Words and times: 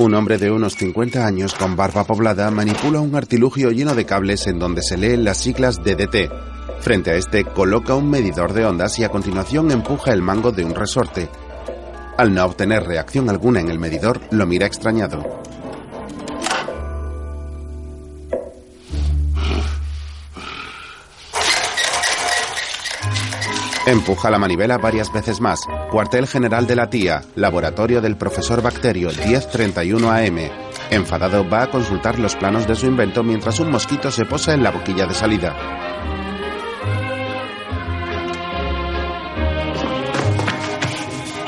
Un 0.00 0.14
hombre 0.14 0.38
de 0.38 0.48
unos 0.48 0.76
50 0.76 1.26
años 1.26 1.54
con 1.54 1.74
barba 1.74 2.04
poblada 2.04 2.48
manipula 2.52 3.00
un 3.00 3.16
artilugio 3.16 3.72
lleno 3.72 3.96
de 3.96 4.06
cables 4.06 4.46
en 4.46 4.60
donde 4.60 4.80
se 4.80 4.96
leen 4.96 5.24
las 5.24 5.38
siglas 5.38 5.82
DDT. 5.82 6.30
Frente 6.80 7.10
a 7.10 7.16
este 7.16 7.44
coloca 7.44 7.96
un 7.96 8.08
medidor 8.08 8.52
de 8.52 8.64
ondas 8.64 8.96
y 9.00 9.04
a 9.04 9.08
continuación 9.08 9.72
empuja 9.72 10.12
el 10.12 10.22
mango 10.22 10.52
de 10.52 10.64
un 10.64 10.76
resorte. 10.76 11.28
Al 12.16 12.32
no 12.32 12.44
obtener 12.44 12.84
reacción 12.84 13.28
alguna 13.28 13.58
en 13.58 13.70
el 13.70 13.80
medidor, 13.80 14.20
lo 14.30 14.46
mira 14.46 14.66
extrañado. 14.66 15.42
Empuja 23.88 24.30
la 24.30 24.38
manivela 24.38 24.76
varias 24.76 25.10
veces 25.10 25.40
más. 25.40 25.60
Cuartel 25.90 26.26
General 26.26 26.66
de 26.66 26.76
la 26.76 26.90
Tía, 26.90 27.22
laboratorio 27.36 28.02
del 28.02 28.18
profesor 28.18 28.60
Bacterio, 28.60 29.08
1031 29.08 30.10
AM. 30.10 30.38
Enfadado 30.90 31.48
va 31.48 31.62
a 31.62 31.70
consultar 31.70 32.18
los 32.18 32.36
planos 32.36 32.68
de 32.68 32.76
su 32.76 32.84
invento 32.84 33.22
mientras 33.22 33.60
un 33.60 33.70
mosquito 33.70 34.10
se 34.10 34.26
posa 34.26 34.52
en 34.52 34.62
la 34.62 34.72
boquilla 34.72 35.06
de 35.06 35.14
salida. 35.14 35.56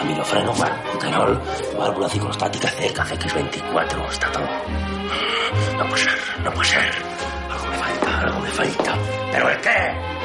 Aminofreno, 0.01 0.55
butanol, 0.95 1.43
válvula 1.79 2.09
ciclostática 2.09 2.69
cerca, 2.69 3.05
CX24, 3.05 4.11
está 4.13 4.33
todo. 4.33 4.49
No 5.77 5.87
puede 5.91 6.05
ser, 6.05 6.19
no 6.43 6.51
puede 6.53 6.69
ser. 6.71 6.91
Algo 7.51 7.67
me 7.67 7.77
falta, 7.77 8.21
algo 8.21 8.41
me 8.41 8.49
falta. 8.49 8.99
¿Pero 9.31 9.51
el 9.51 9.61
qué? 9.61 10.20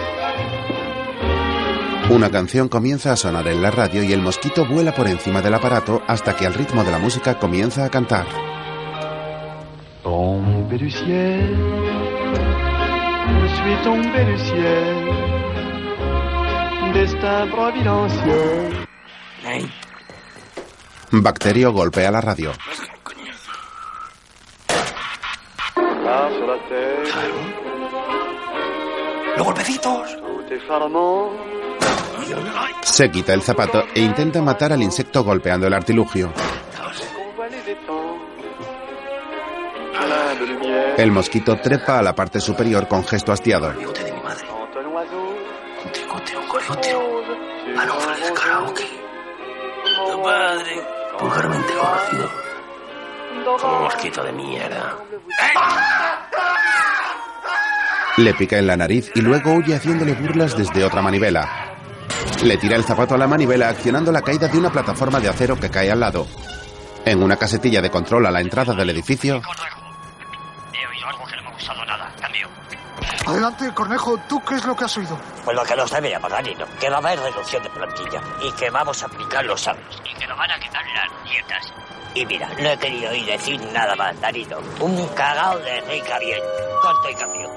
Una 2.09 2.29
canción 2.29 2.69
comienza 2.69 3.11
a 3.11 3.15
sonar 3.15 3.47
en 3.47 3.63
la 3.63 3.71
radio 3.71 4.03
y 4.03 4.13
el 4.13 4.21
mosquito 4.21 4.63
vuela 4.65 4.93
por 4.93 5.07
encima 5.07 5.41
del 5.41 5.55
aparato 5.55 6.03
hasta 6.07 6.35
que 6.35 6.45
al 6.45 6.53
ritmo 6.53 6.83
de 6.83 6.91
la 6.91 6.99
música 6.99 7.39
comienza 7.39 7.83
a 7.83 7.89
cantar. 7.89 8.27
Tombé 10.03 10.77
du 10.77 10.89
ciel, 10.91 11.55
je 13.41 13.47
suis 13.55 13.81
tombé 13.83 14.23
du 14.23 14.37
ciel, 14.37 15.09
destin 16.93 17.49
providentiel. 17.49 18.87
Bacterio 21.11 21.71
golpea 21.71 22.11
la 22.11 22.21
radio. 22.21 22.51
Là 26.03 26.29
sur 26.37 26.47
la 26.47 26.57
terre, 26.69 27.09
¡Los 29.37 29.45
golpecitos! 29.45 30.15
Se 32.81 33.11
quita 33.11 33.33
el 33.33 33.41
zapato 33.41 33.83
e 33.93 34.01
intenta 34.01 34.41
matar 34.41 34.73
al 34.73 34.81
insecto 34.81 35.23
golpeando 35.23 35.67
el 35.67 35.73
artilugio. 35.73 36.31
El 40.97 41.11
mosquito 41.11 41.57
trepa 41.57 41.99
a 41.99 42.01
la 42.01 42.15
parte 42.15 42.39
superior 42.39 42.87
con 42.87 43.05
gesto 43.05 43.31
hastiado. 43.31 43.73
Le 58.17 58.33
pica 58.33 58.57
en 58.57 58.67
la 58.67 58.77
nariz 58.77 59.11
y 59.13 59.21
luego 59.21 59.53
huye 59.53 59.75
haciéndole 59.75 60.13
burlas 60.13 60.57
desde 60.57 60.85
otra 60.85 61.01
manivela. 61.01 61.74
Le 62.43 62.57
tira 62.57 62.75
el 62.75 62.83
zapato 62.83 63.15
a 63.15 63.17
la 63.17 63.27
manivela 63.27 63.69
accionando 63.69 64.11
la 64.11 64.21
caída 64.21 64.47
de 64.47 64.57
una 64.57 64.71
plataforma 64.71 65.19
de 65.19 65.29
acero 65.29 65.59
que 65.59 65.69
cae 65.69 65.91
al 65.91 65.99
lado. 65.99 66.27
En 67.05 67.21
una 67.23 67.37
casetilla 67.37 67.81
de 67.81 67.89
control 67.89 68.25
a 68.25 68.31
la 68.31 68.41
entrada 68.41 68.73
del 68.73 68.89
edificio, 68.89 69.41
He 70.73 70.87
oído 70.87 71.07
algo 71.07 71.25
que 71.25 71.35
no 71.37 71.43
me 71.43 71.49
ha 71.49 71.53
gustado 71.53 71.85
nada. 71.85 72.11
Cambio. 72.19 72.47
Adelante, 73.27 73.71
Cornejo, 73.73 74.17
¿tú 74.27 74.41
qué 74.43 74.55
es 74.55 74.65
lo 74.65 74.75
que 74.75 74.85
has 74.85 74.97
oído? 74.97 75.17
Pues 75.43 75.55
lo 75.55 75.63
que 75.63 75.75
no 75.75 75.87
sabíamos, 75.87 76.29
Danilo, 76.29 76.65
que 76.79 76.89
va 76.89 76.95
a 76.97 76.99
haber 76.99 77.19
reducción 77.19 77.63
de 77.63 77.69
plantilla 77.69 78.21
y 78.41 78.51
que 78.53 78.69
vamos 78.69 79.01
a 79.01 79.05
aplicar 79.05 79.45
los 79.45 79.61
saldos. 79.61 80.01
Y 80.03 80.19
que 80.19 80.27
nos 80.27 80.37
van 80.37 80.51
a 80.51 80.59
quitar 80.59 80.83
las 80.93 81.23
dietas. 81.31 81.73
Y 82.15 82.25
mira, 82.25 82.49
no 82.59 82.69
he 82.69 82.77
querido 82.77 83.11
oír 83.11 83.25
decir 83.25 83.61
nada 83.73 83.95
más, 83.95 84.19
Danilo. 84.21 84.59
Un 84.79 85.07
cagao 85.09 85.57
de 85.59 85.81
rica 85.81 86.17
bien. 86.19 86.39
Corto 86.81 87.09
y 87.09 87.15
cambio. 87.15 87.49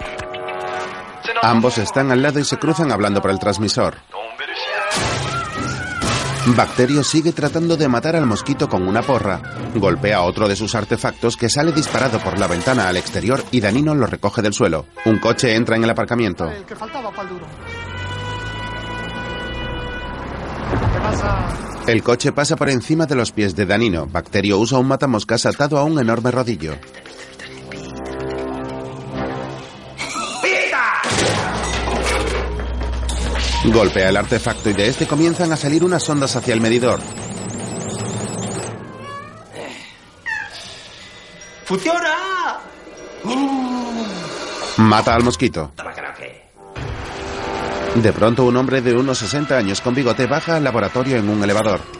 ambos 1.43 1.79
están 1.79 2.11
al 2.11 2.23
lado 2.23 2.39
y 2.41 2.45
se 2.45 2.59
cruzan 2.59 2.91
hablando 2.93 3.21
por 3.23 3.31
el 3.31 3.39
transmisor. 3.39 3.99
Bacterio 6.57 7.05
sigue 7.05 7.33
tratando 7.33 7.77
de 7.77 7.89
matar 7.89 8.17
al 8.17 8.27
mosquito 8.27 8.69
con 8.69 8.89
una 8.89 9.03
porra. 9.03 9.41
Golpea 9.75 10.23
otro 10.23 10.49
de 10.49 10.57
sus 10.57 10.75
artefactos 10.75 11.37
que 11.37 11.49
sale 11.49 11.73
disparado 11.73 12.19
por 12.19 12.39
la 12.39 12.47
ventana 12.47 12.89
al 12.89 12.97
exterior 12.97 13.45
y 13.51 13.61
Danino 13.61 13.95
lo 13.95 14.07
recoge 14.07 14.43
del 14.43 14.55
suelo. 14.55 14.87
Un 15.05 15.19
coche 15.19 15.55
entra 15.55 15.77
en 15.77 15.85
el 15.85 15.91
aparcamiento. 15.91 16.51
El 16.51 16.65
que 16.65 16.75
faltaba, 16.75 17.11
pal 17.13 17.29
duro. 17.29 17.47
¿Qué 20.93 21.01
pasa? 21.01 21.49
El 21.87 22.03
coche 22.03 22.33
pasa 22.33 22.57
por 22.57 22.71
encima 22.71 23.07
de 23.07 23.15
los 23.15 23.33
pies 23.33 23.55
de 23.55 23.67
Danino. 23.67 24.07
Bacterio 24.07 24.59
usa 24.59 24.79
un 24.79 24.89
matamoscas 24.89 25.47
atado 25.47 25.79
a 25.79 25.85
un 25.85 25.99
enorme 25.99 26.31
rodillo. 26.31 26.75
Golpea 33.65 34.09
el 34.09 34.17
artefacto 34.17 34.71
y 34.71 34.73
de 34.73 34.89
este 34.89 35.07
comienzan 35.07 35.53
a 35.53 35.57
salir 35.57 35.85
unas 35.85 36.09
ondas 36.09 36.35
hacia 36.37 36.55
el 36.55 36.61
medidor. 36.61 37.01
¡Funciona! 41.65 42.15
Mata 44.79 45.15
al 45.15 45.25
mosquito. 45.25 45.73
De 47.97 48.13
pronto 48.13 48.45
un 48.45 48.57
hombre 48.57 48.81
de 48.81 48.95
unos 48.95 49.19
60 49.19 49.57
años 49.57 49.81
con 49.81 49.95
bigote 49.95 50.27
baja 50.27 50.57
al 50.57 50.65
laboratorio 50.65 51.17
en 51.17 51.29
un 51.29 51.43
elevador. 51.43 51.98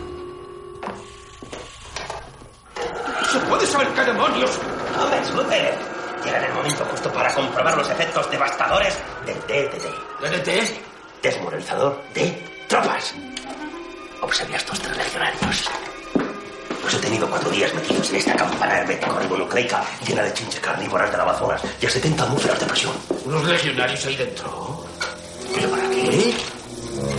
¿Unos 23.69 23.77
legionarios 23.77 24.07
ahí 24.07 24.17
dentro? 24.17 24.85
¿Pero 25.55 25.71
para 25.71 25.91
qué? 25.91 26.35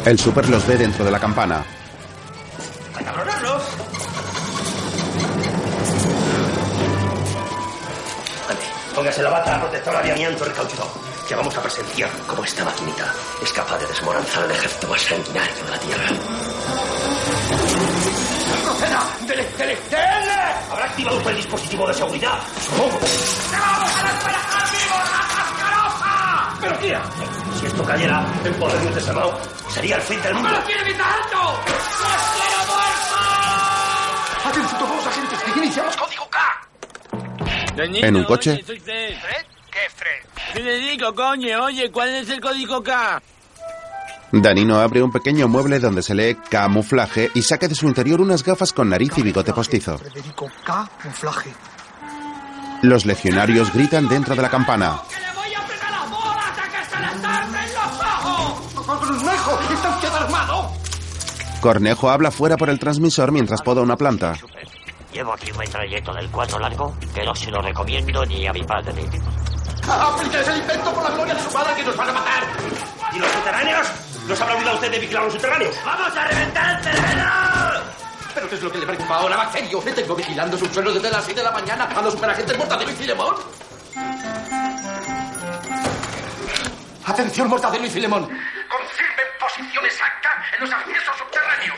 El 0.06 0.20
super 0.20 0.50
los 0.50 0.66
ve 0.66 0.78
dentro 0.78 1.06
de 1.06 1.12
la 1.12 1.20
campana. 1.20 1.64
¡Para! 2.94 3.12
Ande, 8.50 8.64
póngase 8.96 9.22
la 9.22 9.30
bata 9.30 9.60
protectora 9.60 10.02
de 10.02 10.12
amianto 10.12 10.44
recauchudo, 10.44 10.90
que 11.28 11.36
vamos 11.36 11.56
a 11.56 11.62
presenciar 11.62 12.10
cómo 12.26 12.44
esta 12.44 12.66
maquinita 12.66 13.14
es 13.44 13.54
capaz 13.54 13.78
de 13.78 13.86
desmoronzar 13.86 14.46
el 14.46 14.52
ejército 14.52 14.88
más 14.88 15.02
sanguinario 15.02 15.64
de 15.66 15.72
la 15.72 15.80
Tierra. 15.80 16.08
¡Proceda! 18.64 19.04
¡Dele, 19.28 19.48
dele, 19.56 19.78
dele! 19.92 20.40
¿Habrá 20.72 20.86
activado 20.86 21.18
usted 21.18 21.30
el 21.30 21.38
dispositivo 21.38 21.88
de 21.88 21.94
seguridad? 21.94 22.40
Supongo. 22.66 23.00
¡Vamos 23.52 23.92
a 23.96 24.04
la 24.04 24.59
¡Pero 26.62 26.78
tía! 26.78 27.02
Si 27.60 27.66
esto 27.66 27.84
cayera 27.84 28.26
en 28.44 28.54
poder 28.56 28.80
de 28.80 28.88
un 28.88 28.94
desalmado, 28.94 29.40
sería 29.70 29.96
el 29.96 30.02
fin 30.02 30.22
del 30.22 30.34
mundo. 30.34 30.50
¡No 30.50 30.64
quiere 30.64 30.82
evitar 30.82 31.08
alto! 31.12 31.60
¡Los 31.68 31.84
quiero 32.36 32.58
muertos! 32.68 34.46
Atención 34.46 34.80
todos 34.80 34.96
los 34.96 35.08
agentes, 35.08 35.40
iniciamos 35.56 35.98
código 35.98 36.30
K. 36.30 36.40
En 37.78 38.16
un 38.16 38.24
coche. 38.26 38.62
Soy 38.66 38.80
Fred. 38.80 39.16
¿Qué, 39.72 39.90
Fred? 39.96 40.54
Federico, 40.54 41.14
coño, 41.14 41.64
oye, 41.64 41.92
¿cuál 41.92 42.10
es 42.10 42.30
el 42.30 42.42
código 42.42 42.84
K? 42.84 43.22
Danino 44.32 44.80
abre 44.80 45.02
un 45.02 45.12
pequeño 45.12 45.48
mueble 45.48 45.80
donde 45.80 46.04
se 46.04 46.14
lee 46.14 46.38
camuflaje 46.50 47.32
y 47.34 47.42
saca 47.42 47.68
de 47.68 47.76
su 47.76 47.88
interior 47.88 48.22
unas 48.22 48.44
gafas 48.44 48.74
con 48.74 48.90
nariz 48.90 49.18
y 49.18 49.24
bigote 49.24 49.54
postizo. 49.54 49.98
Federico 49.98 50.48
camuflaje. 50.64 51.52
Los 52.82 53.06
legionarios 53.06 53.74
gritan 53.74 54.08
dentro 54.08 54.36
de 54.36 54.42
la 54.42 54.50
campana. 54.50 55.02
Cornejo 61.62 62.10
habla 62.10 62.32
fuera 62.32 62.56
por 62.56 62.70
el 62.70 62.80
transmisor 62.80 63.32
mientras 63.32 63.62
poda 63.62 63.82
una 63.82 63.98
planta. 63.98 64.36
Llevo 65.12 65.34
aquí 65.34 65.52
un 65.52 65.58
metralleto 65.58 66.14
del 66.14 66.30
4 66.30 66.60
largo 66.60 66.96
que 67.14 67.26
no 67.26 67.36
se 67.36 67.52
lo 67.52 67.62
recomiendo 67.62 68.26
ni 68.26 68.48
a 68.48 68.54
mi 68.54 68.64
padre. 68.64 68.94
¡Aplíquese 69.88 70.52
el 70.52 70.60
invento 70.60 70.94
por 70.94 71.04
la 71.04 71.10
gloria 71.10 71.34
de 71.34 71.42
su 71.42 71.52
padre 71.52 71.76
que 71.76 71.84
nos 71.84 71.98
van 71.98 72.10
a 72.10 72.14
matar! 72.14 72.44
¿Y 73.14 73.20
los 73.20 73.32
subterráneos? 73.32 73.88
¿No 74.28 74.36
se 74.36 74.44
habrá 74.44 74.56
olvidado 74.56 74.76
usted 74.76 74.92
de 74.92 75.00
vigilar 75.00 75.24
los 75.24 75.34
subterráneos? 75.34 75.76
¡Vamos 75.84 76.16
a 76.16 76.28
reventar 76.28 76.76
el 76.78 76.82
terreno! 76.84 77.30
¿Pero 78.36 78.50
qué 78.50 78.56
es 78.56 78.62
lo 78.62 78.72
que 78.72 78.78
le 78.78 78.86
preocupa 78.86 79.16
ahora, 79.16 79.36
Bacterio? 79.38 79.82
Le 79.84 79.92
tengo 79.92 80.16
vigilando 80.16 80.58
su 80.58 80.66
suelo 80.68 80.94
desde 80.94 81.10
las 81.10 81.26
6 81.26 81.36
de 81.38 81.44
la 81.44 81.52
mañana 81.52 81.86
a 81.86 82.02
los 82.02 82.14
superagentes 82.14 82.58
Mortadelo 82.58 82.92
y 82.92 82.96
Filemón. 82.96 83.36
Atención, 87.10 87.50
Mortadelo 87.50 87.88
y 87.88 87.90
Filemón. 87.90 88.22
Confirmen 88.22 89.26
posición 89.40 89.84
exacta 89.84 90.30
en 90.54 90.62
los 90.62 90.72
accesos 90.72 91.18
subterráneos. 91.18 91.78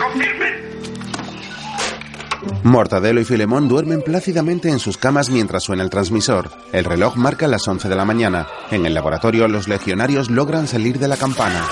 ¡Confirmen! 0.00 0.70
Mortadelo 2.64 3.20
y 3.20 3.24
Filemón 3.24 3.68
duermen 3.68 4.02
plácidamente 4.02 4.68
en 4.68 4.80
sus 4.80 4.98
camas 4.98 5.30
mientras 5.30 5.62
suena 5.62 5.84
el 5.84 5.90
transmisor. 5.90 6.50
El 6.72 6.84
reloj 6.84 7.14
marca 7.16 7.46
las 7.46 7.68
11 7.68 7.88
de 7.88 7.94
la 7.94 8.04
mañana. 8.04 8.48
En 8.72 8.84
el 8.84 8.94
laboratorio, 8.94 9.46
los 9.46 9.68
legionarios 9.68 10.28
logran 10.28 10.66
salir 10.66 10.98
de 10.98 11.06
la 11.06 11.16
campana. 11.16 11.64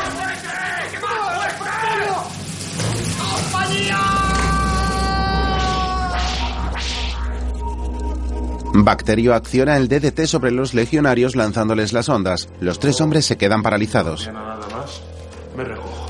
Bacterio 8.74 9.34
acciona 9.34 9.76
el 9.76 9.88
DDT 9.88 10.26
sobre 10.26 10.50
los 10.50 10.74
legionarios 10.74 11.36
lanzándoles 11.36 11.92
las 11.92 12.08
ondas. 12.08 12.48
Los 12.60 12.78
tres 12.78 13.00
hombres 13.00 13.24
se 13.26 13.36
quedan 13.36 13.62
paralizados. 13.62 14.28
nada 14.28 14.66
más, 14.70 15.00
me 15.56 15.64
recojo. 15.64 16.06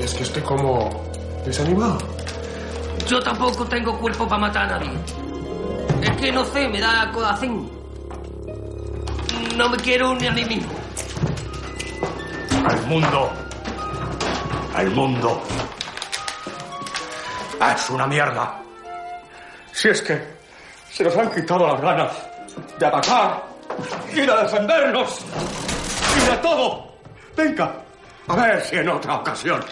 Es 0.00 0.14
que 0.14 0.22
estoy 0.22 0.42
como 0.42 1.04
desanimado. 1.44 1.98
Yo 3.08 3.20
tampoco 3.22 3.64
tengo 3.66 3.98
cuerpo 3.98 4.28
para 4.28 4.40
matar 4.40 4.72
a 4.72 4.78
nadie. 4.78 4.90
Es 6.02 6.10
que 6.16 6.32
no 6.32 6.44
sé, 6.44 6.68
me 6.68 6.80
da 6.80 7.10
codacín. 7.12 7.70
No 9.56 9.68
me 9.68 9.76
quiero 9.78 10.14
ni 10.14 10.26
a 10.26 10.32
mí 10.32 10.44
mismo. 10.44 10.72
Al 12.66 12.86
mundo. 12.86 13.30
Al 14.74 14.90
mundo. 14.90 15.42
Es 17.74 17.90
una 17.90 18.06
mierda. 18.06 18.62
Si 19.72 19.88
es 19.88 20.02
que 20.02 20.35
se 20.96 21.04
nos 21.04 21.14
han 21.14 21.30
quitado 21.30 21.66
las 21.66 21.80
ganas 21.82 22.10
de 22.78 22.86
atacar 22.86 23.44
y 24.12 24.20
de 24.20 24.26
defendernos 24.42 25.20
y 26.16 26.30
de 26.30 26.36
todo. 26.38 26.90
Venga, 27.36 27.74
a 28.28 28.34
ver 28.34 28.64
si 28.64 28.76
en 28.76 28.88
otra 28.88 29.16
ocasión. 29.16 29.62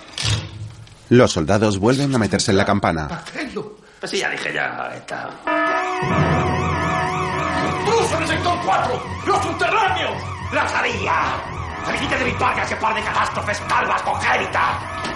Los 1.08 1.32
soldados 1.32 1.78
vuelven 1.78 2.14
a 2.14 2.18
meterse 2.18 2.50
en 2.50 2.58
la 2.58 2.66
campana. 2.66 3.08
Bacterio. 3.08 3.74
Pues 4.00 4.10
sí, 4.10 4.18
ya 4.18 4.28
dije, 4.28 4.52
ya 4.52 4.92
está. 4.94 5.30
¡Intruso 7.78 8.16
en 8.16 8.22
el 8.22 8.28
sector 8.28 8.58
4! 8.66 9.02
¡Los 9.26 9.42
subterráneos! 9.44 10.22
¡La 10.52 10.68
sabía! 10.68 11.22
¡Felicite 11.86 12.18
de 12.18 12.24
victoria 12.24 12.64
ese 12.64 12.76
par 12.76 12.94
de 12.94 13.02
catástrofes 13.02 13.60
calvas 13.60 14.02
congénitas! 14.02 15.13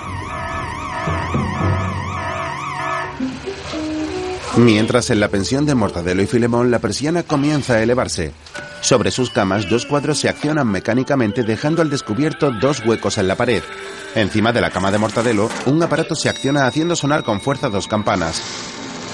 Mientras 4.59 5.11
en 5.11 5.21
la 5.21 5.29
pensión 5.29 5.67
de 5.67 5.77
Mortadelo 5.77 6.21
y 6.21 6.27
Filemón 6.27 6.73
la 6.73 6.81
persiana 6.81 7.23
comienza 7.23 7.75
a 7.75 7.83
elevarse. 7.83 8.33
Sobre 8.81 9.13
sus 9.13 9.31
camas 9.31 9.71
dos 9.71 9.87
cuadros 9.87 10.19
se 10.19 10.29
accionan 10.29 10.67
mecánicamente 10.67 11.45
dejando 11.45 11.81
al 11.81 11.91
descubierto 11.91 12.51
dos 12.51 12.85
huecos 12.85 13.19
en 13.19 13.29
la 13.29 13.37
pared. 13.37 13.63
Encima 14.17 14.53
de 14.53 14.61
la 14.61 14.71
cama 14.71 14.91
de 14.91 14.99
Mortadelo, 14.99 15.49
un 15.67 15.81
aparato 15.81 16.17
se 16.17 16.29
acciona 16.29 16.67
haciendo 16.67 16.97
sonar 16.97 17.23
con 17.23 17.41
fuerza 17.41 17.69
dos 17.69 17.87
campanas. 17.87 18.43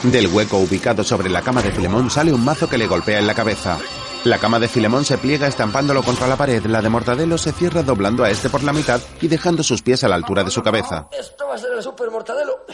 Del 0.02 0.28
hueco 0.28 0.56
ubicado 0.56 1.04
sobre 1.04 1.28
la 1.28 1.42
cama 1.42 1.60
de 1.60 1.72
Filemón 1.72 2.08
sale 2.08 2.32
un 2.32 2.42
mazo 2.42 2.66
que 2.66 2.78
le 2.78 2.86
golpea 2.86 3.18
en 3.18 3.26
la 3.26 3.34
cabeza. 3.34 3.78
La 4.24 4.38
cama 4.38 4.58
de 4.58 4.68
Filemón 4.68 5.04
se 5.04 5.18
pliega 5.18 5.46
estampándolo 5.46 6.02
contra 6.02 6.26
la 6.26 6.36
pared, 6.36 6.64
la 6.64 6.80
de 6.80 6.88
Mortadelo 6.88 7.36
se 7.36 7.52
cierra 7.52 7.82
doblando 7.82 8.24
a 8.24 8.30
este 8.30 8.48
por 8.48 8.62
la 8.62 8.72
mitad 8.72 8.98
y 9.20 9.28
dejando 9.28 9.62
sus 9.62 9.82
pies 9.82 10.02
a 10.02 10.08
la 10.08 10.14
altura 10.14 10.42
de 10.42 10.50
su 10.50 10.62
cabeza. 10.62 11.08
Esto 11.12 11.46
va 11.46 11.54
a 11.56 11.58
ser 11.58 11.72
el 11.72 11.82
super 11.82 12.10
mortadelo. 12.10 12.64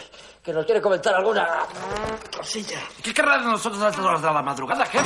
Que 0.41 0.53
nos 0.53 0.65
quiere 0.65 0.81
comentar 0.81 1.13
alguna 1.13 1.45
cosilla. 2.35 2.79
¿Qué 3.03 3.13
querrán 3.13 3.43
nosotros 3.45 3.81
a 3.83 3.89
estas 3.89 4.03
horas 4.03 4.21
de 4.21 4.33
la 4.33 4.41
madrugada, 4.41 4.85
jefe? 4.85 5.05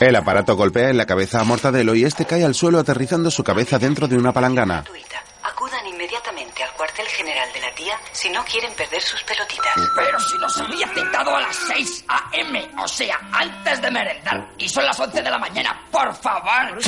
El 0.00 0.16
aparato 0.16 0.56
golpea 0.56 0.90
en 0.90 0.96
la 0.96 1.06
cabeza 1.06 1.40
a 1.40 1.44
Mortadelo 1.44 1.94
y 1.94 2.04
este 2.04 2.26
cae 2.26 2.44
al 2.44 2.54
suelo 2.54 2.80
aterrizando 2.80 3.30
su 3.30 3.44
cabeza 3.44 3.78
dentro 3.78 4.08
de 4.08 4.16
una 4.16 4.32
palangana. 4.32 4.84
Cuartel 6.82 7.06
general 7.06 7.48
de 7.54 7.60
la 7.60 7.72
tía 7.76 7.96
si 8.10 8.28
no 8.30 8.44
quieren 8.44 8.72
perder 8.72 9.00
sus 9.00 9.22
pelotitas. 9.22 9.72
Pero 9.94 10.18
si 10.18 10.36
los 10.36 10.58
había 10.58 10.88
citado 10.88 11.36
a 11.36 11.40
las 11.42 11.54
6 11.54 12.04
a.m., 12.08 12.70
o 12.82 12.88
sea, 12.88 13.20
antes 13.30 13.80
de 13.80 13.88
merendar, 13.88 14.48
y 14.58 14.68
son 14.68 14.84
las 14.86 14.98
11 14.98 15.22
de 15.22 15.30
la 15.30 15.38
mañana, 15.38 15.80
por 15.92 16.12
favor. 16.16 16.82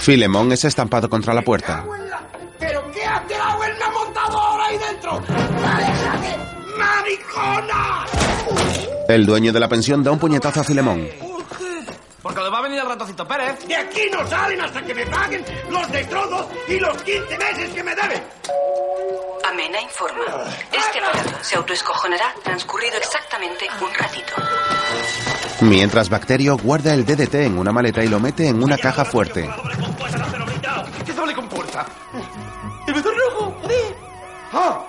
Filemón 0.00 0.50
es 0.50 0.64
estampado 0.64 1.08
contra 1.08 1.32
la 1.32 1.42
puerta. 1.42 1.84
¿Pero 2.58 2.90
qué 2.90 3.04
hace 3.04 3.38
la 3.38 3.54
buena 3.54 3.90
montadora 3.90 4.66
ahí 4.66 4.78
dentro? 4.78 5.22
¡Aléjate, 5.72 6.38
maricona! 6.76 8.06
El 9.08 9.24
dueño 9.24 9.52
de 9.52 9.60
la 9.60 9.68
pensión 9.68 10.02
da 10.02 10.10
un 10.10 10.18
puñetazo 10.18 10.62
a 10.62 10.64
Filemón. 10.64 11.08
Porque 12.22 12.40
le 12.40 12.50
va 12.50 12.58
a 12.58 12.62
venir 12.62 12.80
el 12.80 12.86
ratoncito 12.86 13.26
Pérez. 13.26 13.66
De 13.66 13.76
aquí 13.76 14.02
no 14.12 14.26
salen 14.28 14.60
hasta 14.60 14.82
que 14.82 14.94
me 14.94 15.06
paguen 15.06 15.44
los 15.70 15.90
destrozos 15.90 16.46
y 16.68 16.78
los 16.78 17.02
15 17.02 17.38
meses 17.38 17.70
que 17.70 17.82
me 17.82 17.94
deben. 17.94 18.22
Amena 19.48 19.80
informa. 19.80 20.24
Este 20.70 20.98
aparato 20.98 21.42
se 21.42 21.56
autoescojonará 21.56 22.34
transcurrido 22.44 22.98
exactamente 22.98 23.66
un 23.80 23.94
ratito. 23.94 24.34
Mientras 25.62 26.08
Bacterio 26.08 26.56
guarda 26.56 26.94
el 26.94 27.04
DDT 27.04 27.34
en 27.34 27.58
una 27.58 27.72
maleta 27.72 28.04
y 28.04 28.08
lo 28.08 28.20
mete 28.20 28.48
en 28.48 28.62
una 28.62 28.78
caja 28.78 29.04
fuerte. 29.04 29.48
¿Qué 31.04 31.12
doble 31.12 31.34
compuerta? 31.34 31.86
¡El 32.86 32.94
becerrojo! 32.94 33.54
¡Joder! 33.62 33.96
¡Ah! 34.52 34.84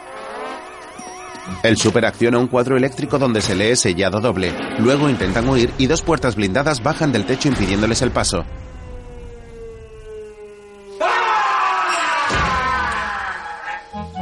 El 1.64 1.78
super 1.78 2.06
acciona 2.06 2.38
un 2.38 2.48
cuadro 2.48 2.78
eléctrico 2.78 3.18
donde 3.18 3.42
se 3.42 3.56
lee 3.56 3.76
sellado 3.76 4.20
doble. 4.20 4.54
Luego 4.80 5.10
intentan 5.10 5.48
huir 5.48 5.74
y 5.78 5.88
dos 5.88 6.02
puertas 6.02 6.36
blindadas 6.36 6.82
bajan 6.82 7.12
del 7.12 7.26
techo 7.26 7.50
impidiéndoles 7.50 8.02
el 8.02 8.12
paso. 8.12 8.46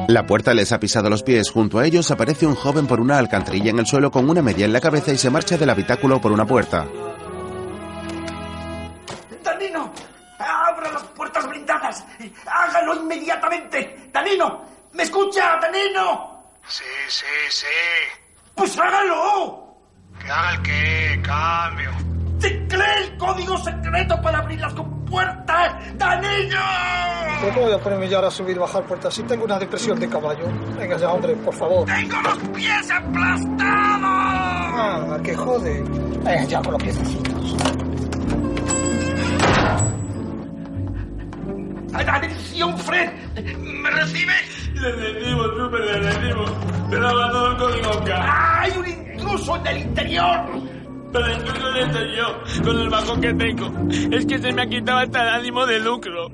La 0.07 0.25
puerta 0.25 0.55
les 0.55 0.71
ha 0.71 0.79
pisado 0.79 1.09
los 1.09 1.21
pies. 1.21 1.51
Junto 1.51 1.77
a 1.77 1.85
ellos 1.85 2.09
aparece 2.09 2.47
un 2.47 2.55
joven 2.55 2.87
por 2.87 2.99
una 2.99 3.19
alcantarilla 3.19 3.69
en 3.69 3.79
el 3.79 3.85
suelo 3.85 4.09
con 4.09 4.27
una 4.27 4.41
media 4.41 4.65
en 4.65 4.73
la 4.73 4.81
cabeza 4.81 5.11
y 5.11 5.17
se 5.17 5.29
marcha 5.29 5.55
del 5.55 5.69
habitáculo 5.69 6.19
por 6.19 6.31
una 6.31 6.45
puerta. 6.45 6.87
¡Danino! 9.43 9.93
¡Abra 10.39 10.91
las 10.91 11.03
puertas 11.03 11.47
blindadas! 11.47 12.03
¡Hágalo 12.47 12.95
inmediatamente! 12.95 14.09
¡Danino! 14.11 14.63
¿Me 14.93 15.03
escucha, 15.03 15.59
Danino? 15.61 16.38
Sí, 16.69 16.83
sí, 17.07 17.25
sí. 17.49 17.65
¡Pues 18.53 18.77
hágalo! 18.77 19.75
¿Que 20.19 20.29
haga 20.29 20.53
el 20.53 20.61
qué? 20.61 21.21
Cambio. 21.23 21.89
¡Teclee 22.39 23.03
el 23.05 23.17
código 23.17 23.57
secreto 23.57 24.21
para 24.21 24.37
abrir 24.37 24.59
las 24.59 24.73
compuertas! 24.73 24.99
¿Cómo 27.41 27.61
voy 27.61 27.73
a 27.73 27.79
ponerme 27.79 28.07
ya 28.07 28.17
ahora 28.17 28.27
a 28.27 28.31
subir 28.31 28.55
y 28.55 28.59
bajar 28.59 28.83
puertas 28.83 29.13
si 29.13 29.23
tengo 29.23 29.45
una 29.45 29.57
depresión 29.57 29.99
de 29.99 30.07
caballo? 30.07 30.45
Venga 30.77 30.97
ya, 30.97 31.11
hombre, 31.11 31.35
por 31.37 31.55
favor. 31.55 31.85
¡Tengo 31.85 32.21
los 32.21 32.37
pies 32.49 32.91
aplastados! 32.91 33.59
Ah, 34.01 35.17
que 35.23 35.35
jode. 35.35 35.83
Eh, 36.27 36.45
ya 36.47 36.61
con 36.61 36.73
los 36.73 36.83
piececitos. 36.83 37.55
¡Atención, 41.93 42.77
Fred! 42.79 43.09
¿Me 43.57 43.89
recibe? 43.89 44.33
Le 44.75 44.91
rendimos, 44.91 45.47
súper, 45.57 45.81
le 45.81 46.11
rendimos. 46.11 46.51
Pero 46.89 47.09
todo 47.09 47.51
el 47.51 47.57
código 47.57 48.03
K. 48.05 48.61
¡Hay 48.61 48.71
un 48.77 48.87
intruso 48.87 49.55
en 49.57 49.67
el 49.67 49.77
interior! 49.79 50.39
Pero 51.11 51.31
incluso 51.31 51.91
soy 51.91 52.15
yo, 52.15 52.63
con 52.63 52.79
el 52.79 52.89
bajo 52.89 53.19
que 53.19 53.33
tengo. 53.33 53.71
Es 54.11 54.25
que 54.25 54.37
se 54.37 54.53
me 54.53 54.61
ha 54.61 54.67
quitado 54.67 54.99
hasta 54.99 55.21
el 55.23 55.29
ánimo 55.29 55.65
de 55.65 55.79
lucro. 55.79 56.29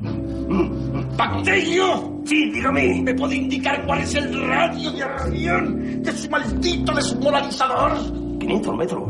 ¡Bacterio! 1.18 2.22
Sí, 2.26 2.52
dígame. 2.52 3.02
¿Me 3.04 3.14
puede 3.14 3.36
indicar 3.36 3.86
cuál 3.86 4.02
es 4.02 4.16
el 4.16 4.48
radio 4.48 4.92
de 4.92 5.04
acción 5.04 6.04
de 6.04 6.12
su 6.12 6.30
maldito 6.30 6.94
desmoralizador? 6.94 7.94
500 8.40 8.76
metros. 8.76 9.04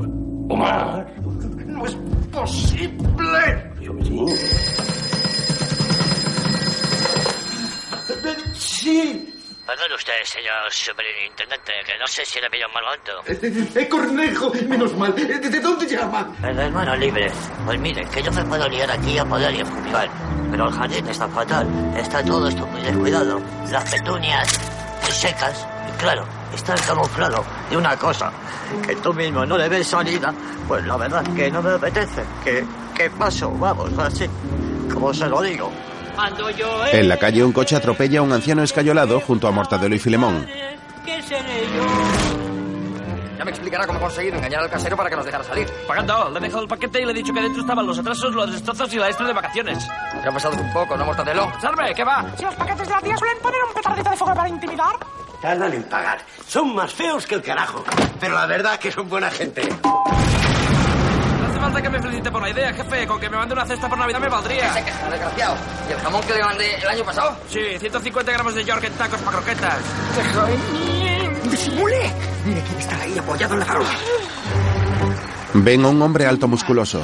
O 0.49 0.55
más. 0.55 1.05
¡No 1.65 1.85
es 1.85 1.97
posible! 2.31 3.71
Sí. 4.03 4.94
Sí. 8.85 9.33
Perdón 9.65 9.93
usted, 9.95 10.13
señor 10.25 10.71
superintendente, 10.71 11.71
que 11.87 11.97
no 11.97 12.05
sé 12.05 12.23
si 12.23 12.39
le 12.39 12.47
pillo 12.51 12.67
un 12.67 12.73
mal 12.73 12.83
momento. 12.83 13.13
Eh, 13.25 13.81
eh, 13.81 13.89
Cornejo, 13.89 14.51
menos 14.69 14.95
mal. 14.95 15.11
Eh, 15.17 15.39
¿De 15.39 15.59
dónde 15.59 15.87
llama? 15.87 16.31
El 16.43 16.59
hermano 16.59 16.95
libre. 16.95 17.31
Pues 17.65 17.79
mire, 17.79 18.05
que 18.13 18.21
yo 18.21 18.31
me 18.31 18.45
puedo 18.45 18.69
liar 18.69 18.91
aquí 18.91 19.17
a 19.17 19.25
poder 19.25 19.55
y 19.55 19.61
a 19.61 19.65
fumigar. 19.65 20.07
Pero 20.51 20.67
el 20.67 20.71
jardín 20.71 21.07
está 21.07 21.27
fatal. 21.27 21.67
Está 21.97 22.23
todo 22.23 22.47
esto 22.47 22.67
muy 22.67 22.81
descuidado. 22.81 23.41
Las 23.71 23.91
petunias 23.91 24.47
secas. 25.09 25.67
Y 25.89 25.97
claro, 25.97 26.27
está 26.53 26.75
el 26.75 26.81
camuflado 26.81 27.43
de 27.71 27.77
una 27.77 27.97
cosa 27.97 28.31
que 28.85 28.95
tú 28.97 29.15
mismo 29.15 29.47
no 29.47 29.57
le 29.57 29.67
ves 29.67 29.87
salida. 29.87 30.31
Pues 30.67 30.85
la 30.85 30.95
verdad 30.95 31.23
que 31.35 31.49
no 31.49 31.63
me 31.63 31.71
apetece. 31.71 32.23
Que, 32.43 32.63
que 32.95 33.09
paso, 33.09 33.49
vamos, 33.49 33.97
así. 33.97 34.29
Como 34.93 35.11
se 35.11 35.27
lo 35.27 35.41
digo. 35.41 35.71
En 36.91 37.09
la 37.09 37.17
calle 37.17 37.43
un 37.43 37.51
coche 37.51 37.75
atropella 37.75 38.19
a 38.19 38.23
un 38.23 38.31
anciano 38.31 38.63
escayolado 38.63 39.19
junto 39.19 39.47
a 39.47 39.51
Mortadelo 39.51 39.95
y 39.95 39.99
Filemón. 39.99 40.47
¿Qué 41.05 41.21
seré 41.21 41.65
yo? 41.75 41.85
Ya 43.37 43.43
me 43.43 43.51
explicará 43.51 43.85
cómo 43.85 43.99
conseguir 43.99 44.33
engañar 44.33 44.61
al 44.61 44.69
casero 44.69 44.95
para 44.95 45.09
que 45.09 45.15
nos 45.17 45.25
dejara 45.25 45.43
salir. 45.43 45.67
Pagando, 45.87 46.29
le 46.31 46.39
he 46.39 46.41
dejado 46.41 46.63
el 46.63 46.67
paquete 46.69 47.01
y 47.01 47.05
le 47.05 47.11
he 47.11 47.15
dicho 47.15 47.33
que 47.33 47.41
dentro 47.41 47.61
estaban 47.61 47.85
los 47.85 47.99
atrasos, 47.99 48.33
los 48.33 48.51
destrozos 48.51 48.93
y 48.93 48.97
la 48.97 49.07
extra 49.07 49.27
de 49.27 49.33
vacaciones. 49.33 49.85
Ya 50.23 50.29
ha 50.29 50.31
pasado 50.31 50.55
un 50.55 50.71
poco, 50.71 50.95
¿no, 50.95 51.05
Mortadelo? 51.05 51.51
¡Salve! 51.61 51.93
¿Qué 51.93 52.03
va? 52.03 52.25
Si 52.37 52.43
los 52.45 52.55
paquetes 52.55 52.87
de 52.87 52.93
la 52.93 53.01
tía 53.01 53.17
suelen 53.17 53.37
poner 53.39 53.59
un 53.67 53.73
petardito 53.73 54.09
de 54.09 54.15
fuego 54.15 54.35
para 54.35 54.49
intimidar. 54.49 54.95
Tardan 55.41 55.73
en 55.73 55.83
pagar. 55.83 56.19
Son 56.47 56.73
más 56.73 56.93
feos 56.93 57.27
que 57.27 57.35
el 57.35 57.41
carajo. 57.41 57.83
Pero 58.19 58.35
la 58.35 58.45
verdad 58.45 58.79
que 58.79 58.91
son 58.91 59.09
buena 59.09 59.29
gente. 59.29 59.67
Falta 61.65 61.81
que 61.81 61.89
me 61.89 61.99
felicite 61.99 62.31
por 62.31 62.43
la 62.43 62.49
idea, 62.51 62.71
jefe. 62.73 63.07
Con 63.07 63.19
que 63.19 63.27
me 63.27 63.37
mande 63.37 63.55
una 63.55 63.65
cesta 63.65 63.89
por 63.89 63.97
Navidad 63.97 64.19
me 64.19 64.29
valdría. 64.29 64.69
Ese 64.69 64.83
que 64.83 64.91
está 64.91 65.09
desgraciado. 65.09 65.55
¿Y 65.89 65.93
el 65.93 65.99
jamón 65.99 66.21
que 66.21 66.33
le 66.35 66.43
mandé 66.43 66.75
el 66.75 66.87
año 66.87 67.03
pasado? 67.03 67.35
Sí, 67.49 67.59
150 67.79 68.31
gramos 68.31 68.53
de 68.53 68.63
York 68.63 68.83
en 68.83 68.93
tacos 68.93 69.19
para 69.21 69.37
croquetas. 69.37 69.79
¡Disimule! 71.49 72.13
Mire 72.45 72.61
quién 72.61 72.79
está 72.79 73.01
ahí 73.01 73.17
apoyado 73.17 73.55
en 73.55 73.59
la 73.61 73.65
farola. 73.65 73.89
Ven 75.55 75.85
a 75.85 75.87
un 75.87 76.01
hombre 76.03 76.27
alto 76.27 76.47
musculoso. 76.47 77.03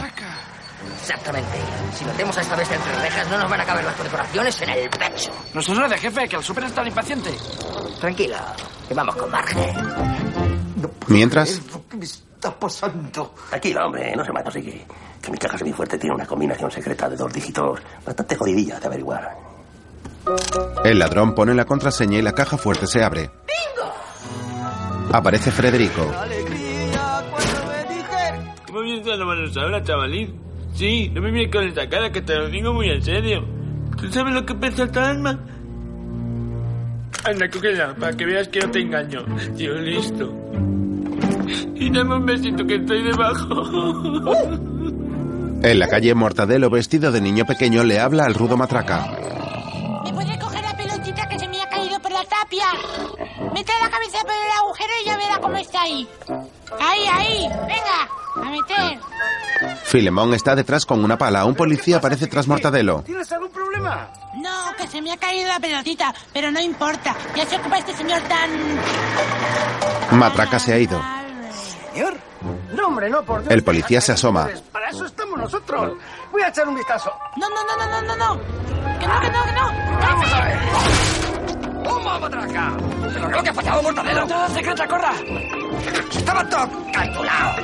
Exactamente. 1.02 1.58
Si 1.98 2.06
metemos 2.06 2.38
a 2.38 2.42
esta 2.42 2.56
bestia 2.56 2.78
entre 2.78 3.02
rejas, 3.02 3.30
no 3.32 3.40
nos 3.40 3.50
van 3.50 3.62
a 3.62 3.66
caber 3.66 3.84
las 3.84 3.98
decoraciones 3.98 4.62
en 4.62 4.70
el 4.70 4.90
pecho. 4.92 5.32
No 5.56 5.62
se 5.64 5.74
de 5.74 5.98
jefe, 5.98 6.30
que 6.30 6.36
el 6.36 6.44
súper 6.44 6.66
está 6.66 6.88
impaciente. 6.88 7.32
Tranquila, 8.00 8.54
que 8.88 8.94
vamos 8.94 9.16
con 9.16 9.32
margen. 9.32 9.76
Mientras, 11.08 11.60
¿Qué 11.90 11.98
me 11.98 12.06
está 12.42 12.60
pasando? 12.60 13.36
Tranquilo, 13.50 13.86
hombre, 13.86 14.16
no 14.16 14.26
se 14.26 14.32
mata, 14.32 14.50
sigue. 14.50 14.84
Que 15.22 15.32
mi 15.32 15.38
caja 15.38 15.58
semifuerte 15.60 16.00
tiene 16.00 16.16
una 16.16 16.26
combinación 16.26 16.72
secreta 16.72 17.08
de 17.08 17.16
dos 17.16 17.32
dígitos 17.32 17.80
bastante 18.04 18.36
jodidilla 18.36 18.80
de 18.80 18.88
averiguar. 18.88 19.38
el 20.84 20.98
ladrón 20.98 21.36
pone 21.36 21.54
la 21.54 21.66
contraseña 21.66 22.18
y 22.18 22.22
la 22.24 22.32
caja 22.32 22.58
fuerte 22.58 22.88
se 22.88 23.04
abre. 23.04 23.30
Aparece 25.14 25.52
Federico. 25.52 26.10
¿Cómo 28.66 28.82
bien 28.82 29.06
las 29.06 29.20
manos 29.20 29.58
ahora, 29.58 29.84
chavalín? 29.84 30.42
Sí, 30.74 31.10
no 31.10 31.22
me 31.22 31.32
mires 31.32 31.52
con 31.52 31.66
esa 31.66 31.88
cara 31.88 32.12
que 32.12 32.22
te 32.22 32.34
lo 32.34 32.48
digo 32.48 32.74
muy 32.74 32.90
en 32.90 33.04
serio. 33.04 33.46
¿Tú 33.98 34.12
sabes 34.12 34.34
lo 34.34 34.46
que 34.46 34.56
pesa 34.56 34.86
esta 34.86 35.10
alma? 35.10 35.38
Anda, 37.24 37.50
cógela, 37.52 37.94
para 37.94 38.18
que 38.18 38.26
veas 38.26 38.48
que 38.48 38.62
no 38.62 38.72
te 38.72 38.80
engaño. 38.80 39.26
Tío, 39.56 39.74
listo. 39.74 40.34
Y 41.76 41.90
dame 41.90 42.16
un 42.16 42.26
besito 42.26 42.66
que 42.66 42.76
estoy 42.76 43.04
debajo. 43.04 44.32
En 45.64 45.78
la 45.78 45.88
calle, 45.88 46.16
Mortadelo, 46.16 46.72
vestido 46.72 47.12
de 47.12 47.22
niño 47.22 47.46
pequeño, 47.46 47.84
le 47.84 48.00
habla 48.00 48.26
al 48.26 48.34
rudo 48.34 48.58
matraca. 48.58 49.12
¿Me 50.04 50.12
puedes 50.12 50.36
coger 50.40 50.64
la 50.64 50.76
pelotita 50.76 51.28
que 51.30 51.38
se 51.38 51.48
me 51.48 51.62
ha 51.62 51.70
caído 51.70 52.00
por 52.02 52.12
la 52.12 52.24
tapia? 52.24 52.66
Mete 53.54 53.72
la 53.80 53.90
cabeza 53.92 54.22
por 54.22 54.32
el 54.32 54.52
agujero 54.60 54.90
y 55.04 55.06
ya 55.06 55.18
verá 55.18 55.38
cómo 55.40 55.58
está 55.58 55.84
ahí. 55.84 56.08
Ahí, 56.80 57.06
ahí. 57.12 57.48
Venga, 57.68 58.10
a 58.38 58.50
meter. 58.50 59.00
Filemón 59.84 60.34
está 60.34 60.56
detrás 60.56 60.84
con 60.84 61.04
una 61.04 61.16
pala. 61.16 61.46
Un 61.46 61.54
policía 61.54 61.98
aparece 61.98 62.26
tras 62.26 62.48
Mortadelo. 62.48 63.04
¿Tienes 63.06 63.32
algún 63.32 63.52
problema? 63.52 64.10
No, 64.42 64.76
que 64.80 64.88
se 64.88 65.00
me 65.00 65.12
ha 65.12 65.18
caído 65.18 65.48
la 65.48 65.60
pelotita, 65.60 66.12
pero 66.34 66.50
no 66.50 66.60
importa. 66.60 67.16
Ya 67.36 67.46
se 67.46 67.58
ocupa 67.58 67.78
este 67.78 67.94
señor 67.94 68.20
tan... 68.22 68.50
Matraca 70.18 70.58
se 70.58 70.74
ha 70.74 70.80
ido. 70.80 71.00
¿Señor? 71.94 72.14
No, 72.74 72.88
hombre, 72.88 73.10
no, 73.10 73.24
por 73.24 73.42
Dios. 73.42 73.54
El 73.54 73.64
policía 73.64 74.02
se 74.02 74.14
asoma. 74.14 74.50
Para 74.72 74.90
eso 74.90 75.06
estamos 75.06 75.38
nosotros. 75.38 75.94
Voy 76.32 76.42
a 76.42 76.50
echar 76.50 76.68
un 76.68 76.76
vistazo. 76.76 77.12
No, 77.38 77.50
no, 77.50 77.56
no, 77.64 77.78
no, 77.78 78.02
no, 78.02 78.02
no, 78.02 78.36
no. 78.36 78.42
Que 79.00 79.08
no, 79.08 79.20
que 79.22 79.30
no, 79.30 79.44
que 79.44 79.52
no. 79.52 80.00
Vamos 80.00 80.34
a 80.34 80.46
ver. 80.46 80.60
¡Toma, 81.84 82.20
matraca! 82.20 82.78
¿Pero 83.02 83.28
qué 83.28 83.36
lo 83.36 83.44
que 83.44 83.50
ha 83.50 83.54
fallado, 83.54 83.84
Mortadelo? 83.84 84.22
¡Entrada 84.22 84.50
secreta, 84.50 84.88
corra! 84.88 85.14
Estaba 86.16 86.50
todo 86.50 86.70
calculado. 86.94 87.64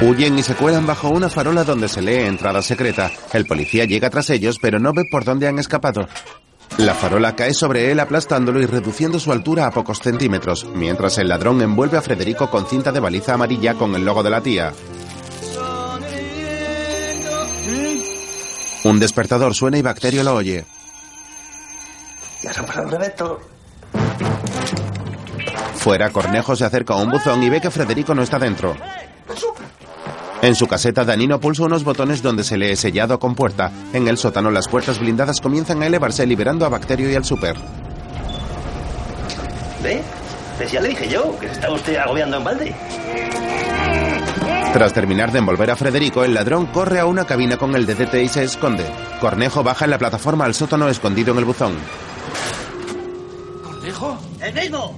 Huyen 0.00 0.38
y 0.38 0.42
se 0.42 0.54
cuelan 0.54 0.86
bajo 0.86 1.08
una 1.08 1.28
farola 1.28 1.64
donde 1.64 1.88
se 1.88 2.02
lee 2.02 2.26
entrada 2.26 2.62
secreta. 2.62 3.10
El 3.32 3.46
policía 3.46 3.84
llega 3.84 4.10
tras 4.10 4.30
ellos, 4.30 4.58
pero 4.60 4.78
no 4.78 4.92
ve 4.92 5.04
por 5.10 5.24
dónde 5.24 5.48
han 5.48 5.58
escapado. 5.58 6.08
La 6.76 6.94
farola 6.94 7.34
cae 7.34 7.54
sobre 7.54 7.90
él 7.90 7.98
aplastándolo 7.98 8.60
y 8.60 8.66
reduciendo 8.66 9.18
su 9.18 9.32
altura 9.32 9.66
a 9.66 9.70
pocos 9.72 9.98
centímetros, 9.98 10.64
mientras 10.74 11.18
el 11.18 11.28
ladrón 11.28 11.60
envuelve 11.60 11.98
a 11.98 12.02
Federico 12.02 12.48
con 12.50 12.66
cinta 12.66 12.92
de 12.92 13.00
baliza 13.00 13.34
amarilla 13.34 13.74
con 13.74 13.94
el 13.96 14.04
logo 14.04 14.22
de 14.22 14.30
la 14.30 14.40
tía. 14.40 14.72
Un 18.84 19.00
despertador 19.00 19.54
suena 19.54 19.78
y 19.78 19.82
Bacterio 19.82 20.22
lo 20.22 20.34
oye. 20.34 20.64
Ya. 22.42 22.52
Fuera, 25.74 26.10
Cornejo 26.10 26.54
se 26.54 26.64
acerca 26.64 26.94
a 26.94 26.98
un 26.98 27.10
buzón 27.10 27.42
y 27.42 27.50
ve 27.50 27.60
que 27.60 27.70
Federico 27.70 28.14
no 28.14 28.22
está 28.22 28.38
dentro. 28.38 28.76
En 30.40 30.54
su 30.54 30.68
caseta, 30.68 31.04
Danino 31.04 31.40
pulsa 31.40 31.64
unos 31.64 31.82
botones 31.82 32.22
donde 32.22 32.44
se 32.44 32.56
lee 32.56 32.76
sellado 32.76 33.18
con 33.18 33.34
puerta. 33.34 33.72
En 33.92 34.06
el 34.06 34.18
sótano, 34.18 34.50
las 34.50 34.68
puertas 34.68 35.00
blindadas 35.00 35.40
comienzan 35.40 35.82
a 35.82 35.86
elevarse, 35.86 36.26
liberando 36.26 36.64
a 36.64 36.68
Bacterio 36.68 37.10
y 37.10 37.16
al 37.16 37.24
super. 37.24 37.56
¿Ve? 39.82 40.00
Pues 40.56 40.70
ya 40.70 40.80
le 40.80 40.88
dije 40.90 41.08
yo 41.08 41.36
que 41.38 41.48
se 41.48 41.54
está 41.54 41.70
usted 41.72 41.96
agobiando 41.96 42.36
en 42.36 42.44
balde. 42.44 42.74
Tras 44.72 44.92
terminar 44.92 45.32
de 45.32 45.38
envolver 45.38 45.70
a 45.70 45.76
Federico, 45.76 46.24
el 46.24 46.34
ladrón 46.34 46.66
corre 46.66 47.00
a 47.00 47.06
una 47.06 47.24
cabina 47.24 47.56
con 47.56 47.74
el 47.74 47.86
DDT 47.86 48.14
y 48.22 48.28
se 48.28 48.44
esconde. 48.44 48.84
Cornejo 49.20 49.64
baja 49.64 49.86
en 49.86 49.90
la 49.90 49.98
plataforma 49.98 50.44
al 50.44 50.54
sótano 50.54 50.88
escondido 50.88 51.32
en 51.32 51.38
el 51.38 51.44
buzón. 51.46 51.74
¿Cornejo? 53.64 54.18
¡El 54.40 54.54
mismo! 54.54 54.96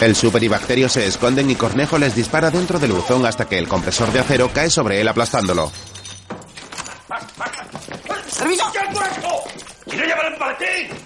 El 0.00 0.14
super 0.14 0.42
y 0.42 0.48
Bacterio 0.48 0.88
se 0.90 1.06
esconden 1.06 1.50
y 1.50 1.54
Cornejo 1.54 1.98
les 1.98 2.14
dispara 2.14 2.50
dentro 2.50 2.78
del 2.78 2.92
buzón 2.92 3.24
hasta 3.24 3.46
que 3.46 3.58
el 3.58 3.66
compresor 3.66 4.12
de 4.12 4.20
acero 4.20 4.50
cae 4.52 4.68
sobre 4.68 5.00
él 5.00 5.08
aplastándolo. 5.08 5.72
¡Servicio! 8.28 8.64
¡Y 9.86 9.96
no 9.96 10.04
llevar 10.04 10.32
el 10.32 10.38
maletín! 10.38 10.98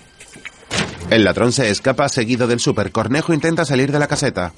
El 1.09 1.25
ladrón 1.25 1.53
se 1.53 1.71
escapa 1.71 2.09
seguido 2.09 2.49
del 2.49 2.59
super. 2.59 2.91
Cornejo 2.91 3.33
intenta 3.33 3.65
salir 3.65 3.93
de 3.93 3.99
la 4.01 4.09
caseta. 4.09 4.53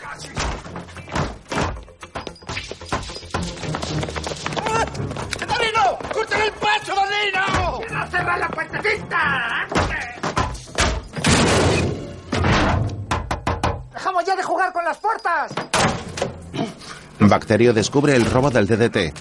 Bacterio 17.32 17.72
descubre 17.72 18.14
el 18.14 18.26
robo 18.26 18.50
del 18.50 18.66
DDT. 18.66 19.14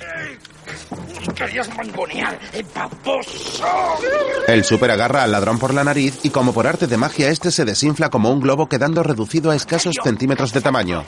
¡Querías 1.33 1.73
mangonear, 1.77 2.37
eh, 2.51 2.61
baboso! 2.75 3.63
El 4.49 4.65
super 4.65 4.91
agarra 4.91 5.23
al 5.23 5.31
ladrón 5.31 5.57
por 5.57 5.73
la 5.73 5.85
nariz 5.85 6.19
y 6.23 6.29
como 6.29 6.51
por 6.51 6.67
arte 6.67 6.87
de 6.87 6.97
magia 6.97 7.29
este 7.29 7.51
se 7.51 7.63
desinfla 7.63 8.09
como 8.09 8.29
un 8.29 8.41
globo 8.41 8.67
quedando 8.67 9.01
reducido 9.01 9.49
a 9.49 9.55
escasos 9.55 9.95
centímetros 10.03 10.51
de 10.51 10.59
tamaño. 10.59 11.05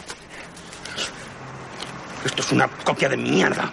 Esto 2.23 2.41
es 2.41 2.51
una 2.53 2.69
copia 2.69 3.09
de 3.09 3.17
mierda. 3.17 3.69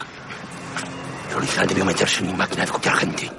El 1.30 1.36
original 1.36 1.68
debió 1.68 1.84
meterse 1.84 2.22
en 2.22 2.26
mi 2.26 2.34
máquina 2.34 2.64
de 2.64 2.72
copiar 2.72 2.96
gente. 2.96 3.30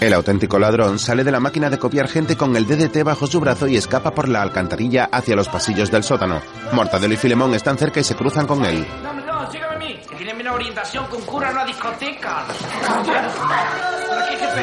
El 0.00 0.12
auténtico 0.12 0.58
ladrón 0.58 0.98
sale 0.98 1.24
de 1.24 1.30
la 1.32 1.40
máquina 1.40 1.70
de 1.70 1.78
copiar 1.78 2.08
gente 2.08 2.36
con 2.36 2.54
el 2.56 2.66
DDT 2.66 3.02
bajo 3.04 3.26
su 3.26 3.40
brazo 3.40 3.66
y 3.66 3.76
escapa 3.76 4.10
por 4.10 4.28
la 4.28 4.42
alcantarilla 4.42 5.08
hacia 5.10 5.34
los 5.36 5.48
pasillos 5.48 5.90
del 5.90 6.02
sótano. 6.04 6.42
Mortadelo 6.72 7.14
y 7.14 7.16
Filemón 7.16 7.54
están 7.54 7.78
cerca 7.78 8.00
y 8.00 8.04
se 8.04 8.14
cruzan 8.14 8.46
con 8.46 8.64
él. 8.66 8.86
No, 9.02 9.14
no, 9.14 9.50
sígame 9.50 9.74
a 9.74 9.78
mí. 9.78 10.00
Que 10.10 10.16
tiene 10.16 10.34
menos 10.34 10.54
orientación 10.56 11.06
que 11.08 11.16
un 11.16 11.22
cura 11.22 11.48
en 11.48 11.54
una 11.56 11.64
discoteca. 11.64 12.44
¿Por 12.46 14.18
aquí, 14.18 14.36
jefe? 14.36 14.62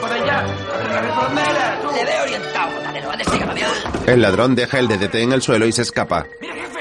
Por 0.00 0.12
allá. 0.12 0.46
¿Por 0.46 1.24
dónde 1.24 1.42
era? 1.42 1.80
Tú. 1.82 1.88
Le 1.94 2.04
veo 2.04 2.22
orientado, 2.22 2.72
Mortadelo. 2.72 3.10
Antes 3.10 3.28
sígame 3.28 3.54
bien. 3.54 3.68
El 4.06 4.22
ladrón 4.22 4.54
deja 4.54 4.78
el 4.78 4.88
DDT 4.88 5.14
en 5.16 5.32
el 5.32 5.42
suelo 5.42 5.66
y 5.66 5.72
se 5.72 5.82
escapa. 5.82 6.26
Mira, 6.40 6.54
jefe. 6.54 6.73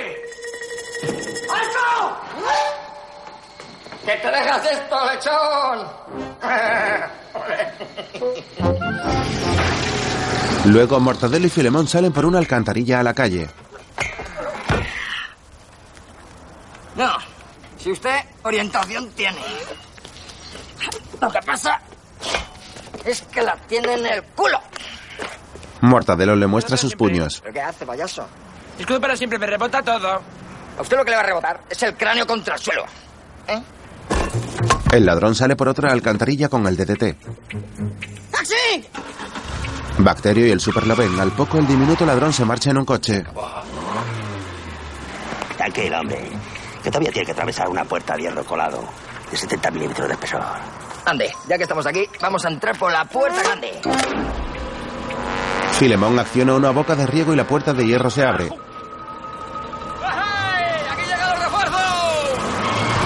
¡Que 4.06 4.16
te 4.18 4.28
dejas 4.28 4.66
esto, 4.66 4.98
lechón! 5.12 5.88
Luego 10.66 11.00
Mortadelo 11.00 11.48
y 11.48 11.50
Filemón 11.50 11.88
salen 11.88 12.12
por 12.12 12.26
una 12.26 12.40
alcantarilla 12.40 13.00
a 13.00 13.04
la 13.04 13.14
calle. 13.14 13.50
No, 16.96 17.12
si 17.78 17.92
usted 17.92 18.20
orientación 18.44 19.10
tiene. 19.12 19.42
Lo 21.22 21.30
que 21.30 21.40
pasa 21.42 21.82
es 23.04 23.22
que 23.24 23.42
la 23.42 23.56
tiene 23.68 23.94
en 23.94 24.06
el 24.06 24.24
culo. 24.24 24.60
Mortadelo 25.82 26.36
le 26.36 26.48
muestra 26.48 26.78
sus 26.78 26.96
puños. 26.96 27.40
¿Pero 27.42 27.54
qué 27.54 27.62
hace, 27.62 27.86
payaso? 27.86 28.28
Escudo 28.80 29.02
para 29.02 29.16
siempre, 29.16 29.38
me 29.38 29.48
rebota 29.48 29.82
todo. 29.82 30.22
A 30.78 30.82
usted 30.82 30.98
lo 30.98 31.04
que 31.04 31.12
le 31.12 31.18
va 31.18 31.24
a 31.24 31.26
rebotar 31.26 31.62
es 31.70 31.84
el 31.84 31.96
cráneo 31.96 32.26
contra 32.26 32.56
el 32.56 32.60
suelo. 32.60 32.86
¿Eh? 33.48 33.62
El 34.92 35.06
ladrón 35.06 35.36
sale 35.36 35.56
por 35.56 35.68
otra 35.68 35.92
alcantarilla 35.92 36.50
con 36.50 36.66
el 36.68 36.78
DDT. 36.78 37.16
¡Taxi! 38.32 38.86
Bacterio 39.98 40.48
y 40.48 40.52
el 40.52 40.60
super 40.60 40.86
lo 40.88 40.96
ven. 40.96 41.20
Al 41.20 41.32
poco 41.32 41.58
el 41.58 41.68
diminuto 41.68 42.06
ladrón 42.06 42.34
se 42.34 42.46
marcha 42.46 42.72
en 42.72 42.78
un 42.78 42.86
coche. 42.86 43.24
Tranquilo, 45.58 46.00
hombre. 46.00 46.30
Que 46.84 46.90
todavía 46.90 47.12
tiene 47.12 47.26
que 47.26 47.32
atravesar 47.32 47.70
una 47.70 47.86
puerta 47.86 48.16
de 48.16 48.24
hierro 48.24 48.44
colado 48.44 48.84
de 49.32 49.38
70 49.38 49.72
milímetros 49.72 50.08
de 50.08 50.14
espesor. 50.14 50.42
Ande, 51.06 51.32
ya 51.48 51.58
que 51.58 51.64
estamos 51.64 51.86
aquí, 51.86 52.06
vamos 52.22 52.46
a 52.46 52.50
entrar 52.50 52.78
por 52.78 52.92
la 52.92 53.06
puerta 53.06 53.42
grande. 53.44 53.72
Filemón 55.74 56.20
acciona 56.20 56.56
una 56.56 56.72
boca 56.72 56.96
de 56.96 57.06
riego 57.08 57.34
y 57.34 57.36
la 57.36 57.48
puerta 57.48 57.74
de 57.74 57.86
hierro 57.86 58.10
se 58.10 58.24
abre. 58.24 58.50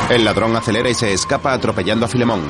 El 0.09 0.23
ladrón 0.23 0.55
acelera 0.55 0.89
y 0.89 0.93
se 0.93 1.11
escapa 1.13 1.51
atropellando 1.51 2.05
a 2.05 2.09
Filemón. 2.09 2.49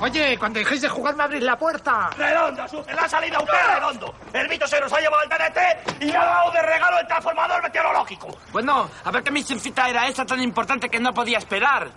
Oye, 0.00 0.36
cuando 0.36 0.58
dejéis 0.58 0.82
de 0.82 0.88
jugar 0.88 1.14
me 1.16 1.22
abrís 1.22 1.42
la 1.42 1.56
puerta. 1.56 2.10
¡Redondo, 2.16 2.66
su! 2.66 2.76
¡Le 2.76 2.92
ha 2.92 3.08
salido 3.08 3.38
a 3.38 3.42
usted 3.42 3.54
redondo! 3.74 4.14
El 4.32 4.48
Vito 4.48 4.66
se 4.66 4.80
nos 4.80 4.92
ha 4.92 5.00
llevado 5.00 5.22
el 5.22 5.28
DDT 5.28 6.02
y 6.02 6.06
le 6.06 6.16
ha 6.16 6.24
dado 6.24 6.50
de 6.50 6.62
regalo 6.62 6.98
el 7.00 7.06
transformador 7.06 7.62
meteorológico. 7.62 8.36
Bueno, 8.52 8.90
a 9.04 9.10
ver 9.10 9.22
qué 9.22 9.30
misión 9.30 9.60
cita 9.60 9.88
era 9.88 10.08
esa 10.08 10.26
tan 10.26 10.42
importante 10.42 10.88
que 10.88 10.98
no 10.98 11.14
podía 11.14 11.38
esperar. 11.38 11.90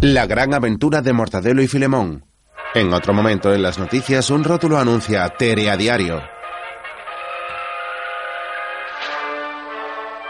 La 0.00 0.26
gran 0.26 0.54
aventura 0.54 1.02
de 1.02 1.12
Mortadelo 1.12 1.60
y 1.62 1.68
Filemón. 1.68 2.29
En 2.72 2.94
otro 2.94 3.12
momento 3.12 3.52
en 3.52 3.62
las 3.62 3.80
noticias 3.80 4.30
un 4.30 4.44
rótulo 4.44 4.78
anuncia 4.78 5.28
Tere 5.30 5.68
a 5.68 5.76
diario. 5.76 6.22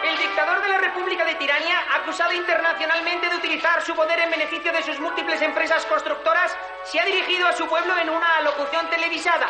El 0.02 0.16
dictador 0.16 0.62
de 0.62 0.68
la 0.70 0.78
República 0.78 1.26
de 1.26 1.34
Tirania, 1.34 1.76
acusado 2.00 2.32
internacionalmente 2.32 3.28
de 3.28 3.36
utilizar 3.36 3.82
su 3.82 3.94
poder 3.94 4.20
en 4.20 4.30
beneficio 4.30 4.72
de 4.72 4.82
sus 4.82 4.98
múltiples 5.00 5.42
empresas 5.42 5.84
constructoras, 5.84 6.56
se 6.84 6.98
ha 6.98 7.04
dirigido 7.04 7.46
a 7.46 7.52
su 7.52 7.68
pueblo 7.68 7.92
en 7.98 8.08
una 8.08 8.38
alocución 8.38 8.88
televisada. 8.88 9.48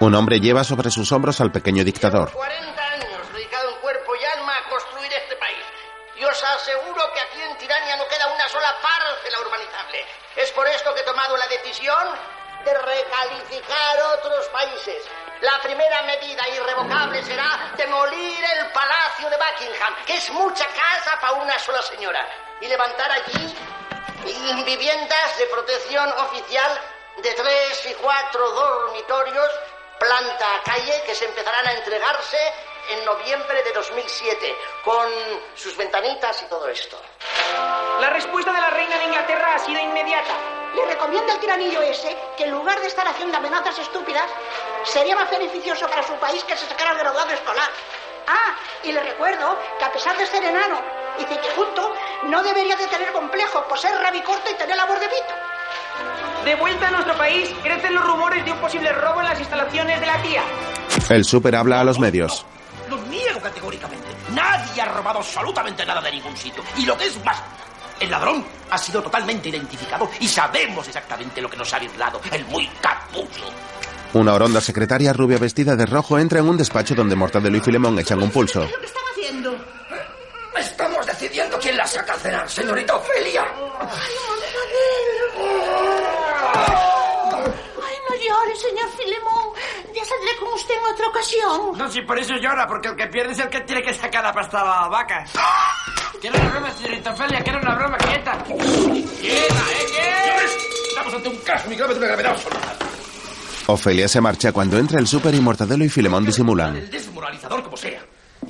Un 0.00 0.14
hombre 0.14 0.40
lleva 0.40 0.64
sobre 0.64 0.90
sus 0.90 1.12
hombros 1.12 1.38
al 1.42 1.52
pequeño 1.52 1.84
dictador. 1.84 2.32
40 2.32 2.71
os 6.32 6.42
aseguro 6.42 7.12
que 7.12 7.20
aquí 7.20 7.42
en 7.42 7.56
Tirania 7.58 7.96
no 7.96 8.08
queda 8.08 8.26
una 8.28 8.48
sola 8.48 8.74
parcela 8.80 9.38
urbanizable. 9.40 10.06
Es 10.34 10.50
por 10.52 10.66
esto 10.66 10.94
que 10.94 11.00
he 11.00 11.04
tomado 11.04 11.36
la 11.36 11.46
decisión 11.46 12.08
de 12.64 12.72
recalificar 12.72 14.00
otros 14.16 14.46
países. 14.48 15.04
La 15.42 15.60
primera 15.60 16.02
medida 16.02 16.48
irrevocable 16.48 17.22
será 17.24 17.72
demolir 17.76 18.44
el 18.44 18.66
Palacio 18.72 19.28
de 19.28 19.36
Buckingham, 19.36 19.94
que 20.06 20.16
es 20.16 20.30
mucha 20.30 20.66
casa 20.68 21.20
para 21.20 21.34
una 21.34 21.58
sola 21.58 21.82
señora, 21.82 22.26
y 22.62 22.66
levantar 22.66 23.10
allí 23.10 23.54
viviendas 24.64 25.38
de 25.38 25.46
protección 25.46 26.08
oficial 26.12 26.80
de 27.18 27.34
tres 27.34 27.86
y 27.90 27.94
cuatro 27.94 28.50
dormitorios, 28.52 29.50
planta 29.98 30.56
a 30.56 30.62
calle, 30.62 31.02
que 31.04 31.14
se 31.14 31.26
empezarán 31.26 31.66
a 31.66 31.72
entregarse 31.72 32.38
en 32.90 33.04
noviembre 33.04 33.62
de 33.62 33.72
2007, 33.72 34.56
con 34.84 35.08
sus 35.54 35.76
ventanitas 35.76 36.42
y 36.42 36.46
todo 36.46 36.68
esto. 36.68 37.00
La 38.00 38.10
respuesta 38.10 38.52
de 38.52 38.60
la 38.60 38.70
reina 38.70 38.98
de 38.98 39.04
Inglaterra 39.04 39.54
ha 39.54 39.58
sido 39.58 39.80
inmediata. 39.80 40.34
Le 40.74 40.86
recomienda 40.86 41.34
al 41.34 41.40
tiranillo 41.40 41.82
ese 41.82 42.16
que 42.36 42.44
en 42.44 42.50
lugar 42.50 42.80
de 42.80 42.88
estar 42.88 43.06
haciendo 43.06 43.36
amenazas 43.36 43.78
estúpidas, 43.78 44.28
sería 44.84 45.14
más 45.14 45.30
beneficioso 45.30 45.88
para 45.88 46.02
su 46.02 46.14
país 46.14 46.42
que 46.44 46.56
se 46.56 46.66
sacara 46.66 46.92
el 46.92 46.98
graduado 46.98 47.30
escolar. 47.30 47.70
Ah, 48.26 48.56
y 48.82 48.92
le 48.92 49.02
recuerdo 49.02 49.58
que 49.78 49.84
a 49.84 49.92
pesar 49.92 50.16
de 50.16 50.26
ser 50.26 50.42
enano 50.44 50.80
y 51.18 51.24
junto, 51.54 51.94
no 52.24 52.42
debería 52.42 52.76
de 52.76 52.86
tener 52.86 53.12
complejo 53.12 53.62
por 53.68 53.78
ser 53.78 53.92
rabicorto 54.00 54.50
y 54.50 54.54
tener 54.54 54.76
la 54.76 54.86
voz 54.86 54.98
de 54.98 55.08
pito. 55.08 55.34
De 56.44 56.54
vuelta 56.56 56.88
a 56.88 56.90
nuestro 56.90 57.16
país, 57.16 57.54
crecen 57.62 57.94
los 57.94 58.04
rumores 58.04 58.44
de 58.44 58.52
un 58.52 58.58
posible 58.58 58.92
robo 58.92 59.20
en 59.20 59.28
las 59.28 59.38
instalaciones 59.38 60.00
de 60.00 60.06
la 60.06 60.22
tía. 60.22 60.42
El 61.10 61.24
super 61.24 61.54
habla 61.54 61.80
a 61.80 61.84
los 61.84 61.98
medios. 61.98 62.44
Lo 62.92 63.00
niego 63.06 63.40
categóricamente. 63.40 64.06
Nadie 64.34 64.82
ha 64.82 64.84
robado 64.84 65.20
absolutamente 65.20 65.86
nada 65.86 66.02
de 66.02 66.10
ningún 66.10 66.36
sitio. 66.36 66.62
Y 66.76 66.84
lo 66.84 66.94
que 66.98 67.06
es 67.06 67.24
más, 67.24 67.38
el 67.98 68.10
ladrón 68.10 68.44
ha 68.68 68.76
sido 68.76 69.02
totalmente 69.02 69.48
identificado 69.48 70.10
y 70.20 70.28
sabemos 70.28 70.86
exactamente 70.86 71.40
lo 71.40 71.48
que 71.48 71.56
nos 71.56 71.72
ha 71.72 71.78
virlado. 71.78 72.20
El 72.30 72.44
muy 72.44 72.66
capucho. 72.82 73.44
Una 74.12 74.34
oronda 74.34 74.60
secretaria 74.60 75.14
rubia 75.14 75.38
vestida 75.38 75.74
de 75.74 75.86
rojo 75.86 76.18
entra 76.18 76.40
en 76.40 76.50
un 76.50 76.58
despacho 76.58 76.94
donde 76.94 77.16
Mortadelo 77.16 77.56
y 77.56 77.60
Filemón 77.60 77.98
echan 77.98 78.22
un 78.22 78.30
pulso. 78.30 78.60
¿Qué 78.60 78.84
están 78.84 79.02
haciendo? 79.10 79.56
Estamos 80.58 81.06
decidiendo 81.06 81.58
quién 81.58 81.78
la 81.78 81.86
saca 81.86 82.12
a 82.12 82.18
cenar, 82.18 82.50
señorita 82.50 82.94
Ofelia. 82.94 83.42
Ay, 87.80 87.96
no 88.06 88.14
llore, 88.16 88.56
señor 88.56 88.90
Filemón. 88.98 89.31
Ya 90.32 90.38
saldré 90.38 90.44
con 90.44 90.54
usted 90.54 90.74
en 90.74 90.92
otra 90.92 91.08
ocasión. 91.08 91.78
No, 91.78 91.90
si 91.90 92.02
por 92.02 92.18
eso 92.18 92.34
llora, 92.36 92.66
porque 92.66 92.88
el 92.88 92.96
que 92.96 93.06
pierde 93.06 93.32
es 93.32 93.38
el 93.38 93.48
que 93.48 93.60
tiene 93.60 93.82
que 93.82 93.94
sacar 93.94 94.22
la 94.22 94.32
pasta 94.32 94.60
a 94.60 94.82
la 94.82 94.88
vaca. 94.88 95.24
Que 96.20 96.28
era 96.28 96.38
una 96.40 96.50
broma, 96.50 96.70
señorita 96.72 97.10
Ofelia, 97.10 97.42
que 97.42 97.50
era 97.50 97.58
una 97.60 97.74
broma, 97.74 97.98
quieta. 97.98 98.44
¡Quieta, 98.44 98.60
eh, 98.60 99.86
quieta! 99.90 100.42
Estamos 100.88 101.14
ante 101.14 101.28
un 101.28 101.36
caso 101.38 101.66
muy 101.66 101.76
grave 101.76 101.94
de 101.94 101.98
una 101.98 102.08
gravedad 102.08 102.32
absoluta. 102.32 102.76
Ofelia 103.66 104.08
se 104.08 104.20
marcha 104.20 104.52
cuando 104.52 104.78
entra 104.78 104.98
el 104.98 105.06
super 105.06 105.34
y 105.34 105.40
Mortadelo 105.40 105.84
y 105.84 105.88
Filemón 105.88 106.24
disimulan. 106.24 106.76
El 106.76 106.90
desmoralizador 106.90 107.62
como 107.62 107.76
sea. 107.76 108.02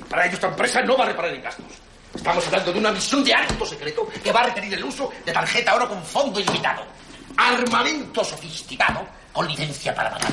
Para 0.09 0.25
ello 0.25 0.35
esta 0.35 0.47
empresa 0.47 0.81
no 0.81 0.97
va 0.97 1.05
a 1.05 1.07
reparar 1.07 1.33
en 1.33 1.41
gastos. 1.41 1.65
Estamos 2.13 2.45
hablando 2.47 2.73
de 2.73 2.79
una 2.79 2.91
misión 2.91 3.23
de 3.23 3.33
alto 3.33 3.65
secreto 3.65 4.07
que 4.23 4.31
va 4.31 4.41
a 4.41 4.43
requerir 4.45 4.73
el 4.73 4.83
uso 4.83 5.11
de 5.25 5.31
tarjeta 5.31 5.75
oro 5.75 5.87
con 5.89 6.03
fondo 6.03 6.39
ilimitado. 6.39 6.83
Armamento 7.37 8.23
sofisticado 8.23 9.07
con 9.33 9.47
licencia 9.47 9.93
para 9.93 10.11
matar. 10.11 10.31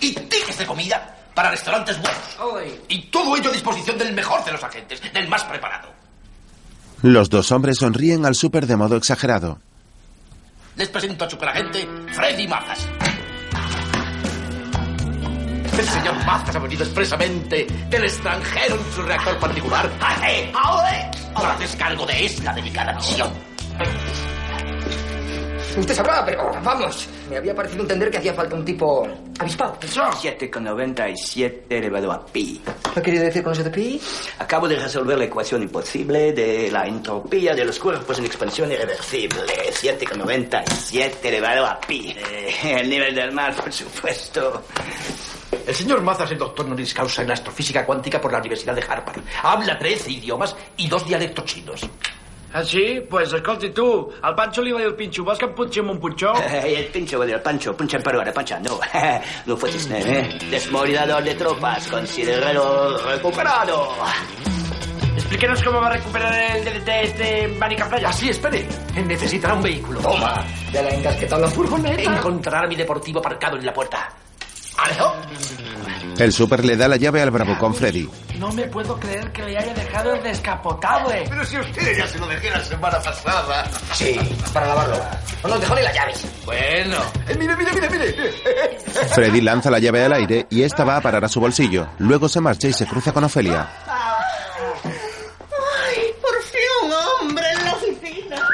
Y 0.00 0.12
tickets 0.14 0.58
de 0.58 0.66
comida 0.66 1.16
para 1.34 1.50
restaurantes 1.50 2.00
buenos. 2.00 2.74
Y 2.88 3.02
todo 3.06 3.36
ello 3.36 3.50
a 3.50 3.52
disposición 3.52 3.98
del 3.98 4.12
mejor 4.12 4.44
de 4.44 4.52
los 4.52 4.62
agentes, 4.62 5.00
del 5.12 5.28
más 5.28 5.42
preparado. 5.44 5.88
Los 7.02 7.28
dos 7.28 7.50
hombres 7.50 7.78
sonríen 7.78 8.24
al 8.24 8.34
super 8.34 8.66
de 8.66 8.76
modo 8.76 8.96
exagerado. 8.96 9.58
Les 10.76 10.88
presento 10.88 11.24
a 11.24 11.30
superagente 11.30 11.88
Freddy 12.12 12.46
Mazas. 12.48 12.88
El 15.76 15.88
señor 15.88 16.24
Mazas 16.24 16.54
ha 16.54 16.58
venido 16.60 16.84
expresamente 16.84 17.66
del 17.90 18.04
extranjero 18.04 18.76
en 18.76 18.92
su 18.92 19.02
reactor 19.02 19.38
particular 19.38 19.90
¡Aje! 20.00 20.52
¡Aoe! 20.54 21.10
para 21.34 21.56
descargo 21.56 22.06
de 22.06 22.24
esta 22.24 22.52
delicada 22.52 22.94
misión. 22.94 23.32
Usted 25.76 25.94
sabrá, 25.94 26.24
pero 26.24 26.52
vamos. 26.62 27.08
Me 27.28 27.36
había 27.36 27.52
parecido 27.54 27.82
entender 27.82 28.08
que 28.10 28.18
hacía 28.18 28.32
falta 28.32 28.54
un 28.54 28.64
tipo 28.64 29.08
avispado. 29.40 29.76
7,97 29.80 31.62
elevado 31.68 32.12
a 32.12 32.24
pi. 32.24 32.60
¿Qué 32.94 33.02
quería 33.02 33.22
decir 33.22 33.42
con 33.42 33.52
eso 33.54 33.64
de 33.64 33.70
pi? 33.70 34.00
Acabo 34.38 34.68
de 34.68 34.76
resolver 34.76 35.18
la 35.18 35.24
ecuación 35.24 35.62
imposible 35.62 36.32
de 36.32 36.70
la 36.70 36.86
entropía 36.86 37.54
de 37.54 37.64
los 37.64 37.80
cuerpos 37.80 38.20
en 38.20 38.26
expansión 38.26 38.70
irreversible. 38.70 39.52
7,97 39.72 41.16
elevado 41.22 41.66
a 41.66 41.80
pi. 41.80 42.14
Eh, 42.16 42.76
el 42.80 42.88
nivel 42.88 43.12
del 43.14 43.32
mar, 43.32 43.56
por 43.56 43.72
supuesto. 43.72 44.62
El 45.66 45.74
señor 45.74 46.02
Mazas 46.02 46.30
es 46.30 46.38
doctor 46.38 46.66
honoris 46.66 46.94
causa 46.94 47.22
en 47.22 47.32
astrofísica 47.32 47.84
cuántica 47.84 48.20
por 48.20 48.30
la 48.30 48.38
Universidad 48.38 48.74
de 48.74 48.82
Harvard. 48.82 49.22
Habla 49.42 49.76
13 49.76 50.10
idiomas 50.10 50.54
y 50.76 50.86
dos 50.88 51.04
dialectos 51.06 51.44
chinos. 51.46 51.88
Ah, 52.54 52.62
sí? 52.64 53.02
Pues 53.10 53.32
escolti 53.32 53.70
tu, 53.70 54.12
al 54.22 54.34
Pancho 54.36 54.62
li 54.62 54.70
va 54.70 54.78
dir 54.78 54.86
el 54.86 54.94
pinxo, 54.94 55.24
vols 55.26 55.40
que 55.42 55.48
em 55.48 55.54
punxi 55.58 55.80
amb 55.82 55.90
un 55.90 55.98
punxó? 55.98 56.30
Y 56.68 56.74
el 56.78 56.86
pincho 56.86 57.18
va 57.18 57.26
dir 57.26 57.34
al 57.34 57.42
Pancho, 57.42 57.76
puncha 57.76 57.98
en 57.98 58.08
ahora, 58.08 58.32
pancha. 58.32 58.60
No, 58.60 58.78
no 59.46 59.56
fue 59.56 59.70
chiste, 59.72 59.98
¿eh? 59.98 60.38
Desmoridador 60.50 61.24
de 61.24 61.34
tropas, 61.34 61.88
considéralo 61.88 62.96
recuperado. 63.10 63.88
Explíquenos 65.16 65.64
cómo 65.64 65.80
va 65.80 65.88
a 65.88 65.92
recuperar 65.94 66.56
el 66.56 66.64
DDT 66.64 66.88
este 67.02 67.48
Manica 67.58 67.88
Playa. 67.88 68.10
Así, 68.10 68.28
espere. 68.28 68.68
Necesitará 69.04 69.54
un 69.54 69.62
vehículo. 69.62 69.98
Toma. 70.00 70.44
Ya 70.72 70.82
la 70.82 70.90
encasquetado 70.90 71.42
la 71.42 71.48
furgoneta. 71.48 72.16
Encontrará 72.16 72.68
mi 72.68 72.76
deportivo 72.76 73.18
aparcado 73.18 73.56
en 73.56 73.66
la 73.66 73.72
puerta. 73.74 74.12
¡Alejo! 74.76 75.14
El 76.18 76.32
super 76.32 76.64
le 76.64 76.76
da 76.76 76.86
la 76.86 76.96
llave 76.96 77.22
al 77.22 77.30
bravucón 77.30 77.74
Freddy. 77.74 78.08
No 78.38 78.52
me 78.52 78.68
puedo 78.68 78.98
creer 78.98 79.32
que 79.32 79.42
le 79.42 79.58
haya 79.58 79.74
dejado 79.74 80.14
el 80.14 80.22
descapotable. 80.22 81.24
Pero 81.28 81.44
si 81.44 81.58
usted 81.58 81.96
ya 81.96 82.06
se 82.06 82.18
lo 82.18 82.28
dejé 82.28 82.50
la 82.50 82.60
semana 82.60 83.00
pasada. 83.00 83.68
Sí, 83.92 84.16
para 84.52 84.68
lavarlo. 84.68 84.96
No 85.42 85.48
nos 85.48 85.60
dejó 85.60 85.74
ni 85.74 85.82
las 85.82 85.94
llaves. 85.94 86.24
Bueno. 86.44 86.98
Eh, 87.26 87.34
mire, 87.36 87.56
mire, 87.56 87.72
mire, 87.72 87.90
mire. 87.90 88.14
Freddy 89.12 89.40
lanza 89.40 89.70
la 89.70 89.80
llave 89.80 90.04
al 90.04 90.12
aire 90.12 90.46
y 90.50 90.62
esta 90.62 90.84
va 90.84 90.98
a 90.98 91.00
parar 91.00 91.24
a 91.24 91.28
su 91.28 91.40
bolsillo. 91.40 91.88
Luego 91.98 92.28
se 92.28 92.40
marcha 92.40 92.68
y 92.68 92.72
se 92.72 92.86
cruza 92.86 93.12
con 93.12 93.24
Ofelia. 93.24 93.68
Ay, 93.88 94.84
por 96.22 96.40
fin 96.42 96.60
un 96.84 96.92
hombre 96.92 97.44
en 97.50 97.64
la 97.64 97.72
oficina. 97.72 98.48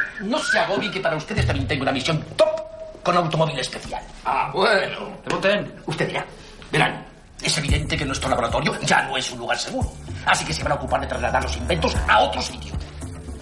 agobie 0.62 0.90
que 0.90 1.00
para 1.00 1.16
ustedes 1.16 1.44
también 1.46 1.68
tengo 1.68 1.82
una 1.82 1.92
misión 1.92 2.24
top 2.36 2.69
con 3.02 3.16
automóvil 3.16 3.58
especial. 3.58 4.02
Ah, 4.24 4.50
bueno. 4.52 5.18
Debuten. 5.24 5.72
Usted 5.86 6.06
dirá, 6.08 6.24
verán, 6.70 7.04
es 7.42 7.56
evidente 7.58 7.96
que 7.96 8.04
nuestro 8.04 8.28
laboratorio 8.28 8.78
ya 8.80 9.02
no 9.02 9.16
es 9.16 9.30
un 9.32 9.38
lugar 9.38 9.58
seguro. 9.58 9.90
Así 10.26 10.44
que 10.44 10.52
se 10.52 10.62
van 10.62 10.72
a 10.72 10.74
ocupar 10.76 11.00
de 11.00 11.06
trasladar 11.06 11.42
los 11.42 11.56
inventos 11.56 11.96
a 12.08 12.20
otro 12.20 12.42
sitio. 12.42 12.74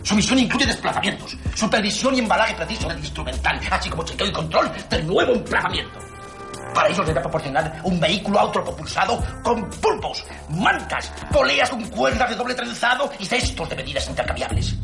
Su 0.03 0.15
misión 0.15 0.39
incluye 0.39 0.65
desplazamientos, 0.65 1.37
supervisión 1.55 2.15
y 2.15 2.21
embalaje 2.21 2.55
preciso 2.55 2.89
del 2.89 2.99
instrumental, 2.99 3.61
así 3.71 3.91
como 3.91 4.05
chequeo 4.05 4.29
y 4.29 4.33
control 4.33 4.71
del 4.89 5.07
nuevo 5.07 5.33
emplazamiento. 5.35 5.99
Para 6.75 6.89
ello 6.89 7.03
les 7.03 7.17
a 7.17 7.21
proporcionar 7.21 7.81
un 7.83 7.99
vehículo 7.99 8.39
autopropulsado 8.39 9.23
con 9.43 9.69
pulpos, 9.69 10.25
mancas, 10.51 11.13
poleas 11.33 11.69
con 11.71 11.83
cuerdas 11.89 12.31
de 12.31 12.37
doble 12.37 12.55
trenzado 12.55 13.11
y 13.19 13.25
cestos 13.27 13.69
de 13.69 13.77
medidas 13.77 14.09
intercambiables. 14.09 14.77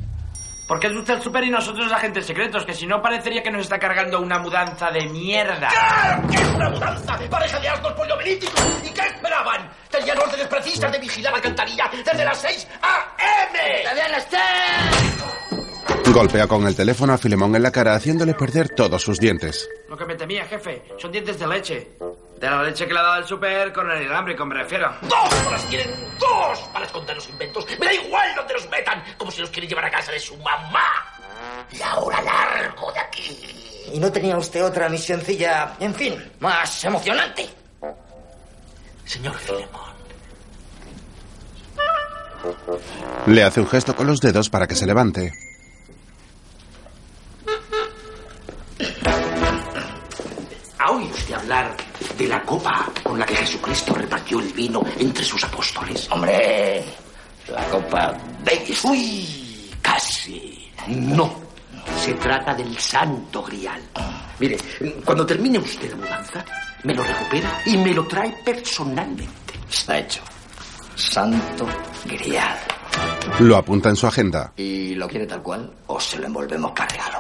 ¿Por 0.66 0.80
qué 0.80 0.86
es 0.86 0.94
usted 0.94 1.14
el 1.14 1.22
super 1.22 1.44
y 1.44 1.50
nosotros 1.50 1.84
los 1.84 1.92
agentes 1.92 2.24
secretos? 2.24 2.64
Que 2.64 2.72
si 2.72 2.86
no 2.86 3.02
parecería 3.02 3.42
que 3.42 3.50
nos 3.50 3.62
está 3.62 3.78
cargando 3.78 4.18
una 4.20 4.38
mudanza 4.38 4.90
de 4.90 5.06
mierda. 5.08 5.68
¡Claro 5.68 6.26
que 6.28 6.36
es 6.36 6.48
una 6.54 6.70
mudanza! 6.70 7.18
¡Pareja 7.28 7.60
de 7.60 7.68
asnos 7.68 7.92
poliomelíticos! 7.92 8.80
¿Y 8.82 8.90
qué 8.90 9.02
esperaban? 9.02 9.70
Tenían 9.90 10.18
órdenes 10.18 10.46
precisas 10.46 10.90
de 10.90 10.98
vigilar 10.98 11.32
la 11.32 11.36
alcantarilla 11.36 11.90
desde 11.92 12.24
las 12.24 12.38
6 12.38 12.68
a.m. 12.80 13.80
¡Está 13.80 13.94
bien, 13.94 14.14
está! 14.14 15.63
Golpea 16.14 16.46
con 16.46 16.64
el 16.64 16.76
teléfono 16.76 17.12
a 17.12 17.18
Filemón 17.18 17.56
en 17.56 17.62
la 17.64 17.72
cara, 17.72 17.96
haciéndole 17.96 18.34
perder 18.34 18.68
todos 18.68 19.02
sus 19.02 19.18
dientes. 19.18 19.68
Lo 19.88 19.96
que 19.96 20.04
me 20.04 20.14
temía, 20.14 20.44
jefe, 20.44 20.84
son 20.96 21.10
dientes 21.10 21.40
de 21.40 21.46
leche. 21.48 21.98
De 22.38 22.48
la 22.48 22.62
leche 22.62 22.86
que 22.86 22.94
le 22.94 23.00
ha 23.00 23.02
dado 23.02 23.18
el 23.18 23.26
super 23.26 23.72
con 23.72 23.90
el 23.90 24.12
hambre, 24.12 24.36
me 24.36 24.54
refiero. 24.54 24.94
¡Dos 25.02 25.46
horas 25.46 25.66
quieren! 25.68 25.90
¡Dos! 26.20 26.60
Para 26.72 26.86
esconder 26.86 27.16
los 27.16 27.28
inventos. 27.28 27.66
Me 27.80 27.86
da 27.86 27.92
igual 27.94 28.32
donde 28.36 28.54
los 28.54 28.70
metan, 28.70 29.02
como 29.18 29.32
si 29.32 29.40
los 29.40 29.50
quieren 29.50 29.68
llevar 29.68 29.86
a 29.86 29.90
casa 29.90 30.12
de 30.12 30.20
su 30.20 30.36
mamá. 30.36 30.86
Y 31.72 31.82
ahora 31.82 32.22
largo 32.22 32.92
de 32.92 33.00
aquí. 33.00 33.90
¿Y 33.92 33.98
no 33.98 34.12
tenía 34.12 34.38
usted 34.38 34.64
otra 34.64 34.88
misioncilla, 34.88 35.74
en 35.80 35.92
fin, 35.96 36.32
más 36.38 36.84
emocionante? 36.84 37.48
Señor 39.04 39.36
Filemón. 39.36 39.94
Le 43.26 43.42
hace 43.42 43.60
un 43.60 43.66
gesto 43.66 43.96
con 43.96 44.06
los 44.06 44.20
dedos 44.20 44.48
para 44.48 44.68
que 44.68 44.76
se 44.76 44.86
levante. 44.86 45.32
¿Ha 50.78 50.90
oído 50.90 51.14
usted 51.14 51.34
hablar 51.34 51.76
de 52.18 52.28
la 52.28 52.42
copa 52.42 52.90
con 53.02 53.18
la 53.18 53.26
que 53.26 53.36
Jesucristo 53.36 53.94
repartió 53.94 54.40
el 54.40 54.52
vino 54.52 54.82
entre 54.98 55.24
sus 55.24 55.42
apóstoles? 55.44 56.08
¡Hombre! 56.10 56.84
La 57.48 57.64
copa 57.68 58.16
¿Veis? 58.44 58.84
¡Uy! 58.84 59.70
Casi. 59.80 60.70
No. 60.88 61.42
Se 61.98 62.14
trata 62.14 62.54
del 62.54 62.76
santo 62.78 63.42
grial. 63.42 63.80
Mire, 64.38 64.58
cuando 65.04 65.24
termine 65.24 65.58
usted 65.58 65.90
la 65.90 65.96
mudanza, 65.96 66.44
me 66.82 66.94
lo 66.94 67.02
recupera 67.02 67.62
y 67.66 67.76
me 67.78 67.94
lo 67.94 68.06
trae 68.06 68.34
personalmente. 68.44 69.54
Está 69.70 69.98
hecho. 69.98 70.20
Santo 70.94 71.66
grial. 72.04 72.58
Lo 73.40 73.56
apunta 73.56 73.88
en 73.88 73.96
su 73.96 74.06
agenda. 74.06 74.52
¿Y 74.56 74.94
lo 74.94 75.08
quiere 75.08 75.26
tal 75.26 75.42
cual 75.42 75.72
o 75.86 75.98
se 76.00 76.18
lo 76.18 76.26
envolvemos 76.26 76.72
para 76.72 76.88
regalo? 76.88 77.13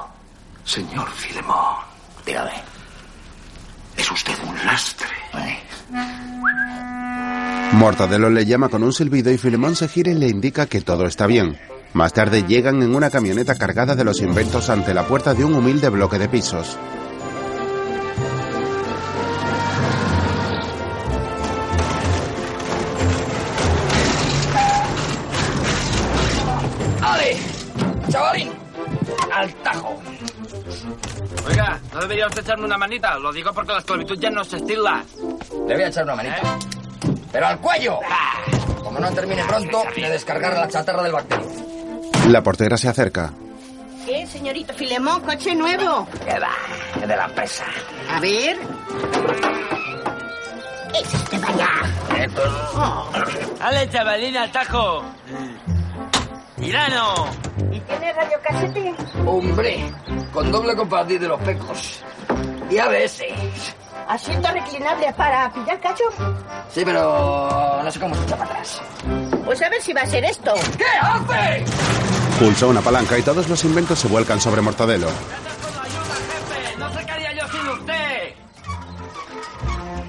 Señor 0.64 1.08
Filemón, 1.10 1.76
Dígame. 2.24 2.52
es 3.96 4.10
usted 4.10 4.34
un 4.48 4.56
lastre. 4.66 5.08
Mortadelo 7.72 8.30
le 8.30 8.46
llama 8.46 8.68
con 8.68 8.82
un 8.82 8.92
silbido 8.92 9.30
y 9.30 9.38
Filemón 9.38 9.76
se 9.76 9.88
gira 9.88 10.10
y 10.12 10.14
le 10.14 10.28
indica 10.28 10.66
que 10.66 10.80
todo 10.80 11.06
está 11.06 11.26
bien. 11.26 11.58
Más 11.92 12.12
tarde 12.12 12.44
llegan 12.44 12.82
en 12.82 12.94
una 12.94 13.10
camioneta 13.10 13.54
cargada 13.56 13.94
de 13.94 14.04
los 14.04 14.20
inventos 14.20 14.70
ante 14.70 14.94
la 14.94 15.06
puerta 15.06 15.34
de 15.34 15.44
un 15.44 15.54
humilde 15.54 15.88
bloque 15.90 16.18
de 16.18 16.28
pisos. 16.28 16.76
Debería 32.04 32.26
usted 32.26 32.42
echarme 32.42 32.66
una 32.66 32.76
manita? 32.78 33.18
Lo 33.18 33.32
digo 33.32 33.52
porque 33.52 33.72
la 33.72 33.78
esclavitud 33.78 34.18
ya 34.18 34.30
no 34.30 34.44
se 34.44 34.56
estila. 34.56 35.02
Le 35.66 35.74
voy 35.74 35.82
a 35.82 35.88
echar 35.88 36.04
una 36.04 36.14
manita. 36.14 36.58
¡Pero 37.32 37.46
al 37.46 37.58
cuello! 37.58 37.98
Como 38.82 39.00
no 39.00 39.10
termine 39.12 39.42
pronto, 39.44 39.82
le 39.96 40.10
descargará 40.10 40.60
la 40.60 40.68
chatarra 40.68 41.02
del 41.02 41.12
bacterio. 41.12 41.46
La 42.28 42.42
portera 42.42 42.76
se 42.76 42.88
acerca. 42.88 43.32
¿Qué, 44.06 44.26
señorito 44.26 44.74
Filemón? 44.74 45.22
¿Coche 45.22 45.54
nuevo? 45.54 46.06
¿Qué 46.26 46.38
va? 46.38 46.52
Es 47.00 47.08
de 47.08 47.16
la 47.16 47.24
empresa. 47.24 47.64
A 48.10 48.20
ver. 48.20 48.58
Es 50.94 51.14
este 51.14 51.36
allá. 51.36 51.70
Oh. 52.76 53.10
¡Ale, 53.60 53.88
chavalín, 53.88 54.36
al 54.36 54.52
tajo! 54.52 55.04
¡Tirano! 56.64 57.26
¿Y 57.70 57.78
tiene 57.80 58.12
radiocasete? 58.14 58.94
Hombre, 59.26 59.92
con 60.32 60.50
doble 60.50 60.74
compartir 60.74 61.20
de 61.20 61.28
los 61.28 61.38
pecos. 61.42 62.02
Y 62.70 62.78
ABS. 62.78 63.22
¿Asiento 64.08 64.48
reclinable 64.50 65.12
para 65.12 65.52
pillar 65.52 65.78
cachos? 65.80 66.14
Sí, 66.72 66.82
pero 66.82 67.80
no 67.84 67.90
sé 67.90 68.00
cómo 68.00 68.14
se 68.14 68.22
echa 68.24 68.36
para 68.38 68.50
atrás. 68.50 68.80
Pues 69.44 69.60
a 69.60 69.68
ver 69.68 69.82
si 69.82 69.92
va 69.92 70.00
a 70.00 70.06
ser 70.06 70.24
esto. 70.24 70.54
¿Qué 70.78 70.86
hace? 71.02 71.64
Pulsa 72.38 72.66
una 72.66 72.80
palanca 72.80 73.18
y 73.18 73.22
todos 73.22 73.46
los 73.46 73.62
inventos 73.64 73.98
se 73.98 74.08
vuelcan 74.08 74.40
sobre 74.40 74.62
Mortadelo. 74.62 75.08
¡No 76.78 76.92
sé 76.94 77.04
qué 77.04 77.12
haría 77.12 77.32
yo 77.34 77.48
sin 77.48 77.68
usted! 77.68 78.34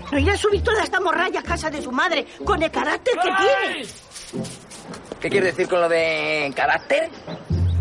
No 0.10 0.20
irá 0.20 0.34
a 0.34 0.38
subir 0.38 0.64
toda 0.64 0.84
esta 0.84 1.02
morralla 1.02 1.42
a 1.42 1.44
casa 1.44 1.70
de 1.70 1.82
su 1.82 1.92
madre 1.92 2.26
con 2.46 2.64
el 2.64 2.72
carácter 2.72 3.14
que 3.16 3.30
tiene. 3.44 3.88
¿Qué 5.26 5.32
quiere 5.32 5.48
decir 5.48 5.68
con 5.68 5.82
lo 5.82 5.90
de 5.90 6.54
carácter? 6.56 7.10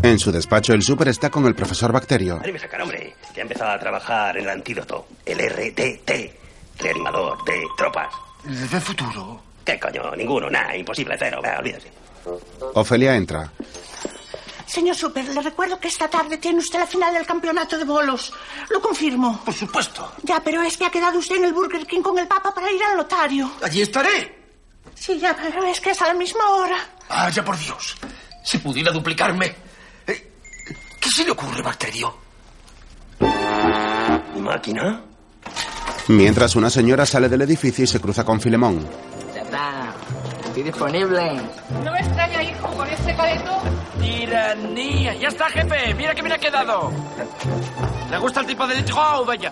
En 0.01 0.17
su 0.17 0.31
despacho, 0.31 0.73
el 0.73 0.81
súper 0.81 1.09
está 1.09 1.29
con 1.29 1.45
el 1.45 1.53
profesor 1.53 1.91
Bacterio. 1.91 2.41
Dime 2.43 2.57
sacar, 2.57 2.81
hombre, 2.81 3.13
que 3.35 3.39
ha 3.39 3.43
empezado 3.43 3.69
a 3.69 3.77
trabajar 3.77 4.35
en 4.35 4.45
el 4.45 4.49
antídoto, 4.49 5.05
el 5.23 5.37
RTT, 5.37 6.79
reanimador 6.79 7.45
de 7.45 7.61
tropas. 7.77 8.11
¿De 8.45 8.81
futuro? 8.81 9.43
¿Qué 9.63 9.79
coño? 9.79 10.15
Ninguno, 10.15 10.49
nada, 10.49 10.75
imposible, 10.75 11.15
cero, 11.19 11.39
ah, 11.45 11.57
olvídese. 11.59 11.91
Ofelia 12.73 13.15
entra. 13.15 13.51
Señor 14.65 14.95
Super, 14.95 15.25
le 15.27 15.41
recuerdo 15.43 15.79
que 15.79 15.89
esta 15.89 16.07
tarde 16.07 16.39
tiene 16.39 16.57
usted 16.57 16.79
la 16.79 16.87
final 16.87 17.13
del 17.13 17.27
campeonato 17.27 17.77
de 17.77 17.85
bolos. 17.85 18.33
Lo 18.71 18.81
confirmo. 18.81 19.41
Por 19.45 19.53
supuesto. 19.53 20.13
Ya, 20.23 20.39
pero 20.43 20.63
es 20.63 20.77
que 20.77 20.85
ha 20.85 20.89
quedado 20.89 21.19
usted 21.19 21.35
en 21.35 21.45
el 21.45 21.53
Burger 21.53 21.85
King 21.85 22.01
con 22.01 22.17
el 22.17 22.27
Papa 22.27 22.55
para 22.55 22.71
ir 22.71 22.81
al 22.81 22.97
notario. 22.97 23.51
Allí 23.61 23.83
estaré. 23.83 24.44
Sí, 24.95 25.19
ya, 25.19 25.35
pero 25.35 25.63
es 25.65 25.79
que 25.79 25.91
es 25.91 26.01
a 26.01 26.07
la 26.07 26.13
misma 26.13 26.49
hora. 26.49 26.77
Ah, 27.09 27.29
ya 27.29 27.43
por 27.43 27.57
Dios. 27.57 27.95
Si 28.43 28.57
pudiera 28.57 28.91
duplicarme. 28.91 29.55
Eh, 30.07 30.31
¿Qué 30.99 31.09
se 31.09 31.23
le 31.23 31.31
ocurre, 31.31 31.61
Bacterio? 31.61 32.17
¿Máquina? 34.39 35.01
Mientras 36.07 36.55
una 36.55 36.69
señora 36.69 37.05
sale 37.05 37.29
del 37.29 37.41
edificio 37.41 37.83
y 37.83 37.87
se 37.87 37.99
cruza 37.99 38.23
con 38.23 38.39
Filemón. 38.39 38.87
Ya 39.33 39.41
está. 39.41 39.93
Estoy 40.45 40.63
disponible. 40.63 41.41
No 41.83 41.91
me 41.91 41.99
extraña, 41.99 42.43
hijo, 42.43 42.67
con 42.67 42.87
este 42.87 43.15
careto. 43.15 43.51
¡Tiranía! 43.99 45.15
¡Ya 45.15 45.27
está, 45.29 45.49
jefe! 45.49 45.93
¡Mira 45.95 46.13
que 46.13 46.21
me 46.23 46.33
ha 46.33 46.37
quedado! 46.37 46.91
¿Le 48.11 48.17
gusta 48.19 48.41
el 48.41 48.45
tipo 48.45 48.67
de 48.67 48.75
litro 48.75 49.21
o 49.21 49.25
vaya? 49.25 49.51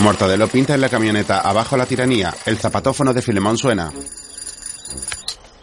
Mortadelo 0.00 0.48
pinta 0.48 0.74
en 0.74 0.80
la 0.80 0.88
camioneta, 0.88 1.40
abajo 1.40 1.76
la 1.76 1.86
tiranía. 1.86 2.34
El 2.44 2.58
zapatófono 2.58 3.14
de 3.14 3.22
Filemón 3.22 3.56
suena. 3.56 3.92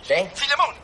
¿Sí? 0.04 0.16
Filemón, 0.36 0.76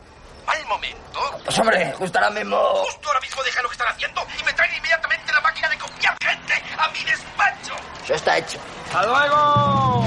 al 0.46 0.66
momento. 0.66 1.20
Pues 1.44 1.58
hombre, 1.58 1.92
justo 1.92 2.18
ahora 2.18 2.30
mismo... 2.30 2.56
Justo 2.56 3.08
ahora 3.08 3.20
mismo 3.20 3.42
deja 3.42 3.62
lo 3.62 3.68
que 3.68 3.74
están 3.74 3.88
haciendo 3.88 4.22
y 4.38 4.44
me 4.44 4.52
traen 4.54 4.74
inmediatamente 4.76 5.32
la 5.32 5.40
máquina 5.40 5.68
de 5.68 5.78
copiar 5.78 6.16
gente 6.22 6.54
a 6.78 6.88
mi 6.88 7.04
despacho. 7.04 7.74
Eso 8.04 8.14
está 8.14 8.38
hecho. 8.38 8.58
¡Hasta 8.86 9.06
luego! 9.06 10.04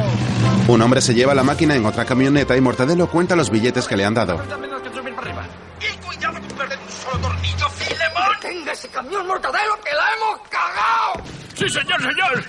Un 0.68 0.82
hombre 0.82 1.02
se 1.02 1.14
lleva 1.14 1.34
la 1.36 1.44
máquina 1.44 1.76
en 1.76 1.86
otra 1.86 2.06
camioneta 2.06 2.56
y 2.56 2.62
Mortadelo 2.62 3.08
cuenta 3.08 3.36
los 3.36 3.50
billetes 3.50 3.88
que 3.88 3.98
le 3.98 4.06
han 4.06 4.14
dado. 4.14 4.36
Y 4.36 5.98
cuidado 5.98 6.40
con 6.40 6.58
perder 6.58 6.80
un 6.80 6.92
solo 6.92 7.20
tornillo, 7.20 7.70
Filemón. 7.70 8.40
Tenga 8.42 8.72
ese 8.72 8.88
camión 8.90 9.28
mortadelo 9.28 9.80
que 9.82 9.94
la 9.94 10.14
hemos 10.14 10.48
cagado. 10.50 11.24
¡Sí, 11.56 11.70
señor, 11.70 12.02
señor! 12.02 12.44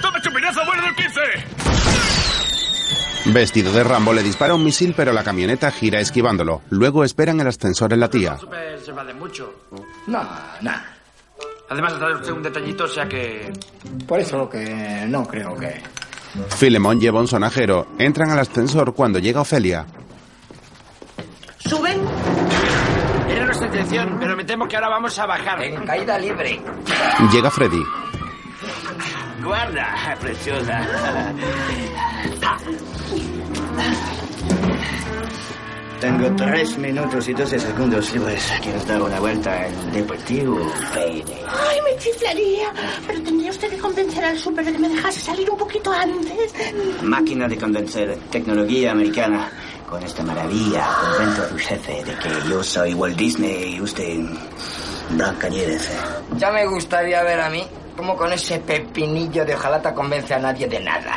¡Tome 0.00 0.20
chupinazo, 0.22 0.64
bueno 0.64 0.82
del 0.82 0.94
15! 0.94 1.81
Vestido 3.26 3.72
de 3.72 3.84
Rambo 3.84 4.12
le 4.12 4.22
dispara 4.22 4.54
un 4.54 4.64
misil 4.64 4.94
pero 4.96 5.12
la 5.12 5.22
camioneta 5.22 5.70
gira 5.70 6.00
esquivándolo. 6.00 6.62
Luego 6.70 7.04
esperan 7.04 7.40
el 7.40 7.46
ascensor 7.46 7.92
en 7.92 8.00
la 8.00 8.08
tía. 8.08 8.36
Super 8.36 8.80
se 8.80 8.92
mucho. 9.14 9.52
No, 10.06 10.22
nada. 10.60 10.96
Además 11.68 11.94
de 11.94 11.98
traer 12.00 12.16
usted 12.16 12.32
un 12.32 12.42
detallito, 12.42 12.84
o 12.84 12.88
sea 12.88 13.08
que... 13.08 13.52
Por 14.06 14.20
eso 14.20 14.48
que 14.48 15.06
no 15.08 15.26
creo 15.26 15.56
que... 15.56 15.82
Filemón 16.56 17.00
lleva 17.00 17.20
un 17.20 17.28
sonajero. 17.28 17.88
Entran 17.98 18.30
al 18.30 18.40
ascensor 18.40 18.92
cuando 18.94 19.18
llega 19.18 19.40
Ofelia. 19.40 19.86
¿Suben? 21.58 22.00
Era 23.30 23.46
nuestra 23.46 23.66
intención 23.68 24.16
pero 24.18 24.36
me 24.36 24.44
temo 24.44 24.66
que 24.66 24.76
ahora 24.76 24.88
vamos 24.88 25.18
a 25.18 25.26
bajar. 25.26 25.62
En 25.62 25.86
caída 25.86 26.18
libre. 26.18 26.60
Llega 27.32 27.50
Freddy. 27.50 27.82
Guarda, 29.42 30.16
preciosa. 30.20 31.32
Tengo 36.00 36.34
tres 36.34 36.76
minutos 36.78 37.28
y 37.28 37.32
doce 37.32 37.60
segundos 37.60 38.12
libres. 38.12 38.52
¿Quieres 38.60 38.84
dar 38.88 39.00
una 39.00 39.20
vuelta 39.20 39.62
al 39.62 39.92
deportivo? 39.92 40.58
Ay, 40.96 41.22
me 41.84 41.96
chiflaría. 41.96 42.72
Pero 43.06 43.22
tendría 43.22 43.50
usted 43.50 43.70
que 43.70 43.78
convencer 43.78 44.24
al 44.24 44.36
súper 44.36 44.64
de 44.64 44.72
que 44.72 44.78
me 44.80 44.88
dejase 44.88 45.20
salir 45.20 45.48
un 45.48 45.56
poquito 45.56 45.92
antes. 45.92 46.52
Máquina 47.02 47.46
de 47.46 47.56
convencer, 47.56 48.18
tecnología 48.32 48.90
americana. 48.90 49.48
Con 49.88 50.02
esta 50.02 50.24
maravilla, 50.24 50.84
convento 51.00 51.42
a 51.42 51.48
tu 51.48 51.58
jefe 51.58 52.02
de 52.02 52.14
que 52.14 52.48
yo 52.48 52.64
soy 52.64 52.94
Walt 52.94 53.16
Disney 53.16 53.76
y 53.76 53.80
usted 53.80 54.20
Blancanieves. 55.10 55.88
Ya 56.36 56.50
me 56.50 56.66
gustaría 56.66 57.22
ver 57.22 57.40
a 57.40 57.50
mí 57.50 57.64
cómo 57.96 58.16
con 58.16 58.32
ese 58.32 58.58
pepinillo 58.60 59.44
de 59.44 59.54
hojalata 59.54 59.94
convence 59.94 60.34
a 60.34 60.38
nadie 60.38 60.66
de 60.66 60.80
nada. 60.80 61.16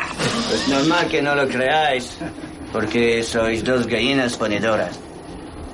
Pues 0.49 0.67
normal 0.67 1.07
que 1.07 1.21
no 1.21 1.35
lo 1.35 1.47
creáis, 1.47 2.17
porque 2.71 3.23
sois 3.23 3.63
dos 3.63 3.87
gallinas 3.87 4.35
ponedoras. 4.35 4.99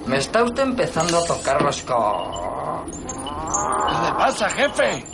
Me 0.06 0.18
está 0.18 0.44
usted 0.44 0.64
empezando 0.64 1.20
a 1.20 1.26
tocar 1.26 1.62
los 1.62 1.82
co... 1.84 2.86
¿Qué 3.88 4.08
le 4.08 4.14
pasa, 4.14 4.50
jefe? 4.50 5.06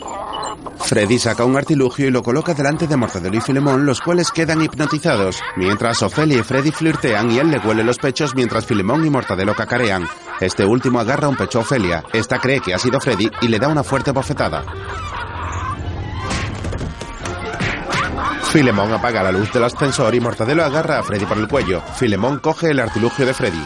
Freddy 0.80 1.18
saca 1.18 1.44
un 1.44 1.56
artilugio 1.56 2.06
y 2.06 2.10
lo 2.10 2.22
coloca 2.22 2.54
delante 2.54 2.86
de 2.86 2.96
Mortadelo 2.96 3.36
y 3.36 3.40
Filemón, 3.40 3.84
los 3.84 4.00
cuales 4.00 4.30
quedan 4.30 4.62
hipnotizados. 4.62 5.40
Mientras 5.56 6.02
Ofelia 6.02 6.38
y 6.38 6.42
Freddy 6.42 6.70
flirtean 6.70 7.30
y 7.30 7.38
él 7.38 7.50
le 7.50 7.58
huele 7.58 7.82
los 7.82 7.98
pechos 7.98 8.34
mientras 8.34 8.64
Filemón 8.64 9.04
y 9.04 9.10
Mortadelo 9.10 9.54
cacarean. 9.54 10.08
Este 10.40 10.64
último 10.64 11.00
agarra 11.00 11.28
un 11.28 11.36
pecho 11.36 11.58
a 11.58 11.62
Ofelia. 11.62 12.04
Esta 12.12 12.38
cree 12.38 12.60
que 12.60 12.72
ha 12.72 12.78
sido 12.78 13.00
Freddy 13.00 13.28
y 13.42 13.48
le 13.48 13.58
da 13.58 13.68
una 13.68 13.82
fuerte 13.82 14.12
bofetada. 14.12 14.64
Filemón 18.52 18.90
apaga 18.94 19.22
la 19.22 19.30
luz 19.30 19.52
del 19.52 19.64
ascensor 19.64 20.14
y 20.14 20.20
Mortadelo 20.20 20.64
agarra 20.64 20.98
a 20.98 21.02
Freddy 21.02 21.26
por 21.26 21.36
el 21.36 21.46
cuello. 21.46 21.82
Filemón 21.96 22.38
coge 22.38 22.70
el 22.70 22.80
artilugio 22.80 23.26
de 23.26 23.34
Freddy. 23.34 23.62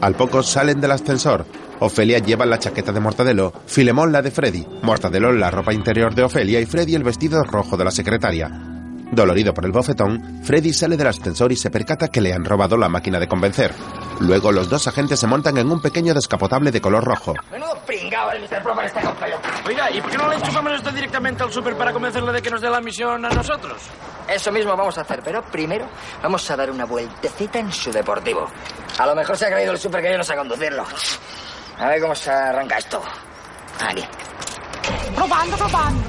Al 0.00 0.14
poco 0.14 0.42
salen 0.42 0.80
del 0.80 0.92
ascensor. 0.92 1.44
Ofelia 1.80 2.18
lleva 2.18 2.46
la 2.46 2.58
chaqueta 2.58 2.90
de 2.90 3.00
Mortadelo, 3.00 3.52
Filemón 3.66 4.10
la 4.10 4.22
de 4.22 4.30
Freddy, 4.30 4.66
Mortadelo 4.82 5.32
la 5.32 5.50
ropa 5.50 5.74
interior 5.74 6.14
de 6.14 6.22
Ofelia 6.22 6.60
y 6.60 6.66
Freddy 6.66 6.94
el 6.94 7.04
vestido 7.04 7.42
rojo 7.44 7.76
de 7.76 7.84
la 7.84 7.90
secretaria. 7.90 8.71
Dolorido 9.12 9.52
por 9.52 9.66
el 9.66 9.72
bofetón, 9.72 10.40
Freddy 10.42 10.72
sale 10.72 10.96
del 10.96 11.06
ascensor 11.06 11.52
y 11.52 11.56
se 11.56 11.70
percata 11.70 12.08
que 12.08 12.22
le 12.22 12.32
han 12.32 12.46
robado 12.46 12.78
la 12.78 12.88
máquina 12.88 13.20
de 13.20 13.28
convencer. 13.28 13.74
Luego 14.20 14.50
los 14.50 14.70
dos 14.70 14.88
agentes 14.88 15.20
se 15.20 15.26
montan 15.26 15.58
en 15.58 15.70
un 15.70 15.82
pequeño 15.82 16.14
descapotable 16.14 16.70
de 16.70 16.80
color 16.80 17.04
rojo. 17.04 17.34
Menudo 17.50 17.76
pringao 17.84 18.30
el 18.30 18.40
Mr. 18.40 18.62
Proper 18.62 18.86
está 18.86 19.02
con 19.02 19.14
pelo. 19.16 19.36
Oiga, 19.66 19.90
¿y 19.90 20.00
por 20.00 20.10
qué 20.10 20.16
no 20.16 20.28
le 20.30 20.36
enchufamos 20.36 20.72
esto 20.72 20.90
directamente 20.92 21.42
al 21.42 21.52
súper 21.52 21.76
para 21.76 21.92
convencerle 21.92 22.32
de 22.32 22.40
que 22.40 22.48
nos 22.48 22.62
dé 22.62 22.70
la 22.70 22.80
misión 22.80 23.22
a 23.26 23.28
nosotros? 23.28 23.82
Eso 24.26 24.50
mismo 24.50 24.74
vamos 24.74 24.96
a 24.96 25.02
hacer, 25.02 25.20
pero 25.22 25.42
primero 25.42 25.86
vamos 26.22 26.50
a 26.50 26.56
dar 26.56 26.70
una 26.70 26.86
vueltecita 26.86 27.58
en 27.58 27.70
su 27.70 27.92
deportivo. 27.92 28.48
A 28.96 29.06
lo 29.06 29.14
mejor 29.14 29.36
se 29.36 29.44
ha 29.44 29.50
creído 29.50 29.72
el 29.72 29.78
súper 29.78 30.00
que 30.00 30.12
yo 30.12 30.16
no 30.16 30.24
sé 30.24 30.34
conducirlo. 30.34 30.86
A 31.78 31.88
ver 31.88 32.00
cómo 32.00 32.14
se 32.14 32.30
arranca 32.30 32.78
esto. 32.78 33.02
Aquí. 33.78 34.04
Probando, 35.14 35.56
probando. 35.58 36.00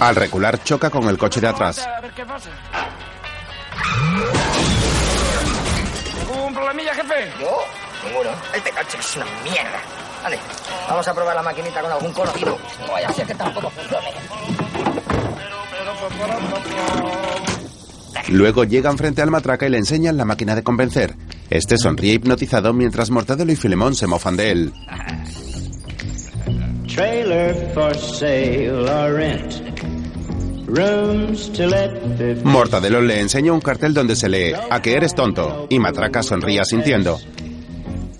Al 0.00 0.14
recular 0.14 0.62
choca 0.62 0.90
con 0.90 1.08
el 1.08 1.16
coche 1.16 1.40
de 1.40 1.48
atrás. 1.48 1.78
A 1.78 2.00
ver 2.00 2.12
qué 2.12 2.24
pasa. 2.24 2.50
¿Algún 6.20 6.54
problemilla, 6.54 6.94
jefe? 6.94 7.32
Yo, 7.40 7.58
ninguno. 8.06 8.30
Este 8.54 8.70
coche 8.70 8.98
es 9.00 9.16
una 9.16 9.26
mierda. 9.42 9.80
Vale, 10.22 10.38
vamos 10.88 11.08
a 11.08 11.14
probar 11.14 11.36
la 11.36 11.42
maquinita 11.42 11.80
con 11.80 11.92
algún 11.92 12.12
conocido. 12.12 12.58
No 12.86 12.92
vaya 12.92 13.08
a 13.08 13.12
ser 13.12 13.26
que 13.26 13.34
tampoco 13.34 13.70
funcione. 13.70 14.06
Luego 18.28 18.64
llegan 18.64 18.98
frente 18.98 19.22
al 19.22 19.30
matraca 19.30 19.66
y 19.66 19.70
le 19.70 19.78
enseñan 19.78 20.16
la 20.16 20.24
máquina 20.24 20.54
de 20.54 20.62
convencer. 20.62 21.14
Este 21.48 21.78
sonríe 21.78 22.14
hipnotizado 22.14 22.72
mientras 22.72 23.10
Mortadelo 23.10 23.52
y 23.52 23.56
Filemón 23.56 23.94
se 23.94 24.06
mofan 24.06 24.36
de 24.36 24.50
él. 24.50 24.72
Mortadelo 32.42 33.02
le 33.02 33.20
enseña 33.20 33.52
un 33.52 33.60
cartel 33.60 33.92
donde 33.92 34.16
se 34.16 34.30
lee 34.30 34.54
A 34.70 34.80
que 34.80 34.94
eres 34.94 35.14
tonto 35.14 35.66
y 35.68 35.78
Matraca 35.78 36.22
sonríe 36.22 36.58
asintiendo. 36.58 37.18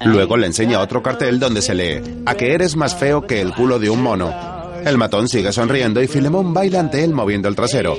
Luego 0.05 0.37
le 0.37 0.49
enseña 0.49 0.81
otro 0.81 1.03
cartel 1.03 1.41
donde 1.41 1.63
se 1.63 1.75
lee 1.75 2.03
A 2.27 2.35
que 2.35 2.53
eres 2.53 2.77
más 2.77 2.95
feo 2.95 3.27
que 3.27 3.41
el 3.41 3.55
culo 3.55 3.79
de 3.79 3.89
un 3.89 4.03
mono. 4.03 4.31
El 4.85 4.99
matón 4.99 5.27
sigue 5.27 5.53
sonriendo 5.53 6.03
y 6.03 6.07
Filemón 6.07 6.53
baila 6.53 6.81
ante 6.81 7.03
él 7.03 7.15
moviendo 7.15 7.49
el 7.49 7.57
trasero. 7.57 7.97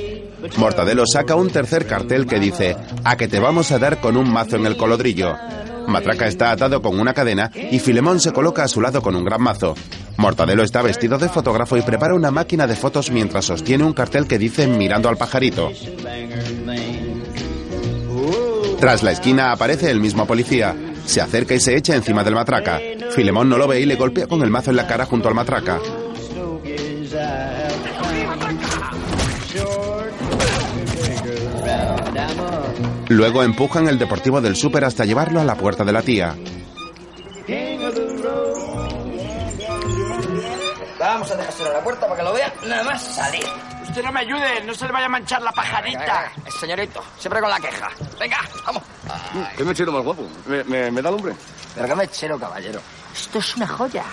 Mortadelo 0.57 1.07
saca 1.07 1.33
un 1.33 1.49
tercer 1.49 1.87
cartel 1.87 2.27
que 2.27 2.39
dice 2.39 2.77
A 3.03 3.17
que 3.17 3.27
te 3.27 3.39
vamos 3.39 3.71
a 3.71 3.79
dar 3.79 3.99
con 3.99 4.15
un 4.15 4.31
mazo 4.31 4.57
en 4.57 4.67
el 4.67 4.77
colodrillo. 4.77 5.35
Matraca 5.87 6.27
está 6.27 6.51
atado 6.51 6.83
con 6.83 6.99
una 6.99 7.15
cadena 7.15 7.49
y 7.71 7.79
Filemón 7.79 8.19
se 8.19 8.31
coloca 8.31 8.63
a 8.63 8.67
su 8.67 8.79
lado 8.79 9.01
con 9.01 9.15
un 9.15 9.25
gran 9.25 9.41
mazo. 9.41 9.73
Mortadelo 10.17 10.63
está 10.63 10.81
vestido 10.81 11.17
de 11.17 11.29
fotógrafo 11.29 11.77
y 11.77 11.81
prepara 11.83 12.15
una 12.15 12.31
máquina 12.31 12.65
de 12.65 12.75
fotos 12.75 13.11
mientras 13.11 13.45
sostiene 13.45 13.83
un 13.83 13.93
cartel 13.93 14.27
que 14.27 14.39
dice 14.39 14.67
mirando 14.67 15.09
al 15.09 15.17
pajarito. 15.17 15.71
Tras 18.79 19.03
la 19.03 19.11
esquina 19.11 19.51
aparece 19.51 19.91
el 19.91 19.99
mismo 19.99 20.25
policía. 20.25 20.75
Se 21.05 21.21
acerca 21.21 21.53
y 21.53 21.59
se 21.59 21.75
echa 21.75 21.95
encima 21.95 22.23
del 22.23 22.35
matraca. 22.35 22.79
Filemón 23.11 23.47
no 23.47 23.57
lo 23.57 23.67
ve 23.67 23.79
y 23.79 23.85
le 23.85 23.95
golpea 23.95 24.27
con 24.27 24.41
el 24.41 24.49
mazo 24.49 24.71
en 24.71 24.77
la 24.77 24.87
cara 24.87 25.05
junto 25.05 25.29
al 25.29 25.35
matraca. 25.35 25.79
Luego 33.09 33.43
empujan 33.43 33.87
el 33.87 33.97
deportivo 33.97 34.41
del 34.41 34.55
súper 34.55 34.83
hasta 34.83 35.05
llevarlo 35.05 35.39
a 35.39 35.45
la 35.45 35.55
puerta 35.55 35.85
de 35.85 35.93
la 35.93 36.01
tía. 36.01 36.35
Dejárselo 41.57 41.69
a 41.69 41.73
la 41.73 41.83
puerta 41.83 42.07
para 42.07 42.17
que 42.17 42.23
lo 42.23 42.33
vea 42.33 42.53
nada 42.65 42.83
más 42.83 43.01
salir. 43.15 43.45
Usted 43.83 44.03
no 44.03 44.11
me 44.11 44.19
ayude, 44.21 44.63
no 44.65 44.73
se 44.73 44.85
le 44.85 44.91
vaya 44.91 45.05
a 45.05 45.09
manchar 45.09 45.41
la 45.41 45.51
pajarita. 45.51 45.99
Venga, 45.99 46.31
venga, 46.35 46.51
señorito, 46.59 47.03
siempre 47.17 47.41
con 47.41 47.49
la 47.49 47.59
queja. 47.59 47.89
Venga, 48.19 48.37
vamos. 48.65 48.83
¿Qué 49.55 49.63
mechero 49.63 49.91
más 49.91 50.03
guapo? 50.03 50.27
¿Me, 50.45 50.63
me, 50.63 50.91
me 50.91 51.01
da 51.01 51.11
lumbre? 51.11 51.33
Pero 51.75 51.87
qué 51.87 51.95
mechero, 51.95 52.39
caballero. 52.39 52.81
Esto 53.13 53.39
es 53.39 53.55
una 53.55 53.67
joya. 53.67 54.03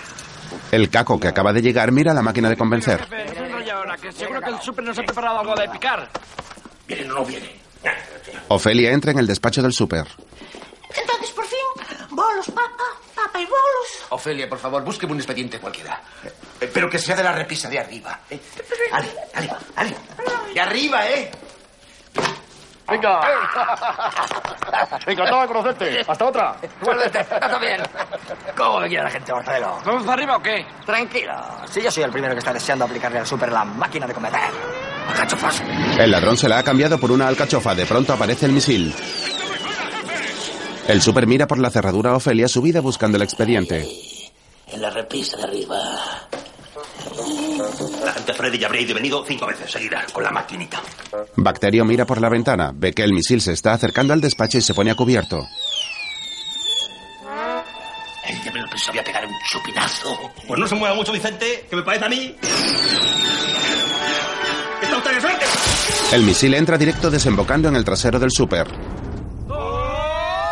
El 0.71 0.89
caco 0.89 1.19
que 1.19 1.27
acaba 1.27 1.51
de 1.53 1.61
llegar 1.61 1.91
mira 1.91 2.13
la 2.13 2.21
máquina 2.21 2.49
de 2.49 2.57
convencer. 2.57 3.05
Ahora, 3.73 3.97
que 3.97 4.11
seguro 4.11 4.41
que 4.41 4.49
el 4.51 4.61
súper 4.61 4.85
nos 4.85 4.97
ha 4.97 5.03
preparado 5.03 5.39
algo 5.39 5.55
de 5.55 5.67
picar. 5.69 6.07
¿Viene 6.87 7.11
o 7.11 7.15
no 7.15 7.25
viene? 7.25 7.59
Ofelia 8.47 8.91
entra 8.91 9.11
en 9.11 9.19
el 9.19 9.27
despacho 9.27 9.61
del 9.61 9.73
súper. 9.73 10.07
Entonces, 10.95 11.31
por 11.31 11.45
fin, 11.45 12.07
bolos, 12.11 12.45
papa, 12.47 12.83
papa 13.25 13.39
y 13.39 13.45
bolos. 13.45 14.05
Ofelia, 14.09 14.47
por 14.49 14.59
favor, 14.59 14.83
búsqueme 14.83 15.13
un 15.13 15.19
expediente 15.19 15.59
cualquiera. 15.59 16.01
Eh, 16.59 16.69
Pero 16.73 16.89
que 16.89 16.99
sea 16.99 17.15
de 17.15 17.23
la 17.23 17.31
repisa 17.31 17.69
de 17.69 17.79
arriba. 17.79 18.19
¿eh? 18.29 18.39
Ale, 18.91 19.07
ale, 19.33 19.51
ale. 19.75 19.95
De 20.53 20.59
arriba, 20.61 21.07
¿eh? 21.09 21.31
Venga. 22.87 23.19
Encantado 25.07 25.41
de 25.41 25.47
conocerte. 25.47 26.05
Hasta 26.07 26.25
otra. 26.25 26.55
Igualmente, 26.81 27.19
está 27.19 27.57
bien. 27.57 27.81
¿Cómo 28.55 28.79
me 28.79 28.87
quiere 28.87 29.03
la 29.03 29.09
gente, 29.09 29.33
Marcelo? 29.33 29.79
¿Vamos 29.83 30.03
para 30.03 30.13
arriba 30.13 30.37
o 30.37 30.41
qué? 30.41 30.65
Tranquilo. 30.85 31.33
Si 31.67 31.81
yo 31.81 31.89
soy 31.89 32.03
el 32.03 32.11
primero 32.11 32.33
que 32.33 32.39
está 32.39 32.53
deseando 32.53 32.85
aplicarle 32.85 33.19
al 33.19 33.25
súper 33.27 33.51
la 33.51 33.65
máquina 33.65 34.05
de 34.05 34.13
convencer. 34.13 34.41
¡Alcachofas! 35.09 35.63
El 35.97 36.11
ladrón 36.11 36.37
se 36.37 36.47
la 36.47 36.59
ha 36.59 36.63
cambiado 36.63 36.99
por 36.99 37.11
una 37.11 37.27
alcachofa. 37.27 37.73
De 37.73 37.85
pronto 37.87 38.13
aparece 38.13 38.45
el 38.45 38.51
misil. 38.51 38.93
El 40.87 41.01
súper 41.01 41.25
mira 41.25 41.47
por 41.47 41.57
la 41.57 41.71
cerradura 41.71 42.11
a 42.11 42.15
Ofelia 42.15 42.47
subida 42.47 42.79
buscando 42.79 43.17
el 43.17 43.23
expediente. 43.23 43.87
En 44.67 44.81
la 44.81 44.89
repisa 44.91 45.37
de 45.37 45.43
arriba. 45.43 45.77
La 48.03 48.13
gente 48.13 48.33
Freddy 48.33 48.59
ya 48.59 48.67
habría 48.67 48.81
ido 48.81 48.91
y 48.91 48.95
venido 48.95 49.25
cinco 49.25 49.47
veces 49.47 49.71
seguidas 49.71 50.11
con 50.11 50.23
la 50.23 50.31
maquinita. 50.31 50.81
Bacterio 51.35 51.85
mira 51.85 52.05
por 52.05 52.21
la 52.21 52.29
ventana, 52.29 52.71
ve 52.73 52.93
que 52.93 53.03
el 53.03 53.13
misil 53.13 53.41
se 53.41 53.53
está 53.53 53.73
acercando 53.73 54.13
al 54.13 54.21
despacho 54.21 54.57
y 54.57 54.61
se 54.61 54.73
pone 54.73 54.91
a 54.91 54.95
cubierto. 54.95 55.47
Él 58.27 58.37
ya 58.43 58.51
me 58.51 58.61
lo 58.61 58.69
pensaba 58.69 59.03
pegar 59.03 59.25
un 59.25 59.33
chupinazo. 59.49 60.31
Pues 60.47 60.59
no 60.59 60.67
se 60.67 60.75
mueva 60.75 60.95
mucho, 60.95 61.11
Vicente, 61.11 61.65
que 61.69 61.75
me 61.75 61.83
parece 61.83 62.05
a 62.05 62.09
mí. 62.09 62.35
¡Está 64.81 64.97
usted 64.97 65.15
de 65.15 65.21
suerte! 65.21 65.45
El 66.13 66.23
misil 66.23 66.53
entra 66.53 66.77
directo 66.77 67.09
desembocando 67.09 67.69
en 67.69 67.75
el 67.75 67.83
trasero 67.85 68.19
del 68.19 68.31
súper. 68.31 68.67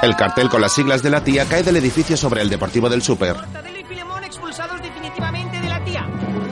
El 0.04 0.18
cartel 0.18 0.50
con 0.50 0.60
las 0.60 0.74
siglas 0.74 1.02
de 1.02 1.10
la 1.10 1.24
tía 1.24 1.46
cae 1.46 1.64
del 1.64 1.78
edificio 1.78 2.18
sobre 2.18 2.42
el 2.42 2.50
deportivo 2.50 2.90
del 2.90 3.02
súper. 3.02 3.38
Mortadelo 3.38 3.80
y 3.80 3.84
Filemón 3.86 4.22
expulsados 4.26 4.82
definitivamente 4.82 5.62
de 5.62 5.70
la 5.70 5.82
tía. 5.86 6.06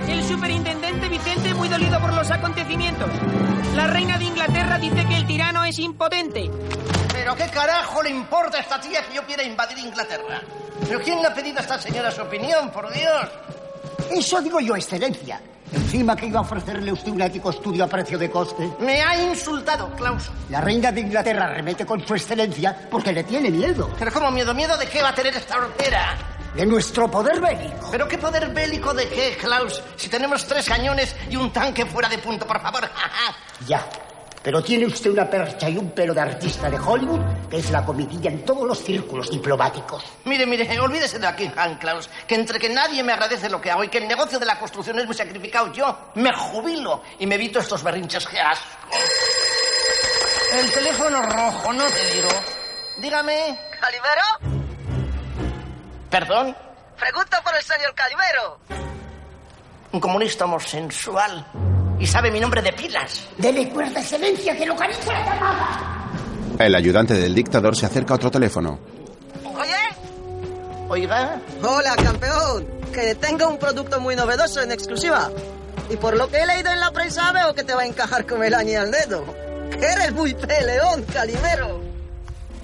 El 0.08 0.24
superintendente 0.24 1.10
Vicente 1.10 1.54
muy 1.54 1.68
dolido 1.68 2.00
por 2.00 2.14
los 2.14 2.32
acontecimientos. 2.32 3.10
La 3.76 3.88
reina 3.88 4.18
de 4.18 4.24
Inglaterra 4.24 4.80
dice 4.80 5.06
que 5.06 5.18
el 5.18 5.28
tirano 5.28 5.66
es 5.66 5.78
impotente. 5.80 6.50
Pero 7.12 7.36
qué 7.36 7.50
carajo 7.50 8.02
le 8.02 8.12
importa 8.12 8.58
a 8.58 8.62
esta 8.62 8.80
tía 8.80 9.06
que 9.06 9.16
yo 9.16 9.26
quiera 9.26 9.44
invadir 9.44 9.80
Inglaterra. 9.80 10.40
¿Pero 10.88 11.02
quién 11.02 11.22
le 11.22 11.28
ha 11.28 11.34
pedido 11.34 11.58
a 11.58 11.62
esta 11.62 11.78
señora 11.78 12.10
su 12.10 12.22
opinión, 12.22 12.72
por 12.72 12.90
Dios? 12.94 13.28
Eso 14.12 14.42
digo 14.42 14.62
yo, 14.62 14.78
excelencia. 14.78 15.42
Encima 15.72 16.16
que 16.16 16.26
iba 16.26 16.40
a 16.40 16.42
ofrecerle 16.42 16.92
usted 16.92 17.12
un 17.12 17.22
ético 17.22 17.50
estudio 17.50 17.84
a 17.84 17.88
precio 17.88 18.18
de 18.18 18.30
coste. 18.30 18.70
Me 18.80 19.02
ha 19.02 19.30
insultado, 19.30 19.90
Klaus. 19.96 20.30
La 20.50 20.60
reina 20.62 20.92
de 20.92 21.02
Inglaterra 21.02 21.48
remete 21.48 21.86
con 21.86 22.06
su 22.06 22.14
excelencia 22.14 22.88
porque 22.90 23.14
le 23.14 23.24
tiene 23.24 23.50
miedo. 23.50 23.90
Pero 23.98 24.12
¿cómo 24.12 24.32
miedo? 24.32 24.54
¿Miedo 24.54 24.78
de 24.78 24.88
qué 24.88 25.02
va 25.02 25.10
a 25.10 25.16
tener 25.16 25.36
esta 25.36 25.58
hortera? 25.58 26.18
De 26.56 26.66
nuestro 26.66 27.10
poder 27.10 27.40
bélico. 27.40 27.90
¿Pero 27.92 28.08
qué 28.08 28.18
poder 28.18 28.50
bélico 28.54 28.94
de 28.94 29.08
qué, 29.08 29.38
Klaus? 29.40 29.82
Si 29.96 30.10
tenemos 30.10 30.46
tres 30.46 30.68
cañones 30.68 31.16
y 31.30 31.38
un 31.38 31.52
tanque 31.54 31.86
fuera 31.86 32.10
de 32.10 32.18
punto, 32.18 32.46
por 32.46 32.62
favor. 32.62 32.90
ya. 33.68 33.86
Pero 34.44 34.64
tiene 34.64 34.86
usted 34.86 35.12
una 35.12 35.30
percha 35.30 35.70
y 35.70 35.78
un 35.78 35.92
pelo 35.92 36.14
de 36.14 36.22
artista 36.22 36.70
de 36.70 36.80
Hollywood 36.80 37.22
que 37.50 37.58
es 37.58 37.70
la 37.70 37.86
comidilla 37.86 38.32
en 38.32 38.44
todos 38.44 38.68
los 38.68 38.80
círculos 38.80 39.30
diplomáticos. 39.30 40.04
Mire, 40.26 40.46
mire, 40.46 40.80
olvídese 40.80 41.20
de 41.20 41.28
aquí, 41.28 41.52
Han 41.56 41.78
Klaus, 41.78 42.10
que 42.28 42.36
entre 42.36 42.60
que 42.60 42.70
nadie 42.70 43.04
me 43.04 43.14
agradece 43.14 43.50
lo 43.50 43.62
que 43.62 43.70
hago 43.70 43.84
y 43.84 43.90
que 43.90 44.00
el 44.00 44.08
negocio 44.08 44.40
de 44.40 44.46
la 44.46 44.58
construcción 44.58 44.98
es 45.00 45.06
muy 45.06 45.16
sacrificado, 45.16 45.72
yo 45.72 46.12
me 46.16 46.34
jubilo 46.34 47.04
y 47.20 47.28
me 47.28 47.36
evito 47.36 47.60
estos 47.60 47.84
berrinches 47.84 48.26
que 48.26 48.40
asco. 48.40 48.66
El 50.54 50.72
teléfono 50.72 51.22
rojo, 51.22 51.74
no 51.74 51.86
te 51.86 52.14
digo. 52.16 52.30
Dígame. 52.98 53.58
¿Calimero? 53.80 54.62
¿Perdón? 56.10 56.56
Pregunto 57.00 57.38
por 57.44 57.56
el 57.56 57.64
señor 57.64 57.96
Calimero. 57.96 58.60
Un 59.94 60.00
comunista 60.00 60.46
homosexual. 60.46 61.46
Y 62.02 62.08
sabe 62.08 62.32
mi 62.32 62.40
nombre 62.40 62.64
de 62.64 62.74
pilas. 62.74 63.28
Dele 63.38 63.70
cuerda, 63.70 64.02
excelencia, 64.02 64.58
que 64.58 64.66
localiza 64.66 65.14
la 65.14 65.24
llamada. 65.24 66.12
El 66.58 66.74
ayudante 66.74 67.14
del 67.14 67.36
dictador 67.36 67.76
se 67.76 67.86
acerca 67.86 68.14
a 68.14 68.16
otro 68.16 68.32
teléfono. 68.32 68.80
¿Oye? 69.44 70.90
Oiga. 70.90 71.40
Hola, 71.62 71.96
campeón. 71.96 72.66
Que 72.92 73.14
tengo 73.14 73.48
un 73.50 73.60
producto 73.60 74.00
muy 74.00 74.16
novedoso 74.16 74.64
en 74.64 74.72
exclusiva. 74.72 75.30
Y 75.92 75.98
por 75.98 76.18
lo 76.18 76.28
que 76.28 76.42
he 76.42 76.48
leído 76.48 76.72
en 76.72 76.80
la 76.80 76.90
prensa 76.90 77.32
veo 77.34 77.54
que 77.54 77.64
te 77.64 77.76
va 77.76 77.84
a 77.84 77.86
encajar 77.86 78.26
como 78.26 78.44
el 78.46 78.56
año 78.56 78.82
al 78.82 78.90
dedo. 78.90 79.24
Que 79.70 79.86
eres 79.86 80.12
muy 80.12 80.34
peleón, 80.34 81.04
Calimero. 81.04 81.82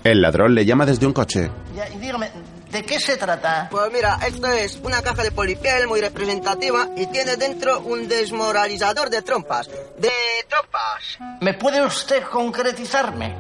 El 0.03 0.19
ladrón 0.19 0.55
le 0.55 0.65
llama 0.65 0.87
desde 0.87 1.05
un 1.05 1.13
coche. 1.13 1.51
Ya, 1.75 1.87
y 1.89 1.99
dígame, 1.99 2.31
¿de 2.71 2.83
qué 2.83 2.99
se 2.99 3.17
trata? 3.17 3.67
Pues 3.69 3.91
mira, 3.91 4.19
esto 4.25 4.47
es 4.47 4.79
una 4.83 5.01
caja 5.01 5.23
de 5.23 5.31
polipiel 5.31 5.87
muy 5.87 6.01
representativa 6.01 6.89
y 6.95 7.07
tiene 7.07 7.35
dentro 7.35 7.79
un 7.81 8.07
desmoralizador 8.07 9.09
de 9.09 9.21
trompas. 9.21 9.67
De 9.97 10.11
trompas. 10.47 11.17
¿Me 11.41 11.53
puede 11.53 11.85
usted 11.85 12.23
concretizarme? 12.23 13.35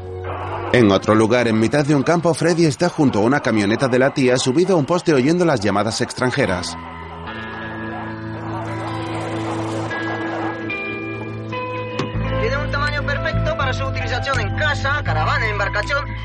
En 0.73 0.91
otro 0.91 1.15
lugar, 1.15 1.47
en 1.47 1.59
mitad 1.59 1.85
de 1.85 1.95
un 1.95 2.03
campo, 2.03 2.33
Freddy 2.33 2.65
está 2.65 2.89
junto 2.89 3.19
a 3.19 3.23
una 3.23 3.39
camioneta 3.39 3.87
de 3.87 3.99
la 3.99 4.13
tía 4.13 4.37
subido 4.37 4.75
a 4.75 4.77
un 4.77 4.85
poste 4.85 5.13
oyendo 5.13 5.45
las 5.45 5.61
llamadas 5.61 6.01
extranjeras. 6.01 6.75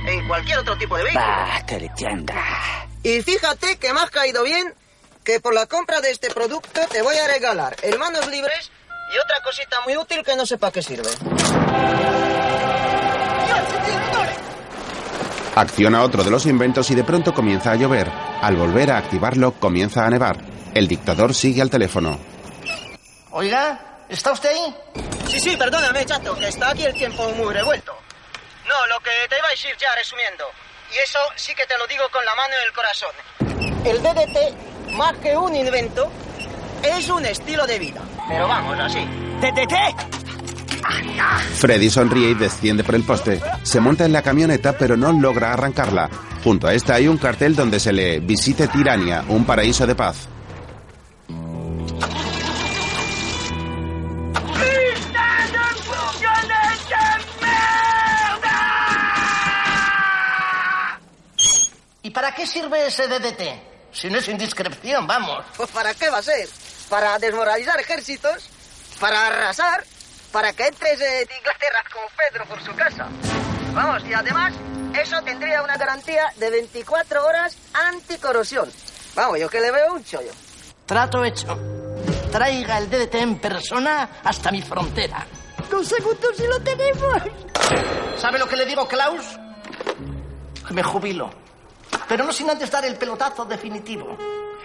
E 0.07 0.13
en 0.13 0.29
cualquier 0.29 0.59
otro 0.59 0.77
tipo 0.77 0.97
de 0.97 1.05
vehículo. 1.05 1.25
Bah, 1.25 1.63
te 1.67 1.77
entienda. 1.77 2.35
Y 3.03 3.21
fíjate 3.23 3.77
que 3.79 3.93
me 3.93 4.01
has 4.01 4.11
caído 4.11 4.43
bien 4.45 4.73
que 5.25 5.41
por 5.41 5.55
la 5.55 5.67
compra 5.67 6.01
de 6.01 6.11
este 6.11 6.31
producto 6.31 6.81
te 6.91 7.03
voy 7.03 7.17
a 7.17 7.27
regalar 7.27 7.77
el 7.83 7.99
manos 7.99 8.29
libres 8.29 8.71
y 9.13 9.19
otra 9.19 9.43
cosita 9.45 9.77
muy 9.85 9.97
útil 9.97 10.23
que 10.25 10.37
no 10.37 10.47
sé 10.47 10.59
para 10.59 10.73
qué 10.73 10.83
sirve. 10.83 11.11
Acciona 15.55 16.03
otro 16.03 16.25
de 16.25 16.31
los 16.31 16.47
inventos 16.47 16.91
y 16.91 16.95
de 16.95 17.05
pronto 17.05 17.35
comienza 17.35 17.73
a 17.73 17.77
llover. 17.77 18.11
Al 18.41 18.57
volver 18.57 18.91
a 18.91 18.99
activarlo, 18.99 19.53
comienza 19.53 20.07
a 20.07 20.11
nevar. 20.11 20.39
El 20.75 20.89
dictador 20.89 21.35
sigue 21.35 21.61
al 21.61 21.69
teléfono. 21.69 22.19
Oiga, 23.33 24.05
¿está 24.09 24.33
usted 24.33 24.49
ahí? 24.49 24.75
Sí, 25.29 25.41
sí, 25.41 25.57
perdóname, 25.57 26.07
chato, 26.07 26.35
que 26.37 26.49
está 26.49 26.71
aquí 26.71 26.85
el 26.85 26.95
tiempo 26.95 27.29
muy 27.37 27.53
revuelto. 27.53 27.93
No, 28.73 28.87
lo 28.87 29.01
que 29.01 29.11
te 29.29 29.37
iba 29.37 29.49
a 29.49 29.51
decir 29.51 29.77
ya 29.79 29.95
resumiendo. 29.95 30.45
Y 30.95 30.99
eso 30.99 31.19
sí 31.37 31.55
que 31.55 31.67
te 31.67 31.77
lo 31.77 31.87
digo 31.87 32.05
con 32.11 32.25
la 32.25 32.35
mano 32.35 32.55
en 32.55 32.67
el 32.67 32.73
corazón. 32.73 33.11
El 33.85 34.03
DDT, 34.03 34.93
más 34.93 35.13
que 35.19 35.37
un 35.37 35.55
invento, 35.55 36.11
es 36.83 37.09
un 37.11 37.27
estilo 37.27 37.67
de 37.67 37.79
vida. 37.79 38.01
Pero 38.29 38.49
vamos, 38.49 38.79
así. 38.79 39.05
¿DDT? 39.41 40.23
Freddy 41.57 41.91
sonríe 41.91 42.31
y 42.31 42.35
desciende 42.35 42.83
por 42.83 42.95
el 42.95 43.05
poste. 43.05 43.41
Se 43.63 43.81
monta 43.81 44.05
en 44.05 44.13
la 44.13 44.23
camioneta 44.23 44.77
pero 44.77 44.97
no 44.97 45.13
logra 45.13 45.53
arrancarla. 45.53 46.09
Junto 46.43 46.67
a 46.67 46.75
esta 46.75 46.95
hay 46.95 47.09
un 47.09 47.19
cartel 47.19 47.55
donde 47.55 47.79
se 47.79 47.93
lee 47.93 48.21
Visite 48.21 48.69
Tirania, 48.69 49.25
un 49.29 49.45
paraíso 49.45 49.87
de 49.87 49.95
paz. 49.95 50.29
Para 62.13 62.33
qué 62.35 62.47
sirve 62.47 62.87
ese 62.87 63.09
DDT? 63.09 63.93
Si 63.93 64.09
no 64.09 64.19
es 64.19 64.29
indiscreción, 64.29 65.07
vamos. 65.07 65.45
Pues 65.57 65.71
¿para 65.71 65.95
qué 65.95 66.09
va 66.09 66.19
a 66.19 66.23
ser? 66.23 66.49
Para 66.89 67.19
desmoralizar 67.19 67.79
ejércitos, 67.81 68.49
para 69.01 69.27
arrasar, 69.27 69.85
para 70.31 70.53
que 70.53 70.67
entres 70.67 71.01
eh, 71.01 71.27
de 71.29 71.37
Inglaterra 71.37 71.85
con 71.93 72.03
Pedro 72.17 72.47
por 72.47 72.63
su 72.63 72.75
casa. 72.75 73.09
Vamos, 73.75 74.03
y 74.05 74.15
además, 74.15 74.55
eso 74.95 75.21
tendría 75.23 75.63
una 75.63 75.77
garantía 75.77 76.33
de 76.37 76.51
24 76.51 77.25
horas 77.25 77.57
anticorrosión. 77.73 78.71
Vamos, 79.15 79.39
yo 79.39 79.49
que 79.49 79.61
le 79.61 79.71
veo 79.71 79.95
un 79.95 80.05
chollo. 80.05 80.33
Trato 80.87 81.25
hecho. 81.25 81.59
Traiga 82.31 82.79
el 82.79 82.89
DDT 82.89 83.15
en 83.17 83.39
persona 83.39 84.21
hasta 84.25 84.51
mi 84.51 84.63
frontera. 84.63 85.27
Dos 85.71 85.87
segundos 85.87 86.39
y 86.39 86.47
lo 86.47 86.61
tenemos. 86.61 87.23
¿Sabe 88.19 88.39
lo 88.39 88.47
que 88.47 88.57
le 88.57 88.65
digo, 88.65 88.87
Klaus? 88.89 89.25
Me 90.71 90.83
jubilo. 90.83 91.31
Pero 92.09 92.25
no 92.25 92.33
sin 92.33 92.51
antes 92.51 92.71
dar 92.71 92.85
el 92.85 92.97
pelotazo 92.97 93.45
definitivo. 93.45 94.17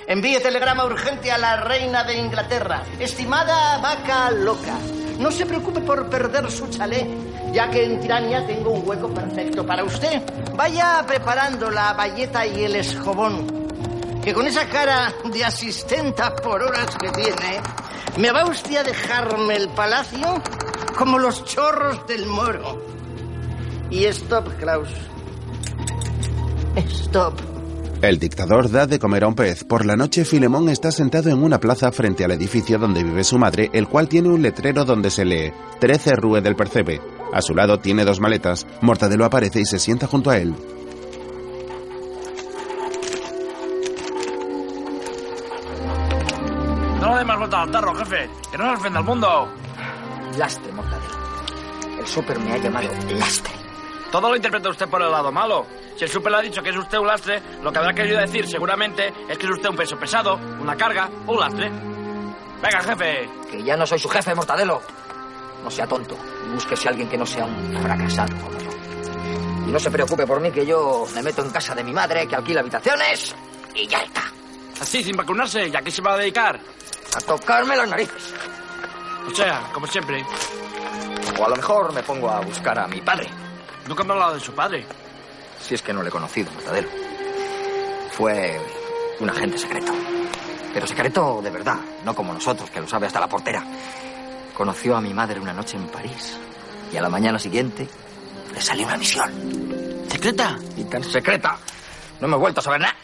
Envíe 0.07 0.39
telegrama 0.39 0.85
urgente 0.85 1.31
a 1.31 1.37
la 1.37 1.57
reina 1.57 2.03
de 2.03 2.17
Inglaterra. 2.17 2.83
Estimada 2.99 3.77
vaca 3.79 4.31
loca, 4.31 4.77
no 5.19 5.31
se 5.31 5.45
preocupe 5.45 5.81
por 5.81 6.09
perder 6.09 6.49
su 6.51 6.67
chalet, 6.69 7.07
ya 7.51 7.69
que 7.69 7.83
en 7.83 7.99
Tirania 7.99 8.45
tengo 8.45 8.71
un 8.71 8.87
hueco 8.87 9.09
perfecto 9.09 9.65
para 9.65 9.83
usted. 9.83 10.21
Vaya 10.53 11.03
preparando 11.05 11.69
la 11.69 11.93
bayeta 11.93 12.45
y 12.45 12.63
el 12.63 12.75
escobón, 12.75 13.67
que 14.23 14.33
con 14.33 14.47
esa 14.47 14.67
cara 14.69 15.13
de 15.25 15.43
asistenta 15.43 16.35
por 16.35 16.61
horas 16.61 16.95
que 16.97 17.09
tiene, 17.09 17.61
me 18.17 18.31
va 18.31 18.45
usted 18.45 18.77
a 18.77 18.83
dejarme 18.83 19.55
el 19.55 19.69
palacio 19.69 20.41
como 20.97 21.19
los 21.19 21.43
chorros 21.45 22.05
del 22.07 22.25
moro. 22.25 22.81
Y 23.89 24.05
stop, 24.05 24.57
Klaus. 24.59 24.89
Stop. 26.77 27.33
El 28.01 28.19
dictador 28.19 28.69
da 28.69 28.85
de 28.85 28.99
comer 28.99 29.23
a 29.23 29.27
un 29.27 29.33
pez. 29.33 29.63
Por 29.63 29.85
la 29.85 29.95
noche, 29.95 30.23
Filemón 30.23 30.69
está 30.69 30.91
sentado 30.91 31.29
en 31.31 31.43
una 31.43 31.59
plaza 31.59 31.91
frente 31.91 32.23
al 32.23 32.31
edificio 32.31 32.77
donde 32.77 33.03
vive 33.03 33.23
su 33.23 33.39
madre, 33.39 33.71
el 33.73 33.87
cual 33.87 34.07
tiene 34.07 34.29
un 34.29 34.43
letrero 34.43 34.85
donde 34.85 35.09
se 35.09 35.25
lee 35.25 35.51
13 35.79 36.15
Rue 36.15 36.41
del 36.41 36.55
Percebe. 36.55 37.01
A 37.33 37.41
su 37.41 37.55
lado 37.55 37.79
tiene 37.79 38.05
dos 38.05 38.19
maletas. 38.19 38.67
Mortadelo 38.81 39.25
aparece 39.25 39.59
y 39.61 39.65
se 39.65 39.79
sienta 39.79 40.05
junto 40.05 40.29
a 40.29 40.37
él. 40.37 40.53
No 47.01 47.13
le 47.13 47.17
dé 47.19 47.25
más 47.25 47.37
vuelta 47.39 47.61
al 47.63 47.71
tarro, 47.71 47.95
jefe. 47.95 48.29
Que 48.51 48.57
no 48.57 48.65
nos 48.65 48.79
ofenda 48.79 48.99
al 48.99 49.05
mundo. 49.05 49.47
Lastre, 50.37 50.71
Mortadelo. 50.73 51.17
El 51.99 52.06
súper 52.06 52.39
me 52.39 52.54
ha 52.54 52.58
llamado 52.58 52.89
lastre. 53.17 53.66
Todo 54.12 54.29
lo 54.29 54.35
interpreta 54.35 54.69
usted 54.69 54.87
por 54.87 55.01
el 55.01 55.12
lado 55.12 55.31
malo. 55.31 55.65
Si 55.97 56.03
el 56.05 56.10
super 56.10 56.31
le 56.31 56.37
ha 56.37 56.41
dicho 56.41 56.62
que 56.62 56.69
es 56.69 56.77
usted 56.77 56.97
un 56.97 57.08
lastre, 57.08 57.41
lo 57.62 57.71
que 57.71 57.79
habrá 57.79 57.93
querido 57.93 58.19
decir 58.19 58.47
seguramente 58.47 59.13
es 59.27 59.37
que 59.37 59.45
es 59.45 59.51
usted 59.51 59.69
un 59.69 59.75
peso 59.75 59.97
pesado, 59.97 60.35
una 60.60 60.75
carga 60.75 61.10
o 61.25 61.33
un 61.33 61.39
lastre. 61.39 61.69
Venga, 61.69 62.81
jefe. 62.83 63.29
Que 63.51 63.63
ya 63.63 63.75
no 63.75 63.85
soy 63.85 63.99
su 63.99 64.10
jefe, 64.10 64.33
Mortadelo. 64.33 64.81
No 65.63 65.69
sea 65.69 65.87
tonto. 65.87 66.15
Búsquese 66.53 66.87
a 66.87 66.91
alguien 66.91 67.10
que 67.10 67.17
no 67.17 67.25
sea 67.25 67.45
un 67.45 67.77
fracasado 67.81 68.35
como 68.37 68.58
yo. 68.60 68.69
Y 69.67 69.71
no 69.71 69.79
se 69.79 69.91
preocupe 69.91 70.25
por 70.25 70.39
mí, 70.39 70.51
que 70.51 70.65
yo 70.65 71.05
me 71.13 71.21
meto 71.21 71.41
en 71.41 71.49
casa 71.49 71.75
de 71.75 71.83
mi 71.83 71.91
madre, 71.91 72.27
que 72.27 72.35
alquila 72.35 72.62
habitaciones 72.62 73.35
y 73.75 73.87
ya 73.87 73.99
está. 73.99 74.23
Así, 74.79 75.03
sin 75.03 75.17
vacunarse, 75.17 75.67
¿y 75.67 75.75
a 75.75 75.81
qué 75.81 75.91
se 75.91 76.01
va 76.01 76.13
a 76.13 76.17
dedicar? 76.17 76.60
A 77.15 77.21
tocarme 77.21 77.75
las 77.75 77.89
narices. 77.89 78.33
O 79.29 79.35
sea, 79.35 79.69
como 79.73 79.87
siempre. 79.87 80.23
O 81.37 81.45
a 81.45 81.49
lo 81.49 81.55
mejor 81.55 81.93
me 81.93 82.03
pongo 82.03 82.29
a 82.29 82.39
buscar 82.39 82.79
a 82.79 82.87
mi 82.87 83.01
padre. 83.01 83.29
Nunca 83.88 84.04
me 84.04 84.12
ha 84.12 84.13
hablado 84.13 84.33
de 84.35 84.40
su 84.40 84.54
padre. 84.54 84.85
Si 85.62 85.75
es 85.75 85.81
que 85.81 85.94
no 85.94 86.04
le 86.04 86.10
he 86.10 86.12
conocido, 86.12 86.52
Mortadelo. 86.52 86.90
Fue 88.12 88.60
un 89.19 89.29
agente 89.29 89.58
secreto. 89.58 89.94
Pero 90.73 90.85
secreto 90.85 91.42
de 91.42 91.50
verdad, 91.50 91.77
no 92.04 92.13
como 92.13 92.33
nosotros, 92.33 92.69
que 92.69 92.81
lo 92.81 92.88
sabe 92.88 93.08
hasta 93.08 93.19
la 93.19 93.27
portera. 93.27 93.63
Conoció 94.54 94.96
a 94.96 95.02
mi 95.02 95.13
madre 95.13 95.40
una 95.40 95.54
noche 95.54 95.77
en 95.77 95.88
París 95.88 96.38
y 96.92 96.98
a 96.98 97.02
la 97.02 97.10
mañana 97.10 97.40
siguiente 97.40 97.88
le 98.54 98.62
salió 98.62 98.85
una 98.88 98.98
misión. 98.98 99.31
secreta? 100.10 100.58
Y 100.75 100.83
tan 100.85 101.04
secreta. 101.04 101.58
No 102.21 102.27
me 102.27 102.35
he 102.35 102.40
vuelto 102.40 102.60
a 102.60 102.63
saber 102.63 102.81
nada. 102.81 102.96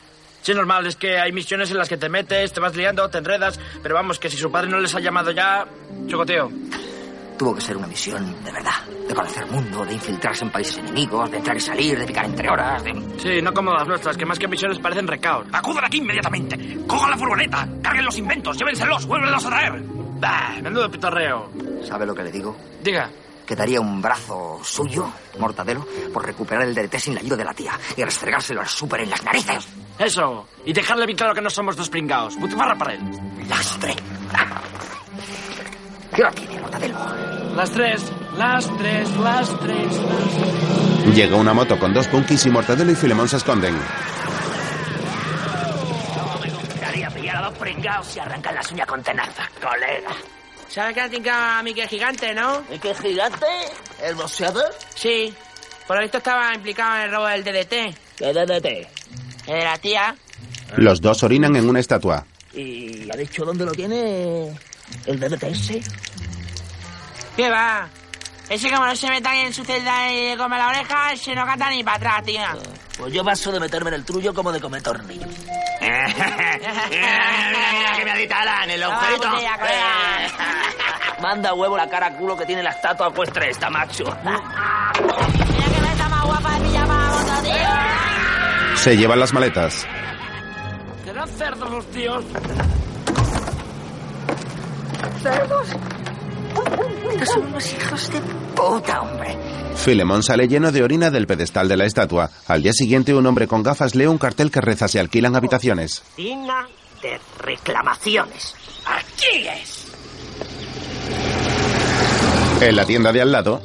Sí, 0.42 0.54
normal, 0.54 0.86
es 0.88 0.98
que 0.98 1.20
hay 1.20 1.32
misiones 1.32 1.72
en 1.72 1.78
las 1.78 1.88
que 1.88 1.96
te 1.96 2.10
metes, 2.10 2.52
te 2.52 2.60
vas 2.60 2.76
liando, 2.76 3.10
te 3.10 3.20
enredas, 3.20 3.60
pero 3.82 3.96
vamos, 3.96 4.20
que 4.20 4.30
si 4.30 4.36
su 4.36 4.52
padre 4.52 4.70
no 4.70 4.80
les 4.80 4.94
ha 4.94 5.00
llamado 5.00 5.32
ya, 5.32 5.66
chocoteo. 6.08 6.52
Tuvo 7.38 7.56
que 7.56 7.62
ser 7.62 7.78
una 7.78 7.88
misión 7.88 8.44
de 8.44 8.52
verdad. 8.52 8.86
De 9.08 9.14
conocer 9.14 9.44
el 9.44 9.52
mundo, 9.52 9.86
de 9.86 9.94
infiltrarse 9.94 10.46
en 10.46 10.52
países 10.52 10.78
enemigos, 10.78 11.30
de 11.32 11.38
entrar 11.38 11.58
y 11.58 11.60
salir, 11.60 12.00
de 12.00 12.06
picar 12.06 12.26
entre 12.26 12.50
horas, 12.50 12.84
de... 12.84 12.94
Sí, 13.18 13.42
no 13.42 13.54
como 13.54 13.74
las 13.74 13.88
nuestras, 13.88 14.16
que 14.16 14.26
más 14.26 14.40
que 14.40 14.48
misiones 14.48 14.80
parecen 14.80 15.08
recaos. 15.08 15.48
¡Acudan 15.52 15.86
aquí 15.86 15.98
inmediatamente! 15.98 16.78
¡Cojan 16.88 17.12
la 17.12 17.18
furgoneta! 17.18 17.68
¡Carguen 17.82 18.06
los 18.06 18.18
inventos! 18.18 18.58
¡Llévenselos! 18.58 19.06
¡Vuélvelos 19.06 19.46
a 19.46 19.50
traer! 19.50 19.84
Bah, 20.20 20.54
menudo 20.62 20.90
pitorreo. 20.90 21.52
¿Sabe 21.84 22.06
lo 22.06 22.16
que 22.16 22.24
le 22.24 22.32
digo? 22.32 22.56
Diga. 22.82 23.10
Que 23.46 23.58
daría 23.58 23.82
un 23.82 24.02
brazo 24.02 24.62
suyo, 24.64 25.12
Mortadelo, 25.38 25.86
por 26.14 26.26
recuperar 26.26 26.64
el 26.64 26.74
DDT 26.74 26.96
sin 26.98 27.16
la 27.16 27.20
ayuda 27.20 27.36
de 27.36 27.44
la 27.44 27.54
tía 27.54 27.78
y 27.98 28.02
restregárselo 28.02 28.62
al 28.62 28.68
súper 28.68 29.02
en 29.02 29.10
las 29.10 29.22
narices. 29.22 29.68
Eso. 30.00 30.48
Y 30.66 30.72
dejarle 30.72 31.06
bien 31.06 31.18
claro 31.18 31.34
que 31.34 31.42
no 31.42 31.50
somos 31.50 31.76
dos 31.76 31.90
pringaos. 31.90 32.38
Butifarra 32.38 32.78
para 32.78 32.94
él. 32.94 33.02
¡Lastre! 33.50 33.96
¿Qué 36.16 36.22
hora 36.22 36.32
tiene, 36.32 36.59
Mortadelo? 36.59 36.99
Las 37.55 37.72
tres, 37.72 38.11
las 38.38 38.78
tres, 38.78 39.09
las 39.18 39.59
tres, 39.59 39.97
las 39.97 40.39
tres. 40.39 41.16
Llega 41.16 41.36
una 41.36 41.53
moto 41.53 41.78
con 41.80 41.93
dos 41.93 42.07
punkis 42.07 42.45
y 42.45 42.49
Mortadelo 42.49 42.91
y 42.91 42.95
Filemón 42.95 43.28
se 43.28 43.38
esconden. 43.38 43.76
Gustaría 46.70 47.09
pillar 47.09 47.38
a 47.38 47.49
dos 47.49 47.57
pringaos 47.57 48.16
y 48.16 48.20
arrancar 48.20 48.53
las 48.53 48.72
uñas 48.72 48.88
con 48.88 49.01
tenaza, 49.01 49.49
colega. 49.61 50.16
¿Sabes 50.68 50.93
que 50.93 51.01
ha 51.01 51.09
tincado 51.09 51.59
a 51.59 51.64
Mickey 51.64 51.88
Gigante, 51.88 52.34
no? 52.34 52.61
¿Mickey 52.70 52.93
Gigante? 52.95 53.45
¿El 54.03 54.16
boxeador? 54.16 54.74
Sí. 54.95 55.34
Por 55.88 55.97
lo 55.97 56.01
visto 56.03 56.18
estaba 56.20 56.53
implicado 56.53 56.97
en 56.97 57.03
el 57.03 57.11
robo 57.11 57.28
del 57.28 57.43
DDT. 57.43 57.97
¿Qué 58.18 58.34
DDT? 58.34 58.66
El 59.47 59.53
de 59.59 59.64
la 59.64 59.78
tía. 59.78 60.16
Los 60.78 61.01
dos 61.01 61.24
orinan 61.24 61.55
en 61.55 61.68
una 61.68 61.80
estatua. 61.80 62.26
¿Y 62.53 63.09
ha 63.11 63.16
dicho 63.16 63.45
dónde 63.45 63.66
lo 63.66 63.72
tiene 63.72 64.53
el 65.06 65.20
DDT 65.20 65.44
ese? 65.44 65.82
¿Qué 67.36 67.50
va? 67.50 67.88
Ese 68.50 68.70
como 68.70 68.86
no 68.86 68.96
se 68.96 69.10
meta 69.10 69.32
ahí 69.32 69.40
en 69.42 69.54
su 69.54 69.64
celda 69.64 70.12
y 70.12 70.30
le 70.30 70.38
come 70.38 70.58
la 70.58 70.68
oreja, 70.68 71.16
se 71.16 71.34
no 71.34 71.46
canta 71.46 71.70
ni 71.70 71.84
para 71.84 71.98
atrás, 71.98 72.24
tía. 72.24 72.56
Pues 72.98 73.14
yo 73.14 73.24
paso 73.24 73.52
de 73.52 73.60
meterme 73.60 73.90
en 73.90 73.96
el 73.96 74.06
trullo 74.06 74.34
como 74.34 74.52
de 74.52 74.62
comer 74.62 74.82
tornillos. 74.82 75.28
mira, 75.82 76.12
mira 76.90 77.98
que 77.98 78.06
me 78.06 78.12
aditaran 78.12 78.70
el 78.70 78.84
agujerito. 78.84 79.24
Vamos, 79.24 79.40
tía, 79.40 79.58
colega. 79.58 81.20
Manda 81.22 81.54
huevo 81.54 81.78
la 81.78 81.90
cara 81.90 82.16
culo 82.16 82.38
que 82.38 82.46
tiene 82.46 82.62
la 82.62 82.72
estatua 82.72 83.12
puestra 83.12 83.48
esta, 83.48 83.70
macho. 83.70 84.04
Mira 84.24 84.42
que 84.96 85.82
me 85.82 85.92
está 85.92 86.10
más 86.10 86.26
guapa 86.26 86.60
de 86.60 86.70
pijama, 86.70 87.42
tío. 87.44 88.78
Se 88.78 88.98
llevan 88.98 89.20
las 89.20 89.34
maletas. 89.34 89.88
¿Serán 91.06 91.30
cerdos 91.30 91.72
los 91.72 91.92
tíos? 91.92 92.24
¿Cerdos? 95.22 95.68
Estos 97.12 97.30
son 97.30 97.45
unos 97.47 97.74
hijos 97.74 98.12
de 98.12 98.20
puta, 98.56 99.01
hombre. 99.01 99.38
Filemón 99.76 100.24
sale 100.24 100.47
lleno 100.47 100.72
de 100.72 100.84
orina 100.84 101.10
del 101.10 101.28
pedestal 101.28 101.68
de 101.68 101.78
la 101.78 101.86
estatua. 101.86 102.30
Al 102.47 102.62
día 102.64 102.74
siguiente, 102.74 103.14
un 103.14 103.26
hombre 103.26 103.47
con 103.47 103.64
gafas 103.64 103.95
lee 103.95 104.06
un 104.06 104.18
cartel 104.18 104.51
que 104.51 104.62
reza 104.62 104.88
se 104.88 104.99
alquilan 104.99 105.36
habitaciones. 105.36 106.04
Digna 106.16 106.68
de 107.01 107.20
reclamaciones. 107.39 108.56
¡Aquí 108.86 109.47
es! 109.47 109.88
En 112.62 112.76
la 112.76 112.86
tienda 112.86 113.12
de 113.12 113.22
al 113.22 113.32
lado, 113.32 113.62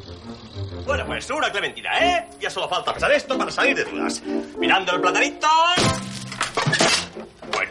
Bueno, 0.87 1.05
pues 1.07 1.29
una 1.31 1.51
clementina, 1.53 1.91
¿eh? 2.01 2.29
Ya 2.41 2.51
solo 2.51 2.69
falta 2.69 2.93
pesar 2.95 3.13
esto 3.13 3.37
para 3.37 3.51
salir 3.51 3.77
de 3.77 3.85
dudas. 3.85 4.23
Mirando 4.59 4.95
el 4.95 5.01
platanito. 5.01 5.47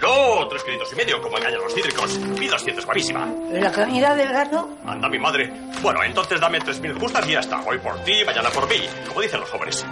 Bueno, 0.07 0.47
tres 0.47 0.63
kilitos 0.63 0.93
y 0.93 0.95
medio, 0.95 1.21
como 1.21 1.37
engañan 1.37 1.59
los 1.59 1.73
cítricos. 1.73 2.19
Y 2.39 2.47
200, 2.47 2.85
guapísima. 2.85 3.27
¿La 3.51 3.71
comida 3.71 4.15
del 4.15 4.29
gato? 4.31 4.69
Anda, 4.85 5.09
mi 5.09 5.19
madre. 5.19 5.51
Bueno, 5.81 6.01
entonces 6.03 6.39
dame 6.39 6.59
tres 6.61 6.79
mil 6.79 6.93
justas 6.97 7.27
y 7.27 7.33
ya 7.33 7.39
está. 7.39 7.61
Hoy 7.65 7.77
por 7.79 7.97
ti, 8.03 8.23
mañana 8.25 8.49
por 8.49 8.69
mí. 8.69 8.87
Como 9.07 9.21
dicen 9.21 9.39
los 9.41 9.49
jóvenes. 9.49 9.85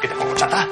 ¿Qué 0.00 0.08
te 0.08 0.14
pongo, 0.14 0.34
chata? 0.34 0.68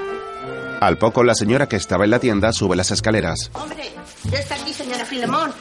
al 0.80 0.98
poco 0.98 1.22
la 1.22 1.36
señora 1.36 1.68
que 1.68 1.76
estaba 1.76 2.02
en 2.04 2.10
la 2.10 2.18
tienda 2.18 2.52
sube 2.52 2.74
las 2.74 2.90
escaleras. 2.90 3.52
Hombre, 3.54 3.92
ya 4.24 4.40
está 4.40 4.56
aquí, 4.56 4.74
señora 4.74 5.04
Filemón. 5.04 5.52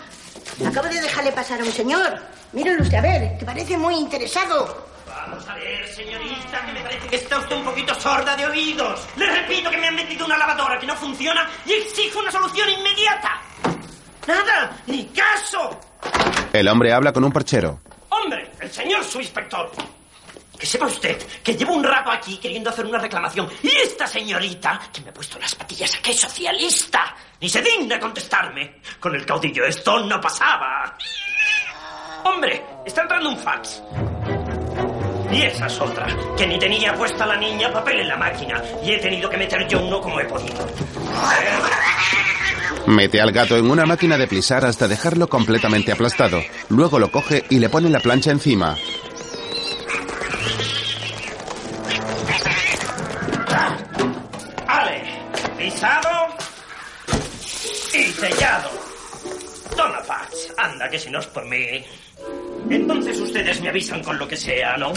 Acabo 0.65 0.87
de 0.87 0.99
dejarle 0.99 1.31
pasar 1.31 1.61
a 1.61 1.63
un 1.63 1.71
señor. 1.71 2.19
Mírenlo 2.53 2.81
usted 2.81 2.97
a 2.97 3.01
ver, 3.01 3.37
que 3.37 3.45
parece 3.45 3.77
muy 3.77 3.95
interesado. 3.95 4.90
Vamos 5.31 5.47
a 5.47 5.55
ver, 5.55 5.87
señorita, 5.87 6.65
que 6.65 6.73
me 6.73 6.81
parece 6.81 7.07
que 7.07 7.15
está 7.15 7.39
usted 7.39 7.55
un 7.55 7.63
poquito 7.63 7.95
sorda 7.95 8.35
de 8.35 8.45
oídos. 8.47 9.07
Le 9.15 9.25
repito 9.27 9.69
que 9.69 9.77
me 9.77 9.87
han 9.87 9.95
metido 9.95 10.25
una 10.25 10.37
lavadora 10.37 10.77
que 10.77 10.85
no 10.85 10.93
funciona 10.93 11.49
y 11.65 11.71
exijo 11.71 12.19
una 12.19 12.29
solución 12.29 12.69
inmediata. 12.69 13.41
¡Nada! 14.27 14.77
¡Ni 14.87 15.05
caso! 15.05 15.79
El 16.51 16.67
hombre 16.67 16.91
habla 16.91 17.13
con 17.13 17.23
un 17.23 17.31
perchero. 17.31 17.79
¡Hombre! 18.09 18.51
¡El 18.59 18.69
señor 18.69 19.05
subinspector! 19.05 19.71
Que 20.59 20.65
sepa 20.65 20.87
usted 20.87 21.17
que 21.41 21.55
llevo 21.55 21.75
un 21.75 21.83
rato 21.85 22.11
aquí 22.11 22.37
queriendo 22.37 22.69
hacer 22.69 22.85
una 22.85 22.99
reclamación 22.99 23.49
y 23.63 23.69
esta 23.69 24.05
señorita, 24.05 24.81
que 24.91 24.99
me 24.99 25.11
ha 25.11 25.13
puesto 25.13 25.39
las 25.39 25.55
patillas 25.55 25.95
a 25.95 26.01
que 26.01 26.11
es 26.11 26.19
socialista, 26.19 27.15
ni 27.39 27.47
se 27.47 27.61
digna 27.61 27.97
contestarme. 28.01 28.81
Con 28.99 29.15
el 29.15 29.25
caudillo 29.25 29.63
esto 29.63 30.01
no 30.01 30.19
pasaba. 30.19 30.97
¡Hombre! 32.25 32.65
Está 32.85 33.03
entrando 33.03 33.29
un 33.29 33.37
fax. 33.37 33.81
Y 35.31 35.41
esa 35.43 35.65
es 35.67 35.79
otra, 35.79 36.07
que 36.37 36.45
ni 36.45 36.59
tenía 36.59 36.93
puesta 36.93 37.25
la 37.25 37.37
niña 37.37 37.71
papel 37.71 38.01
en 38.01 38.07
la 38.09 38.17
máquina 38.17 38.61
y 38.83 38.91
he 38.91 38.97
tenido 38.97 39.29
que 39.29 39.37
meter 39.37 39.67
yo 39.67 39.81
uno 39.81 40.01
como 40.01 40.19
he 40.19 40.25
podido. 40.25 40.67
Mete 42.87 43.21
al 43.21 43.31
gato 43.31 43.55
en 43.55 43.69
una 43.69 43.85
máquina 43.85 44.17
de 44.17 44.27
plisar 44.27 44.65
hasta 44.65 44.87
dejarlo 44.87 45.29
completamente 45.29 45.91
aplastado. 45.91 46.41
Luego 46.69 46.99
lo 46.99 47.11
coge 47.11 47.45
y 47.49 47.59
le 47.59 47.69
pone 47.69 47.89
la 47.89 47.99
plancha 47.99 48.31
encima. 48.31 48.75
Ale, 54.67 55.03
pisado 55.57 56.09
y 57.93 58.03
sellado. 58.11 58.69
Toma, 59.77 59.99
fax. 60.03 60.53
Anda, 60.57 60.89
que 60.89 60.99
si 60.99 61.09
no 61.09 61.19
es 61.19 61.27
por 61.27 61.45
mí. 61.45 61.85
Entonces 62.69 63.19
ustedes 63.19 63.61
me 63.61 63.69
avisan 63.69 64.03
con 64.03 64.17
lo 64.17 64.27
que 64.27 64.37
sea, 64.37 64.77
¿no? 64.77 64.93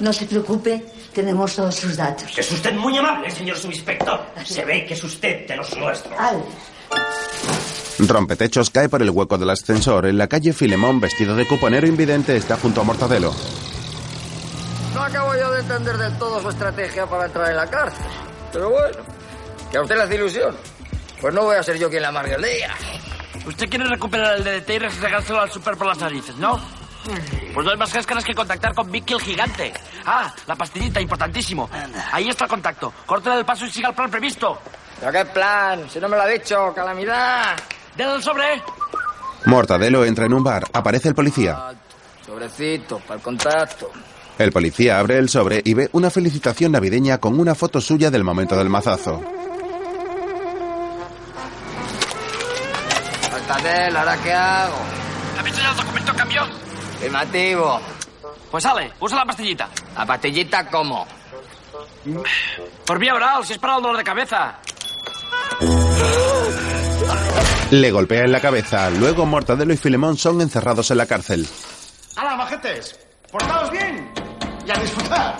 No 0.00 0.12
se 0.12 0.26
preocupe, 0.26 0.84
tenemos 1.12 1.54
todos 1.54 1.74
sus 1.74 1.96
datos. 1.96 2.36
Es 2.36 2.50
usted 2.50 2.74
muy 2.74 2.96
amable, 2.96 3.30
señor 3.30 3.56
subinspector. 3.56 4.20
Se 4.44 4.64
ve 4.64 4.84
que 4.84 4.94
es 4.94 5.04
usted 5.04 5.46
de 5.46 5.56
los 5.56 5.76
nuestros. 5.76 6.18
Al, 6.18 6.42
Rompetechos 7.98 8.70
cae 8.70 8.88
por 8.88 9.02
el 9.02 9.10
hueco 9.10 9.38
del 9.38 9.50
ascensor. 9.50 10.06
En 10.06 10.18
la 10.18 10.26
calle 10.26 10.52
Filemón, 10.52 11.00
vestido 11.00 11.36
de 11.36 11.46
cuponero 11.46 11.86
invidente, 11.86 12.36
está 12.36 12.56
junto 12.56 12.80
a 12.80 12.84
Mortadelo. 12.84 13.32
No 14.94 15.02
acabo 15.02 15.34
yo 15.36 15.52
de 15.52 15.60
entender 15.60 15.96
del 15.96 16.18
todo 16.18 16.40
su 16.40 16.48
estrategia 16.50 17.06
para 17.06 17.26
entrar 17.26 17.50
en 17.50 17.56
la 17.56 17.70
cárcel. 17.70 18.04
Pero 18.52 18.70
bueno, 18.70 18.98
que 19.70 19.78
a 19.78 19.82
usted 19.82 19.96
le 19.96 20.02
hace 20.02 20.14
ilusión. 20.16 20.56
Pues 21.20 21.32
no 21.32 21.44
voy 21.44 21.56
a 21.56 21.62
ser 21.62 21.78
yo 21.78 21.88
quien 21.88 22.02
la 22.02 22.08
amargue 22.08 22.34
el 22.34 22.42
día. 22.42 22.74
Usted 23.46 23.68
quiere 23.68 23.86
recuperar 23.86 24.36
el 24.36 24.44
DDT 24.44 24.70
y 24.70 24.78
restregárselo 24.78 25.40
al 25.40 25.50
super 25.50 25.76
por 25.76 25.86
las 25.86 25.98
narices, 25.98 26.36
¿no? 26.36 26.60
Pues 27.52 27.64
no 27.64 27.72
hay 27.72 27.76
más 27.76 27.92
cáscaras 27.92 28.24
que 28.24 28.34
contactar 28.34 28.74
con 28.74 28.90
Vicky 28.90 29.14
el 29.14 29.20
gigante. 29.20 29.72
Ah, 30.06 30.32
la 30.46 30.54
pastillita, 30.54 31.00
importantísimo. 31.00 31.68
Ahí 32.12 32.28
está 32.28 32.44
el 32.44 32.50
contacto. 32.50 32.92
Córtele 33.04 33.38
el 33.40 33.44
paso 33.44 33.66
y 33.66 33.70
siga 33.70 33.88
el 33.88 33.94
plan 33.94 34.10
previsto. 34.10 34.58
¿Pero 35.00 35.12
qué 35.12 35.24
plan? 35.24 35.90
Si 35.90 35.98
no 35.98 36.08
me 36.08 36.16
lo 36.16 36.22
ha 36.22 36.28
dicho, 36.28 36.72
calamidad. 36.74 37.56
¡Dale 37.96 38.14
el 38.14 38.22
sobre! 38.22 38.62
Mortadelo 39.46 40.04
entra 40.04 40.26
en 40.26 40.34
un 40.34 40.44
bar. 40.44 40.64
Aparece 40.72 41.08
el 41.08 41.14
policía. 41.14 41.72
Sobrecito, 42.24 43.00
para 43.00 43.16
el 43.16 43.22
contacto. 43.22 43.90
El 44.38 44.52
policía 44.52 44.98
abre 44.98 45.18
el 45.18 45.28
sobre 45.28 45.60
y 45.64 45.74
ve 45.74 45.90
una 45.92 46.10
felicitación 46.10 46.72
navideña 46.72 47.18
con 47.18 47.38
una 47.38 47.54
foto 47.54 47.80
suya 47.80 48.10
del 48.10 48.24
momento 48.24 48.56
del 48.56 48.70
mazazo. 48.70 49.22
Mortadelo, 53.42 53.98
¿ahora 53.98 54.16
qué 54.22 54.32
hago? 54.32 54.76
¿Ha 55.38 55.42
visto 55.42 55.60
ya 55.60 55.70
el 55.70 55.76
documento 55.76 56.14
cambio? 56.14 56.42
Afirmativo. 56.96 57.80
Pues 58.50 58.62
sale, 58.62 58.92
usa 59.00 59.18
la 59.18 59.24
pastillita. 59.24 59.68
¿La 59.96 60.06
pastillita 60.06 60.66
cómo? 60.68 61.06
Por 62.86 62.98
vía 63.00 63.14
oral, 63.14 63.44
si 63.44 63.54
es 63.54 63.58
para 63.58 63.76
el 63.76 63.82
dolor 63.82 63.96
de 63.96 64.04
cabeza. 64.04 64.54
Le 67.72 67.90
golpea 67.90 68.24
en 68.24 68.32
la 68.32 68.40
cabeza. 68.40 68.90
Luego 68.90 69.26
Mortadelo 69.26 69.72
y 69.72 69.76
Filemón 69.76 70.16
son 70.16 70.40
encerrados 70.40 70.90
en 70.92 70.98
la 70.98 71.06
cárcel. 71.06 71.46
¡Hala, 72.16 72.36
majetes! 72.36 72.98
¡Portaos 73.30 73.70
bien! 73.72 74.12
¡Y 74.66 74.70
a 74.70 74.74
disfrutar! 74.74 75.36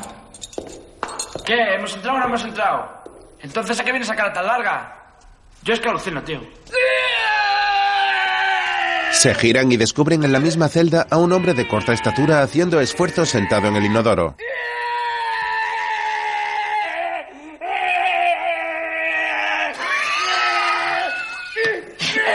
¿Qué? 1.44 1.74
¿Hemos 1.74 1.94
entrado 1.94 2.16
o 2.16 2.20
no 2.20 2.26
hemos 2.26 2.44
entrado? 2.44 3.04
Entonces, 3.40 3.78
¿a 3.78 3.84
qué 3.84 3.92
viene 3.92 4.04
esa 4.04 4.16
cara 4.16 4.32
tan 4.32 4.46
larga? 4.46 5.14
Yo 5.62 5.74
es 5.74 5.80
que 5.80 5.88
alucino, 5.88 6.22
tío. 6.24 6.40
Se 9.22 9.36
giran 9.36 9.70
y 9.70 9.76
descubren 9.76 10.24
en 10.24 10.32
la 10.32 10.40
misma 10.40 10.68
celda 10.68 11.06
a 11.08 11.16
un 11.16 11.32
hombre 11.32 11.54
de 11.54 11.68
corta 11.68 11.92
estatura 11.92 12.42
haciendo 12.42 12.80
esfuerzos 12.80 13.28
sentado 13.28 13.68
en 13.68 13.76
el 13.76 13.84
inodoro. 13.84 14.34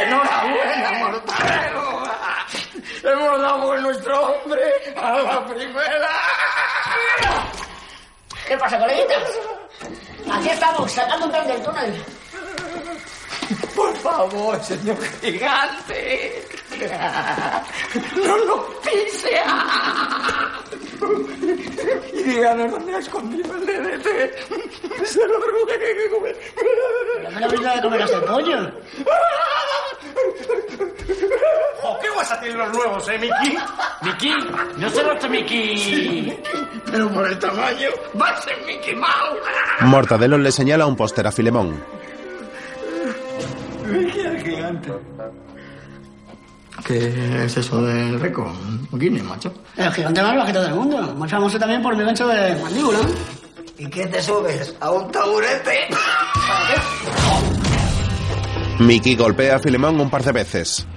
¡Enhorabuena, 0.02 0.92
mortadelo! 0.94 2.04
¡Hemos 3.04 3.42
dado 3.42 3.76
en 3.76 3.84
nuestro 3.84 4.22
hombre 4.22 4.62
a 4.96 5.12
la 5.12 5.46
primera! 5.46 6.10
¿Qué 8.48 8.58
pasa, 8.58 8.80
coleguitas? 8.80 9.24
Aquí 10.32 10.50
estamos, 10.52 10.90
sacando 10.90 11.26
un 11.26 11.32
tren 11.34 11.48
del 11.48 11.64
túnel. 11.64 12.04
Por 13.76 13.94
favor, 13.98 14.64
señor 14.64 14.98
gigante. 15.22 16.57
No 18.26 18.38
lo 18.38 18.68
pise. 18.82 19.42
Y 22.14 22.24
díganos 22.24 22.72
dónde 22.72 22.96
ha 22.96 23.00
escondido 23.00 23.56
el 23.56 23.66
DDT. 23.66 25.06
Se 25.06 25.20
lo 25.28 25.40
ruego. 25.40 26.28
No 27.24 27.32
me 27.32 27.42
lo 27.42 27.48
brinda 27.50 27.76
de 27.76 27.82
comer 27.82 28.02
hasta 28.02 28.18
el 28.18 28.24
pollo. 28.24 28.72
Oh, 31.84 31.98
¿Qué 32.02 32.10
vas 32.16 32.32
a 32.32 32.40
tener 32.40 32.56
los 32.56 32.74
nuevos, 32.74 33.08
eh, 33.10 33.18
Miki? 33.20 33.58
¿Miki? 34.02 34.34
No 34.78 34.90
será 34.90 35.14
este 35.14 35.30
Miki. 35.30 36.34
Pero 36.92 37.10
por 37.10 37.28
el 37.28 37.40
tamaño, 37.40 37.90
va 38.20 38.30
a 38.30 38.42
ser 38.42 38.58
Mickey 38.66 38.96
Mouse. 38.96 39.40
Mortadelo 39.82 40.38
le 40.38 40.52
señala 40.52 40.86
un 40.88 40.96
póster 40.96 41.28
a 41.28 41.32
Filemón. 41.32 41.84
Mickey 43.86 44.26
el 44.26 44.44
gigante. 44.44 44.92
¿Qué 46.88 47.44
es 47.44 47.58
eso 47.58 47.82
del 47.82 48.18
récord? 48.18 48.50
Guinness, 48.94 49.22
macho. 49.22 49.54
El 49.76 49.92
gigante 49.92 50.24
más 50.24 50.38
bajito 50.38 50.62
del 50.62 50.74
mundo. 50.74 51.16
Más 51.16 51.30
famoso 51.30 51.60
también 51.60 51.82
por 51.82 51.98
mi 51.98 52.06
gancho 52.06 52.26
de 52.30 52.56
mandíbula. 52.56 53.00
¿Y 53.78 53.90
qué 53.90 54.08
te 54.08 54.22
subes? 54.22 54.74
¿A 54.80 54.90
un 54.92 55.12
taburete? 55.12 55.90
Mickey 58.80 59.18
golpea 59.18 59.58
a 59.58 59.60
Filemón 59.60 60.00
un 60.00 60.10
par 60.10 60.24
de 60.24 60.32
veces. 60.32 60.88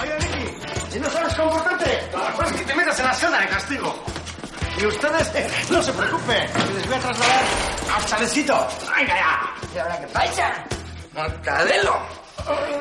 Oye, 0.00 0.14
Miki, 0.22 0.54
si 0.90 1.00
no 1.00 1.10
sabes 1.10 1.34
comportarte, 1.34 2.00
pues 2.34 2.52
que 2.52 2.64
te 2.64 2.74
metas 2.74 2.98
en 2.98 3.04
la 3.04 3.12
celda 3.12 3.40
de 3.40 3.46
castigo. 3.48 3.94
Y 4.80 4.86
ustedes, 4.86 5.34
eh, 5.34 5.50
no 5.70 5.82
se 5.82 5.92
preocupen, 5.92 6.46
que 6.50 6.74
les 6.74 6.86
voy 6.86 6.96
a 6.96 7.00
trasladar 7.00 7.44
al 7.94 8.06
chalecito. 8.06 8.68
¡Venga 8.96 9.14
ya! 9.14 9.54
¿Y 9.74 9.78
ahora 9.78 10.00
qué 10.00 10.06
pasa? 10.06 10.64
¡Mortadelo! 11.14 12.17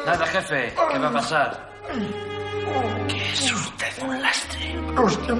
Nada, 0.06 0.26
jefe. 0.26 0.74
¿Qué 0.92 1.00
va 1.00 1.08
a 1.08 1.14
pasar? 1.14 1.70
Que 3.08 3.32
es 3.34 3.52
usted 3.52 4.04
un 4.04 4.22
lastre. 4.22 4.76
Hostia. 4.98 5.36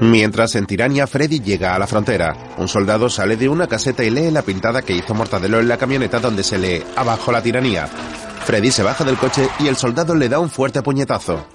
Mientras 0.00 0.54
en 0.54 0.66
Tirania 0.66 1.06
Freddy 1.06 1.40
llega 1.40 1.74
a 1.74 1.78
la 1.78 1.86
frontera, 1.86 2.34
un 2.56 2.68
soldado 2.68 3.10
sale 3.10 3.36
de 3.36 3.48
una 3.48 3.66
caseta 3.66 4.02
y 4.02 4.08
lee 4.10 4.30
la 4.30 4.40
pintada 4.42 4.80
que 4.80 4.94
hizo 4.94 5.14
Mortadelo 5.14 5.60
en 5.60 5.68
la 5.68 5.76
camioneta 5.76 6.18
donde 6.18 6.42
se 6.42 6.58
lee 6.58 6.82
Abajo 6.96 7.30
la 7.30 7.42
tiranía. 7.42 7.86
Freddy 7.86 8.70
se 8.70 8.82
baja 8.82 9.04
del 9.04 9.18
coche 9.18 9.48
y 9.58 9.68
el 9.68 9.76
soldado 9.76 10.14
le 10.14 10.28
da 10.28 10.38
un 10.38 10.48
fuerte 10.48 10.82
puñetazo. 10.82 11.46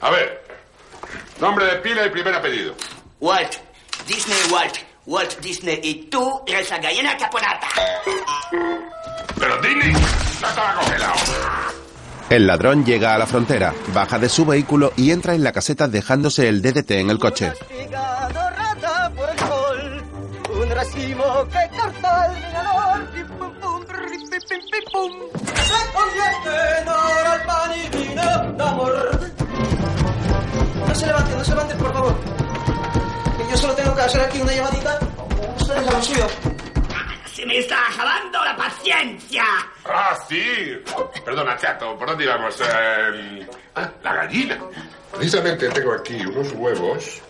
A 0.00 0.10
ver. 0.10 0.42
Nombre 1.40 1.66
de 1.66 1.76
pila 1.76 2.04
y 2.04 2.10
primer 2.10 2.34
apellido. 2.34 2.74
Walt. 3.20 3.65
Disney 4.06 4.38
Walt. 4.52 4.76
Walt 5.06 5.40
Disney. 5.40 5.80
Y 5.82 5.94
tú 6.10 6.42
eres 6.46 6.70
la 6.70 6.78
gallina 6.78 7.16
caponata. 7.16 7.66
Pero 9.38 9.60
Disney 9.60 9.92
no 9.92 10.48
estaba 10.48 10.74
congelado. 10.74 11.14
El 12.28 12.46
ladrón 12.46 12.84
llega 12.84 13.14
a 13.14 13.18
la 13.18 13.26
frontera, 13.26 13.72
baja 13.94 14.18
de 14.18 14.28
su 14.28 14.44
vehículo 14.44 14.92
y 14.96 15.12
entra 15.12 15.34
en 15.34 15.44
la 15.44 15.52
caseta 15.52 15.86
dejándose 15.86 16.48
el 16.48 16.60
DDT 16.60 16.90
en 16.92 17.10
el 17.10 17.18
coche. 17.20 17.52
Castigado 17.56 18.50
rata 18.50 19.12
por 19.14 19.30
el 19.30 19.38
sol. 19.38 20.04
Un 20.60 20.70
racimo 20.70 21.24
que 21.46 21.76
corta 21.78 22.26
el 22.26 22.46
minador. 22.46 23.10
Pim, 23.12 23.28
pum, 23.38 23.54
pum, 23.60 23.82
ri, 23.88 24.18
pim, 24.18 24.40
pim, 24.48 24.60
pim, 24.70 24.84
pum. 24.92 25.12
Se 25.54 25.92
convierte 25.94 26.80
en 26.82 26.88
oro 26.88 27.30
al 27.30 27.42
pan 27.44 27.70
y 27.76 27.96
vino 27.96 28.52
de 28.56 28.64
amor. 28.64 29.20
No 30.88 30.94
se 30.94 31.06
levanten, 31.06 31.38
no 31.38 31.44
se 31.44 31.50
levanten, 31.50 31.78
por 31.78 31.92
favor. 31.92 32.45
Yo 33.50 33.56
solo 33.56 33.74
tengo 33.74 33.94
que 33.94 34.02
hacer 34.02 34.20
aquí 34.20 34.40
una 34.40 34.52
llamadita. 34.52 34.98
Ustedes 35.58 35.88
a 35.88 35.92
lo 35.92 36.02
suyo. 36.02 36.26
Se 37.32 37.46
me 37.46 37.58
está 37.58 37.76
acabando 37.88 38.44
la 38.44 38.56
paciencia. 38.56 39.44
Ah, 39.84 40.16
sí. 40.28 40.42
Perdona, 41.24 41.56
chato, 41.56 41.96
¿por 41.98 42.08
dónde 42.08 42.24
íbamos? 42.24 42.60
Eh, 42.60 43.46
ah, 43.74 43.90
la 44.02 44.14
gallina. 44.14 44.58
Precisamente 45.12 45.68
tengo 45.68 45.92
aquí 45.92 46.16
unos 46.24 46.52
huevos. 46.52 47.22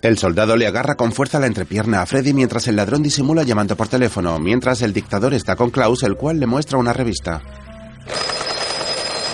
El 0.00 0.16
soldado 0.16 0.56
le 0.56 0.66
agarra 0.66 0.94
con 0.94 1.12
fuerza 1.12 1.40
la 1.40 1.46
entrepierna 1.46 2.02
a 2.02 2.06
Freddy 2.06 2.32
mientras 2.32 2.68
el 2.68 2.76
ladrón 2.76 3.02
disimula 3.02 3.42
llamando 3.42 3.74
por 3.74 3.88
teléfono, 3.88 4.38
mientras 4.38 4.82
el 4.82 4.92
dictador 4.92 5.34
está 5.34 5.56
con 5.56 5.70
Klaus, 5.70 6.04
el 6.04 6.16
cual 6.16 6.38
le 6.38 6.46
muestra 6.46 6.78
una 6.78 6.92
revista. 6.92 7.42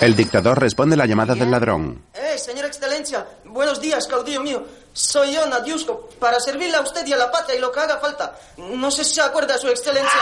El 0.01 0.15
dictador 0.15 0.59
responde 0.59 0.97
la 0.97 1.05
llamada 1.05 1.35
del 1.35 1.49
ladrón. 1.49 2.05
Eh, 2.13 2.37
señora 2.37 2.67
excelencia, 2.67 3.25
buenos 3.45 3.79
días, 3.79 4.05
caudillo 4.07 4.41
mío. 4.41 4.63
Soy 4.93 5.33
yo, 5.33 5.45
Nadiusko, 5.47 6.09
para 6.19 6.39
servirle 6.39 6.75
a 6.77 6.81
usted 6.81 7.05
y 7.07 7.13
a 7.13 7.17
la 7.17 7.31
patria 7.31 7.55
y 7.55 7.59
lo 7.59 7.71
que 7.71 7.79
haga 7.79 7.97
falta. 7.97 8.35
No 8.57 8.91
sé 8.91 9.03
si 9.03 9.15
se 9.15 9.21
acuerda, 9.21 9.57
su 9.57 9.67
excelencia. 9.67 10.19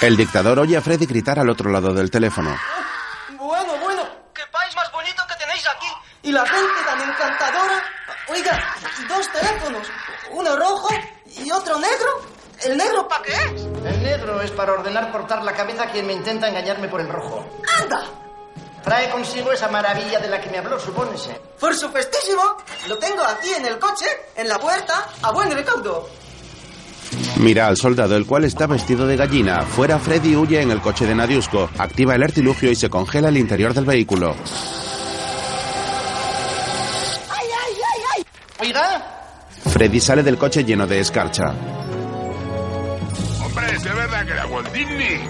El 0.00 0.16
dictador 0.16 0.58
oye 0.58 0.76
a 0.76 0.80
Freddy 0.80 1.06
gritar 1.06 1.38
al 1.38 1.50
otro 1.50 1.70
lado 1.70 1.92
del 1.94 2.10
teléfono. 2.10 2.56
Bueno, 3.36 3.76
bueno, 3.82 4.02
qué 4.34 4.42
país 4.50 4.74
más 4.74 4.90
bonito 4.92 5.22
que 5.28 5.34
tenéis 5.36 5.66
aquí. 5.68 5.86
Y 6.22 6.32
la 6.32 6.44
gente 6.46 6.82
tan 6.84 7.00
encantadora. 7.00 7.84
Oiga, 8.28 8.74
dos 9.08 9.30
teléfonos, 9.32 9.86
uno 10.32 10.56
rojo 10.56 10.88
y 11.26 11.50
otro 11.50 11.78
negro. 11.78 12.29
¿El 12.64 12.76
negro 12.76 13.08
para 13.08 13.22
qué 13.22 13.32
es? 13.32 13.62
El 13.62 14.02
negro 14.02 14.40
es 14.42 14.50
para 14.50 14.72
ordenar 14.72 15.10
cortar 15.10 15.42
la 15.42 15.52
cabeza 15.52 15.84
a 15.84 15.90
quien 15.90 16.06
me 16.06 16.12
intenta 16.12 16.48
engañarme 16.48 16.88
por 16.88 17.00
el 17.00 17.08
rojo. 17.08 17.44
¡Anda! 17.80 18.04
Trae 18.82 19.10
consigo 19.10 19.52
esa 19.52 19.68
maravilla 19.68 20.18
de 20.20 20.28
la 20.28 20.40
que 20.40 20.50
me 20.50 20.58
habló, 20.58 20.78
supónese. 20.78 21.40
Por 21.58 21.74
supuestísimo, 21.74 22.42
lo 22.88 22.98
tengo 22.98 23.22
aquí 23.22 23.52
en 23.56 23.66
el 23.66 23.78
coche, 23.78 24.06
en 24.36 24.48
la 24.48 24.58
puerta, 24.58 25.06
a 25.22 25.32
buen 25.32 25.50
recaudo. 25.50 26.08
Mira 27.38 27.66
al 27.66 27.76
soldado, 27.76 28.16
el 28.16 28.26
cual 28.26 28.44
está 28.44 28.66
vestido 28.66 29.06
de 29.06 29.16
gallina. 29.16 29.62
Fuera, 29.62 29.98
Freddy 29.98 30.36
huye 30.36 30.60
en 30.60 30.70
el 30.70 30.80
coche 30.80 31.06
de 31.06 31.14
Nadiusko, 31.14 31.70
activa 31.78 32.14
el 32.14 32.22
artilugio 32.22 32.70
y 32.70 32.76
se 32.76 32.88
congela 32.88 33.28
el 33.28 33.36
interior 33.36 33.74
del 33.74 33.84
vehículo. 33.84 34.34
¡Ay, 37.30 37.48
ay, 37.66 37.74
ay, 37.74 38.02
ay! 38.16 38.26
Oiga, 38.60 39.46
Freddy 39.68 40.00
sale 40.00 40.22
del 40.22 40.38
coche 40.38 40.64
lleno 40.64 40.86
de 40.86 41.00
escarcha. 41.00 41.54
Hombre, 43.50 43.76
es 43.76 43.84
verdad 43.84 44.24
que 44.26 44.32
era 44.32 44.46
Walt 44.46 44.72
Disney. 44.72 45.20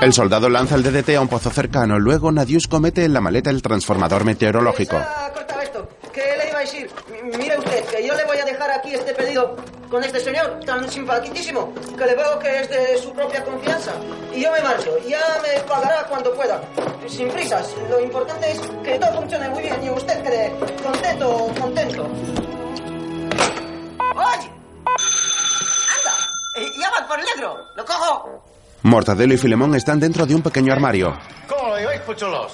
El 0.00 0.12
soldado 0.12 0.48
lanza 0.48 0.74
el 0.74 0.82
DDT 0.82 1.10
a 1.16 1.20
un 1.20 1.28
pozo 1.28 1.50
cercano, 1.50 1.98
luego 1.98 2.32
Nadiusko 2.32 2.80
mete 2.80 3.04
en 3.04 3.12
la 3.12 3.20
maleta 3.20 3.50
el 3.50 3.62
transformador 3.62 4.24
meteorológico. 4.24 4.96
Ah, 4.96 5.30
corta 5.32 5.62
esto. 5.62 5.88
¿Qué 6.12 6.22
le 6.38 6.48
iba 6.48 6.58
a 6.58 6.60
decir? 6.62 6.90
M- 7.22 7.36
Mire 7.36 7.58
usted, 7.58 7.84
que 7.86 8.06
yo 8.06 8.14
le 8.14 8.24
voy 8.24 8.38
a 8.38 8.44
dejar 8.44 8.70
aquí 8.70 8.94
este 8.94 9.12
pedido 9.14 9.56
con 9.90 10.02
este 10.02 10.20
señor 10.20 10.60
tan 10.64 10.88
simpaticísimo, 10.90 11.72
que 11.96 12.06
le 12.06 12.14
veo 12.16 12.38
que 12.38 12.60
es 12.60 12.68
de 12.70 12.98
su 12.98 13.12
propia 13.12 13.44
confianza. 13.44 13.92
Y 14.34 14.42
yo 14.42 14.50
me 14.52 14.60
marcho. 14.62 14.90
Ya 15.06 15.20
me 15.42 15.60
pagará 15.62 16.04
cuando 16.08 16.32
pueda. 16.34 16.60
Sin 17.06 17.28
prisas. 17.28 17.68
Lo 17.90 18.00
importante 18.00 18.50
es 18.52 18.60
que 18.82 18.98
todo 18.98 19.12
funcione 19.20 19.48
muy 19.50 19.62
bien 19.62 19.76
y 19.84 19.90
usted 19.90 20.22
quede 20.22 20.52
contento, 20.82 21.52
contento. 21.60 22.10
¡Oye! 24.16 24.50
Eh, 26.54 26.72
ya 26.76 26.90
va 26.90 27.06
por 27.06 27.18
el 27.18 27.26
negro. 27.34 27.66
¡Lo 27.74 27.84
cojo! 27.84 28.44
Mortadelo 28.82 29.34
y 29.34 29.38
Filemón 29.38 29.74
están 29.74 30.00
dentro 30.00 30.26
de 30.26 30.34
un 30.34 30.42
pequeño 30.42 30.72
armario. 30.72 31.16
¿cómo 31.48 31.68
lo 31.68 31.78
lleváis, 31.78 32.00
puchulos? 32.02 32.52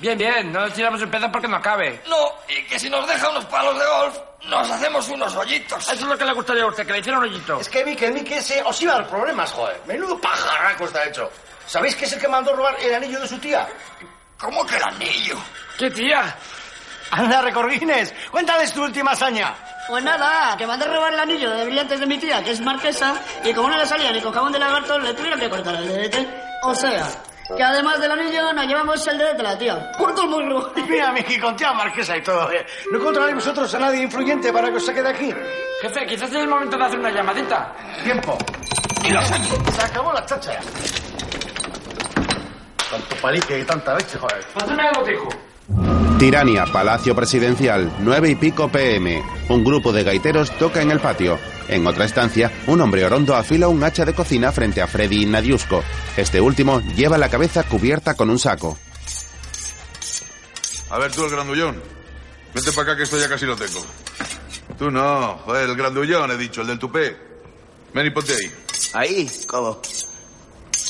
Bien, 0.00 0.18
bien. 0.18 0.52
No 0.52 0.60
nos 0.60 0.72
tiramos 0.74 1.00
el 1.00 1.08
pedo 1.08 1.30
porque 1.30 1.48
no 1.48 1.60
cabe. 1.62 2.02
No, 2.08 2.16
y 2.48 2.62
que 2.64 2.78
si 2.78 2.90
nos 2.90 3.06
deja 3.06 3.30
unos 3.30 3.44
palos 3.46 3.78
de 3.78 3.84
golf, 3.86 4.18
nos 4.48 4.70
hacemos 4.70 5.08
unos 5.08 5.34
hoyitos. 5.36 5.82
Eso 5.84 5.92
es 5.92 6.02
lo 6.02 6.18
que 6.18 6.24
le 6.24 6.32
gustaría 6.32 6.64
a 6.64 6.66
usted, 6.66 6.86
que 6.86 6.92
le 6.92 6.98
hiciera 6.98 7.18
un 7.18 7.24
hoyito. 7.24 7.60
Es 7.60 7.68
que 7.68 7.84
vi 7.84 7.94
que 7.96 8.06
el 8.06 8.14
Mickey 8.14 8.38
ese 8.38 8.62
os 8.62 8.80
iba 8.82 8.94
a 8.94 8.96
dar 8.98 9.08
problemas, 9.08 9.52
joder. 9.52 9.80
Menudo 9.86 10.20
pajarraco 10.20 10.84
está 10.84 11.04
hecho. 11.06 11.30
¿Sabéis 11.66 11.96
que 11.96 12.04
es 12.04 12.12
el 12.12 12.20
que 12.20 12.28
mandó 12.28 12.54
robar 12.54 12.76
el 12.80 12.94
anillo 12.94 13.20
de 13.20 13.28
su 13.28 13.38
tía? 13.38 13.66
¿Cómo 14.38 14.66
que 14.66 14.76
el 14.76 14.82
anillo? 14.82 15.36
¿Qué 15.78 15.90
tía? 15.90 16.36
Anda, 17.10 17.42
Recordines, 17.42 18.14
cuéntales 18.30 18.72
tu 18.72 18.82
última 18.82 19.12
hazaña. 19.12 19.54
Pues 19.88 20.02
nada, 20.02 20.56
que 20.56 20.66
mandé 20.66 20.84
a 20.84 20.88
robar 20.88 21.12
el 21.12 21.20
anillo 21.20 21.50
de 21.50 21.64
brillantes 21.64 22.00
de 22.00 22.06
mi 22.06 22.18
tía, 22.18 22.42
que 22.42 22.50
es 22.50 22.60
marquesa, 22.60 23.14
y 23.44 23.52
como 23.54 23.68
no 23.68 23.76
le 23.76 23.86
salía 23.86 24.10
ni 24.12 24.20
con 24.20 24.32
jabón 24.32 24.52
de 24.52 24.58
lagarto, 24.58 24.98
le 24.98 25.14
tuvieron 25.14 25.38
que 25.38 25.48
cortar 25.48 25.76
el 25.76 25.88
DDT. 25.88 26.26
O 26.64 26.74
sea, 26.74 27.06
que 27.56 27.62
además 27.62 28.00
del 28.00 28.10
anillo 28.10 28.52
nos 28.52 28.66
llevamos 28.66 29.06
el 29.06 29.18
DDT 29.18 29.36
de 29.36 29.42
la 29.42 29.56
tía. 29.58 29.92
¡Corto 29.96 30.22
el 30.22 30.28
morro! 30.30 30.72
Mira, 30.88 31.12
Mickey, 31.12 31.38
con 31.38 31.54
tía 31.54 31.72
marquesa 31.72 32.16
y 32.16 32.22
todo. 32.22 32.50
¿eh? 32.50 32.66
¿No 32.90 32.98
encontraréis 32.98 33.36
vosotros 33.36 33.72
a 33.74 33.78
nadie 33.78 34.02
influyente 34.02 34.52
para 34.52 34.68
que 34.70 34.76
os 34.76 34.84
saque 34.86 35.02
de 35.02 35.08
aquí? 35.08 35.32
Jefe, 35.82 36.06
quizás 36.06 36.30
es 36.30 36.36
el 36.36 36.48
momento 36.48 36.76
de 36.76 36.84
hacer 36.84 36.98
una 36.98 37.10
llamadita. 37.10 37.72
Tiempo. 38.02 38.36
Y 39.04 39.10
los 39.12 39.30
oye. 39.30 39.72
Se 39.72 39.82
acabó 39.82 40.12
la 40.12 40.26
chacha. 40.26 40.58
Tanto 42.90 43.16
palique 43.20 43.58
y 43.60 43.64
tanta 43.64 43.94
leche, 43.94 44.18
joder. 44.18 44.44
Pásame 44.54 44.82
algo, 44.82 45.08
hijo. 45.10 45.28
Tirania, 46.18 46.64
Palacio 46.64 47.14
Presidencial, 47.14 47.92
9 48.00 48.30
y 48.30 48.34
pico 48.36 48.70
pm. 48.70 49.22
Un 49.50 49.62
grupo 49.62 49.92
de 49.92 50.02
gaiteros 50.02 50.50
toca 50.56 50.80
en 50.80 50.90
el 50.90 50.98
patio. 50.98 51.38
En 51.68 51.86
otra 51.86 52.06
estancia, 52.06 52.50
un 52.66 52.80
hombre 52.80 53.04
orondo 53.04 53.36
afila 53.36 53.68
un 53.68 53.84
hacha 53.84 54.06
de 54.06 54.14
cocina 54.14 54.50
frente 54.50 54.80
a 54.80 54.86
Freddy 54.86 55.26
Nadiusko. 55.26 55.84
Este 56.16 56.40
último 56.40 56.80
lleva 56.80 57.18
la 57.18 57.28
cabeza 57.28 57.64
cubierta 57.64 58.14
con 58.14 58.30
un 58.30 58.38
saco. 58.38 58.78
A 60.88 60.98
ver 60.98 61.12
tú, 61.12 61.26
el 61.26 61.30
grandullón. 61.32 61.82
Vente 62.54 62.72
para 62.72 62.82
acá 62.92 62.96
que 62.96 63.02
esto 63.02 63.18
ya 63.18 63.28
casi 63.28 63.44
lo 63.44 63.54
tengo. 63.54 63.84
Tú 64.78 64.90
no, 64.90 65.36
joder, 65.44 65.68
el 65.68 65.76
grandullón, 65.76 66.30
he 66.30 66.38
dicho, 66.38 66.62
el 66.62 66.68
del 66.68 66.78
tupé. 66.78 67.14
Ven 67.92 68.06
y 68.06 68.10
ponte 68.10 68.32
ahí. 68.32 68.52
¿Ahí? 68.94 69.30
¿Cómo? 69.46 69.82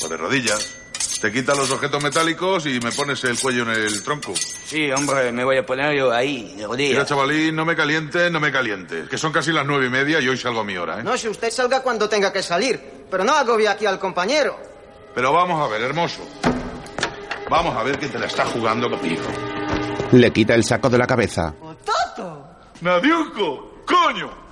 O 0.03 0.09
de 0.09 0.16
rodillas. 0.16 0.86
Te 1.21 1.33
quitas 1.33 1.57
los 1.57 1.71
objetos 1.71 2.03
metálicos 2.03 2.67
y 2.67 2.79
me 2.81 2.93
pones 2.93 3.25
el 3.25 3.39
cuello 3.39 3.62
en 3.62 3.71
el 3.71 4.03
tronco. 4.03 4.35
Sí, 4.37 4.91
hombre, 4.93 5.33
me 5.33 5.45
voy 5.45 5.57
a 5.57 5.64
poner 5.64 5.97
yo 5.97 6.12
ahí, 6.12 6.55
de 6.57 6.67
rodillas. 6.67 6.93
Mira, 6.93 7.07
chavalín, 7.07 7.57
no 7.57 7.64
me 7.64 7.75
caliente, 7.75 8.31
no 8.31 8.39
me 8.39 8.53
caliente. 8.53 9.05
Que 9.09 9.17
son 9.17 9.33
casi 9.33 9.51
las 9.53 9.67
nueve 9.67 9.87
y 9.87 9.91
media 9.91 10.21
y 10.21 10.29
hoy 10.29 10.37
salgo 10.37 10.61
a 10.61 10.64
mi 10.64 10.77
hora, 10.77 11.01
¿eh? 11.01 11.03
No, 11.03 11.17
si 11.17 11.29
usted 11.29 11.51
salga 11.51 11.83
cuando 11.83 12.09
tenga 12.09 12.33
que 12.33 12.43
salir. 12.43 12.79
Pero 13.11 13.25
no 13.25 13.35
agobie 13.35 13.69
aquí 13.69 13.87
al 13.87 13.99
compañero. 13.99 14.59
Pero 15.14 15.33
vamos 15.33 15.64
a 15.64 15.69
ver, 15.73 15.83
hermoso. 15.83 16.23
Vamos 17.49 17.77
a 17.77 17.83
ver 17.83 17.99
quién 17.99 18.12
te 18.12 18.19
la 18.19 18.27
está 18.27 18.45
jugando 18.47 18.91
conmigo. 18.91 19.23
Le 20.12 20.31
quita 20.33 20.55
el 20.55 20.64
saco 20.64 20.91
de 20.91 20.99
la 20.99 21.07
cabeza. 21.07 21.55
¡Nadiuco! 22.81 23.83
¡Coño! 23.87 24.45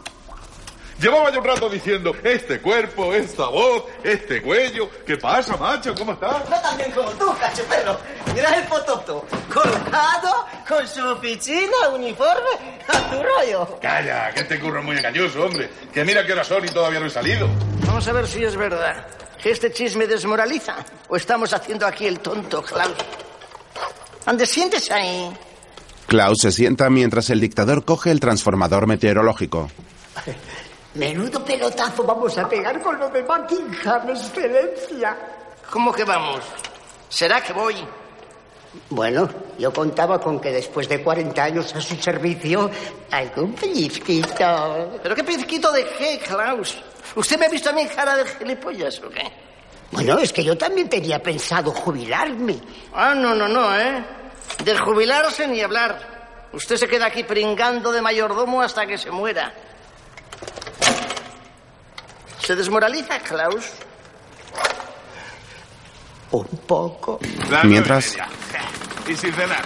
Llevaba 1.01 1.31
yo 1.31 1.41
un 1.41 1.45
rato 1.45 1.69
diciendo, 1.69 2.15
este 2.23 2.61
cuerpo, 2.61 3.13
esta 3.13 3.49
voz, 3.49 3.85
este 4.03 4.41
cuello. 4.41 4.89
¿Qué 5.05 5.17
pasa, 5.17 5.57
macho? 5.57 5.95
¿Cómo 5.95 6.13
estás? 6.13 6.49
No 6.49 6.61
tan 6.61 6.77
bien 6.77 6.91
como 6.93 7.11
tú, 7.11 7.27
cachoperro. 7.39 7.99
Mira 8.35 8.55
el 8.57 8.65
pototo. 8.67 9.27
Colgado, 9.53 10.47
con 10.69 10.87
su 10.87 11.05
oficina, 11.07 11.89
uniforme, 11.93 12.81
a 12.89 13.11
tu 13.11 13.23
rollo. 13.23 13.79
Calla, 13.81 14.33
que 14.33 14.41
este 14.41 14.61
curro 14.61 14.79
es 14.81 14.85
muy 14.85 14.97
engañoso, 14.97 15.45
hombre. 15.45 15.69
Que 15.93 16.05
mira 16.05 16.25
qué 16.25 16.33
hora 16.33 16.45
son 16.45 16.65
y 16.65 16.69
todavía 16.69 17.01
no 17.01 17.07
he 17.07 17.11
salido. 17.11 17.49
Vamos 17.87 18.07
a 18.07 18.13
ver 18.13 18.27
si 18.27 18.45
es 18.45 18.57
verdad. 18.57 19.07
¿Que 19.43 19.51
este 19.51 19.73
chisme 19.73 20.07
desmoraliza? 20.07 20.77
¿O 21.09 21.17
estamos 21.17 21.53
haciendo 21.53 21.87
aquí 21.87 22.07
el 22.07 22.21
tonto, 22.21 22.63
Klaus? 22.63 22.95
Ande, 24.27 24.47
siéntese 24.47 24.95
ahí. 24.95 25.31
Klaus 26.07 26.39
se 26.41 26.53
sienta 26.53 26.89
mientras 26.89 27.29
el 27.31 27.41
dictador 27.41 27.85
coge 27.85 28.11
el 28.11 28.21
transformador 28.21 28.87
meteorológico. 28.87 29.71
Menudo 30.95 31.45
pelotazo 31.45 32.05
vamos 32.05 32.39
a 32.39 32.49
pegar 32.49 32.81
con 32.81 32.99
lo 32.99 33.09
de 33.11 33.23
Buckingham, 33.23 34.11
excelencia. 34.11 35.17
¿Cómo 35.71 35.93
que 35.93 36.05
vamos? 36.05 36.45
¿Será 37.09 37.41
que 37.43 37.53
voy? 37.53 37.75
Bueno, 38.91 39.29
yo 39.59 39.73
contaba 39.73 40.21
con 40.21 40.41
que 40.41 40.53
después 40.53 40.89
de 40.89 41.03
40 41.03 41.43
años 41.43 41.75
a 41.75 41.81
su 41.81 41.97
servicio, 41.97 42.71
algún 43.11 43.55
pellizquito. 43.55 45.01
¿Pero 45.03 45.15
qué 45.17 45.25
pellizquito 45.25 45.73
de 45.73 45.85
qué, 45.99 46.21
Klaus? 46.21 46.77
¿Usted 47.17 47.39
me 47.39 47.47
ha 47.47 47.49
visto 47.49 47.71
a 47.71 47.73
mí 47.73 47.87
cara 47.87 48.17
de 48.17 48.25
gilipollas 48.27 49.01
o 49.01 49.11
qué? 49.11 49.33
Bueno, 49.91 50.19
es 50.19 50.33
que 50.33 50.45
yo 50.45 50.57
también 50.57 50.89
tenía 50.89 51.21
pensado 51.21 51.73
jubilarme. 51.73 52.57
Ah, 52.93 53.15
no, 53.15 53.35
no, 53.35 53.49
no, 53.49 53.77
¿eh? 53.77 54.05
De 54.65 54.77
jubilarse 54.79 55.47
ni 55.47 55.61
hablar. 55.61 56.49
Usted 56.53 56.77
se 56.77 56.89
queda 56.89 57.07
aquí 57.07 57.25
pringando 57.25 57.91
de 57.91 58.01
mayordomo 58.01 58.63
hasta 58.63 58.87
que 58.87 58.99
se 58.99 59.11
muera. 59.11 59.53
¿Se 62.47 62.55
desmoraliza, 62.55 63.19
Klaus? 63.21 63.65
Un 66.31 66.47
poco. 66.67 67.19
Las 67.51 67.65
Mientras- 67.65 68.17
y 69.07 69.17
sin 69.17 69.33
cenar. 69.33 69.63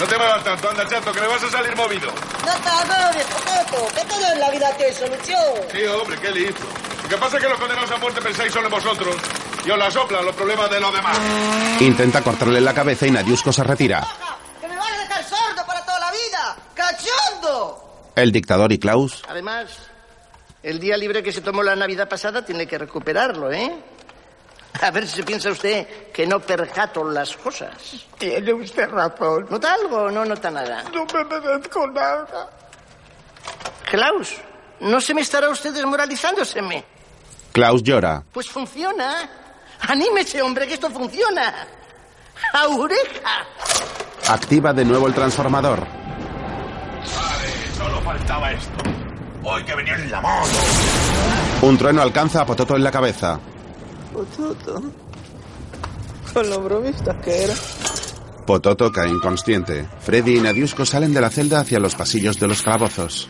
No 0.00 0.06
te 0.06 0.16
muevas 0.18 0.42
tanto, 0.42 0.70
anda, 0.70 0.88
chato, 0.88 1.12
que 1.12 1.20
me 1.20 1.26
vas 1.28 1.42
a 1.44 1.50
salir 1.50 1.76
movido. 1.76 2.10
No 2.10 2.52
te 2.54 2.68
agobies, 2.68 3.24
potato, 3.26 3.86
que 3.94 4.04
todo 4.06 4.32
en 4.32 4.40
la 4.40 4.50
vida 4.50 4.76
tiene 4.76 4.92
solución. 4.92 5.38
Sí, 5.70 5.84
hombre, 5.84 6.18
qué 6.20 6.30
listo. 6.32 6.62
Lo 7.04 7.08
que 7.08 7.16
pasa 7.18 7.36
es 7.36 7.42
que 7.42 7.48
los 7.48 7.58
condenados 7.60 7.90
a 7.90 7.96
muerte 7.98 8.20
pensáis 8.20 8.52
solo 8.52 8.66
en 8.66 8.72
vosotros. 8.72 9.14
Y 9.64 9.70
os 9.70 9.78
la 9.78 9.90
soplan 9.90 10.24
los 10.24 10.34
problemas 10.34 10.70
de 10.70 10.80
los 10.80 10.92
demás. 10.92 11.16
Intenta 11.80 12.20
cortarle 12.22 12.60
la 12.60 12.74
cabeza 12.74 13.06
y 13.06 13.10
Nadiusko 13.12 13.52
se 13.52 13.62
retira. 13.62 14.04
¡Que 14.60 14.66
me 14.66 14.76
van 14.76 14.92
a 14.92 14.98
dejar 14.98 15.22
sordo 15.24 15.64
para 15.66 15.84
toda 15.84 16.00
la 16.00 16.10
vida! 16.10 16.56
¡Cachondo! 16.74 18.10
El 18.16 18.32
dictador 18.32 18.72
y 18.72 18.78
Klaus 18.78 19.22
Además, 19.28 19.68
el 20.62 20.78
día 20.78 20.96
libre 20.96 21.22
que 21.22 21.32
se 21.32 21.40
tomó 21.40 21.62
la 21.62 21.74
Navidad 21.74 22.08
pasada 22.08 22.44
tiene 22.44 22.66
que 22.66 22.78
recuperarlo, 22.78 23.50
¿eh? 23.52 23.72
A 24.80 24.90
ver 24.90 25.06
si 25.06 25.22
piensa 25.22 25.50
usted 25.50 26.10
que 26.12 26.26
no 26.26 26.40
percato 26.40 27.04
las 27.04 27.36
cosas. 27.36 28.06
Tiene 28.18 28.52
usted 28.54 28.88
razón. 28.88 29.46
¿Nota 29.50 29.74
algo 29.74 30.04
o 30.04 30.10
no 30.10 30.24
nota 30.24 30.50
nada? 30.50 30.84
No 30.92 31.04
me 31.04 31.24
merezco 31.24 31.86
nada. 31.88 32.50
Klaus, 33.90 34.36
¿no 34.80 35.00
se 35.00 35.14
me 35.14 35.20
estará 35.20 35.50
usted 35.50 35.72
desmoralizándoseme? 35.74 36.84
Klaus 37.52 37.82
llora. 37.82 38.22
Pues 38.32 38.48
funciona. 38.48 39.28
Anímese, 39.80 40.40
hombre, 40.40 40.66
que 40.66 40.74
esto 40.74 40.88
funciona. 40.90 41.66
¡Aureja! 42.54 43.46
Activa 44.28 44.72
de 44.72 44.84
nuevo 44.84 45.06
el 45.06 45.14
transformador. 45.14 45.80
Vale, 45.80 47.72
solo 47.76 48.00
faltaba 48.00 48.52
esto. 48.52 48.91
Que 49.66 49.74
venía 49.74 49.94
en 49.96 50.10
la 50.10 50.20
moto. 50.20 50.48
Un 51.62 51.76
trueno 51.76 52.00
alcanza 52.00 52.40
a 52.42 52.46
Pototo 52.46 52.76
en 52.76 52.84
la 52.84 52.90
cabeza. 52.90 53.38
Pototo. 54.12 54.82
Con 56.32 56.48
lo 56.50 56.60
bromista 56.62 57.20
que 57.20 57.44
era. 57.44 57.54
Pototo 58.46 58.90
cae 58.90 59.08
inconsciente. 59.08 59.88
Freddy 60.00 60.38
y 60.38 60.40
Nadiusko 60.40 60.86
salen 60.86 61.12
de 61.12 61.20
la 61.20 61.30
celda 61.30 61.60
hacia 61.60 61.78
los 61.78 61.94
pasillos 61.94 62.38
de 62.40 62.48
los 62.48 62.62
calabozos. 62.62 63.28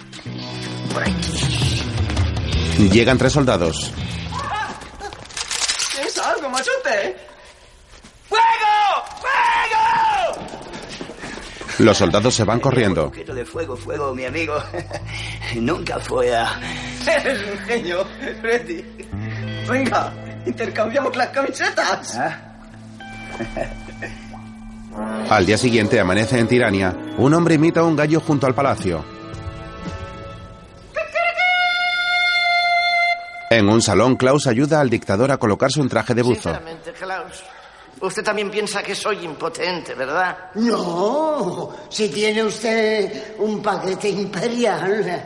Llegan 2.79 3.19
tres 3.19 3.33
soldados. 3.33 3.93
¿Tienes 5.95 6.19
algo, 6.19 6.49
machote? 6.51 7.17
¡Fuego! 8.29 9.05
¡Fuego! 9.21 10.49
Los 11.79 11.97
soldados 11.97 12.35
se 12.35 12.45
van 12.45 12.61
corriendo. 12.61 13.07
poquito 13.07 13.35
de 13.35 13.45
fuego, 13.45 13.77
fuego, 13.77 14.15
mi 14.15 14.25
amigo. 14.25 14.55
Nunca 15.57 15.99
fue 15.99 16.35
a... 16.35 16.61
Eres 17.07 17.41
un 17.51 17.59
genio, 17.67 18.07
Freddy. 18.41 18.85
Venga, 19.69 20.13
intercambiamos 20.47 21.17
las 21.17 21.29
camisetas. 21.29 22.19
Al 25.31 25.47
día 25.47 25.57
siguiente 25.57 25.99
amanece 25.99 26.39
en 26.39 26.47
Tirania. 26.47 26.95
Un 27.17 27.33
hombre 27.35 27.55
imita 27.55 27.81
a 27.81 27.85
un 27.85 27.97
gallo 27.97 28.21
junto 28.21 28.47
al 28.47 28.55
palacio. 28.55 29.05
En 33.51 33.69
un 33.69 33.83
salón, 33.83 34.17
Klaus 34.17 34.47
ayuda 34.47 34.81
al 34.81 34.89
dictador 34.89 35.31
a 35.31 35.37
colocarse 35.37 35.81
un 35.81 35.89
traje 35.89 36.15
de 36.15 36.23
buzo. 36.23 36.51
Sinceramente, 36.51 36.93
Klaus, 36.93 37.43
usted 38.03 38.23
también 38.23 38.51
piensa 38.51 38.83
que 38.83 38.95
soy 38.95 39.25
impotente, 39.25 39.95
¿verdad? 39.95 40.51
No, 40.55 41.71
si 41.89 42.09
tiene 42.09 42.45
usted 42.45 43.37
un 43.39 43.63
paquete 43.63 44.09
imperial. 44.09 45.25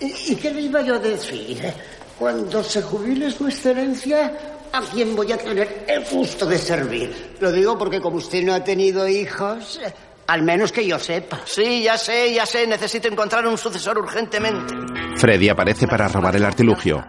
¿Y 0.00 0.32
y 0.32 0.36
qué 0.36 0.50
le 0.50 0.62
iba 0.62 0.80
yo 0.82 0.94
a 0.94 0.98
decir? 0.98 1.72
Cuando 2.18 2.62
se 2.62 2.82
jubile 2.82 3.30
su 3.30 3.46
excelencia, 3.46 4.32
¿a 4.72 4.80
quién 4.82 5.16
voy 5.16 5.32
a 5.32 5.38
tener 5.38 5.84
el 5.88 6.04
gusto 6.04 6.46
de 6.46 6.58
servir? 6.58 7.36
Lo 7.40 7.50
digo 7.50 7.78
porque 7.78 8.00
como 8.00 8.16
usted 8.16 8.42
no 8.42 8.54
ha 8.54 8.62
tenido 8.62 9.08
hijos, 9.08 9.80
al 10.26 10.42
menos 10.42 10.72
que 10.72 10.86
yo 10.86 10.98
sepa. 10.98 11.40
Sí, 11.44 11.82
ya 11.82 11.98
sé, 11.98 12.32
ya 12.32 12.46
sé. 12.46 12.66
Necesito 12.66 13.08
encontrar 13.08 13.46
un 13.46 13.58
sucesor 13.58 13.98
urgentemente. 13.98 14.74
Freddy 15.16 15.48
aparece 15.48 15.86
para 15.86 16.08
robar 16.08 16.36
el 16.36 16.44
artilugio. 16.44 17.04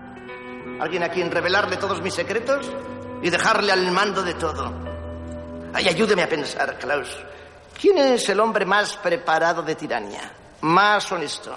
Alguien 0.79 1.03
a 1.03 1.09
quien 1.09 1.29
revelarle 1.29 1.77
todos 1.77 2.01
mis 2.01 2.13
secretos 2.13 2.69
y 3.21 3.29
dejarle 3.29 3.71
al 3.71 3.91
mando 3.91 4.23
de 4.23 4.33
todo. 4.33 4.90
Ay, 5.73 5.87
ayúdeme 5.87 6.23
a 6.23 6.29
pensar, 6.29 6.77
Klaus. 6.77 7.09
¿Quién 7.79 7.97
es 7.97 8.29
el 8.29 8.39
hombre 8.39 8.65
más 8.65 8.97
preparado 8.97 9.63
de 9.63 9.75
tirania? 9.75 10.31
Más 10.61 11.11
honesto. 11.11 11.55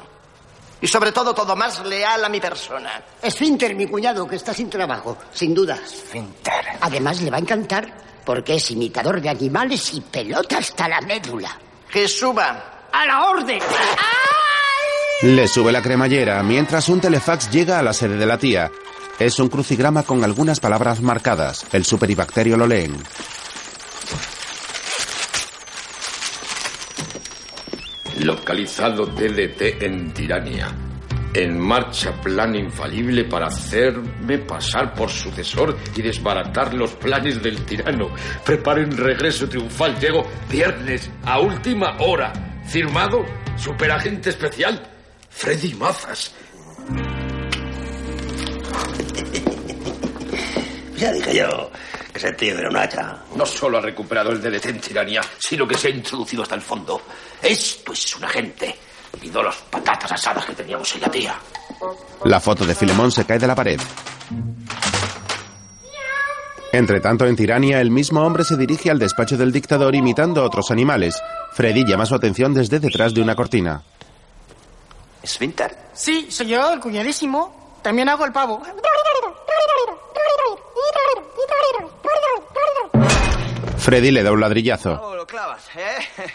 Y 0.80 0.86
sobre 0.86 1.12
todo, 1.12 1.34
todo 1.34 1.56
más 1.56 1.84
leal 1.84 2.24
a 2.24 2.28
mi 2.28 2.40
persona. 2.40 3.02
Esfínter, 3.22 3.74
mi 3.74 3.86
cuñado, 3.86 4.26
que 4.26 4.36
está 4.36 4.52
sin 4.52 4.68
trabajo, 4.68 5.16
sin 5.32 5.54
duda. 5.54 5.78
Esfínter. 5.82 6.64
Además, 6.80 7.20
le 7.22 7.30
va 7.30 7.36
a 7.38 7.40
encantar 7.40 7.92
porque 8.24 8.54
es 8.54 8.70
imitador 8.70 9.20
de 9.20 9.28
animales 9.28 9.92
y 9.94 10.00
pelota 10.00 10.58
hasta 10.58 10.88
la 10.88 11.00
médula. 11.00 11.58
Que 11.90 12.08
suba. 12.08 12.88
¡A 12.92 13.06
la 13.06 13.28
orden! 13.28 13.60
Le 15.22 15.48
sube 15.48 15.72
la 15.72 15.82
cremallera 15.82 16.42
mientras 16.42 16.88
un 16.88 17.00
telefax 17.00 17.50
llega 17.50 17.78
a 17.78 17.82
la 17.82 17.92
sede 17.92 18.16
de 18.16 18.26
la 18.26 18.38
tía. 18.38 18.70
Es 19.18 19.38
un 19.38 19.48
crucigrama 19.48 20.02
con 20.02 20.22
algunas 20.22 20.60
palabras 20.60 21.00
marcadas. 21.00 21.64
El 21.72 21.84
super 21.84 22.10
y 22.10 22.14
bacterio 22.14 22.56
lo 22.56 22.66
leen. 22.66 22.96
Localizado 28.44 29.06
DDT 29.06 29.82
en 29.82 30.12
Tirania. 30.12 30.70
En 31.32 31.58
marcha 31.58 32.12
plan 32.20 32.54
infalible 32.54 33.24
para 33.24 33.46
hacerme 33.46 34.36
pasar 34.36 34.92
por 34.92 35.08
sucesor 35.08 35.74
y 35.96 36.02
desbaratar 36.02 36.74
los 36.74 36.92
planes 36.92 37.42
del 37.42 37.64
tirano. 37.64 38.10
Preparen 38.44 38.98
regreso 38.98 39.48
triunfal. 39.48 39.98
Llego 39.98 40.26
viernes 40.50 41.10
a 41.24 41.40
última 41.40 41.96
hora. 42.00 42.34
Firmado 42.66 43.24
Superagente 43.56 44.28
Especial 44.28 44.78
Freddy 45.30 45.72
Mazas. 45.72 46.34
Ya 50.98 51.12
dije 51.12 51.36
yo 51.36 51.70
ese 52.14 52.32
tío 52.32 52.56
era 52.56 52.68
un 52.68 52.76
hacha. 52.76 53.16
No 53.34 53.44
solo 53.44 53.78
ha 53.78 53.80
recuperado 53.80 54.30
el 54.30 54.40
DDT 54.40 54.66
en 54.66 54.80
tiranía, 54.80 55.20
sino 55.38 55.66
que 55.66 55.76
se 55.76 55.88
ha 55.88 55.90
introducido 55.90 56.42
hasta 56.42 56.54
el 56.54 56.62
fondo. 56.62 57.02
Esto 57.42 57.92
es 57.92 58.16
un 58.16 58.24
agente. 58.24 58.76
Pido 59.20 59.42
las 59.42 59.56
patatas 59.56 60.12
asadas 60.12 60.44
que 60.46 60.54
teníamos 60.54 60.94
en 60.94 61.00
la 61.00 61.10
tía. 61.10 61.34
La 62.24 62.40
foto 62.40 62.64
de 62.64 62.74
Filemón 62.74 63.10
se 63.10 63.24
cae 63.24 63.38
de 63.38 63.46
la 63.46 63.54
pared. 63.54 63.80
Entre 66.72 67.00
tanto, 67.00 67.26
en 67.26 67.36
Tirania, 67.36 67.80
el 67.80 67.90
mismo 67.90 68.20
hombre 68.22 68.44
se 68.44 68.56
dirige 68.56 68.90
al 68.90 68.98
despacho 68.98 69.36
del 69.36 69.52
dictador 69.52 69.94
imitando 69.94 70.40
a 70.40 70.44
otros 70.44 70.70
animales. 70.72 71.20
Freddy 71.52 71.84
llama 71.84 72.06
su 72.06 72.16
atención 72.16 72.52
desde 72.52 72.80
detrás 72.80 73.14
de 73.14 73.22
una 73.22 73.36
cortina. 73.36 73.82
¿Esfínter? 75.22 75.76
Sí, 75.92 76.26
soy 76.30 76.48
yo, 76.48 76.72
el 76.72 76.80
cuñadísimo. 76.80 77.63
También 77.84 78.08
hago 78.08 78.24
el 78.24 78.32
pavo. 78.32 78.62
Freddy 83.76 84.10
le 84.10 84.22
da 84.22 84.32
un 84.32 84.40
ladrillazo. 84.40 84.98
Oh, 85.02 85.14
lo 85.14 85.26
clavas, 85.26 85.62
¿eh? 85.76 86.30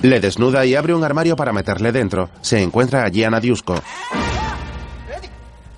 Le 0.00 0.18
desnuda 0.18 0.64
y 0.64 0.74
abre 0.74 0.94
un 0.94 1.04
armario 1.04 1.36
para 1.36 1.52
meterle 1.52 1.92
dentro. 1.92 2.30
Se 2.40 2.62
encuentra 2.62 3.04
allí 3.04 3.22
a 3.22 3.28
Nadiusko. 3.28 3.74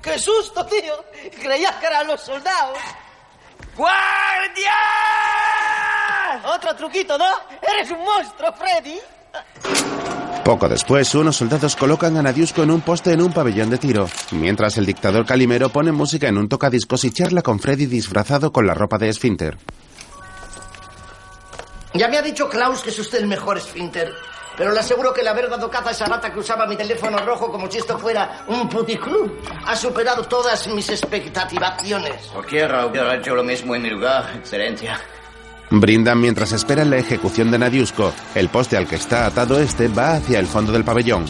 ¡Qué 0.01 0.17
susto, 0.21 0.65
tío! 0.67 0.95
Creías 1.43 1.75
que 1.75 1.87
eran 1.87 2.07
los 2.07 2.21
soldados. 2.21 2.79
¡Guardia! 3.77 4.73
Otro 6.55 6.77
truquito, 6.77 7.19
¿no? 7.19 7.33
Eres 7.61 7.91
un 7.91 8.05
monstruo, 8.05 8.53
Freddy. 8.53 9.01
Poco 10.45 10.69
después, 10.69 11.15
unos 11.15 11.37
soldados 11.37 11.75
colocan 11.75 12.19
a 12.19 12.23
Nadiusko 12.23 12.65
en 12.65 12.71
un 12.71 12.83
poste 12.83 13.13
en 13.13 13.23
un 13.23 13.33
pabellón 13.33 13.71
de 13.71 13.79
tiro, 13.79 14.07
mientras 14.33 14.77
el 14.77 14.85
dictador 14.85 15.25
Calimero 15.25 15.71
pone 15.71 15.91
música 15.91 16.29
en 16.29 16.37
un 16.37 16.51
tocadiscos 16.51 17.05
y 17.05 17.13
charla 17.13 17.41
con 17.41 17.59
Freddy 17.59 17.87
disfrazado 17.87 18.53
con 18.53 18.67
la 18.67 18.75
ropa 18.75 18.99
de 18.99 19.09
Esfínter. 19.09 19.57
Ya 21.95 22.09
me 22.09 22.19
ha 22.19 22.23
dicho 22.23 22.47
Klaus 22.51 22.83
que 22.83 22.91
es 22.91 22.99
usted 22.99 23.21
el 23.21 23.27
mejor 23.27 23.57
esfínter. 23.57 24.13
Pero 24.57 24.73
le 24.73 24.81
aseguro 24.81 25.15
que 25.15 25.23
la 25.23 25.33
verga 25.33 25.57
docada 25.57 25.91
esa 25.91 26.07
rata 26.07 26.31
que 26.33 26.39
usaba 26.39 26.67
mi 26.67 26.77
teléfono 26.77 27.19
rojo 27.25 27.51
como 27.51 27.71
si 27.71 27.79
esto 27.79 27.99
fuera 27.99 28.45
un 28.47 28.69
puticlub 28.69 29.33
ha 29.67 29.75
superado 29.75 30.25
todas 30.25 30.69
mis 30.69 30.89
expectativaciones. 30.91 32.27
Cualquiera 32.27 32.85
hubiera 32.87 33.17
hecho 33.17 33.35
lo 33.35 33.43
mismo 33.43 33.75
en 33.75 33.83
mi 33.83 33.91
lugar, 33.91 34.31
excelencia. 34.37 35.01
Brindan 35.71 36.21
mientras 36.21 36.53
esperan 36.53 36.91
la 36.91 36.97
ejecución 36.99 37.51
de 37.51 37.59
Nadiusko. 37.59 38.13
El 38.35 38.49
poste 38.49 38.77
al 38.77 38.87
que 38.87 38.97
está 38.97 39.27
atado 39.27 39.59
este 39.59 39.89
va 39.89 40.15
hacia 40.15 40.39
el 40.39 40.47
fondo 40.47 40.73
del 40.73 40.85
pabellón. 40.85 41.25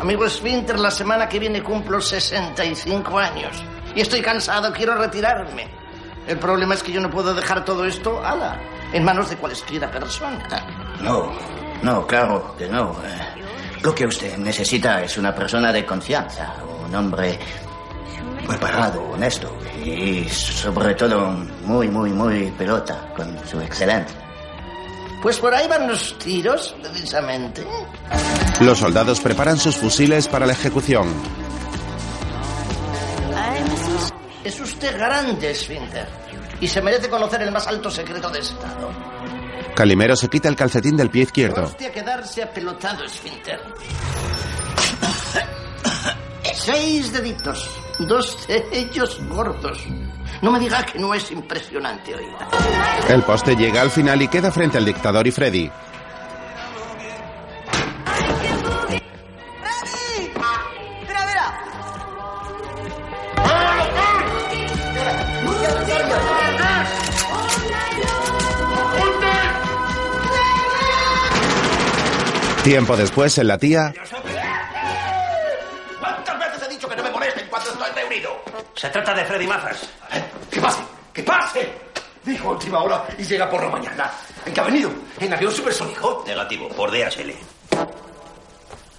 Amigo 0.00 0.24
Esfínter, 0.24 0.78
la 0.78 0.90
semana 0.90 1.28
que 1.28 1.38
viene 1.38 1.62
cumplo 1.62 2.00
65 2.00 3.18
años. 3.18 3.62
Y 3.94 4.00
estoy 4.00 4.22
cansado, 4.22 4.72
quiero 4.72 4.94
retirarme. 4.94 5.68
El 6.26 6.38
problema 6.38 6.74
es 6.74 6.82
que 6.82 6.92
yo 6.92 7.00
no 7.00 7.10
puedo 7.10 7.34
dejar 7.34 7.64
todo 7.64 7.84
esto, 7.84 8.24
ala, 8.24 8.60
en 8.92 9.04
manos 9.04 9.30
de 9.30 9.36
cualquiera 9.36 9.90
persona. 9.90 10.46
No, 11.02 11.32
no, 11.82 12.06
claro 12.06 12.54
que 12.56 12.68
no. 12.68 12.92
Eh, 13.04 13.42
Lo 13.82 13.94
que 13.94 14.06
usted 14.06 14.36
necesita 14.38 15.02
es 15.02 15.16
una 15.18 15.34
persona 15.34 15.72
de 15.72 15.84
confianza, 15.84 16.54
un 16.86 16.94
hombre 16.94 17.38
preparado, 18.46 19.02
honesto 19.10 19.56
y 19.84 20.28
sobre 20.28 20.94
todo 20.94 21.30
muy, 21.64 21.88
muy, 21.88 22.10
muy 22.10 22.50
pelota 22.52 23.12
con 23.16 23.38
su 23.46 23.60
excelencia. 23.60 24.16
Pues 25.22 25.38
por 25.38 25.52
ahí 25.52 25.66
van 25.66 25.88
los 25.88 26.16
tiros, 26.18 26.76
precisamente. 26.80 27.66
Los 28.60 28.78
soldados 28.78 29.20
preparan 29.20 29.58
sus 29.58 29.76
fusiles 29.76 30.28
para 30.28 30.46
la 30.46 30.52
ejecución. 30.52 31.08
Es 34.44 34.60
usted 34.60 34.96
grande, 34.96 35.50
Esfínter. 35.50 36.06
Y 36.60 36.68
se 36.68 36.80
merece 36.80 37.08
conocer 37.08 37.42
el 37.42 37.50
más 37.50 37.66
alto 37.66 37.90
secreto 37.90 38.30
de 38.30 38.38
Estado. 38.40 38.90
Calimero 39.74 40.16
se 40.16 40.28
quita 40.28 40.48
el 40.48 40.56
calcetín 40.56 40.96
del 40.96 41.10
pie 41.10 41.22
izquierdo. 41.22 41.64
Hostia, 41.64 41.92
quedarse 41.92 42.42
apelotado. 42.42 43.04
Seis 46.54 47.12
deditos. 47.12 47.68
Dos 48.00 48.46
de 48.46 48.64
ellos 48.72 49.20
gordos. 49.28 49.84
No 50.40 50.52
me 50.52 50.60
diga 50.60 50.84
que 50.84 50.98
no 50.98 51.14
es 51.14 51.30
impresionante, 51.32 52.14
oiga. 52.14 52.48
El 53.08 53.22
poste 53.22 53.56
llega 53.56 53.82
al 53.82 53.90
final 53.90 54.22
y 54.22 54.28
queda 54.28 54.52
frente 54.52 54.78
al 54.78 54.84
dictador 54.84 55.26
y 55.26 55.30
Freddy. 55.30 55.70
Tiempo 72.62 72.96
después, 72.98 73.38
en 73.38 73.48
la 73.48 73.56
tía, 73.56 73.94
Se 78.78 78.88
trata 78.90 79.12
de 79.12 79.24
Freddy 79.24 79.44
Mazas. 79.48 79.88
¡Que 80.48 80.60
pase! 80.60 80.82
¡Que 81.12 81.22
pase! 81.24 81.68
Dijo 82.24 82.50
a 82.50 82.52
última 82.52 82.80
hora 82.80 83.04
y 83.18 83.24
llega 83.24 83.50
por 83.50 83.60
la 83.60 83.70
mañana. 83.70 84.08
¿En 84.46 84.54
qué 84.54 84.60
ha 84.60 84.64
venido? 84.64 84.88
¿En 85.18 85.34
avión 85.34 85.50
supersónico? 85.52 86.22
Negativo, 86.24 86.68
por 86.68 86.92
DHL. 86.92 87.32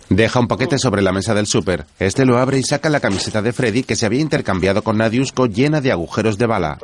deja 0.09 0.39
un 0.39 0.49
paquete 0.49 0.77
sobre 0.77 1.01
la 1.01 1.13
mesa 1.13 1.33
del 1.33 1.47
súper. 1.47 1.85
Este 1.97 2.25
lo 2.25 2.37
abre 2.39 2.57
y 2.57 2.63
saca 2.63 2.89
la 2.89 2.99
camiseta 2.99 3.41
de 3.41 3.53
Freddy 3.53 3.83
que 3.83 3.95
se 3.95 4.05
había 4.05 4.19
intercambiado 4.19 4.83
con 4.83 4.97
Nadiusko 4.97 5.45
llena 5.45 5.79
de 5.79 5.93
agujeros 5.93 6.37
de 6.37 6.45
bala. 6.45 6.77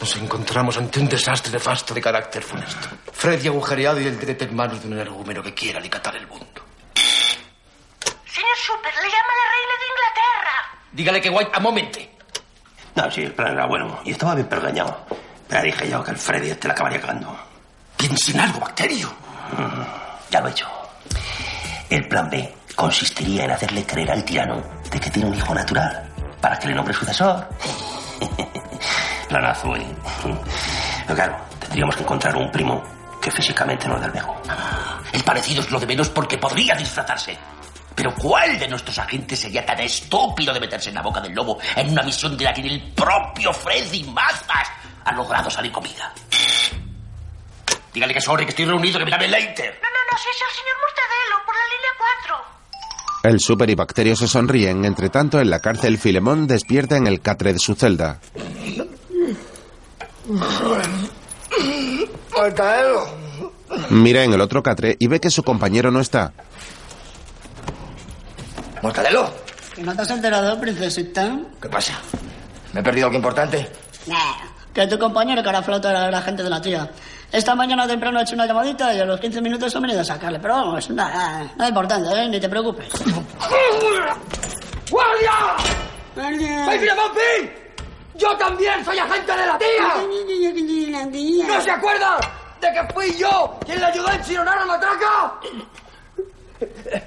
Nos 0.00 0.16
encontramos 0.16 0.78
ante 0.78 1.00
un 1.00 1.08
desastre 1.08 1.52
nefasto 1.52 1.92
de 1.92 2.00
carácter 2.00 2.42
funesto. 2.42 2.88
Freddy 3.12 3.48
agujereado 3.48 4.00
y 4.00 4.06
el 4.06 4.18
DDT 4.18 4.42
en 4.42 4.56
manos 4.56 4.80
de 4.80 4.86
un 4.86 4.94
energúmeno 4.94 5.42
que 5.42 5.52
quiera 5.52 5.80
alicatar 5.80 6.16
el 6.16 6.26
mundo. 6.26 6.67
Señor 8.38 8.56
Super, 8.56 8.94
le 8.94 9.10
llama 9.10 9.32
la 9.34 9.50
reina 9.50 9.74
de 9.80 9.86
Inglaterra. 9.90 10.80
Dígale 10.92 11.20
que 11.20 11.28
White 11.28 11.50
amomente. 11.54 12.16
No, 12.94 13.10
sí, 13.10 13.22
el 13.22 13.32
plan 13.34 13.52
era 13.52 13.66
bueno. 13.66 13.98
Y 14.04 14.12
estaba 14.12 14.36
bien 14.36 14.48
pergañado. 14.48 14.96
Pero 15.48 15.62
dije 15.62 15.90
yo 15.90 16.04
que 16.04 16.12
el 16.12 16.16
Freddy 16.16 16.50
este 16.50 16.68
la 16.68 16.74
acabaría 16.74 17.00
cagando. 17.00 17.36
Piensa 17.96 18.30
en 18.30 18.40
algo, 18.40 18.60
bacterio. 18.60 19.12
Ya 20.30 20.40
lo 20.40 20.46
he 20.46 20.50
hecho. 20.52 20.68
El 21.90 22.06
plan 22.06 22.30
B 22.30 22.54
consistiría 22.76 23.44
en 23.44 23.50
hacerle 23.50 23.84
creer 23.84 24.12
al 24.12 24.24
tirano 24.24 24.62
de 24.88 25.00
que 25.00 25.10
tiene 25.10 25.30
un 25.30 25.34
hijo 25.34 25.52
natural 25.52 26.14
para 26.40 26.56
que 26.60 26.68
le 26.68 26.74
nombre 26.74 26.94
sucesor. 26.94 27.44
Planazo, 29.28 29.74
¿eh? 29.74 29.86
Pero 30.22 31.14
claro, 31.16 31.36
tendríamos 31.58 31.96
que 31.96 32.02
encontrar 32.02 32.36
un 32.36 32.52
primo 32.52 32.84
que 33.20 33.32
físicamente 33.32 33.88
no 33.88 33.96
es 33.96 34.02
del 34.02 34.12
viejo. 34.12 34.40
El 35.12 35.24
parecido 35.24 35.60
es 35.60 35.70
lo 35.72 35.80
de 35.80 35.86
menos 35.86 36.08
porque 36.10 36.38
podría 36.38 36.76
disfrazarse. 36.76 37.36
Pero 37.98 38.14
¿cuál 38.14 38.56
de 38.60 38.68
nuestros 38.68 38.96
agentes 38.96 39.40
sería 39.40 39.66
tan 39.66 39.80
estúpido 39.80 40.54
de 40.54 40.60
meterse 40.60 40.90
en 40.90 40.94
la 40.94 41.02
boca 41.02 41.20
del 41.20 41.32
lobo 41.32 41.58
en 41.74 41.90
una 41.90 42.04
misión 42.04 42.36
de 42.36 42.44
la 42.44 42.54
que 42.54 42.62
ni 42.62 42.68
el 42.68 42.92
propio 42.92 43.52
Freddy 43.52 44.04
Mazas 44.04 44.68
ha 45.04 45.12
logrado 45.16 45.50
salir 45.50 45.72
con 45.72 45.82
vida? 45.82 46.14
Dígale 47.92 48.14
que 48.14 48.20
sorry, 48.20 48.44
que 48.44 48.50
estoy 48.50 48.66
reunido, 48.66 49.00
que 49.00 49.04
me 49.04 49.10
llame 49.10 49.26
later. 49.26 49.80
No, 49.82 49.88
no, 49.88 49.98
no, 50.12 50.16
si 50.16 50.28
es 50.28 50.36
el 50.46 50.54
señor 50.54 50.76
Mortadelo, 50.80 51.44
por 51.44 51.56
la 51.56 51.64
línea 51.74 51.90
4. 53.20 53.30
El 53.32 53.40
súper 53.40 53.70
y 53.70 53.74
Bacterio 53.74 54.14
se 54.14 54.28
sonríen. 54.28 54.84
Entre 54.84 55.08
tanto, 55.08 55.40
en 55.40 55.50
la 55.50 55.58
cárcel, 55.58 55.98
Filemón 55.98 56.46
despierta 56.46 56.96
en 56.96 57.08
el 57.08 57.20
catre 57.20 57.52
de 57.52 57.58
su 57.58 57.74
celda. 57.74 58.20
Mortadelo. 62.36 63.08
Mira 63.90 64.22
en 64.22 64.32
el 64.32 64.40
otro 64.40 64.62
catre 64.62 64.96
y 65.00 65.08
ve 65.08 65.18
que 65.18 65.30
su 65.30 65.42
compañero 65.42 65.90
no 65.90 65.98
está. 65.98 66.32
Mortadelo, 68.82 69.30
¿No 69.78 69.94
te 69.94 70.02
has 70.02 70.10
enterado, 70.10 70.60
princesita? 70.60 71.36
¿qué 71.62 71.68
pasa? 71.68 71.94
¿Me 72.72 72.80
he 72.80 72.82
perdido 72.82 73.06
algo 73.06 73.16
importante? 73.16 73.70
Que 74.74 74.86
tu 74.86 74.98
compañero 74.98 75.42
que 75.42 75.48
ahora 75.48 75.62
flota 75.62 75.90
era 75.90 76.10
la 76.10 76.20
gente 76.22 76.42
de 76.42 76.50
la 76.50 76.60
tía. 76.60 76.88
Esta 77.30 77.54
mañana 77.54 77.86
temprano 77.86 78.18
he 78.18 78.22
hecho 78.22 78.34
una 78.34 78.46
llamadita 78.46 78.94
y 78.94 79.00
a 79.00 79.04
los 79.04 79.20
15 79.20 79.40
minutos 79.40 79.74
he 79.74 79.80
venido 79.80 80.00
a 80.00 80.04
sacarle. 80.04 80.38
Pero 80.40 80.54
vamos, 80.54 80.88
nada, 80.90 81.44
nada 81.56 81.68
importante, 81.68 82.08
¿eh? 82.10 82.28
Ni 82.28 82.40
te 82.40 82.48
preocupes. 82.48 82.88
¡Guardia! 84.90 85.32
¡Soy 86.14 86.78
Filemón! 86.78 87.10
¡Yo 88.14 88.36
también 88.36 88.84
soy 88.84 88.98
agente 88.98 89.32
de 89.32 89.46
la 89.46 89.58
tía! 89.58 91.46
¿No 91.46 91.60
se 91.60 91.70
acuerda 91.70 92.18
de 92.60 92.72
que 92.72 92.92
fui 92.94 93.16
yo 93.16 93.58
quien 93.64 93.78
le 93.78 93.86
ayudó 93.86 94.08
a 94.08 94.14
enchironar 94.14 94.58
a 94.58 94.64
Matraca? 94.66 95.34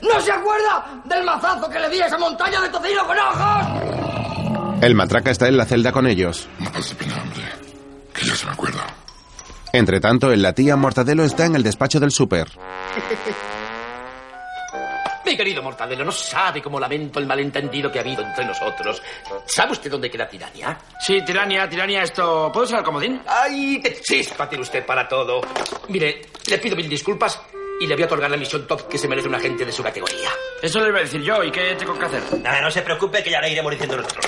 ¿No 0.02 0.20
se 0.22 0.32
acuerda 0.32 1.02
del 1.06 1.24
mazazo 1.24 1.70
que 1.70 1.80
le 1.80 1.90
di 1.90 2.02
a 2.02 2.08
esa 2.08 2.18
montaña 2.18 2.62
de 2.62 2.70
tocino 2.70 3.06
con 3.06 3.18
ojos? 3.18 4.82
El 4.82 4.96
matraca 4.96 5.32
está 5.32 5.48
en 5.48 5.58
la 5.58 5.66
celda 5.66 5.92
con 5.92 6.08
ellos. 6.08 6.48
Que 8.14 8.26
ya 8.26 8.36
se 8.36 8.46
me 8.46 8.52
acuerda. 8.54 8.86
Entre 9.74 10.00
tanto, 10.00 10.32
en 10.32 10.42
la 10.42 10.54
tía 10.54 10.76
Mortadelo 10.76 11.24
está 11.24 11.46
en 11.46 11.56
el 11.56 11.64
despacho 11.64 12.00
del 12.00 12.12
súper. 12.12 12.48
Mi 15.26 15.38
querido 15.38 15.62
Mortadelo, 15.62 16.04
no 16.04 16.12
sabe 16.12 16.62
cómo 16.62 16.80
lamento 16.80 17.20
el 17.20 17.28
malentendido 17.28 17.92
que 17.92 18.00
ha 18.00 18.02
habido 18.02 18.24
entre 18.24 18.44
nosotros. 18.44 19.02
¿Sabe 19.46 19.74
usted 19.74 19.92
dónde 19.92 20.10
queda 20.10 20.28
Tirania? 20.28 20.78
Sí, 21.00 21.22
Tirania, 21.24 21.70
Tirania, 21.70 22.02
esto... 22.04 22.50
¿Puedo 22.52 22.66
usar 22.66 22.80
el 22.80 22.86
comodín? 22.86 23.22
¡Ay, 23.28 23.80
qué 23.82 24.02
chispa 24.02 24.50
tiene 24.50 24.64
usted 24.64 24.86
para 24.86 25.08
todo! 25.08 25.42
Mire, 25.90 26.22
le 26.50 26.58
pido 26.58 26.76
mil 26.76 26.90
disculpas 26.90 27.40
y 27.82 27.88
le 27.88 27.96
voy 27.96 28.04
a 28.04 28.06
otorgar 28.06 28.30
la 28.30 28.38
misión 28.38 28.68
top 28.68 28.88
que 28.88 28.98
se 28.98 29.08
merece 29.08 29.28
un 29.28 29.34
agente 29.34 29.66
de 29.66 29.72
su 29.72 29.82
categoría. 29.82 30.30
Eso 30.62 30.80
le 30.82 30.90
iba 30.90 31.00
a 31.00 31.02
decir 31.02 31.22
yo. 31.22 31.44
¿Y 31.44 31.52
qué 31.52 31.76
tengo 31.76 31.98
que 31.98 32.06
hacer? 32.06 32.22
Nada, 32.40 32.62
no 32.62 32.70
se 32.70 32.84
preocupe 32.84 33.24
que 33.24 33.32
ya 33.32 33.42
le 33.42 33.50
iremos 33.50 33.72
diciendo 33.72 33.98
nosotros. 33.98 34.26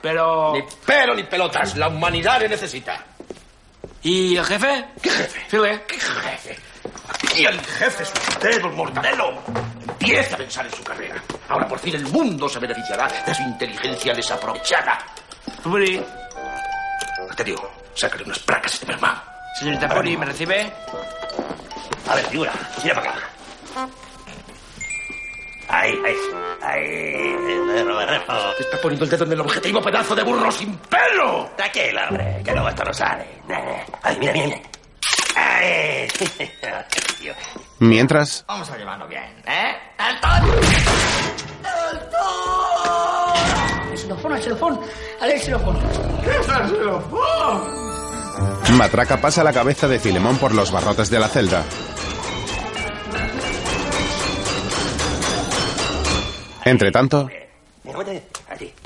Pero... 0.00 0.52
Ni 0.54 0.62
pero 0.86 1.12
ni 1.12 1.24
pelotas. 1.24 1.76
La 1.76 1.88
humanidad 1.88 2.40
le 2.40 2.48
necesita. 2.48 3.04
¿Y 4.02 4.36
el 4.36 4.44
jefe? 4.44 4.84
¿Qué 5.02 5.10
jefe? 5.10 5.40
Fíjate. 5.48 5.84
¿Qué 5.88 5.98
jefe? 5.98 6.56
Y 7.36 7.44
el 7.46 7.60
jefe 7.60 8.02
es 8.04 8.12
usted, 8.28 8.62
don 8.62 8.76
Mortadelo. 8.76 9.42
Empieza 9.88 10.36
a 10.36 10.38
pensar 10.38 10.64
en 10.66 10.72
su 10.72 10.84
carrera. 10.84 11.20
Ahora 11.48 11.66
por 11.66 11.80
fin 11.80 11.96
el 11.96 12.06
mundo 12.06 12.48
se 12.48 12.60
beneficiará 12.60 13.08
de 13.08 13.34
su 13.34 13.42
inteligencia 13.42 14.14
desaprovechada. 14.14 15.04
Puri. 15.64 16.00
Te 17.36 17.42
digo, 17.42 17.68
sácale 17.94 18.22
unas 18.22 18.38
placas 18.38 18.72
a 18.72 18.74
este 18.74 18.86
mermado. 18.86 19.20
Señorita 19.58 19.88
Puri, 19.88 20.16
¿me 20.16 20.26
recibe? 20.26 20.72
A 22.08 22.14
ver, 22.16 22.24
figura, 22.26 22.52
mira 22.82 22.94
para 22.94 23.10
acá. 23.10 23.20
Ahí, 25.68 25.92
ahí, 26.04 26.14
ahí. 26.62 27.36
Te 28.56 28.62
está 28.62 28.78
poniendo 28.82 29.04
el 29.04 29.10
dedo 29.10 29.24
en 29.24 29.32
el 29.32 29.40
objetivo, 29.40 29.80
pedazo 29.82 30.14
de 30.14 30.22
burro 30.22 30.50
sin 30.52 30.76
pelo. 30.76 31.50
Tranquilo, 31.56 32.00
hombre, 32.08 32.42
que 32.44 32.52
luego 32.52 32.68
esto 32.68 32.84
no 32.84 32.92
sale. 32.94 33.26
Ay, 34.02 34.16
mira, 34.18 34.32
mira, 34.32 34.46
mira. 34.46 34.60
Ay. 35.36 36.08
Mientras, 37.80 38.44
Vamos 38.46 38.70
a 38.70 38.76
llevarlo 38.76 39.08
bien, 39.08 39.42
¿eh? 39.46 39.74
¡Alto! 39.98 40.28
El 43.90 43.98
xilofón, 43.98 44.32
el 44.36 44.42
xilofón. 44.42 44.80
Ale, 45.20 45.34
el 45.34 45.40
xilofón. 45.40 45.78
Matraca 48.72 49.20
pasa 49.20 49.44
la 49.44 49.52
cabeza 49.52 49.86
de 49.88 49.98
Filemón 49.98 50.38
por 50.38 50.54
los 50.54 50.70
barrotes 50.72 51.10
de 51.10 51.18
la 51.18 51.28
celda. 51.28 51.62
Entre 56.64 56.90
tanto. 56.90 57.28
Hola, 57.84 57.98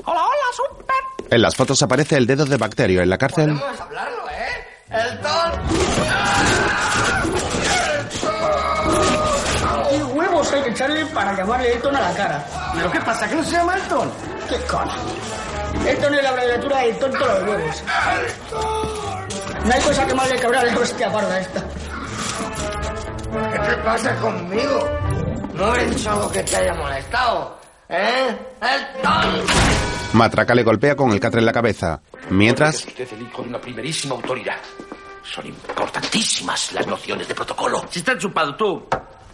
hola, 0.05 0.47
super. 0.55 0.95
en 1.31 1.41
las 1.41 1.55
fotos 1.55 1.81
aparece 1.81 2.17
el 2.17 2.27
dedo 2.27 2.45
de 2.45 2.57
Bacterio 2.57 3.01
en 3.01 3.09
la 3.09 3.17
cárcel. 3.17 3.51
Hablarlo, 3.79 4.29
¿eh? 4.29 4.67
¡El 4.89 5.19
ton! 5.21 5.51
¿Qué 9.89 10.03
huevos 10.03 10.51
hay 10.53 10.61
que 10.63 10.69
echarle 10.69 11.05
para 11.07 11.35
llamarle 11.35 11.73
Elton 11.73 11.95
a 11.95 12.01
la 12.01 12.13
cara? 12.13 12.45
¿Pero 12.75 12.91
qué 12.91 12.99
pasa? 12.99 13.27
¿Que 13.29 13.35
no 13.35 13.43
se 13.43 13.51
llama 13.51 13.75
Elton? 13.75 14.11
¿Qué 14.49 14.57
cola? 14.69 14.95
Elton 15.87 16.13
es 16.15 16.23
la 16.23 16.29
abreviatura 16.29 16.77
de 16.79 16.93
tonto 16.93 17.17
los 17.25 17.43
huevos. 17.43 17.83
No 19.69 19.75
hay 19.75 19.81
cosa 19.81 20.07
que 20.07 20.15
más 20.15 20.27
le 20.27 20.39
cabrá 20.39 20.61
a 20.61 20.65
la 20.65 20.75
bestia 20.75 21.11
parda 21.13 21.39
esta. 21.39 21.63
¿Qué 23.53 23.59
te 23.59 23.75
pasa 23.83 24.15
conmigo? 24.15 24.89
No 25.53 25.65
habré 25.65 25.85
dicho 25.91 26.09
algo 26.09 26.31
que 26.31 26.41
te 26.41 26.55
haya 26.55 26.73
molestado, 26.73 27.59
¿eh? 27.87 28.35
¡El 28.61 29.01
ton! 29.03 29.45
Matraca 30.13 30.55
le 30.55 30.63
golpea 30.63 30.95
con 30.95 31.11
el 31.11 31.19
catre 31.19 31.41
en 31.41 31.45
la 31.45 31.53
cabeza. 31.53 32.01
Mientras, 32.31 32.77
Es 32.77 32.85
usted 32.87 33.13
el 33.13 33.21
hijo 33.27 33.43
de 33.43 33.49
una 33.49 33.61
primerísima 33.61 34.15
autoridad. 34.15 34.57
Son 35.21 35.45
importantísimas 35.45 36.73
las 36.73 36.87
nociones 36.87 37.27
de 37.27 37.35
protocolo. 37.35 37.85
Si 37.91 37.99
está 37.99 38.17
chupado, 38.17 38.55
tú. 38.55 38.87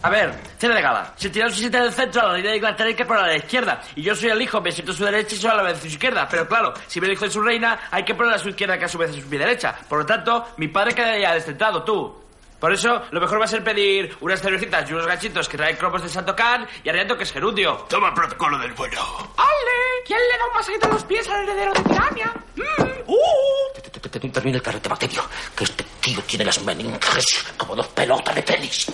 A 0.06 0.10
ver, 0.12 0.32
cena 0.60 0.76
de 0.76 0.82
gala. 0.84 1.14
Se 1.16 1.34
sienta 1.34 1.80
en 1.80 1.86
el 1.86 1.92
centro, 1.92 2.22
a 2.22 2.26
la 2.28 2.34
línea 2.36 2.52
de 2.52 2.58
Inglaterra 2.58 2.90
hay 2.90 2.94
que 2.94 3.06
poner 3.06 3.24
a 3.24 3.28
la 3.28 3.38
izquierda. 3.38 3.82
Y 3.96 4.04
yo 4.04 4.14
soy 4.14 4.30
el 4.30 4.40
hijo, 4.40 4.62
me 4.62 4.72
siento 4.72 4.92
a 4.92 4.96
su 4.96 5.04
derecha 5.04 5.34
y 5.34 5.40
soy 5.40 5.50
a 5.50 5.56
la 5.56 5.64
vez 5.64 5.80
a 5.80 5.82
su 5.82 5.88
izquierda. 5.88 6.28
Pero 6.30 6.48
claro, 6.48 6.76
si 6.86 7.02
me 7.02 7.12
hijo 7.12 7.26
de 7.26 7.32
su 7.32 7.42
reina, 7.42 7.88
hay 7.90 8.06
que 8.06 8.14
poner 8.14 8.36
a 8.36 8.38
su 8.38 8.50
izquierda 8.50 8.78
que 8.78 8.86
a 8.86 8.88
su 8.88 9.00
vez 9.00 9.10
es 9.10 9.26
mi 9.26 9.36
derecha. 9.36 9.76
Por 9.90 9.98
lo 9.98 10.06
tanto, 10.06 10.50
mi 10.58 10.68
padre 10.68 10.94
quedaría 10.94 11.34
descentrado, 11.34 11.84
tú. 11.84 12.24
Por 12.60 12.72
eso, 12.72 13.02
lo 13.10 13.20
mejor 13.20 13.40
va 13.42 13.46
a 13.46 13.48
ser 13.48 13.64
pedir 13.64 14.16
unas 14.22 14.40
cervecitas 14.40 14.88
y 14.88 14.94
unos 14.94 15.08
gachitos 15.08 15.50
que 15.50 15.58
traen 15.58 15.76
cromos 15.76 16.04
de 16.04 16.10
Santo 16.10 16.36
Can 16.36 16.68
y 16.84 16.90
Ariato 16.90 17.18
que 17.18 17.24
es 17.24 17.32
gerundio. 17.32 17.88
Toma 17.90 18.14
protocolo 18.14 18.60
del 18.60 18.74
bueno. 18.74 19.02
¡Ale! 19.38 20.04
¿Quién 20.06 20.20
le 20.20 20.38
da 20.38 20.46
un 20.46 20.54
masajito 20.54 20.86
en 20.86 20.94
los 20.94 21.04
pies 21.04 21.28
al 21.30 21.50
heredero 21.50 21.74
de 21.74 21.82
Tirania? 21.82 22.34
Mm, 22.58 23.10
¡Uh! 23.12 24.32
Termina 24.32 24.58
el 24.58 24.64
carrete 24.64 24.88
bacterio, 24.88 25.24
que 25.56 25.64
este 25.64 25.84
tío 26.00 26.22
tiene 26.22 26.46
las 26.46 26.62
meninges 26.64 27.44
como 27.58 27.76
dos 27.76 27.88
pelotas 27.88 28.36
de 28.36 28.42
tenis. 28.44 28.88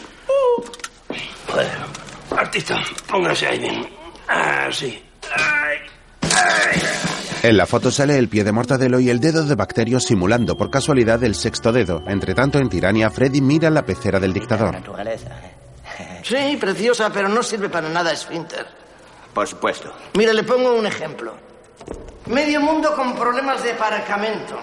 Joder, 1.47 1.69
artista, 2.37 2.81
póngase 3.07 3.47
ahí 3.47 3.59
bien. 3.59 3.87
Así. 4.27 5.03
Ay, 5.35 5.77
ay. 6.21 6.81
en 7.43 7.57
la 7.57 7.65
foto 7.65 7.91
sale 7.91 8.17
el 8.17 8.29
pie 8.29 8.43
de 8.43 8.51
Mortadelo 8.51 8.99
y 8.99 9.09
el 9.09 9.19
dedo 9.19 9.43
de 9.43 9.55
Bacterio 9.55 9.99
simulando 9.99 10.55
por 10.57 10.69
casualidad 10.69 11.23
el 11.23 11.35
sexto 11.35 11.71
dedo. 11.71 12.03
Entre 12.07 12.33
tanto, 12.33 12.59
en 12.59 12.69
Tirania, 12.69 13.09
Freddy 13.09 13.41
mira 13.41 13.69
la 13.69 13.83
pecera 13.85 14.19
del 14.19 14.33
dictador. 14.33 14.77
Sí, 16.23 16.57
preciosa, 16.59 17.09
pero 17.11 17.27
no 17.27 17.41
sirve 17.43 17.69
para 17.69 17.89
nada 17.89 18.11
Esfínter. 18.11 18.65
Por 19.33 19.47
supuesto. 19.47 19.91
Mire, 20.13 20.33
le 20.33 20.43
pongo 20.43 20.73
un 20.73 20.85
ejemplo. 20.85 21.35
Medio 22.27 22.61
mundo 22.61 22.95
con 22.95 23.15
problemas 23.15 23.63
de 23.63 23.71
aparcamiento. 23.71 24.59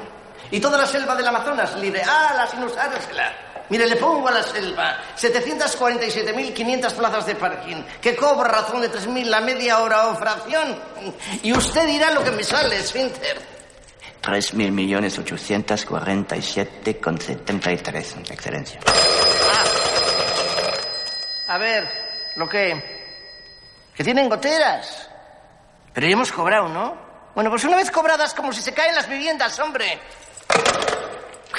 Y 0.50 0.60
toda 0.60 0.78
la 0.78 0.86
selva 0.86 1.14
del 1.14 1.26
Amazonas 1.26 1.76
libre. 1.78 2.02
¡Ah, 2.06 2.46
sin 2.50 2.62
usársela! 2.62 3.32
Mire, 3.70 3.86
le 3.86 3.96
pongo 3.96 4.28
a 4.28 4.32
la 4.32 4.42
selva 4.42 4.98
747.500 5.16 6.92
plazas 6.94 7.26
de 7.26 7.34
parking, 7.34 7.82
que 8.00 8.16
cobra 8.16 8.48
razón 8.48 8.80
de 8.80 8.90
3.000 8.90 9.24
la 9.24 9.40
media 9.40 9.80
hora 9.80 10.08
o 10.08 10.16
fracción. 10.16 10.78
Y 11.42 11.52
usted 11.52 11.86
dirá 11.86 12.10
lo 12.12 12.24
que 12.24 12.30
me 12.30 12.42
sale, 12.42 12.78
Esfínter. 12.78 13.58
3 14.20 14.54
mil 14.54 14.72
millones 14.72 15.18
847 15.18 16.98
con 16.98 17.18
73, 17.20 18.16
excelencia. 18.30 18.80
A 21.48 21.58
ver, 21.58 21.88
lo 22.36 22.48
que... 22.48 22.98
Que 23.94 24.04
tienen 24.04 24.28
goteras. 24.28 25.08
Pero 25.92 26.06
ya 26.06 26.12
hemos 26.12 26.30
cobrado, 26.30 26.68
¿no? 26.68 26.96
Bueno, 27.34 27.50
pues 27.50 27.64
una 27.64 27.76
vez 27.76 27.90
cobradas, 27.90 28.34
como 28.34 28.52
si 28.52 28.60
se 28.60 28.74
caen 28.74 28.94
las 28.94 29.08
viviendas, 29.08 29.58
hombre. 29.60 29.98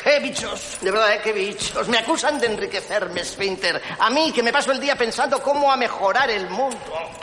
¡Qué 0.09 0.19
bichos! 0.21 0.79
De 0.81 0.89
verdad, 0.89 1.13
¿eh? 1.13 1.19
¡Qué 1.23 1.31
bichos! 1.31 1.87
Me 1.87 1.99
acusan 1.99 2.39
de 2.39 2.47
enriquecerme, 2.47 3.23
Sphinter. 3.23 3.79
A 3.99 4.09
mí, 4.09 4.31
que 4.31 4.41
me 4.41 4.51
paso 4.51 4.71
el 4.71 4.79
día 4.79 4.95
pensando 4.95 5.39
cómo 5.39 5.71
a 5.71 5.77
mejorar 5.77 6.31
el 6.31 6.49
mundo. 6.49 6.79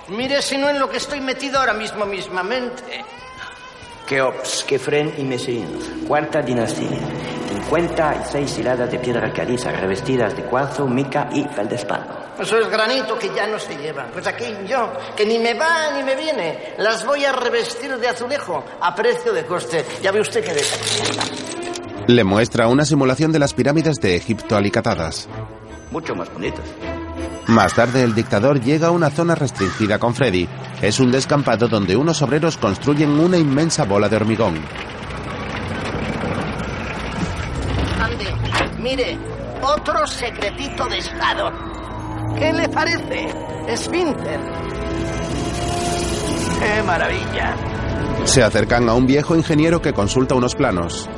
Mire 0.06 0.40
si 0.40 0.56
no 0.56 0.70
en 0.70 0.78
lo 0.78 0.88
que 0.88 0.98
estoy 0.98 1.20
metido 1.20 1.58
ahora 1.58 1.74
mismo 1.74 2.06
mismamente. 2.06 3.04
Keops, 4.06 4.62
Kefren 4.62 5.14
y 5.18 5.24
Mesin, 5.24 6.04
cuarta 6.06 6.40
dinastía. 6.42 7.00
56 7.48 8.58
hiladas 8.58 8.88
de 8.88 9.00
piedra 9.00 9.32
caliza 9.32 9.72
revestidas 9.72 10.36
de 10.36 10.44
cuarzo, 10.44 10.86
mica 10.86 11.28
y 11.32 11.42
feldespato. 11.42 12.40
Eso 12.40 12.56
es 12.56 12.68
granito 12.68 13.18
que 13.18 13.34
ya 13.34 13.48
no 13.48 13.58
se 13.58 13.76
lleva. 13.76 14.06
Pues 14.12 14.28
aquí 14.28 14.44
yo, 14.64 14.92
que 15.16 15.26
ni 15.26 15.40
me 15.40 15.54
va 15.54 15.90
ni 15.90 16.04
me 16.04 16.14
viene, 16.14 16.74
las 16.78 17.04
voy 17.04 17.24
a 17.24 17.32
revestir 17.32 17.98
de 17.98 18.06
azulejo 18.06 18.64
a 18.80 18.94
precio 18.94 19.32
de 19.32 19.44
coste. 19.44 19.84
Ya 20.00 20.12
ve 20.12 20.20
usted 20.20 20.44
que 20.44 20.54
de... 20.54 21.65
Le 22.08 22.22
muestra 22.22 22.68
una 22.68 22.84
simulación 22.84 23.32
de 23.32 23.40
las 23.40 23.52
pirámides 23.52 23.96
de 23.96 24.14
Egipto 24.14 24.56
alicatadas. 24.56 25.28
Mucho 25.90 26.14
más 26.14 26.32
bonitas. 26.32 26.64
Más 27.48 27.74
tarde, 27.74 28.04
el 28.04 28.14
dictador 28.14 28.60
llega 28.60 28.88
a 28.88 28.90
una 28.92 29.10
zona 29.10 29.34
restringida 29.34 29.98
con 29.98 30.14
Freddy. 30.14 30.48
Es 30.82 31.00
un 31.00 31.10
descampado 31.10 31.66
donde 31.66 31.96
unos 31.96 32.22
obreros 32.22 32.58
construyen 32.58 33.10
una 33.10 33.38
inmensa 33.38 33.84
bola 33.84 34.08
de 34.08 34.16
hormigón. 34.16 34.54
Ande, 38.00 38.26
mire, 38.78 39.18
otro 39.62 40.06
secretito 40.06 40.86
de 40.86 40.98
Estado. 40.98 41.50
¿Qué 42.38 42.52
le 42.52 42.68
parece? 42.68 43.26
Esfínter. 43.66 44.40
¡Qué 46.60 46.82
maravilla! 46.84 47.56
Se 48.24 48.42
acercan 48.44 48.88
a 48.88 48.94
un 48.94 49.06
viejo 49.06 49.34
ingeniero 49.34 49.82
que 49.82 49.92
consulta 49.92 50.34
unos 50.36 50.54
planos. 50.54 51.08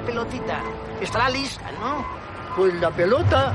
¿Cómo 0.00 0.20
va 0.20 0.24
la 0.24 0.24
pelotita? 0.24 0.60
Estará 1.00 1.28
lista, 1.30 1.64
¿no? 1.80 2.04
Pues 2.56 2.74
la 2.74 2.90
pelota 2.90 3.52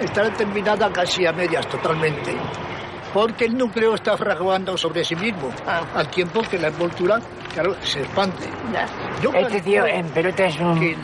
estará 0.00 0.30
terminada 0.30 0.90
casi 0.92 1.26
a 1.26 1.32
medias 1.32 1.66
totalmente. 1.68 2.36
Porque 3.12 3.46
el 3.46 3.56
núcleo 3.56 3.94
está 3.94 4.16
fraguando 4.16 4.76
sobre 4.76 5.02
sí 5.04 5.16
mismo, 5.16 5.50
al 5.94 6.08
tiempo 6.08 6.42
que 6.42 6.58
la 6.58 6.68
envoltura, 6.68 7.18
claro, 7.54 7.74
se 7.82 8.00
expande. 8.00 8.46
Yo 9.22 9.32
Este 9.32 9.60
tío 9.62 9.86
en 9.86 10.06
pelota 10.10 10.44
es 10.44 10.58
un 10.60 10.78
que 10.78 10.96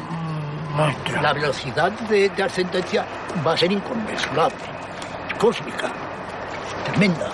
monstruo. 0.76 1.22
la 1.22 1.32
velocidad 1.32 1.90
de, 1.92 2.28
de 2.28 2.42
ascendencia 2.42 3.06
va 3.44 3.54
a 3.54 3.56
ser 3.56 3.72
inconmensurable, 3.72 4.54
cósmica. 5.38 5.90
tremenda. 6.84 7.30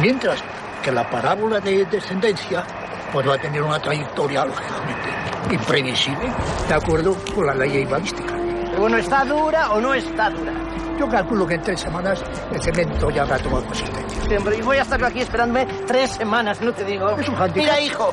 Mientras 0.00 0.42
que 0.82 0.90
la 0.90 1.08
parábola 1.08 1.60
de 1.60 1.84
descendencia 1.84 2.64
pues 3.12 3.28
va 3.28 3.34
a 3.34 3.38
tener 3.38 3.62
una 3.62 3.78
trayectoria, 3.78 4.44
lógicamente, 4.46 5.08
imprevisible, 5.54 6.32
de 6.68 6.74
acuerdo 6.74 7.16
con 7.34 7.46
la 7.46 7.54
ley 7.54 7.84
balística. 7.84 8.34
Bueno, 8.78 8.98
¿está 8.98 9.24
dura 9.24 9.70
o 9.70 9.80
no 9.80 9.94
está 9.94 10.30
dura? 10.30 10.52
Yo 10.98 11.08
calculo 11.08 11.46
que 11.46 11.54
en 11.54 11.62
tres 11.62 11.80
semanas 11.80 12.22
el 12.52 12.62
cemento 12.62 13.10
ya 13.10 13.22
habrá 13.22 13.38
tomado 13.38 13.64
consistencia. 13.66 14.22
Siempre, 14.26 14.58
y 14.58 14.62
voy 14.62 14.78
a 14.78 14.82
estar 14.82 15.02
aquí 15.04 15.20
esperándome 15.20 15.66
tres 15.86 16.10
semanas, 16.12 16.60
no 16.60 16.72
te 16.72 16.84
digo. 16.84 17.10
Es 17.10 17.28
un 17.28 17.34
handicap. 17.36 17.56
Mira, 17.56 17.80
hijo, 17.80 18.12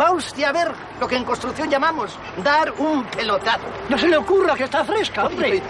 va 0.00 0.12
usted 0.12 0.44
a 0.44 0.52
ver 0.52 0.68
lo 1.00 1.08
que 1.08 1.16
en 1.16 1.24
construcción 1.24 1.68
llamamos 1.68 2.16
dar 2.42 2.72
un 2.78 3.04
pelotazo. 3.04 3.66
No 3.88 3.98
se 3.98 4.08
le 4.08 4.16
ocurra 4.16 4.54
que 4.54 4.64
está 4.64 4.84
fresca, 4.84 5.26
hombre. 5.26 5.62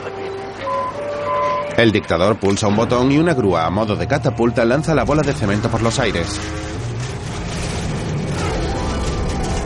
El 1.77 1.91
dictador 1.91 2.37
pulsa 2.37 2.69
un 2.69 2.77
botón 2.77 3.11
y 3.11 3.19
una 3.19 3.35
grúa 3.35 3.67
a 3.67 3.71
modo 3.71 3.97
de 3.97 4.07
catapulta 4.07 4.65
lanza 4.65 4.95
la 4.95 5.05
bola 5.05 5.23
de 5.23 5.33
cemento 5.33 5.69
por 5.69 5.83
los 5.83 5.99
aires. 5.99 6.41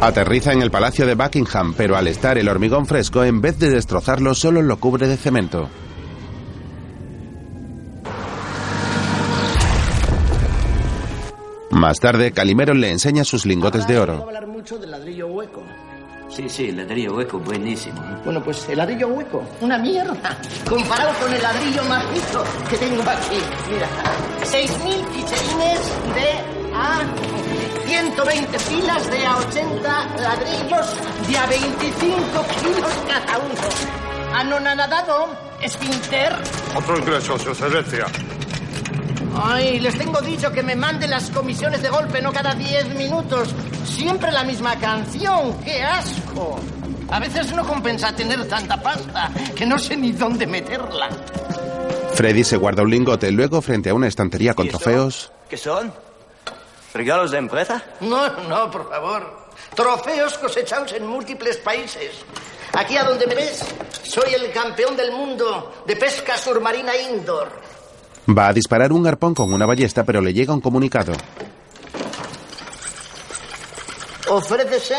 Aterriza 0.00 0.52
en 0.52 0.62
el 0.62 0.70
palacio 0.70 1.06
de 1.06 1.16
Buckingham, 1.16 1.74
pero 1.76 1.96
al 1.96 2.06
estar 2.06 2.38
el 2.38 2.48
hormigón 2.48 2.86
fresco, 2.86 3.24
en 3.24 3.40
vez 3.40 3.58
de 3.58 3.68
destrozarlo, 3.68 4.32
solo 4.32 4.62
lo 4.62 4.78
cubre 4.78 5.08
de 5.08 5.16
cemento. 5.16 5.68
Más 11.70 11.98
tarde, 11.98 12.32
Calimero 12.32 12.74
le 12.74 12.90
enseña 12.90 13.24
sus 13.24 13.44
lingotes 13.44 13.86
de 13.88 13.98
oro. 13.98 14.22
hablar 14.24 14.46
mucho 14.46 14.78
del 14.78 14.92
ladrillo 14.92 15.26
hueco. 15.28 15.62
Sí, 16.28 16.48
sí, 16.48 16.70
ladrillo 16.72 17.14
hueco, 17.16 17.38
buenísimo. 17.40 18.00
Bueno, 18.24 18.42
pues 18.42 18.68
el 18.68 18.78
ladrillo 18.78 19.08
hueco, 19.08 19.44
una 19.60 19.78
mierda. 19.78 20.38
Comparado 20.68 21.12
con 21.20 21.32
el 21.32 21.42
ladrillo 21.42 21.82
macizo 21.84 22.44
que 22.70 22.76
tengo 22.76 23.02
aquí. 23.02 23.38
Mira, 23.72 23.88
6.000 24.44 25.06
ficherines 25.12 25.80
de 26.14 26.57
a 26.78 27.00
120 27.86 28.58
filas 28.58 29.10
de 29.10 29.26
a 29.26 29.36
80 29.38 30.06
ladrillos 30.16 30.86
de 31.28 31.36
a 31.36 31.46
25 31.46 32.46
kilos 32.62 32.92
cada 33.08 33.38
uno. 33.38 34.34
Anonadado, 34.34 35.28
esfínter. 35.60 36.36
Otro 36.76 36.98
ingreso, 36.98 37.38
su 37.38 37.50
excelencia. 37.50 38.06
Ay, 39.40 39.80
les 39.80 39.96
tengo 39.96 40.20
dicho 40.20 40.50
que 40.52 40.62
me 40.62 40.76
manden 40.76 41.10
las 41.10 41.30
comisiones 41.30 41.82
de 41.82 41.88
golpe, 41.88 42.20
no 42.22 42.32
cada 42.32 42.54
10 42.54 42.94
minutos. 42.94 43.54
Siempre 43.84 44.30
la 44.32 44.44
misma 44.44 44.76
canción. 44.76 45.58
¡Qué 45.64 45.82
asco! 45.82 46.60
A 47.10 47.18
veces 47.18 47.52
no 47.54 47.66
compensa 47.66 48.14
tener 48.14 48.46
tanta 48.48 48.80
pasta 48.80 49.30
que 49.56 49.64
no 49.64 49.78
sé 49.78 49.96
ni 49.96 50.12
dónde 50.12 50.46
meterla. 50.46 51.08
Freddy 52.14 52.44
se 52.44 52.56
guarda 52.56 52.82
un 52.82 52.90
lingote, 52.90 53.30
luego 53.30 53.62
frente 53.62 53.90
a 53.90 53.94
una 53.94 54.08
estantería 54.08 54.54
con 54.54 54.68
trofeos, 54.68 55.32
¿Qué 55.48 55.56
son? 55.56 55.90
¿Regalos 56.98 57.30
de 57.30 57.38
empresa? 57.38 57.80
No, 58.00 58.28
no, 58.48 58.68
por 58.72 58.88
favor. 58.88 59.46
Trofeos 59.72 60.36
cosechados 60.36 60.92
en 60.94 61.06
múltiples 61.06 61.56
países. 61.58 62.10
Aquí 62.72 62.96
a 62.96 63.04
donde 63.04 63.24
me 63.28 63.36
ves, 63.36 63.64
soy 64.02 64.34
el 64.34 64.50
campeón 64.50 64.96
del 64.96 65.12
mundo 65.12 65.84
de 65.86 65.94
pesca 65.94 66.36
submarina 66.36 66.96
indoor. 66.96 67.52
va 68.36 68.48
a 68.48 68.52
disparar 68.52 68.92
un 68.92 69.06
arpón 69.06 69.32
con 69.32 69.52
una 69.52 69.64
ballesta, 69.64 70.02
pero 70.02 70.20
le 70.20 70.34
llega 70.34 70.52
un 70.52 70.60
comunicado. 70.60 71.12
Ofrécese 74.28 74.98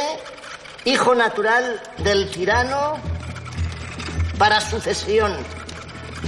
hijo 0.85 1.13
natural 1.13 1.81
del 1.97 2.31
tirano 2.31 2.93
para 4.37 4.61
sucesión. 4.61 5.33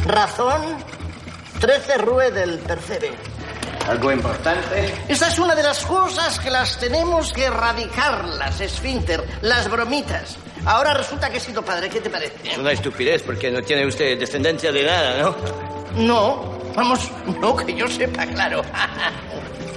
Razón, 0.05 0.61
13 1.61 1.97
Rue 1.99 2.29
del 2.31 2.59
Percebe. 2.59 3.30
¿Algo 3.91 4.09
importante? 4.09 4.93
Esta 5.09 5.27
es 5.27 5.37
una 5.37 5.53
de 5.53 5.63
las 5.63 5.85
cosas 5.85 6.39
que 6.39 6.49
las 6.49 6.79
tenemos 6.79 7.33
que 7.33 7.43
erradicarlas, 7.43 8.61
Esfínter, 8.61 9.21
las 9.41 9.69
bromitas. 9.69 10.37
Ahora 10.63 10.93
resulta 10.93 11.29
que 11.29 11.35
he 11.35 11.39
sido 11.41 11.61
padre, 11.61 11.89
¿qué 11.89 11.99
te 11.99 12.09
parece? 12.09 12.51
Es 12.51 12.57
una 12.57 12.71
estupidez 12.71 13.21
porque 13.21 13.51
no 13.51 13.61
tiene 13.61 13.85
usted 13.85 14.17
descendencia 14.17 14.71
de 14.71 14.85
nada, 14.85 15.21
¿no? 15.21 15.35
No, 15.97 16.57
vamos, 16.73 17.11
no 17.41 17.53
que 17.53 17.75
yo 17.75 17.85
sepa, 17.89 18.25
claro. 18.27 18.61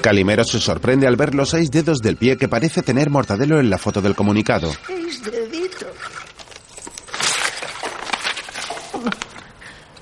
Calimero 0.00 0.44
se 0.44 0.60
sorprende 0.60 1.08
al 1.08 1.16
ver 1.16 1.34
los 1.34 1.50
seis 1.50 1.72
dedos 1.72 1.98
del 1.98 2.16
pie 2.16 2.36
que 2.36 2.46
parece 2.46 2.82
tener 2.82 3.10
Mortadelo 3.10 3.58
en 3.58 3.68
la 3.68 3.78
foto 3.78 4.00
del 4.00 4.14
comunicado. 4.14 4.70
Seis 4.86 5.24
deditos. 5.24 5.88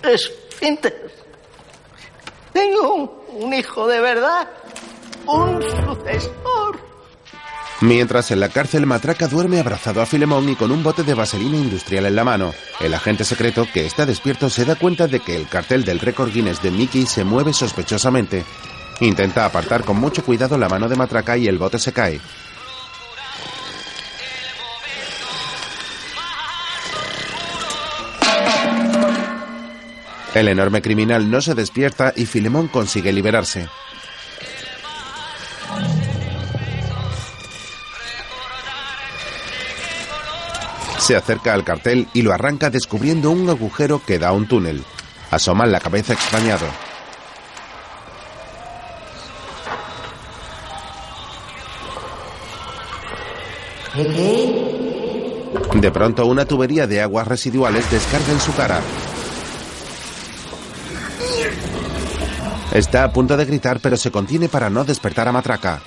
Esfínter. 0.02 1.10
Tengo 2.52 2.94
un, 2.94 3.22
un 3.33 3.55
hijo 3.55 3.87
de 3.87 4.01
verdad. 4.01 4.49
Un 5.26 5.62
sucesor. 5.62 6.80
Mientras 7.80 8.30
en 8.30 8.39
la 8.39 8.49
cárcel 8.49 8.87
Matraca 8.87 9.26
duerme 9.26 9.59
abrazado 9.59 10.01
a 10.01 10.07
Filemón 10.07 10.49
y 10.49 10.55
con 10.55 10.70
un 10.70 10.85
bote 10.85 11.03
de 11.03 11.14
vaselina 11.14 11.57
industrial 11.57 12.07
en 12.07 12.14
la 12.14 12.22
mano. 12.22 12.55
El 12.80 12.95
agente 12.95 13.24
secreto, 13.24 13.66
que 13.72 13.87
está 13.87 14.07
despierto, 14.07 14.49
se 14.51 14.64
da 14.64 14.76
cuenta 14.76 15.09
de 15.09 15.18
que 15.18 15.35
el 15.35 15.49
cartel 15.49 15.85
del 15.85 15.99
récord 15.99 16.33
Guinness 16.33 16.62
de 16.62 16.70
Mickey 16.70 17.07
se 17.07 17.24
mueve 17.24 17.53
sospechosamente. 17.53 18.45
Intenta 19.01 19.45
apartar 19.45 19.83
con 19.85 19.97
mucho 19.97 20.24
cuidado 20.24 20.57
la 20.57 20.68
mano 20.68 20.89
de 20.89 20.95
Matraca 20.95 21.37
y 21.37 21.49
el 21.49 21.59
bote 21.59 21.80
se 21.80 21.93
cae. 21.93 22.20
El 30.35 30.49
enorme 30.49 30.80
criminal 30.80 31.30
no 31.30 31.43
se 31.43 31.55
despierta 31.55 32.14
y 32.16 32.24
Filemón 32.24 32.68
consigue 32.68 33.12
liberarse. 33.12 33.68
Se 40.99 41.16
acerca 41.16 41.53
al 41.53 41.64
cartel 41.64 42.09
y 42.14 42.22
lo 42.22 42.33
arranca 42.33 42.70
descubriendo 42.70 43.30
un 43.30 43.51
agujero 43.51 44.01
que 44.07 44.18
da 44.18 44.28
a 44.28 44.33
un 44.33 44.47
túnel. 44.47 44.85
Asoma 45.30 45.66
la 45.66 45.80
cabeza 45.80 46.14
extrañado. 46.14 46.66
De 55.74 55.91
pronto 55.91 56.24
una 56.24 56.47
tubería 56.47 56.87
de 56.87 57.03
aguas 57.03 57.28
residuales 57.28 57.91
descarga 57.91 58.33
en 58.33 58.41
su 58.41 58.55
cara. 58.55 58.80
Está 62.73 63.05
a 63.05 63.12
punto 63.12 63.37
de 63.37 63.45
gritar 63.45 63.81
pero 63.81 63.97
se 63.97 64.11
contiene 64.11 64.49
para 64.49 64.70
no 64.70 64.85
despertar 64.85 65.29
a 65.29 65.33
Matraca. 65.33 65.81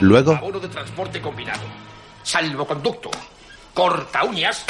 Luego, 0.00 0.32
Abono 0.32 0.60
de 0.60 0.68
transporte 0.68 1.20
combinado. 1.20 1.62
Salvoconducto. 2.22 3.10
Corta 3.72 4.24
uñas 4.24 4.64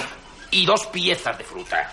y 0.50 0.64
dos 0.64 0.86
piezas 0.86 1.36
de 1.36 1.44
fruta. 1.44 1.90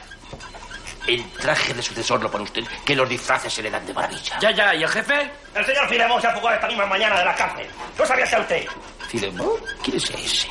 El 1.08 1.24
traje 1.32 1.74
de 1.74 1.82
sucesor 1.82 2.22
lo 2.22 2.30
pone 2.30 2.44
usted, 2.44 2.64
que 2.86 2.96
los 2.96 3.10
disfraces 3.10 3.52
se 3.52 3.64
le 3.64 3.72
dan 3.72 3.86
de 3.86 3.94
maravilla. 3.94 4.40
Ya, 4.40 4.52
ya, 4.52 4.76
¿y 4.76 4.84
el 4.84 4.90
jefe? 4.90 5.32
El 5.56 5.66
señor 5.66 5.90
Filemón 5.90 6.22
se 6.22 6.28
ha 6.28 6.36
fugado 6.36 6.56
esta 6.56 6.68
misma 6.68 6.86
mañana 6.86 7.18
de 7.18 7.26
la 7.26 7.36
cárcel. 7.36 7.66
¿No 7.98 8.06
sabía 8.06 8.28
ser 8.28 8.40
usted? 8.42 8.66
Filemón, 9.08 9.54
¿quién 9.84 9.98
es 9.98 10.10
ese? 10.12 10.48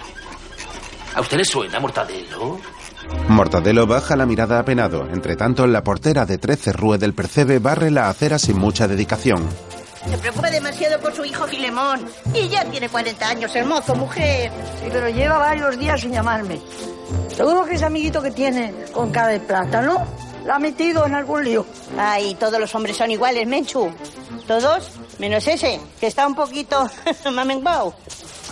¿A 1.15 1.21
usted 1.21 1.37
le 1.37 1.45
suena, 1.45 1.79
Mortadelo? 1.79 2.61
Mortadelo 3.29 3.87
baja 3.87 4.17
la 4.17 4.27
mirada 4.27 4.59
apenado. 4.59 5.09
Entre 5.13 5.37
tanto, 5.37 5.67
la 5.67 5.83
portera 5.85 6.27
de 6.27 6.39
13 6.39 6.73
Rue 6.73 6.99
del 6.99 7.15
Percebe 7.15 7.59
barre 7.59 7.91
la 7.91 8.09
acera 8.09 8.39
sin 8.39 8.59
mucha 8.59 8.89
dedicación. 8.89 9.49
Se 10.09 10.17
preocupa 10.17 10.51
demasiado 10.51 10.99
por 11.01 11.15
su 11.15 11.25
hijo 11.25 11.47
Filemón. 11.47 12.07
Y 12.35 12.49
ya 12.49 12.65
tiene 12.65 12.89
40 12.89 13.29
años 13.29 13.55
el 13.55 13.67
mozo, 13.67 13.95
mujer. 13.95 14.51
Sí, 14.81 14.89
pero 14.91 15.09
lleva 15.11 15.39
varios 15.39 15.79
días 15.79 16.01
sin 16.01 16.13
llamarme. 16.13 16.61
Seguro 17.37 17.65
que 17.65 17.75
ese 17.75 17.85
amiguito 17.85 18.23
que 18.23 18.31
tiene 18.31 18.73
con 18.93 19.11
cara 19.11 19.29
de 19.29 19.41
plátano 19.41 20.07
la 20.45 20.57
ha 20.57 20.59
metido 20.59 21.07
en 21.07 21.15
algún 21.15 21.45
lío. 21.45 21.67
Ay, 21.99 22.35
todos 22.35 22.59
los 22.59 22.75
hombres 22.75 22.97
son 22.97 23.11
iguales, 23.11 23.47
Menchu. 23.47 23.93
Todos, 24.47 24.91
menos 25.19 25.47
ese, 25.47 25.79
que 26.01 26.07
está 26.07 26.27
un 26.27 26.35
poquito 26.35 26.89
mamenguau. 27.33 27.95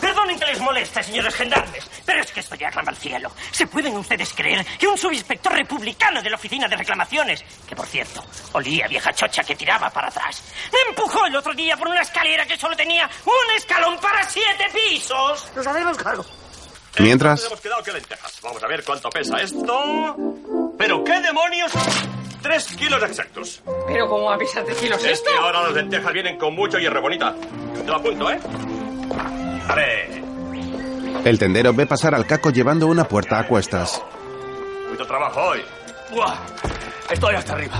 Perdonen 0.08 0.38
que 0.38 0.46
les 0.46 0.60
moleste, 0.60 1.02
señores 1.02 1.34
gendarmes, 1.34 1.86
pero 2.06 2.22
es 2.22 2.32
que 2.32 2.40
esto 2.40 2.54
ya 2.54 2.70
clama 2.70 2.88
al 2.88 2.96
cielo. 2.96 3.30
¿Se 3.50 3.66
pueden 3.66 3.94
ustedes 3.94 4.32
creer 4.32 4.64
que 4.78 4.86
un 4.88 4.96
subinspector 4.96 5.52
republicano 5.52 6.22
de 6.22 6.30
la 6.30 6.36
oficina 6.36 6.66
de 6.66 6.76
reclamaciones, 6.76 7.44
que 7.68 7.76
por 7.76 7.84
cierto, 7.84 8.24
olía 8.52 8.86
a 8.86 8.88
vieja 8.88 9.12
chocha 9.12 9.44
que 9.44 9.54
tiraba 9.54 9.90
para 9.90 10.08
atrás, 10.08 10.42
me 10.72 10.78
empujó 10.88 11.26
el 11.26 11.36
otro 11.36 11.52
día 11.52 11.76
por 11.76 11.88
una 11.88 12.00
escalera 12.00 12.46
que 12.46 12.56
solo 12.56 12.74
tenía 12.74 13.04
un 13.26 13.56
escalón 13.56 13.98
para 14.00 14.24
siete 14.24 14.64
pisos? 14.72 15.46
Nos 15.54 15.66
haremos 15.66 15.98
cargo. 15.98 16.24
Mientras, 17.00 17.44
Hemos 17.44 17.60
quedado 17.60 17.82
que 17.82 17.92
lentejas. 17.92 18.40
Vamos 18.42 18.62
a 18.62 18.66
ver 18.66 18.82
cuánto 18.84 19.10
pesa 19.10 19.42
esto. 19.42 20.16
¿Pero 20.78 21.04
qué 21.04 21.20
demonios? 21.20 21.70
Tres 22.40 22.64
kilos 22.78 23.02
exactos. 23.02 23.62
Pero 23.86 24.08
¿cómo 24.08 24.32
a 24.32 24.38
pesar 24.38 24.64
de 24.64 24.74
kilos 24.74 25.04
Es 25.04 25.18
esto? 25.18 25.30
que 25.30 25.36
ahora 25.36 25.64
las 25.64 25.72
lentejas 25.74 26.12
vienen 26.14 26.38
con 26.38 26.54
mucho 26.54 26.78
hierro 26.78 27.02
bonita. 27.02 27.34
Te 27.74 27.84
lo 27.84 27.96
apunto, 27.96 28.30
¿eh? 28.30 28.40
A 29.68 29.74
ver. 29.74 30.22
el 31.24 31.38
tendero 31.38 31.72
ve 31.74 31.86
pasar 31.86 32.14
al 32.14 32.26
caco 32.26 32.50
llevando 32.50 32.86
una 32.86 33.04
puerta 33.04 33.38
a 33.38 33.46
cuestas. 33.46 34.02
Mucho 34.90 35.06
trabajo 35.06 35.40
hoy. 35.40 35.60
¡Buah! 36.10 36.36
Estoy 37.10 37.34
hasta 37.34 37.52
arriba. 37.52 37.76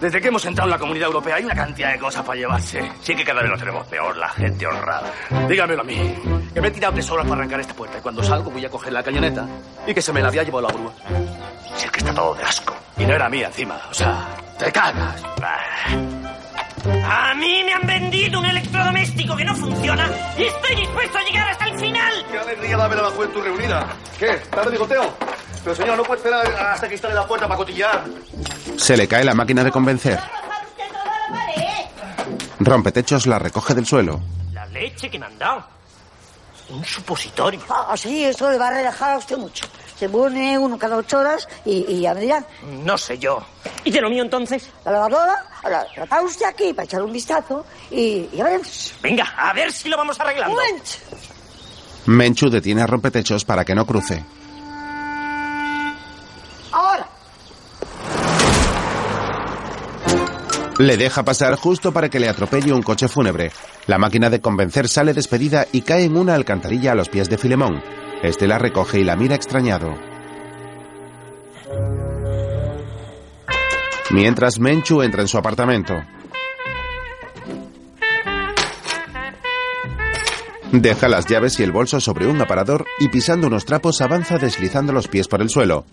Desde 0.00 0.20
que 0.20 0.28
hemos 0.28 0.44
entrado 0.44 0.68
en 0.68 0.72
la 0.72 0.78
Comunidad 0.78 1.08
Europea 1.08 1.36
hay 1.36 1.44
una 1.44 1.56
cantidad 1.56 1.90
de 1.90 1.98
cosas 1.98 2.24
para 2.24 2.38
llevarse. 2.38 2.92
Sí 3.02 3.16
que 3.16 3.24
cada 3.24 3.42
vez 3.42 3.50
lo 3.50 3.58
tenemos 3.58 3.84
peor, 3.88 4.16
la 4.16 4.28
gente 4.28 4.64
honrada. 4.64 5.12
Dígamelo 5.48 5.80
a 5.80 5.84
mí, 5.84 6.14
que 6.54 6.60
me 6.60 6.68
he 6.68 6.70
tirado 6.70 6.94
tres 6.94 7.10
horas 7.10 7.26
para 7.26 7.40
arrancar 7.40 7.60
esta 7.60 7.74
puerta 7.74 7.98
y 7.98 8.00
cuando 8.00 8.22
salgo 8.22 8.50
voy 8.50 8.64
a 8.64 8.70
coger 8.70 8.92
la 8.92 9.02
cañoneta 9.02 9.44
y 9.86 9.92
que 9.94 10.00
se 10.00 10.12
me 10.12 10.22
la 10.22 10.28
había 10.28 10.44
llevado 10.44 10.68
la 10.68 10.72
grúa. 10.72 10.92
Si 11.76 11.86
es 11.86 11.90
que 11.90 11.98
está 11.98 12.14
todo 12.14 12.34
de 12.34 12.44
asco. 12.44 12.74
Y 12.96 13.06
no 13.06 13.14
era 13.14 13.28
mía 13.28 13.48
encima, 13.48 13.80
o 13.90 13.94
sea, 13.94 14.28
te 14.56 14.70
cagas. 14.70 15.20
A 17.04 17.34
mí 17.34 17.62
me 17.64 17.72
han 17.74 17.86
vendido 17.86 18.38
un 18.38 18.46
electrodoméstico 18.46 19.36
que 19.36 19.44
no 19.44 19.54
funciona 19.54 20.10
y 20.36 20.44
estoy 20.44 20.76
dispuesto 20.76 21.18
a 21.18 21.22
llegar 21.22 21.48
hasta 21.48 21.66
el 21.66 21.78
final. 21.78 22.26
¡Qué 22.30 22.38
alegría 22.38 22.76
la 22.76 22.88
ver 22.88 22.98
a 22.98 23.02
la 23.02 23.10
juventud 23.10 23.42
reunida! 23.42 23.86
¿Qué? 24.18 24.30
¿Está 24.30 24.62
de 24.64 24.70
bigoteo? 24.70 25.14
Pero 25.64 25.74
señor, 25.76 25.96
no 25.96 26.02
puede 26.04 26.18
esperar 26.20 26.46
hasta 26.46 26.88
que 26.88 26.94
instale 26.94 27.14
la 27.14 27.26
puerta 27.26 27.46
para 27.46 27.58
cotillar. 27.58 28.04
Se 28.76 28.96
le 28.96 29.06
cae 29.06 29.24
la 29.24 29.34
máquina 29.34 29.62
de 29.64 29.70
convencer. 29.70 30.18
Rompetechos 32.60 33.26
la 33.26 33.38
recoge 33.38 33.74
del 33.74 33.86
suelo. 33.86 34.20
La 34.52 34.66
leche 34.66 35.10
que 35.10 35.18
me 35.18 35.26
han 35.26 35.38
dado. 35.38 35.64
Un 36.70 36.84
supositorio. 36.84 37.60
Ah, 37.70 37.96
sí, 37.96 38.24
eso 38.24 38.50
le 38.50 38.58
va 38.58 38.68
a 38.68 38.72
relajar 38.72 39.12
a 39.12 39.18
usted 39.18 39.36
mucho. 39.36 39.66
Se 39.98 40.08
pone 40.08 40.58
uno 40.58 40.78
cada 40.78 40.96
ocho 40.96 41.18
horas 41.18 41.48
y, 41.64 41.84
y 41.88 42.00
ya 42.02 42.14
me 42.14 42.20
dirán. 42.20 42.46
No 42.84 42.96
sé 42.96 43.18
yo. 43.18 43.44
¿Y 43.84 43.90
de 43.90 44.00
lo 44.00 44.08
mío 44.08 44.22
entonces? 44.22 44.70
La 44.84 44.92
lavadora, 44.92 45.44
ahora 45.62 45.86
la 46.08 46.22
usted 46.22 46.46
aquí 46.46 46.72
para 46.72 46.84
echar 46.84 47.02
un 47.02 47.12
vistazo 47.12 47.66
y 47.90 48.28
ya 48.28 48.44
veremos. 48.44 48.94
Venga, 49.02 49.24
a 49.36 49.52
ver 49.52 49.72
si 49.72 49.88
lo 49.88 49.96
vamos 49.96 50.18
arreglando. 50.20 50.54
Momento. 50.54 50.90
Menchu 52.06 52.48
detiene 52.48 52.82
a 52.82 52.86
Rompetechos 52.86 53.44
para 53.44 53.64
que 53.64 53.74
no 53.74 53.84
cruce. 53.84 54.24
Ahora. 56.72 57.08
Le 60.78 60.96
deja 60.96 61.24
pasar 61.24 61.56
justo 61.56 61.92
para 61.92 62.08
que 62.08 62.20
le 62.20 62.28
atropelle 62.28 62.72
un 62.72 62.82
coche 62.82 63.08
fúnebre. 63.08 63.50
La 63.88 63.98
máquina 63.98 64.30
de 64.30 64.40
convencer 64.40 64.88
sale 64.88 65.12
despedida 65.12 65.66
y 65.72 65.80
cae 65.80 66.04
en 66.04 66.16
una 66.16 66.34
alcantarilla 66.34 66.92
a 66.92 66.94
los 66.94 67.08
pies 67.08 67.28
de 67.28 67.36
Filemón. 67.36 67.82
Este 68.22 68.48
la 68.48 68.58
recoge 68.58 69.00
y 69.00 69.04
la 69.04 69.16
mira 69.16 69.34
extrañado. 69.34 69.94
Mientras 74.10 74.58
Menchu 74.58 75.02
entra 75.02 75.22
en 75.22 75.28
su 75.28 75.38
apartamento. 75.38 75.94
Deja 80.72 81.08
las 81.08 81.26
llaves 81.26 81.58
y 81.60 81.62
el 81.62 81.72
bolso 81.72 82.00
sobre 82.00 82.26
un 82.26 82.40
aparador 82.40 82.86
y 82.98 83.08
pisando 83.08 83.46
unos 83.46 83.64
trapos 83.64 84.00
avanza 84.00 84.38
deslizando 84.38 84.92
los 84.92 85.08
pies 85.08 85.28
por 85.28 85.40
el 85.40 85.48
suelo. 85.48 85.86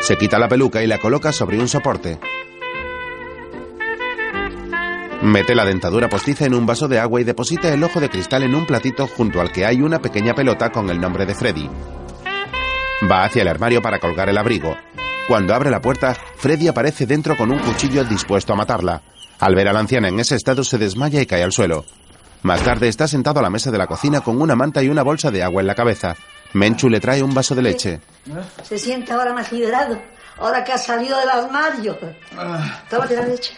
Se 0.00 0.16
quita 0.16 0.38
la 0.38 0.48
peluca 0.48 0.82
y 0.82 0.86
la 0.86 0.98
coloca 0.98 1.32
sobre 1.32 1.58
un 1.58 1.68
soporte. 1.68 2.18
Mete 5.22 5.54
la 5.54 5.64
dentadura 5.64 6.08
postiza 6.08 6.46
en 6.46 6.54
un 6.54 6.66
vaso 6.66 6.88
de 6.88 6.98
agua 6.98 7.20
y 7.20 7.24
deposita 7.24 7.72
el 7.72 7.84
ojo 7.84 8.00
de 8.00 8.10
cristal 8.10 8.42
en 8.42 8.56
un 8.56 8.66
platito 8.66 9.06
junto 9.06 9.40
al 9.40 9.52
que 9.52 9.64
hay 9.64 9.80
una 9.80 10.00
pequeña 10.00 10.34
pelota 10.34 10.70
con 10.70 10.90
el 10.90 11.00
nombre 11.00 11.24
de 11.26 11.34
Freddy. 11.34 11.70
Va 13.08 13.24
hacia 13.24 13.42
el 13.42 13.48
armario 13.48 13.80
para 13.80 14.00
colgar 14.00 14.28
el 14.28 14.36
abrigo. 14.36 14.76
Cuando 15.28 15.54
abre 15.54 15.70
la 15.70 15.80
puerta, 15.80 16.16
Freddy 16.36 16.66
aparece 16.66 17.06
dentro 17.06 17.36
con 17.36 17.52
un 17.52 17.60
cuchillo 17.60 18.02
dispuesto 18.04 18.52
a 18.52 18.56
matarla. 18.56 19.02
Al 19.38 19.54
ver 19.54 19.68
a 19.68 19.72
la 19.72 19.78
anciana 19.78 20.08
en 20.08 20.18
ese 20.18 20.34
estado 20.34 20.64
se 20.64 20.76
desmaya 20.76 21.20
y 21.20 21.26
cae 21.26 21.44
al 21.44 21.52
suelo. 21.52 21.84
Más 22.42 22.60
tarde 22.62 22.88
está 22.88 23.06
sentado 23.06 23.38
a 23.38 23.42
la 23.44 23.50
mesa 23.50 23.70
de 23.70 23.78
la 23.78 23.86
cocina 23.86 24.22
con 24.22 24.42
una 24.42 24.56
manta 24.56 24.82
y 24.82 24.88
una 24.88 25.04
bolsa 25.04 25.30
de 25.30 25.44
agua 25.44 25.60
en 25.60 25.68
la 25.68 25.76
cabeza. 25.76 26.16
Menchu 26.54 26.88
le 26.88 26.98
trae 26.98 27.22
un 27.22 27.32
vaso 27.32 27.54
de 27.54 27.62
leche. 27.62 28.00
Se 28.64 28.76
siente 28.76 29.12
ahora 29.12 29.32
más 29.32 29.52
liberado. 29.52 30.02
Ahora 30.38 30.64
que 30.64 30.72
ha 30.72 30.78
salido 30.78 31.16
del 31.18 31.30
armario. 31.30 31.96
Tómate 32.90 33.14
la 33.14 33.26
leche. 33.26 33.54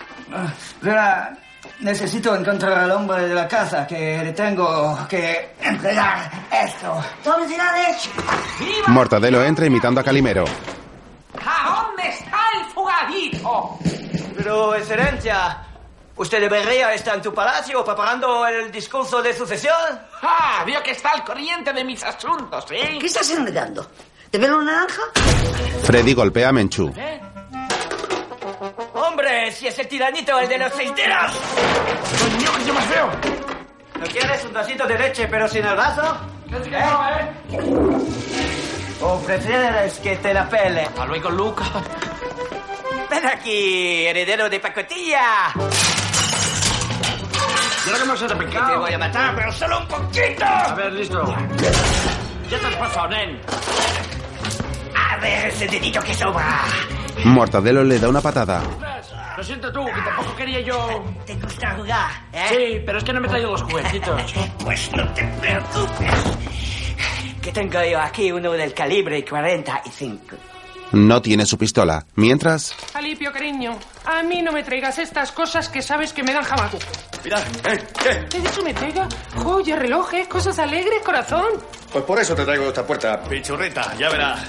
Verá, 0.82 1.38
necesito 1.80 2.34
encontrar 2.34 2.78
al 2.78 2.90
hombre 2.92 3.28
de 3.28 3.34
la 3.34 3.48
casa 3.48 3.86
que 3.86 4.22
le 4.22 4.32
tengo 4.32 4.98
que 5.08 5.54
entregar 5.60 6.30
esto. 6.50 7.02
Mortadelo 8.88 9.42
entra 9.42 9.66
imitando 9.66 10.00
a 10.00 10.04
Calimero. 10.04 10.44
¿A 11.44 11.86
dónde 11.86 12.08
está 12.08 12.38
el 12.58 12.64
fugadito? 12.72 13.78
Pero, 14.36 14.74
excelencia, 14.74 15.58
¿usted 16.16 16.40
debería 16.40 16.92
estar 16.94 17.16
en 17.16 17.22
tu 17.22 17.32
palacio 17.34 17.84
preparando 17.84 18.46
el 18.46 18.70
discurso 18.70 19.22
de 19.22 19.32
sucesión? 19.32 20.00
Ah, 20.22 20.62
veo 20.66 20.82
que 20.82 20.92
está 20.92 21.10
al 21.10 21.24
corriente 21.24 21.72
de 21.72 21.84
mis 21.84 22.02
asuntos, 22.02 22.66
¿eh? 22.70 22.98
¿Qué 23.00 23.06
estás 23.06 23.30
enredando? 23.30 23.86
¿Te 24.30 24.38
veo 24.38 24.56
una 24.56 24.72
naranja? 24.72 25.02
Freddy 25.84 26.14
golpea 26.14 26.48
a 26.48 26.52
Menchu. 26.52 26.92
¡Hombre, 29.14 29.52
si 29.52 29.68
ese 29.68 29.84
tiranito 29.84 30.36
es 30.40 30.48
de 30.48 30.58
los 30.58 30.72
seis 30.72 30.92
dedos! 30.96 31.30
¡Coño, 32.18 32.66
yo 32.66 32.74
más 32.74 32.84
feo! 32.86 33.08
¿No 34.00 34.06
quieres 34.06 34.44
un 34.44 34.52
vasito 34.52 34.88
de 34.88 34.98
leche 34.98 35.28
pero 35.28 35.46
sin 35.46 35.64
el 35.64 35.76
vaso? 35.76 36.16
¿Eh? 36.50 37.30
¿O 39.00 39.20
prefieres 39.20 40.00
que 40.00 40.16
te 40.16 40.34
la 40.34 40.48
pele? 40.48 40.88
A 40.98 41.04
luego, 41.06 41.30
Luca. 41.30 41.62
Ven 43.08 43.24
aquí, 43.26 44.04
heredero 44.04 44.50
de 44.50 44.58
pacotilla. 44.58 45.52
Mira 47.86 47.98
que 47.98 48.04
me 48.04 48.12
has 48.14 48.20
Que 48.20 48.26
te 48.26 48.34
pecado. 48.34 48.80
voy 48.80 48.94
a 48.94 48.98
matar, 48.98 49.36
pero 49.36 49.52
solo 49.52 49.78
un 49.78 49.86
poquito. 49.86 50.44
A 50.44 50.74
ver, 50.74 50.92
listo. 50.92 51.36
Ya 52.50 52.58
te 52.58 52.66
has 52.66 52.74
pasado, 52.74 53.08
nen. 53.10 53.40
A 54.96 55.16
ver 55.18 55.46
ese 55.50 55.68
dedito 55.68 56.00
que 56.02 56.14
sobra. 56.14 56.64
Mortadelo 57.24 57.84
le 57.84 58.00
da 58.00 58.08
una 58.08 58.20
patada. 58.20 58.60
Lo 59.36 59.42
siento 59.42 59.72
tú, 59.72 59.84
que 59.84 60.00
tampoco 60.02 60.36
quería 60.36 60.60
yo... 60.60 61.04
¿Te 61.26 61.34
gusta 61.34 61.74
jugar? 61.76 62.10
¿eh? 62.32 62.46
Sí, 62.48 62.82
pero 62.86 62.98
es 62.98 63.04
que 63.04 63.12
no 63.12 63.20
me 63.20 63.26
he 63.26 63.30
traído 63.30 63.50
los 63.50 63.62
juguetitos. 63.62 64.34
Pues 64.64 64.90
no 64.92 65.06
te 65.12 65.22
preocupes. 65.40 66.10
Que 67.42 67.52
tengo 67.52 67.82
yo 67.84 68.00
aquí 68.00 68.32
uno 68.32 68.52
del 68.52 68.72
calibre 68.72 69.24
45. 69.24 70.36
No 70.92 71.20
tiene 71.20 71.44
su 71.44 71.58
pistola. 71.58 72.06
Mientras, 72.14 72.74
Alipio, 72.94 73.32
cariño, 73.32 73.76
a 74.04 74.22
mí 74.22 74.40
no 74.42 74.52
me 74.52 74.62
traigas 74.62 74.98
estas 74.98 75.32
cosas 75.32 75.68
que 75.68 75.82
sabes 75.82 76.12
que 76.12 76.22
me 76.22 76.32
dan 76.32 76.44
jamacu. 76.44 76.78
Mira, 77.24 77.40
¿eh? 77.40 77.84
¿Qué? 78.02 78.14
¿Te 78.28 78.36
he 78.38 78.40
dicho 78.40 78.62
me 78.62 78.72
traiga? 78.72 79.08
Joyas, 79.36 79.78
relojes, 79.78 80.28
cosas 80.28 80.58
alegres, 80.58 81.02
corazón. 81.04 81.46
Pues 81.92 82.04
por 82.04 82.18
eso 82.20 82.34
te 82.34 82.44
traigo 82.44 82.68
esta 82.68 82.86
puerta, 82.86 83.20
pichurrita. 83.22 83.94
Ya 83.98 84.08
verás. 84.08 84.40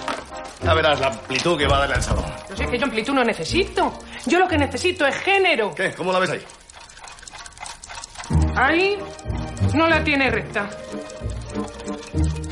Ya 0.64 0.73
verás 0.73 0.99
la 0.99 1.07
amplitud 1.07 1.57
que 1.57 1.68
va 1.68 1.77
a 1.77 1.80
darle 1.82 1.95
al 1.95 2.03
salón. 2.03 2.26
No 2.49 2.57
sé 2.57 2.65
que 2.68 2.77
yo 2.80 2.86
amplitud 2.86 3.14
no 3.14 3.23
necesito. 3.23 3.99
Yo 4.26 4.40
lo 4.40 4.48
que 4.48 4.57
necesito 4.57 5.06
es 5.06 5.15
género. 5.18 5.73
¿Qué? 5.76 5.94
¿Cómo 5.94 6.11
la 6.11 6.19
ves 6.19 6.30
ahí? 6.32 6.45
Ahí 8.56 8.98
no 9.73 9.88
la 9.88 10.03
tiene 10.03 10.32
recta. 10.32 10.69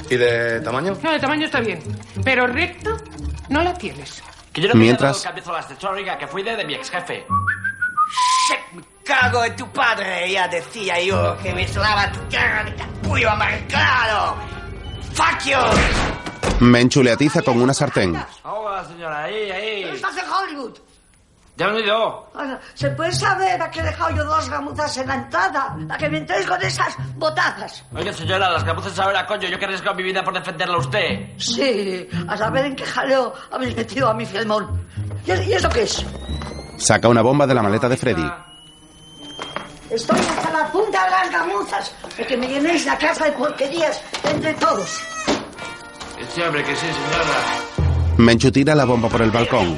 ¿Y 0.09 0.17
de 0.17 0.61
tamaño? 0.61 0.95
No, 1.01 1.11
de 1.11 1.19
tamaño 1.19 1.45
está 1.45 1.59
bien. 1.59 1.81
Pero 2.23 2.45
recta 2.45 2.91
no 3.49 3.63
la 3.63 3.73
tienes. 3.73 4.21
Que 4.51 4.61
yo 4.61 4.67
no 4.67 4.75
me 4.75 4.81
Mientras- 4.81 5.25
chorriga 5.79 6.17
que 6.17 6.27
fui 6.27 6.43
de, 6.43 6.55
de 6.55 6.65
mi 6.65 6.75
ex 6.75 6.91
jefe. 6.91 7.25
Me 8.73 8.83
cago 9.03 9.43
en 9.45 9.55
tu 9.55 9.67
padre, 9.71 10.31
ya 10.31 10.47
decía 10.47 10.99
yo 11.01 11.35
que 11.41 11.53
me 11.53 11.67
sonaba 11.67 12.11
tu 12.11 12.19
cara 12.29 12.63
de 12.65 12.75
capullo 12.75 13.29
amargado. 13.31 14.35
¡Fuck 15.13 15.45
you! 15.45 16.32
Menchu 16.59 17.03
le 17.03 17.11
atiza 17.11 17.41
con 17.41 17.61
una 17.61 17.73
sartén. 17.73 18.15
Hola, 18.43 18.85
señora, 18.85 19.23
ahí, 19.23 19.51
ahí. 19.51 19.83
Estás 19.83 20.15
en 20.17 20.25
Hollywood. 20.29 20.77
Ya 21.55 21.67
me 21.67 21.79
he 21.79 21.83
ido. 21.83 22.31
Oiga, 22.33 22.59
¿Se 22.73 22.89
puede 22.91 23.11
saber 23.11 23.61
a 23.61 23.69
qué 23.69 23.81
he 23.81 23.83
dejado 23.83 24.15
yo 24.15 24.23
dos 24.23 24.49
gamuzas 24.49 24.97
en 24.97 25.07
la 25.07 25.15
entrada? 25.15 25.77
A 25.89 25.97
que 25.97 26.09
me 26.09 26.17
entréis 26.17 26.47
con 26.47 26.59
esas 26.63 26.95
botazas. 27.15 27.83
Oiga, 27.95 28.11
señora, 28.11 28.49
las 28.49 28.63
capuzas 28.63 28.97
ahora, 28.97 29.25
coño, 29.27 29.47
yo 29.47 29.59
que 29.59 29.65
arriesgo 29.65 29.93
mi 29.93 30.03
vida 30.03 30.23
por 30.23 30.33
defenderla 30.33 30.75
a 30.75 30.79
usted. 30.79 31.29
Sí, 31.37 32.07
a 32.27 32.37
saber 32.37 32.65
en 32.65 32.75
qué 32.75 32.85
jaleo 32.85 33.33
habéis 33.51 33.75
metido 33.75 34.09
a 34.09 34.13
mi 34.15 34.25
Fielmón. 34.25 34.87
¿Y 35.25 35.31
y 35.31 35.53
eso 35.53 35.69
qué 35.69 35.83
es? 35.83 36.03
Saca 36.77 37.07
una 37.07 37.21
bomba 37.21 37.45
de 37.45 37.53
la 37.53 37.61
maleta 37.61 37.87
de 37.87 37.97
Freddy. 37.97 38.31
Estoy 39.91 40.19
hasta 40.19 40.51
la 40.51 40.71
punta 40.71 41.05
de 41.05 41.11
las 41.11 41.31
gamuzas 41.31 41.93
de 42.17 42.25
que 42.25 42.35
me 42.35 42.47
llenéis 42.47 42.83
la 42.87 42.97
casa 42.97 43.25
de 43.25 43.31
porquerías 43.33 44.01
entre 44.23 44.53
todos. 44.55 44.99
Hombre, 46.45 46.63
que. 46.63 48.21
Menchu 48.21 48.51
tira 48.51 48.75
la 48.75 48.85
bomba 48.85 49.09
por 49.09 49.21
el 49.21 49.31
balcón. 49.31 49.77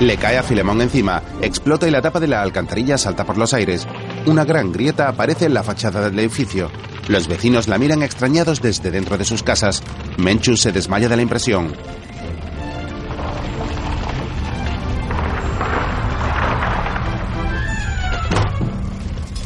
Le 0.00 0.16
cae 0.16 0.38
a 0.38 0.42
Filemón 0.42 0.80
encima, 0.80 1.22
explota 1.42 1.86
y 1.86 1.90
la 1.90 2.00
tapa 2.00 2.20
de 2.20 2.28
la 2.28 2.42
alcantarilla 2.42 2.96
salta 2.96 3.24
por 3.24 3.36
los 3.36 3.52
aires. 3.52 3.86
Una 4.26 4.44
gran 4.44 4.72
grieta 4.72 5.08
aparece 5.08 5.46
en 5.46 5.54
la 5.54 5.62
fachada 5.62 6.08
del 6.08 6.18
edificio. 6.18 6.70
Los 7.08 7.28
vecinos 7.28 7.68
la 7.68 7.78
miran 7.78 8.02
extrañados 8.02 8.62
desde 8.62 8.90
dentro 8.90 9.18
de 9.18 9.24
sus 9.24 9.42
casas. 9.42 9.82
Menchu 10.16 10.56
se 10.56 10.72
desmaya 10.72 11.08
de 11.08 11.16
la 11.16 11.22
impresión. 11.22 11.74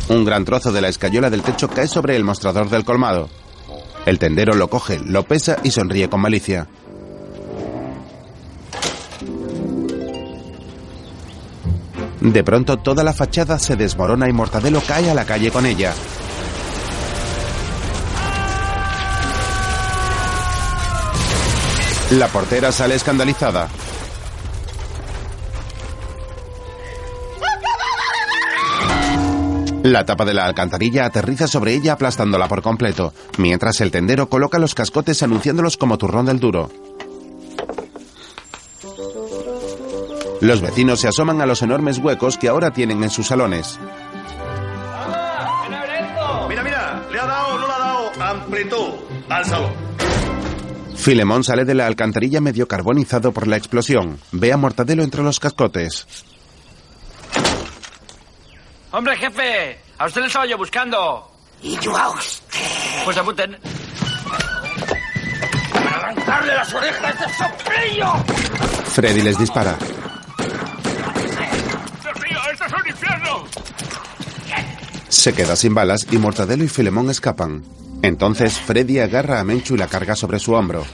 Un 0.08 0.24
gran 0.24 0.44
trozo 0.44 0.70
de 0.70 0.80
la 0.80 0.88
escayola 0.88 1.30
del 1.30 1.42
techo 1.42 1.68
cae 1.68 1.88
sobre 1.88 2.14
el 2.14 2.22
mostrador 2.22 2.70
del 2.70 2.84
colmado. 2.84 3.28
El 4.06 4.18
tendero 4.18 4.54
lo 4.54 4.68
coge, 4.68 4.98
lo 4.98 5.22
pesa 5.22 5.56
y 5.62 5.70
sonríe 5.70 6.08
con 6.08 6.20
malicia. 6.20 6.66
De 12.20 12.42
pronto 12.42 12.78
toda 12.78 13.04
la 13.04 13.12
fachada 13.12 13.58
se 13.58 13.76
desmorona 13.76 14.28
y 14.28 14.32
Mortadelo 14.32 14.80
cae 14.86 15.10
a 15.10 15.14
la 15.14 15.24
calle 15.24 15.50
con 15.50 15.66
ella. 15.66 15.92
La 22.12 22.28
portera 22.28 22.70
sale 22.72 22.94
escandalizada. 22.94 23.68
La 29.84 30.06
tapa 30.06 30.24
de 30.24 30.32
la 30.32 30.46
alcantarilla 30.46 31.04
aterriza 31.04 31.46
sobre 31.46 31.74
ella 31.74 31.92
aplastándola 31.92 32.48
por 32.48 32.62
completo, 32.62 33.12
mientras 33.36 33.82
el 33.82 33.90
tendero 33.90 34.30
coloca 34.30 34.58
los 34.58 34.74
cascotes 34.74 35.22
anunciándolos 35.22 35.76
como 35.76 35.98
turrón 35.98 36.24
del 36.24 36.40
duro. 36.40 36.70
Los 40.40 40.62
vecinos 40.62 41.00
se 41.00 41.08
asoman 41.08 41.42
a 41.42 41.46
los 41.46 41.60
enormes 41.60 41.98
huecos 41.98 42.38
que 42.38 42.48
ahora 42.48 42.70
tienen 42.70 43.02
en 43.02 43.10
sus 43.10 43.26
salones. 43.26 43.78
Mira, 46.48 46.62
mira, 46.62 47.02
le 47.12 47.20
ha 47.20 47.26
dado, 47.26 47.58
no 47.58 47.66
le 47.66 47.72
ha 47.74 47.78
dado 47.78 48.10
amplitud 48.22 48.88
al 49.28 49.44
salón. 49.44 49.72
Filemón 50.96 51.44
sale 51.44 51.66
de 51.66 51.74
la 51.74 51.86
alcantarilla 51.86 52.40
medio 52.40 52.66
carbonizado 52.66 53.32
por 53.32 53.46
la 53.46 53.58
explosión. 53.58 54.18
Ve 54.32 54.50
a 54.50 54.56
Mortadelo 54.56 55.02
entre 55.02 55.22
los 55.22 55.40
cascotes. 55.40 56.06
¡Hombre, 58.94 59.16
jefe! 59.16 59.76
A 59.98 60.06
usted 60.06 60.20
le 60.20 60.28
estaba 60.28 60.46
yo 60.46 60.56
buscando. 60.56 61.28
Y 61.60 61.76
yo 61.80 61.96
a 61.96 62.10
usted. 62.10 62.60
Pues 63.04 63.16
apunten. 63.16 63.58
Para 65.72 65.96
arrancarle 65.96 66.54
las 66.54 66.72
orejas 66.72 67.18
de 67.18 67.26
soprillo. 67.34 68.12
Freddy 68.92 69.22
les 69.22 69.36
dispara. 69.36 69.76
¡Dios 72.02 72.20
mío, 72.22 72.38
esto 72.52 72.64
es 72.66 72.72
un 72.72 72.88
infierno! 72.88 73.44
Se 75.08 75.32
queda 75.32 75.56
sin 75.56 75.74
balas 75.74 76.06
y 76.12 76.18
Mortadelo 76.18 76.62
y 76.62 76.68
Filemón 76.68 77.10
escapan. 77.10 77.64
Entonces 78.00 78.60
Freddy 78.60 79.00
agarra 79.00 79.40
a 79.40 79.44
Menchu 79.44 79.74
y 79.74 79.78
la 79.78 79.88
carga 79.88 80.14
sobre 80.14 80.38
su 80.38 80.52
hombro. 80.52 80.86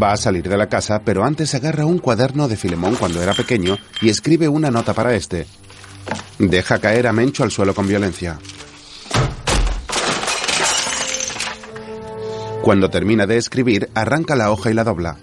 Va 0.00 0.12
a 0.12 0.16
salir 0.16 0.48
de 0.48 0.56
la 0.56 0.68
casa, 0.68 1.02
pero 1.04 1.24
antes 1.24 1.52
agarra 1.56 1.84
un 1.84 1.98
cuaderno 1.98 2.46
de 2.46 2.56
Filemón 2.56 2.94
cuando 2.94 3.20
era 3.20 3.34
pequeño 3.34 3.76
y 4.00 4.08
escribe 4.08 4.48
una 4.48 4.70
nota 4.70 4.94
para 4.94 5.14
este. 5.14 5.48
Deja 6.38 6.78
caer 6.78 7.06
a 7.06 7.12
Menchu 7.12 7.42
al 7.42 7.50
suelo 7.50 7.74
con 7.74 7.86
violencia. 7.86 8.38
Cuando 12.62 12.90
termina 12.90 13.26
de 13.26 13.36
escribir, 13.36 13.90
arranca 13.94 14.34
la 14.34 14.50
hoja 14.50 14.70
y 14.70 14.74
la 14.74 14.84
dobla. 14.84 15.18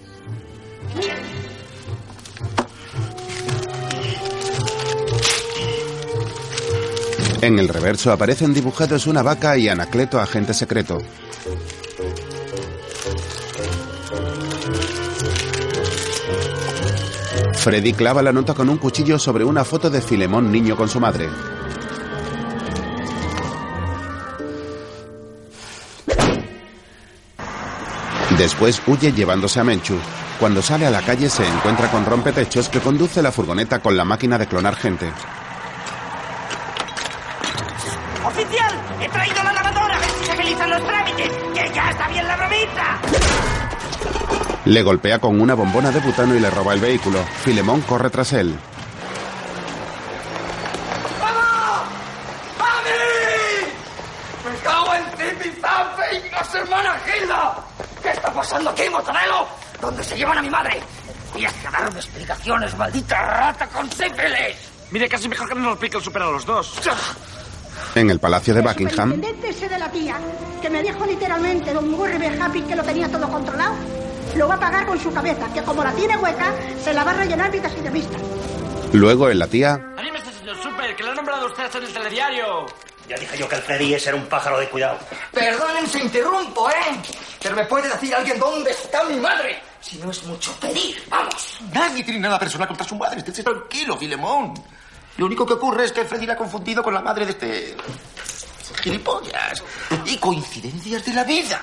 En 7.42 7.58
el 7.58 7.68
reverso 7.68 8.12
aparecen 8.12 8.54
dibujados 8.54 9.08
una 9.08 9.22
vaca 9.22 9.58
y 9.58 9.68
Anacleto, 9.68 10.20
agente 10.20 10.54
secreto. 10.54 10.98
Freddy 17.62 17.92
clava 17.92 18.22
la 18.22 18.32
nota 18.32 18.54
con 18.54 18.68
un 18.68 18.76
cuchillo 18.76 19.20
sobre 19.20 19.44
una 19.44 19.62
foto 19.62 19.88
de 19.88 20.02
Filemón 20.02 20.50
niño 20.50 20.76
con 20.76 20.88
su 20.88 20.98
madre. 20.98 21.28
Después 28.36 28.82
huye 28.88 29.12
llevándose 29.12 29.60
a 29.60 29.64
Menchu. 29.64 29.94
Cuando 30.40 30.60
sale 30.60 30.86
a 30.86 30.90
la 30.90 31.02
calle 31.02 31.30
se 31.30 31.46
encuentra 31.46 31.88
con 31.88 32.04
rompetechos 32.04 32.68
que 32.68 32.80
conduce 32.80 33.22
la 33.22 33.30
furgoneta 33.30 33.78
con 33.78 33.96
la 33.96 34.04
máquina 34.04 34.38
de 34.38 34.48
clonar 34.48 34.74
gente. 34.74 35.12
Le 44.64 44.82
golpea 44.82 45.18
con 45.18 45.40
una 45.40 45.54
bombona 45.54 45.90
de 45.90 45.98
butano 45.98 46.36
y 46.36 46.40
le 46.40 46.48
roba 46.48 46.74
el 46.74 46.80
vehículo. 46.80 47.18
Filemón 47.42 47.80
corre 47.82 48.10
tras 48.10 48.32
él. 48.32 48.56
¡Me 54.44 54.58
cago 54.62 54.94
en 54.94 55.04
Zipizape 55.16 56.02
y 56.16 56.30
las 56.30 56.54
hermanas 56.54 57.02
Gilda! 57.04 57.54
¿Qué 58.02 58.10
está 58.10 58.32
pasando 58.32 58.70
aquí, 58.70 58.82
Mortadelo? 58.88 59.46
¿Dónde 59.80 60.04
se 60.04 60.16
llevan 60.16 60.38
a 60.38 60.42
mi 60.42 60.50
madre? 60.50 60.80
Voy 61.32 61.44
a 61.44 61.52
darme 61.70 61.98
explicaciones, 61.98 62.76
maldita 62.76 63.20
rata 63.20 63.66
con 63.66 63.90
sífilis. 63.90 64.56
Mire, 64.92 65.08
casi 65.08 65.28
mejor 65.28 65.48
que 65.48 65.54
no 65.56 65.60
nos 65.62 65.78
pique 65.78 65.96
el 65.96 66.02
super 66.02 66.22
a 66.22 66.30
los 66.30 66.44
dos. 66.44 66.74
En 67.94 68.10
el 68.10 68.20
palacio 68.20 68.54
de 68.54 68.60
Buckingham, 68.60 69.12
Superintendente 69.12 69.48
ese 69.48 69.68
de 69.68 69.78
la 69.78 69.90
tía, 69.90 70.16
que 70.60 70.70
me 70.70 70.82
dijo 70.82 71.04
literalmente 71.04 71.72
Don 71.74 71.92
Gurribe 71.92 72.40
Happy 72.40 72.62
que 72.62 72.76
lo 72.76 72.82
tenía 72.82 73.08
todo 73.08 73.28
controlado, 73.28 73.74
lo 74.36 74.48
va 74.48 74.54
a 74.54 74.60
pagar 74.60 74.86
con 74.86 74.98
su 74.98 75.12
cabeza, 75.12 75.52
que 75.52 75.62
como 75.62 75.84
la 75.84 75.92
tiene 75.92 76.16
hueca, 76.16 76.52
se 76.82 76.92
la 76.92 77.04
va 77.04 77.10
a 77.12 77.14
rellenar 77.14 77.50
mientras 77.50 77.76
y 77.76 77.80
de 77.80 77.90
vista. 77.90 78.16
luego 78.92 79.30
en 79.30 79.38
la 79.38 79.46
tía, 79.46 79.74
¡Anímese, 79.96 80.32
señor 80.32 80.56
Super, 80.62 80.96
que 80.96 81.02
le 81.02 81.10
ha 81.10 81.14
nombrado 81.14 81.46
usted 81.46 81.64
en 81.76 81.84
el 81.84 81.92
telediario! 81.92 82.66
Ya 83.08 83.16
dije 83.16 83.36
yo 83.36 83.48
que 83.48 83.56
el 83.56 83.62
Freddy 83.62 83.94
ese 83.94 84.10
era 84.10 84.16
un 84.18 84.26
pájaro 84.26 84.58
de 84.58 84.68
cuidado. 84.68 84.98
Perdonen 85.32 85.86
si 85.88 85.98
interrumpo, 85.98 86.70
¿eh? 86.70 87.00
Pero 87.42 87.56
me 87.56 87.64
puede 87.64 87.88
decir 87.88 88.14
alguien 88.14 88.38
dónde 88.38 88.70
está 88.70 89.02
mi 89.04 89.16
madre. 89.16 89.60
Si 89.80 89.98
no 89.98 90.10
es 90.10 90.22
mucho 90.24 90.52
pedir, 90.60 91.02
vamos. 91.08 91.58
Nadie 91.72 92.04
tiene 92.04 92.20
nada 92.20 92.38
personal 92.38 92.68
contra 92.68 92.86
su 92.86 92.94
madre. 92.94 93.18
Estése 93.18 93.42
tranquilo, 93.42 93.98
Filemón. 93.98 94.54
Lo 95.16 95.26
único 95.26 95.44
que 95.44 95.54
ocurre 95.54 95.84
es 95.84 95.92
que 95.92 96.04
Freddy 96.04 96.26
la 96.26 96.34
ha 96.34 96.36
confundido 96.36 96.82
con 96.82 96.94
la 96.94 97.00
madre 97.02 97.26
de 97.26 97.32
este... 97.32 97.76
gilipollas. 98.82 99.62
Y 100.06 100.16
coincidencias 100.18 101.04
de 101.04 101.12
la 101.12 101.24
vida. 101.24 101.60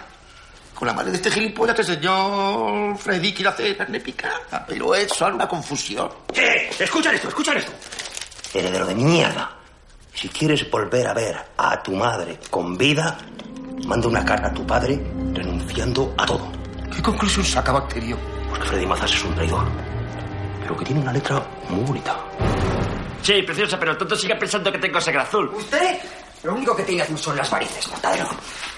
Con 0.73 0.87
la 0.87 0.93
madre 0.93 1.11
de 1.11 1.17
este 1.17 1.31
gilipollas 1.31 1.75
que 1.75 1.81
el 1.81 1.87
señor 1.87 2.97
Freddy 2.97 3.33
quiere 3.33 3.49
hacer 3.49 3.77
carne 3.77 3.99
picada. 3.99 4.65
Pero 4.67 4.95
es 4.95 5.11
solo 5.11 5.35
una 5.35 5.47
confusión. 5.47 6.09
¡Eh! 6.33 6.69
Escuchen 6.79 7.13
esto, 7.15 7.27
escuchen 7.27 7.57
esto. 7.57 7.71
Heredero 8.53 8.85
de 8.85 8.95
mierda. 8.95 9.51
Si 10.13 10.29
quieres 10.29 10.69
volver 10.69 11.07
a 11.07 11.13
ver 11.13 11.37
a 11.57 11.81
tu 11.83 11.93
madre 11.93 12.39
con 12.49 12.77
vida, 12.77 13.17
manda 13.85 14.07
una 14.07 14.23
carta 14.25 14.47
a 14.47 14.53
tu 14.53 14.65
padre 14.65 14.99
renunciando 15.33 16.13
a 16.17 16.25
todo. 16.25 16.51
¿Qué 16.93 17.01
conclusión 17.01 17.45
saca 17.45 17.71
Bacterio? 17.71 18.17
Porque 18.49 18.65
Freddy 18.65 18.85
Mazas 18.85 19.13
es 19.13 19.23
un 19.23 19.35
traidor. 19.35 19.65
Pero 20.61 20.77
que 20.77 20.85
tiene 20.85 21.01
una 21.01 21.13
letra 21.13 21.41
muy 21.69 21.83
bonita. 21.83 22.17
Sí, 23.21 23.41
preciosa, 23.43 23.77
pero 23.79 23.91
el 23.91 23.97
tonto 23.97 24.15
sigue 24.15 24.35
pensando 24.35 24.71
que 24.71 24.79
tengo 24.79 24.99
sangre 24.99 25.21
azul. 25.21 25.49
Usted 25.53 25.99
lo 26.43 26.53
único 26.53 26.75
que 26.75 26.83
tiene 26.83 27.01
azul 27.01 27.17
son 27.17 27.35
las 27.35 27.49
varices, 27.49 27.87
Mortadelo. 27.89 28.29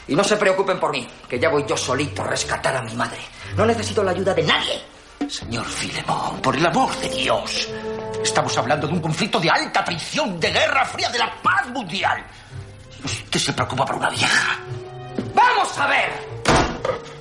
Y 0.08 0.16
no 0.16 0.24
se 0.24 0.38
preocupen 0.38 0.80
por 0.80 0.92
mí, 0.92 1.08
que 1.30 1.40
ya 1.40 1.50
voy 1.50 1.66
yo 1.68 1.78
solito 1.78 2.24
a 2.24 2.28
rescatar 2.28 2.76
a 2.76 2.82
mi 2.82 2.94
madre. 2.96 3.20
No 3.56 3.66
necesito 3.66 4.04
la 4.04 4.12
ayuda 4.12 4.34
de 4.34 4.44
nadie. 4.44 4.82
Señor 5.30 5.66
Filemón, 5.66 6.42
por 6.42 6.56
el 6.56 6.66
amor 6.66 6.96
de 6.98 7.10
Dios. 7.10 7.70
Estamos 8.24 8.58
hablando 8.58 8.88
de 8.88 8.94
un 8.94 9.00
conflicto 9.00 9.40
de 9.40 9.50
alta 9.50 9.84
traición, 9.86 10.40
de 10.40 10.52
guerra 10.52 10.86
fría, 10.86 11.10
de 11.10 11.20
la 11.20 11.32
paz 11.42 11.68
mundial. 11.68 12.26
Usted 13.04 13.40
se 13.40 13.54
preocupa 13.54 13.86
por 13.86 13.96
una 13.96 14.10
vieja. 14.10 14.60
¡Vamos 15.34 15.78
a 15.78 15.88
ver! 15.88 16.12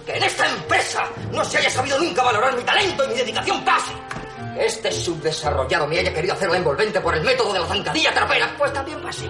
Que 0.06 0.16
en 0.16 0.22
esta 0.24 0.48
empresa 0.48 1.04
no 1.30 1.44
se 1.44 1.58
haya 1.58 1.70
sabido 1.70 1.98
nunca 1.98 2.22
valorar 2.22 2.56
mi 2.56 2.62
talento 2.62 3.04
y 3.04 3.08
mi 3.08 3.14
dedicación. 3.14 3.62
Que 3.64 4.66
este 4.66 4.90
subdesarrollado 4.90 5.86
me 5.86 5.98
haya 5.98 6.12
querido 6.12 6.34
hacerlo 6.34 6.54
envolvente 6.54 7.00
por 7.00 7.14
el 7.14 7.22
método 7.22 7.52
de 7.52 7.60
la 7.60 7.66
zancadilla 7.66 8.12
trapera, 8.12 8.54
pues 8.58 8.72
también 8.72 9.00
pase. 9.00 9.28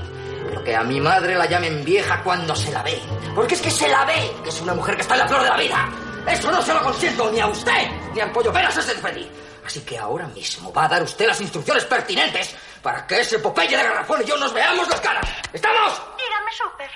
Pero 0.61 0.65
que 0.65 0.77
a 0.77 0.83
mi 0.83 1.01
madre 1.01 1.37
la 1.37 1.47
llamen 1.47 1.85
vieja 1.85 2.23
cuando 2.23 2.55
se 2.55 2.71
la 2.71 2.83
ve. 2.83 3.01
Porque 3.35 3.55
es 3.55 3.63
que 3.63 3.71
se 3.71 3.89
la 3.89 4.05
ve, 4.05 4.31
que 4.43 4.51
es 4.51 4.61
una 4.61 4.75
mujer 4.75 4.95
que 4.95 5.03
está 5.03 5.15
en 5.15 5.21
la 5.21 5.29
flor 5.29 5.43
de 5.43 5.49
la 5.49 5.57
vida. 5.57 5.89
Eso 6.27 6.51
no 6.51 6.61
se 6.61 6.75
lo 6.75 6.83
consiento 6.83 7.31
ni 7.31 7.41
a 7.41 7.47
usted, 7.47 7.89
ni 8.13 8.21
al 8.21 8.31
pollo 8.31 8.53
peras 8.53 8.77
ese 8.77 8.93
Freddy. 8.95 9.31
Así 9.65 9.81
que 9.81 9.97
ahora 9.97 10.27
mismo 10.29 10.73
va 10.73 10.85
a 10.85 10.89
dar 10.89 11.03
usted 11.03 11.27
las 11.27 11.41
instrucciones 11.41 11.85
pertinentes 11.85 12.55
para 12.83 13.07
que 13.07 13.21
ese 13.21 13.39
Popeye 13.39 13.77
de 13.77 13.83
garrafón 13.83 14.21
y 14.23 14.27
yo 14.27 14.37
nos 14.37 14.53
veamos 14.53 14.89
las 14.89 15.01
caras. 15.01 15.27
¿Estamos? 15.53 16.03
Dígame, 16.19 16.53
Super. 16.53 16.91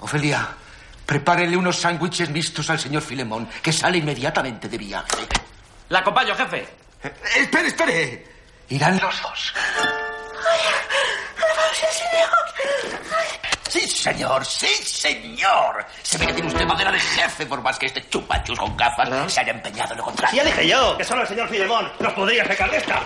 Ofelia, 0.00 0.48
prepárele 1.06 1.56
unos 1.56 1.80
sándwiches 1.80 2.30
mixtos 2.30 2.70
al 2.70 2.78
señor 2.78 3.02
Filemón, 3.02 3.48
que 3.62 3.72
sale 3.72 3.98
inmediatamente 3.98 4.68
de 4.68 4.78
viaje. 4.78 5.26
La 5.88 6.00
acompaño, 6.00 6.36
jefe. 6.36 6.68
Eh, 7.02 7.14
espere, 7.36 7.68
espere. 7.68 8.26
Irán 8.68 9.00
los 9.00 9.22
dos. 9.22 9.54
Sí, 13.68 13.88
señor, 13.88 14.44
sí, 14.44 14.66
señor. 14.66 15.84
Se 16.02 16.16
ve 16.18 16.26
que 16.26 16.32
tiene 16.34 16.48
usted 16.48 16.64
madera 16.66 16.90
de 16.92 17.00
jefe, 17.00 17.46
por 17.46 17.60
más 17.60 17.78
que 17.78 17.86
este 17.86 18.08
chupachus 18.08 18.58
con 18.58 18.76
gafas 18.76 19.32
se 19.32 19.40
haya 19.40 19.52
empeñado 19.52 19.92
en 19.92 19.98
lo 19.98 20.04
contrario. 20.04 20.36
Ya 20.36 20.44
dije 20.44 20.68
yo 20.68 20.96
que 20.96 21.04
solo 21.04 21.22
el 21.22 21.28
señor 21.28 21.48
Filemón 21.48 21.90
nos 21.98 22.12
podría 22.12 22.44
sacar 22.46 22.70
de 22.70 22.76
esta. 22.78 23.00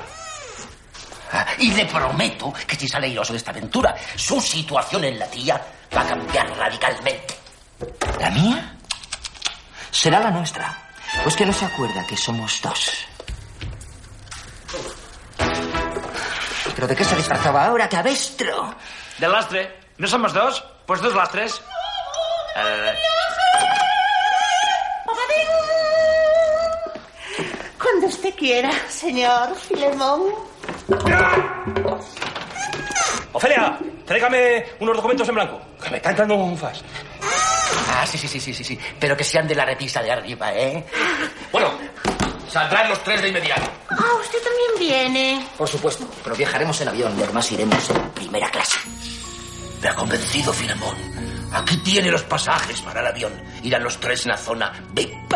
Ah, 1.33 1.47
Y 1.59 1.73
le 1.73 1.87
prometo 1.87 2.53
que 2.67 2.77
si 2.77 2.89
sale 2.89 3.09
iroso 3.09 3.33
de 3.33 3.39
esta 3.39 3.51
aventura, 3.53 3.95
su 4.17 4.41
situación 4.41 5.05
en 5.05 5.19
la 5.19 5.27
tía 5.27 5.61
va 5.97 6.03
a 6.03 6.07
cambiar 6.09 6.49
radicalmente. 6.57 7.35
¿La 8.19 8.31
mía? 8.31 8.75
Será 9.91 10.21
la 10.21 10.31
nuestra. 10.31 10.77
Pues 11.23 11.35
que 11.37 11.47
no 11.47 11.53
se 11.53 11.65
acuerda 11.65 12.07
que 12.07 12.17
somos 12.17 12.61
dos. 12.63 13.07
¿Pero 16.75 16.87
de 16.87 16.97
qué 16.97 17.05
se 17.05 17.17
disfrazaba 17.17 17.67
ahora, 17.67 17.89
cabestro? 17.89 18.75
De 19.19 19.29
lastre. 19.29 19.77
¿No 19.99 20.07
somos 20.07 20.33
dos? 20.33 20.65
Pues 20.87 21.01
dos 21.01 21.15
lastres. 21.15 21.61
Cuando 27.79 28.07
usted 28.07 28.35
quiera, 28.35 28.71
señor 28.89 29.55
Filemón. 29.57 30.23
Ofelia, 33.33 33.79
tráigame 34.07 34.67
unos 34.81 34.97
documentos 34.97 35.29
en 35.29 35.35
blanco, 35.35 35.61
que 35.83 35.91
me 35.91 35.97
está 35.99 36.11
entrando 36.11 36.35
un 36.35 36.57
fast. 36.57 36.83
Ah, 37.95 38.07
sí, 38.07 38.19
sí, 38.19 38.27
sí, 38.27 38.41
sí, 38.41 38.53
sí, 38.55 38.65
sí. 38.65 38.79
Pero 38.99 39.17
que 39.17 39.25
sean 39.25 39.47
de 39.47 39.55
la 39.55 39.65
repisa 39.65 40.03
de 40.03 40.11
arriba, 40.11 40.53
¿eh? 40.55 40.85
Bueno, 41.53 41.73
saldrán 42.51 42.89
los 42.89 43.03
tres 43.05 43.23
de 43.23 43.29
inmediato. 43.29 43.63
Ah, 43.91 44.15
usted 44.21 44.39
también 44.43 44.71
viene. 44.79 45.47
Por 45.57 45.69
supuesto, 45.69 46.09
pero 46.23 46.37
viajaremos 46.37 46.81
en 46.81 46.89
avión 46.89 47.19
y 47.19 47.23
además 47.23 47.51
iremos 47.53 47.91
en 47.91 48.11
primera 48.11 48.51
clase. 48.51 48.79
Me 49.83 49.89
ha 49.89 49.95
convencido, 49.95 50.53
Filemón. 50.53 50.97
Aquí 51.53 51.77
tiene 51.79 52.11
los 52.11 52.23
pasajes 52.23 52.81
para 52.83 53.01
el 53.01 53.07
avión. 53.07 53.33
Irán 53.63 53.83
los 53.83 53.99
tres 53.99 54.25
en 54.27 54.33
la 54.33 54.37
zona 54.37 54.73
VIP. 54.93 55.35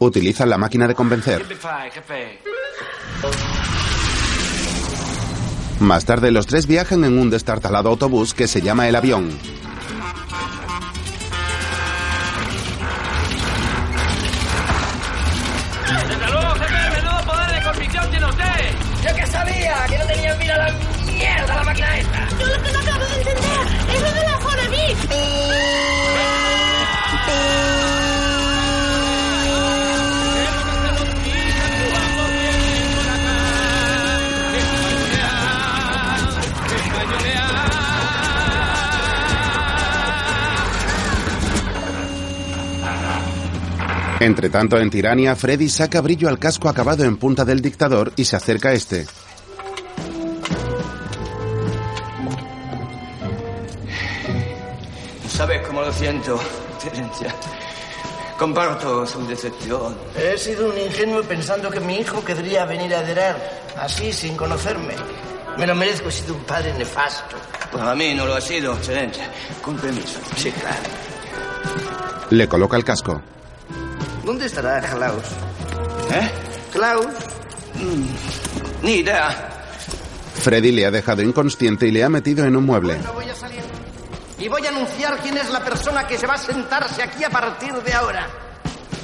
Utiliza 0.00 0.46
la 0.46 0.58
máquina 0.58 0.86
de 0.86 0.94
convencer. 0.94 1.38
Simplify, 1.38 1.90
jefe. 1.90 2.40
Más 5.80 6.04
tarde 6.04 6.30
los 6.32 6.46
tres 6.46 6.66
viajan 6.66 7.04
en 7.04 7.18
un 7.18 7.30
destartalado 7.30 7.88
autobús 7.88 8.34
que 8.34 8.48
se 8.48 8.60
llama 8.60 8.88
el 8.88 8.96
avión. 8.96 9.38
Que 19.86 19.98
no 19.98 20.06
tenía 20.06 20.34
mira 20.34 20.56
la 20.56 20.74
mierda 21.06 21.54
la 21.54 21.64
máquina 21.64 21.98
esta. 21.98 22.28
Yo 22.38 22.46
lo 22.46 22.62
que 22.62 22.72
no 22.72 22.78
acabo 22.78 23.04
de 23.06 23.14
entender 23.14 23.60
es 23.94 24.02
lo 24.02 24.12
de 24.12 24.22
la 24.22 24.40
zona 24.40 24.68
VIP. 24.68 25.12
Entre 44.20 44.50
tanto, 44.50 44.78
en 44.78 44.90
Tirania, 44.90 45.36
Freddy 45.36 45.68
saca 45.68 46.00
brillo 46.00 46.28
al 46.28 46.40
casco 46.40 46.68
acabado 46.68 47.04
en 47.04 47.16
punta 47.18 47.44
del 47.44 47.60
dictador 47.60 48.12
y 48.16 48.24
se 48.24 48.34
acerca 48.34 48.70
a 48.70 48.72
este. 48.72 49.06
¿Sabes 55.38 55.64
cómo 55.64 55.82
lo 55.82 55.92
siento, 55.92 56.36
Terencia? 56.82 57.32
Comparto 58.36 59.06
su 59.06 59.24
decepción. 59.24 59.96
He 60.16 60.36
sido 60.36 60.68
un 60.68 60.76
ingenuo 60.76 61.22
pensando 61.22 61.70
que 61.70 61.78
mi 61.78 61.98
hijo 62.00 62.24
querría 62.24 62.64
venir 62.64 62.92
a 62.92 62.98
aderar, 62.98 63.38
así, 63.76 64.12
sin 64.12 64.36
conocerme. 64.36 64.96
Me 65.56 65.64
lo 65.64 65.76
merezco, 65.76 66.08
he 66.08 66.10
sido 66.10 66.34
un 66.34 66.42
padre 66.42 66.74
nefasto. 66.76 67.36
Pues 67.70 67.84
a 67.84 67.94
mí 67.94 68.14
no 68.14 68.26
lo 68.26 68.34
ha 68.34 68.40
sido, 68.40 68.74
Excelencia. 68.74 69.30
Con 69.62 69.76
permiso. 69.76 70.18
Sí, 70.34 70.50
claro. 70.50 70.76
Le 72.30 72.48
coloca 72.48 72.76
el 72.76 72.82
casco. 72.82 73.22
¿Dónde 74.24 74.46
estará 74.46 74.80
Klaus? 74.80 75.22
¿Eh? 76.14 76.30
¿Klaus? 76.72 77.06
Mm, 77.76 78.84
ni 78.84 78.92
idea. 78.94 79.50
Freddy 80.42 80.72
le 80.72 80.84
ha 80.84 80.90
dejado 80.90 81.22
inconsciente 81.22 81.86
y 81.86 81.92
le 81.92 82.02
ha 82.02 82.08
metido 82.08 82.44
en 82.44 82.56
un 82.56 82.66
mueble. 82.66 82.98
Voy 83.14 83.28
a 83.28 83.34
salir. 83.36 83.57
Y 84.38 84.48
voy 84.48 84.64
a 84.66 84.68
anunciar 84.68 85.18
quién 85.18 85.36
es 85.36 85.50
la 85.50 85.60
persona 85.64 86.06
que 86.06 86.16
se 86.16 86.26
va 86.26 86.34
a 86.34 86.38
sentarse 86.38 87.02
aquí 87.02 87.24
a 87.24 87.30
partir 87.30 87.72
de 87.74 87.92
ahora. 87.92 88.26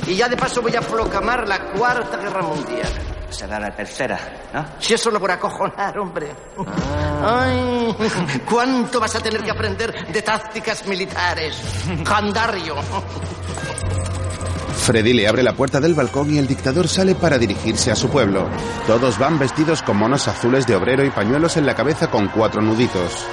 Y 0.07 0.15
ya 0.15 0.29
de 0.29 0.37
paso 0.37 0.63
voy 0.63 0.77
a 0.77 0.81
proclamar 0.81 1.49
la 1.49 1.73
Cuarta 1.73 2.17
Guerra 2.19 2.43
Mundial. 2.43 2.89
Será 3.31 3.59
la 3.59 3.75
tercera, 3.75 4.19
¿no? 4.53 4.65
Si 4.79 4.95
es 4.95 5.01
solo 5.01 5.19
por 5.19 5.31
acojonar, 5.31 5.99
hombre. 5.99 6.29
Ay, 7.21 7.97
¿cuánto 8.49 9.01
vas 9.01 9.17
a 9.17 9.21
tener 9.21 9.43
que 9.43 9.51
aprender 9.51 10.07
de 10.07 10.23
tácticas 10.23 10.87
militares? 10.87 11.57
Jandario. 12.07 12.77
Freddy 14.77 15.15
le 15.15 15.27
abre 15.27 15.43
la 15.43 15.55
puerta 15.55 15.81
del 15.81 15.95
balcón 15.95 16.33
y 16.33 16.39
el 16.39 16.47
dictador 16.47 16.87
sale 16.87 17.15
para 17.17 17.39
dirigirse 17.39 17.91
a 17.91 17.97
su 17.97 18.09
pueblo. 18.09 18.47
Todos 18.87 19.19
van 19.19 19.39
vestidos 19.39 19.83
con 19.83 19.97
monos 19.97 20.29
azules 20.29 20.67
de 20.67 20.77
obrero 20.77 21.05
y 21.05 21.11
pañuelos 21.11 21.57
en 21.57 21.67
la 21.67 21.75
cabeza 21.75 22.11
con 22.11 22.29
cuatro 22.29 22.61
nuditos. 22.61 23.27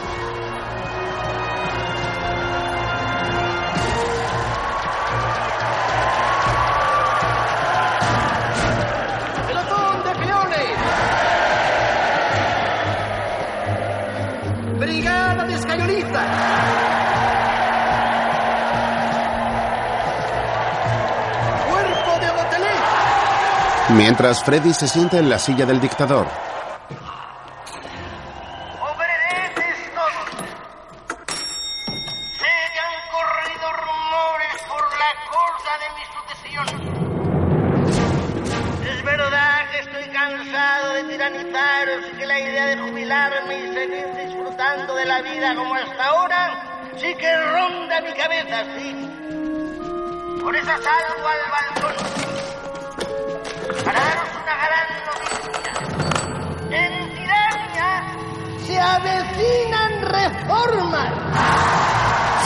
Mientras 23.95 24.41
Freddy 24.43 24.73
se 24.73 24.87
sienta 24.87 25.19
en 25.19 25.29
la 25.29 25.37
silla 25.37 25.65
del 25.65 25.81
dictador. 25.81 26.25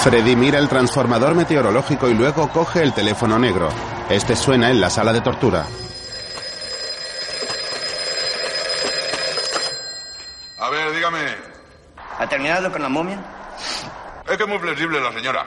Freddy 0.05 0.35
mira 0.35 0.59
el 0.59 0.69
transformador 0.69 1.33
meteorológico 1.33 2.07
y 2.07 2.13
luego 2.13 2.47
coge 2.49 2.83
el 2.83 2.93
teléfono 2.93 3.39
negro. 3.39 3.69
Este 4.07 4.35
suena 4.35 4.69
en 4.69 4.79
la 4.79 4.91
sala 4.91 5.11
de 5.11 5.19
tortura. 5.19 5.65
A 10.59 10.69
ver, 10.69 10.93
dígame. 10.93 11.21
¿Ha 12.19 12.29
terminado 12.29 12.71
con 12.71 12.83
la 12.83 12.89
momia? 12.89 13.17
Es 14.29 14.37
que 14.37 14.43
es 14.43 14.47
muy 14.47 14.59
flexible 14.59 15.01
la 15.01 15.11
señora. 15.11 15.43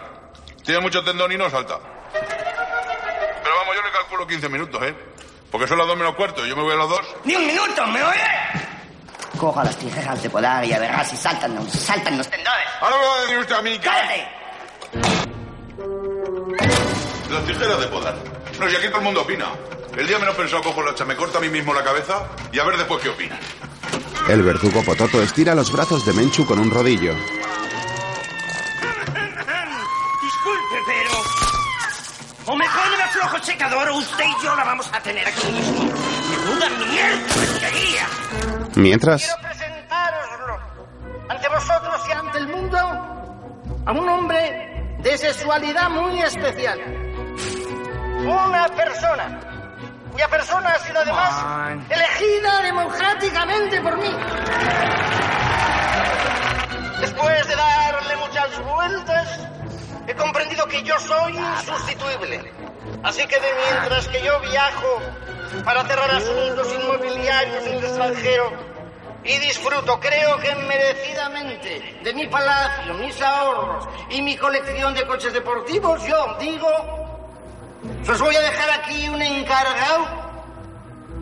Tiene 0.64 0.80
mucho 0.80 1.04
tendón 1.04 1.30
y 1.30 1.36
no 1.36 1.48
salta. 1.48 1.78
Pero 2.12 3.56
vamos, 3.60 3.76
yo 3.76 3.82
le 3.82 3.92
calculo 3.92 4.26
15 4.26 4.48
minutos, 4.48 4.82
¿eh? 4.82 4.96
Porque 5.52 5.68
son 5.68 5.78
las 5.78 5.86
dos 5.86 5.96
menos 5.96 6.16
cuarto 6.16 6.44
y 6.44 6.48
yo 6.48 6.56
me 6.56 6.64
voy 6.64 6.72
a 6.72 6.78
las 6.78 6.88
dos. 6.88 7.02
¡Ni 7.22 7.36
un 7.36 7.46
minuto, 7.46 7.86
me 7.86 8.02
oye! 8.02 8.26
Coja 9.38 9.62
las 9.62 9.76
tijeras 9.76 10.20
de 10.20 10.28
podar 10.28 10.64
y 10.64 10.72
a 10.72 10.80
verás 10.80 11.08
si 11.08 11.16
saltan, 11.16 11.70
saltan 11.70 12.18
los 12.18 12.28
tendones. 12.28 12.66
Ahora 12.80 12.96
me 12.96 13.06
va 13.06 13.14
a 13.14 13.20
decir 13.20 13.38
usted 13.38 13.54
a 13.54 13.62
mí 13.62 13.78
que... 13.78 13.86
¡Cállate! 13.86 14.37
Las 17.30 17.44
tijeras 17.46 17.80
de 17.80 17.86
podar. 17.88 18.16
No, 18.58 18.68
si 18.68 18.76
aquí 18.76 18.88
todo 18.88 18.98
el 18.98 19.04
mundo 19.04 19.22
opina. 19.22 19.46
El 19.96 20.06
día 20.06 20.18
menos 20.18 20.34
pensado 20.36 20.62
cojo 20.62 20.82
la 20.82 20.92
hacha, 20.92 21.04
me 21.04 21.16
corta 21.16 21.38
a 21.38 21.40
mí 21.40 21.48
mismo 21.48 21.74
la 21.74 21.82
cabeza 21.82 22.28
y 22.52 22.58
a 22.58 22.64
ver 22.64 22.76
después 22.76 23.02
qué 23.02 23.08
opina. 23.08 23.38
El 24.28 24.42
verdugo 24.42 24.82
Pototo 24.84 25.22
estira 25.22 25.54
los 25.54 25.72
brazos 25.72 26.04
de 26.06 26.12
Menchu 26.12 26.46
con 26.46 26.58
un 26.58 26.70
rodillo. 26.70 27.14
Disculpe, 30.22 30.76
pero... 30.86 31.10
O 32.46 32.56
me 32.56 32.64
pone 32.66 33.02
un 33.02 33.10
flojo 33.10 33.38
secador 33.44 33.88
o 33.88 33.96
usted 33.96 34.24
y 34.24 34.44
yo 34.44 34.54
la 34.54 34.64
vamos 34.64 34.88
a 34.92 35.00
tener 35.00 35.26
aquí 35.26 35.50
mismo. 35.52 35.92
Menuda 36.30 36.68
mierda, 36.70 38.68
Mientras, 38.76 39.22
Quiero 39.22 39.42
presentároslo 39.42 40.58
ante 41.28 41.48
vosotros 41.48 42.00
y 42.08 42.12
ante 42.12 42.38
el 42.38 42.48
mundo 42.48 42.78
a 42.78 43.92
un 43.92 44.08
hombre 44.08 44.77
de 44.98 45.18
sexualidad 45.18 45.90
muy 45.90 46.20
especial. 46.20 46.80
Una 48.20 48.68
persona 48.68 49.40
cuya 50.12 50.28
persona 50.28 50.70
ha 50.70 50.78
sido 50.80 50.98
además 51.00 51.84
elegida 51.88 52.62
democráticamente 52.62 53.80
por 53.80 53.96
mí. 53.98 54.16
Después 57.00 57.46
de 57.46 57.54
darle 57.54 58.16
muchas 58.16 58.64
vueltas, 58.64 59.48
he 60.08 60.14
comprendido 60.14 60.66
que 60.66 60.82
yo 60.82 60.98
soy 60.98 61.36
insustituible. 61.36 62.52
Así 63.04 63.24
que 63.26 63.36
de 63.38 63.48
mientras 63.54 64.08
que 64.08 64.20
yo 64.24 64.40
viajo 64.40 65.00
para 65.64 65.84
cerrar 65.84 66.10
asuntos 66.10 66.74
inmobiliarios 66.74 67.66
en 67.66 67.74
el 67.74 67.84
extranjero 67.84 68.67
y 69.28 69.38
disfruto, 69.40 70.00
creo 70.00 70.38
que 70.38 70.54
merecidamente, 70.54 71.98
de 72.02 72.14
mi 72.14 72.26
palacio, 72.28 72.94
mis 72.94 73.20
ahorros 73.20 73.86
y 74.10 74.22
mi 74.22 74.36
colección 74.36 74.94
de 74.94 75.06
coches 75.06 75.32
deportivos, 75.34 76.02
yo 76.06 76.36
digo, 76.40 76.68
os 78.08 78.20
voy 78.20 78.34
a 78.34 78.40
dejar 78.40 78.70
aquí 78.70 79.08
un 79.08 79.20
encargado 79.20 80.06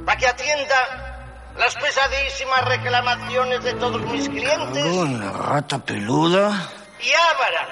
para 0.05 0.19
que 0.19 0.27
atienda 0.29 1.53
las 1.59 1.75
pesadísimas 1.75 2.65
reclamaciones 2.67 3.65
de 3.65 3.75
todos 3.75 4.01
mis 4.03 4.29
clientes 4.29 4.85
Una 4.85 5.33
rata 5.33 5.79
peluda. 5.79 6.71
y 7.01 7.11
abra 7.13 7.67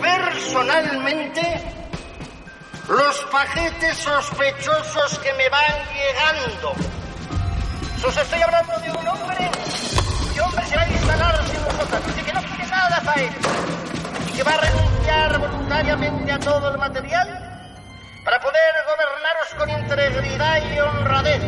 personalmente 0.00 1.62
los 2.88 3.18
paquetes 3.30 3.96
sospechosos 3.98 5.18
que 5.18 5.32
me 5.34 5.48
van 5.50 5.74
llegando. 5.94 6.74
Os 8.04 8.16
estoy 8.16 8.42
hablando 8.42 8.72
de 8.80 8.90
un 8.90 9.08
hombre 9.08 9.50
y 10.34 10.38
hombre 10.40 10.66
se 10.66 10.76
va 10.76 10.82
a 10.82 10.88
instalarse 10.88 11.56
en 11.56 11.62
nosotros, 11.62 12.02
así 12.08 12.22
que 12.22 12.32
no 12.32 12.40
quiere 12.42 12.66
nada 12.66 13.00
para 13.04 13.22
él. 13.22 13.30
Y 14.28 14.32
que 14.36 14.42
va 14.42 14.50
a 14.52 14.56
renunciar 14.56 15.38
voluntariamente 15.38 16.32
a 16.32 16.38
todo 16.40 16.70
el 16.72 16.78
material 16.78 17.28
para 18.24 18.40
poder 18.40 18.74
gobernaros 18.86 19.54
con 19.56 19.70
integridad 19.70 20.74
y 20.74 20.78
honradez. 20.80 21.42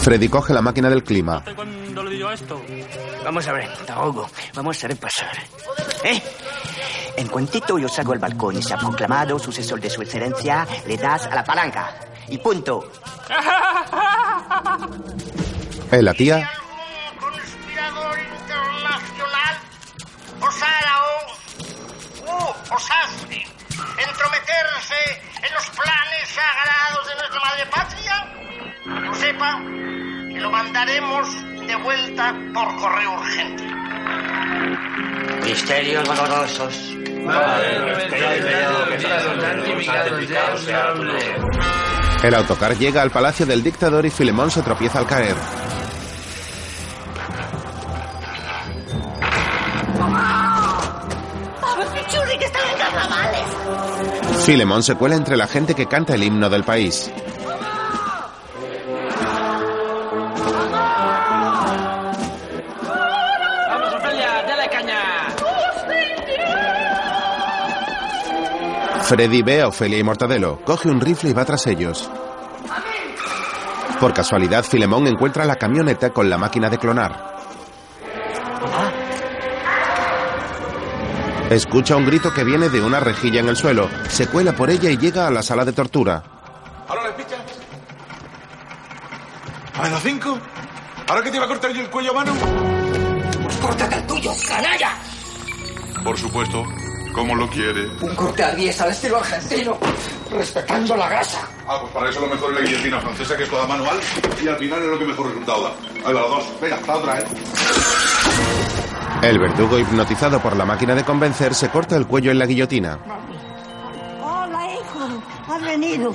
Freddy 0.00 0.28
coge 0.28 0.52
la 0.54 0.62
máquina 0.62 0.88
del 0.88 1.04
clima. 1.04 1.42
Cuando 1.54 2.02
le 2.02 2.10
digo 2.10 2.30
esto. 2.30 2.60
Vamos 3.24 3.46
a 3.46 3.52
ver, 3.52 3.68
Taogo, 3.86 4.28
vamos 4.54 4.84
a 4.84 4.88
repasar. 4.88 5.36
¿Eh? 6.02 6.22
En 7.16 7.28
cuantito 7.28 7.78
yo 7.78 7.88
salgo 7.88 8.12
al 8.12 8.18
balcón 8.18 8.56
y 8.56 8.62
se 8.62 8.74
ha 8.74 8.78
proclamado 8.78 9.38
sucesor 9.38 9.80
de 9.80 9.90
su 9.90 10.02
excelencia, 10.02 10.66
le 10.86 10.96
das 10.96 11.26
a 11.26 11.34
la 11.34 11.44
palanca. 11.44 11.94
Y 12.28 12.38
punto. 12.38 12.90
Eh, 15.92 16.02
la 16.02 16.14
tía 16.14 16.50
conspirador 17.20 18.18
internacional 18.18 19.58
osara 20.40 20.94
o 21.02 22.32
uh, 22.32 22.74
osase 22.74 23.46
entrometerse 23.98 25.00
en 25.42 25.54
los 25.54 25.70
planes 25.70 26.28
sagrados 26.28 27.06
de 27.06 27.14
nuestra 27.16 27.40
madre 27.40 27.66
patria, 27.66 28.16
lo 29.02 29.14
sepa 29.14 29.60
que 30.32 30.40
lo 30.40 30.50
mandaremos 30.50 31.28
de 31.66 31.76
vuelta 31.76 32.34
por 32.52 32.76
correo 32.76 33.12
urgente. 33.14 33.64
Misterios 35.44 36.04
dolorosos. 36.04 36.96
El 42.22 42.34
autocar 42.34 42.76
llega 42.76 43.02
al 43.02 43.10
palacio 43.10 43.46
del 43.46 43.62
dictador 43.62 44.04
y 44.06 44.10
Filemón 44.10 44.50
se 44.50 44.62
tropieza 44.62 44.98
al 44.98 45.06
caer. 45.06 45.36
¡Vamos, 51.60 51.86
Pichurri, 51.86 52.38
que 52.38 52.44
están 52.44 52.62
en 52.70 52.78
carnavales! 52.78 54.44
Filemón 54.44 54.82
se 54.82 54.94
cuela 54.94 55.16
entre 55.16 55.36
la 55.36 55.46
gente 55.46 55.74
que 55.74 55.86
canta 55.86 56.14
el 56.14 56.22
himno 56.22 56.50
del 56.50 56.64
país. 56.64 57.10
Freddy 69.04 69.42
ve 69.42 69.60
a 69.60 69.68
Ofelia 69.68 69.98
y 69.98 70.02
Mortadelo, 70.02 70.60
coge 70.64 70.88
un 70.88 70.98
rifle 70.98 71.30
y 71.30 71.32
va 71.34 71.44
tras 71.44 71.66
ellos. 71.66 72.10
Por 74.00 74.14
casualidad, 74.14 74.64
Filemón 74.64 75.06
encuentra 75.06 75.44
la 75.44 75.56
camioneta 75.56 76.10
con 76.10 76.30
la 76.30 76.38
máquina 76.38 76.70
de 76.70 76.78
clonar. 76.78 77.34
Escucha 81.50 81.96
un 81.96 82.06
grito 82.06 82.32
que 82.32 82.44
viene 82.44 82.70
de 82.70 82.80
una 82.80 82.98
rejilla 82.98 83.40
en 83.40 83.48
el 83.48 83.56
suelo, 83.56 83.90
se 84.08 84.26
cuela 84.26 84.52
por 84.52 84.70
ella 84.70 84.88
y 84.88 84.96
llega 84.96 85.26
a 85.26 85.30
la 85.30 85.42
sala 85.42 85.66
de 85.66 85.72
tortura. 85.74 86.22
¿Ahora 86.88 87.08
le 87.08 87.12
pichas? 87.12 87.40
¿A 89.80 89.88
las 89.90 90.02
cinco? 90.02 90.38
¿Ahora 91.06 91.22
que 91.22 91.30
te 91.30 91.36
iba 91.36 91.44
a 91.44 91.48
cortar 91.48 91.70
yo 91.72 91.82
el 91.82 91.90
cuello 91.90 92.12
a 92.12 92.14
mano? 92.14 92.32
Pues 93.42 93.56
córtate 93.58 93.96
el 93.96 94.06
tuyo, 94.06 94.32
canalla. 94.48 94.92
Por 96.02 96.18
supuesto, 96.18 96.64
como 97.14 97.34
lo 97.36 97.48
quiere. 97.48 97.86
Un 98.00 98.14
corte 98.14 98.42
al 98.42 98.56
10 98.56 98.80
al 98.80 98.90
estilo 98.90 99.18
argentino, 99.18 99.78
respetando 100.30 100.96
la 100.96 101.08
grasa. 101.08 101.48
Ah, 101.66 101.78
pues 101.80 101.92
para 101.92 102.10
eso 102.10 102.20
lo 102.20 102.26
mejor 102.26 102.52
es 102.52 102.60
la 102.60 102.66
guillotina 102.66 103.00
francesa, 103.00 103.36
que 103.36 103.44
es 103.44 103.50
toda 103.50 103.66
manual, 103.66 103.98
y 104.42 104.48
al 104.48 104.56
final 104.56 104.82
es 104.82 104.88
lo 104.88 104.98
que 104.98 105.04
mejor 105.06 105.26
resultado 105.28 105.62
da. 105.62 105.70
Ahí 106.04 106.12
va, 106.12 106.20
los 106.20 106.30
dos. 106.30 106.60
Venga, 106.60 106.80
la 106.86 106.96
otra, 106.96 107.18
¿eh? 107.20 107.24
El 109.22 109.38
verdugo, 109.38 109.78
hipnotizado 109.78 110.40
por 110.40 110.56
la 110.56 110.66
máquina 110.66 110.94
de 110.94 111.04
convencer, 111.04 111.54
se 111.54 111.70
corta 111.70 111.96
el 111.96 112.06
cuello 112.06 112.30
en 112.30 112.38
la 112.38 112.46
guillotina. 112.46 112.98
Hola, 114.20 114.74
hijo. 114.74 115.08
Has 115.48 115.62
venido. 115.62 116.14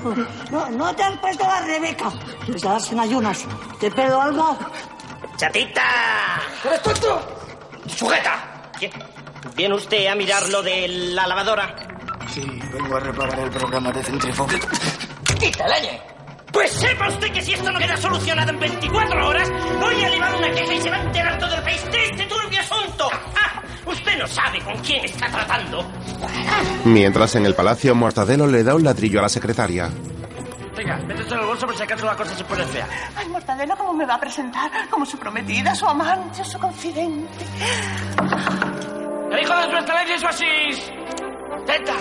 No, 0.52 0.70
no 0.70 0.96
te 0.96 1.04
has 1.04 1.18
puesto 1.18 1.44
la 1.44 1.62
Rebeca. 1.62 2.12
Quedas 2.46 2.92
en 2.92 3.00
ayunas. 3.00 3.46
¿Te 3.80 3.90
pedo 3.90 4.22
algo? 4.22 4.58
¡Chatita! 5.38 5.82
¿Eres 6.66 6.82
tonto? 6.84 7.22
¡Sujeta! 7.88 8.44
¿Viene 9.60 9.76
usted 9.76 10.08
a 10.08 10.16
mirar 10.16 10.48
lo 10.48 10.64
de 10.64 10.88
la 10.88 11.28
lavadora? 11.28 11.76
Sí, 12.30 12.42
vengo 12.72 12.96
a 12.96 13.00
reparar 13.02 13.38
el 13.42 13.50
programa 13.50 13.92
de 13.92 14.02
centrifuga. 14.02 14.58
¡Quita 15.38 15.68
leñe! 15.68 16.00
Pues 16.54 16.72
sepa 16.72 17.10
usted 17.10 17.30
que 17.34 17.42
si 17.42 17.52
esto 17.56 17.70
no 17.70 17.78
queda 17.78 17.98
solucionado 17.98 18.52
en 18.52 18.60
24 18.62 19.28
horas, 19.28 19.52
voy 19.82 20.02
a 20.02 20.08
elevar 20.08 20.34
una 20.38 20.50
queja 20.52 20.74
y 20.74 20.82
se 20.82 20.90
va 20.90 20.96
a 20.96 21.02
enterar 21.02 21.38
todo 21.40 21.54
el 21.56 21.62
país 21.64 21.84
de 21.92 22.06
este 22.06 22.26
turbio 22.28 22.58
asunto. 22.62 23.10
¡Ah! 23.36 23.62
Usted 23.86 24.18
no 24.18 24.28
sabe 24.28 24.62
con 24.62 24.78
quién 24.78 25.04
está 25.04 25.28
tratando. 25.30 25.86
Mientras 26.86 27.36
en 27.36 27.46
el 27.46 27.54
palacio, 27.54 27.94
Mortadelo 27.96 28.48
le 28.48 28.64
da 28.64 28.76
un 28.76 28.86
ladrillo 28.86 29.20
a 29.20 29.24
la 29.24 29.30
secretaria. 29.30 29.90
Venga, 30.78 30.96
métete 31.00 31.34
en 31.34 31.40
el 31.42 31.46
bolso 31.46 31.66
por 31.66 31.76
si 31.76 31.84
acaso 31.84 32.06
la 32.06 32.16
cosa 32.16 32.34
se 32.34 32.46
pone 32.46 32.64
fea. 32.64 32.88
Ay, 33.14 33.28
Mortadelo, 33.28 33.76
¿cómo 33.76 33.94
me 33.94 34.06
va 34.06 34.16
a 34.16 34.20
presentar? 34.22 34.72
Como 34.90 35.06
su 35.06 35.18
prometida, 35.18 35.76
su 35.76 35.86
amante, 35.86 36.46
su 36.46 36.58
confidente. 36.58 37.46
¡El 39.32 39.40
hijo 39.42 39.56
de 39.56 39.64
su 39.70 39.78
excelencia 39.78 40.16
y 40.16 40.20
su 40.20 40.28
asís! 40.28 40.92
¡Tenta! 41.66 41.94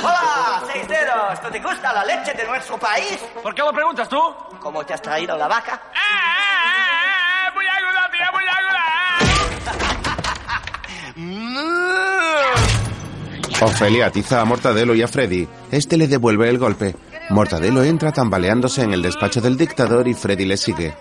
Hola, 0.00 0.62
seis 0.72 0.86
dedos. 0.86 1.42
¿No 1.42 1.50
te 1.50 1.58
gusta 1.58 1.92
la 1.92 2.04
leche 2.04 2.32
de 2.32 2.46
nuestro 2.46 2.78
país? 2.78 3.18
¿Por 3.42 3.52
qué 3.54 3.62
lo 3.62 3.72
preguntas 3.72 4.08
tú? 4.08 4.20
¿Cómo 4.60 4.86
te 4.86 4.94
has 4.94 5.02
traído 5.02 5.36
la 5.36 5.48
vaca? 5.48 5.82
¡Muy 7.54 7.66
aguda, 7.66 8.08
tía, 8.12 8.30
muy 8.32 8.44
Ofelia 13.60 14.06
atiza 14.06 14.40
a 14.40 14.44
Mortadelo 14.44 14.94
y 14.94 15.02
a 15.02 15.08
Freddy. 15.08 15.48
Este 15.72 15.96
le 15.96 16.06
devuelve 16.06 16.48
el 16.48 16.58
golpe. 16.58 16.94
Mortadelo 17.30 17.82
entra 17.82 18.12
tambaleándose 18.12 18.82
en 18.82 18.92
el 18.92 19.02
despacho 19.02 19.40
del 19.40 19.56
dictador 19.56 20.06
y 20.06 20.14
Freddy 20.14 20.44
le 20.44 20.56
sigue. 20.56 20.94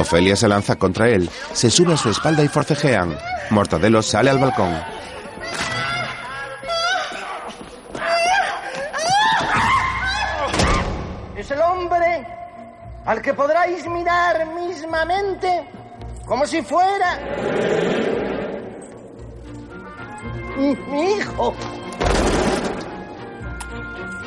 Ofelia 0.00 0.36
se 0.36 0.48
lanza 0.48 0.76
contra 0.76 1.08
él, 1.08 1.28
se 1.52 1.70
sube 1.70 1.94
a 1.94 1.96
su 1.96 2.10
espalda 2.10 2.42
y 2.42 2.48
forcejean. 2.48 3.16
Mortadelo 3.50 4.02
sale 4.02 4.30
al 4.30 4.38
balcón. 4.38 4.74
Es 11.36 11.50
el 11.50 11.60
hombre 11.60 12.26
al 13.04 13.22
que 13.22 13.34
podráis 13.34 13.86
mirar 13.86 14.46
mismamente 14.46 15.68
como 16.26 16.46
si 16.46 16.62
fuera 16.62 17.18
mi, 20.56 21.12
hijo. 21.14 21.54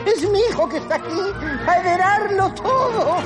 Es 0.06 0.30
mi 0.30 0.40
hijo 0.40 0.68
que 0.68 0.78
está 0.78 0.96
aquí 0.96 1.22
a 1.68 1.78
heredarlo 1.78 2.54
todo. 2.56 3.18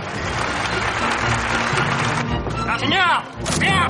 ¡La 2.68 2.78
señora! 2.80 3.24
¡Mira! 3.60 3.88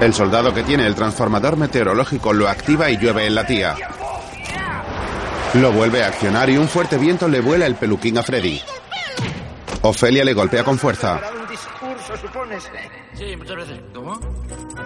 El 0.00 0.12
soldado 0.12 0.52
que 0.52 0.62
tiene 0.64 0.86
el 0.86 0.94
transformador 0.94 1.56
meteorológico 1.56 2.32
lo 2.32 2.48
activa 2.48 2.90
y 2.90 2.98
llueve 2.98 3.26
en 3.26 3.34
la 3.34 3.46
tía. 3.46 3.76
Lo 5.54 5.70
vuelve 5.70 6.02
a 6.02 6.08
accionar 6.08 6.50
y 6.50 6.56
un 6.56 6.66
fuerte 6.68 6.98
viento 6.98 7.28
le 7.28 7.40
vuela 7.40 7.66
el 7.66 7.76
peluquín 7.76 8.18
a 8.18 8.22
Freddy. 8.22 8.60
Ofelia 9.82 10.24
le 10.24 10.32
golpea 10.34 10.64
con 10.64 10.78
fuerza. 10.78 11.20
Un 11.40 11.48
discurso, 11.48 12.16
supones. 12.16 12.70
Sí, 13.14 13.36
muchas 13.36 13.56
veces. 13.56 13.80
¿Cómo? 13.94 14.18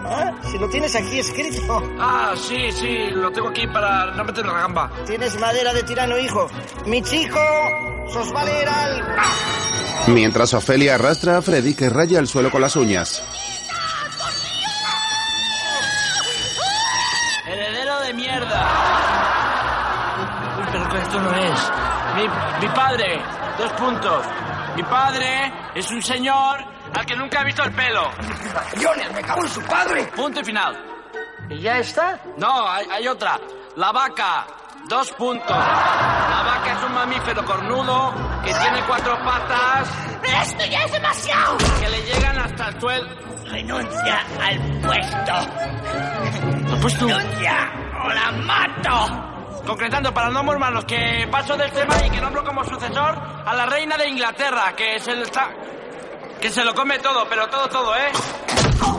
Ah, 0.05 0.33
Si 0.51 0.57
lo 0.57 0.69
tienes 0.69 0.95
aquí 0.95 1.19
escrito. 1.19 1.83
Ah, 1.99 2.33
sí, 2.35 2.71
sí, 2.71 3.09
lo 3.11 3.31
tengo 3.31 3.49
aquí 3.49 3.65
para 3.67 4.07
no 4.11 4.23
meter 4.23 4.45
la 4.45 4.53
gamba. 4.53 4.91
Tienes 5.05 5.39
madera 5.39 5.73
de 5.73 5.83
tirano, 5.83 6.17
hijo. 6.17 6.47
Mi 6.85 7.01
chico, 7.01 7.39
sos 8.11 8.31
valer 8.31 8.67
algo. 8.67 9.07
Mientras 10.07 10.53
Ofelia 10.53 10.95
arrastra 10.95 11.37
a 11.37 11.41
Freddy 11.41 11.73
que 11.75 11.89
raya 11.89 12.19
el 12.19 12.27
suelo 12.27 12.49
con 12.49 12.61
las 12.61 12.75
uñas. 12.75 13.21
¡Heredero 17.45 17.99
de 18.01 18.13
mierda! 18.13 18.67
Uy, 20.59 20.65
pero 20.71 20.89
que 20.89 20.97
esto 20.97 21.19
no 21.21 21.31
es. 21.35 21.71
Mi, 22.15 22.67
mi 22.67 22.73
padre, 22.73 23.21
dos 23.57 23.71
puntos. 23.73 24.25
Mi 24.75 24.83
padre 24.83 25.51
es 25.75 25.89
un 25.91 26.01
señor 26.01 26.63
al 26.93 27.05
que 27.05 27.15
nunca 27.15 27.41
he 27.41 27.45
visto 27.45 27.63
el 27.63 27.71
pelo. 27.73 28.09
¡Millones! 28.75 29.11
¡Me 29.13 29.21
cago 29.21 29.43
en 29.43 29.49
su 29.49 29.61
padre! 29.63 30.03
Punto 30.15 30.39
y 30.39 30.43
final. 30.45 30.77
¿Y 31.49 31.59
ya 31.61 31.79
está? 31.79 32.19
No, 32.37 32.69
hay, 32.69 32.85
hay 32.91 33.07
otra. 33.07 33.39
La 33.75 33.91
vaca. 33.91 34.45
Dos 34.87 35.11
puntos. 35.11 35.49
La 35.49 36.43
vaca 36.45 36.77
es 36.77 36.83
un 36.85 36.93
mamífero 36.93 37.43
cornudo 37.45 38.13
que 38.43 38.53
tiene 38.53 38.81
cuatro 38.87 39.17
patas 39.23 39.89
¡Esto 40.43 40.65
ya 40.65 40.83
es 40.83 40.91
demasiado! 40.93 41.57
que 41.79 41.89
le 41.89 42.01
llegan 42.03 42.39
hasta 42.39 42.69
el 42.69 42.79
suelo. 42.79 43.09
Renuncia 43.45 44.25
al 44.41 44.59
puesto. 44.81 45.33
¿Al 45.33 46.79
puesto? 46.79 47.07
Renuncia 47.07 47.71
o 48.05 48.09
la 48.09 48.31
mato. 48.31 49.63
Concretando 49.65 50.13
para 50.13 50.29
no 50.29 50.49
hermanos 50.53 50.85
que 50.85 51.27
paso 51.29 51.57
del 51.57 51.71
tema 51.71 51.95
y 52.05 52.09
que 52.09 52.21
nombro 52.21 52.43
como 52.45 52.63
sucesor 52.63 53.17
a 53.45 53.53
la 53.53 53.65
reina 53.65 53.97
de 53.97 54.07
Inglaterra, 54.07 54.73
que 54.75 54.99
le 55.05 55.23
está... 55.23 55.49
Que 56.41 56.49
se 56.51 56.63
lo 56.63 56.73
come 56.75 56.99
todo, 56.99 57.27
pero 57.27 57.47
todo, 57.49 57.67
todo, 57.67 57.95
¿eh? 57.95 58.11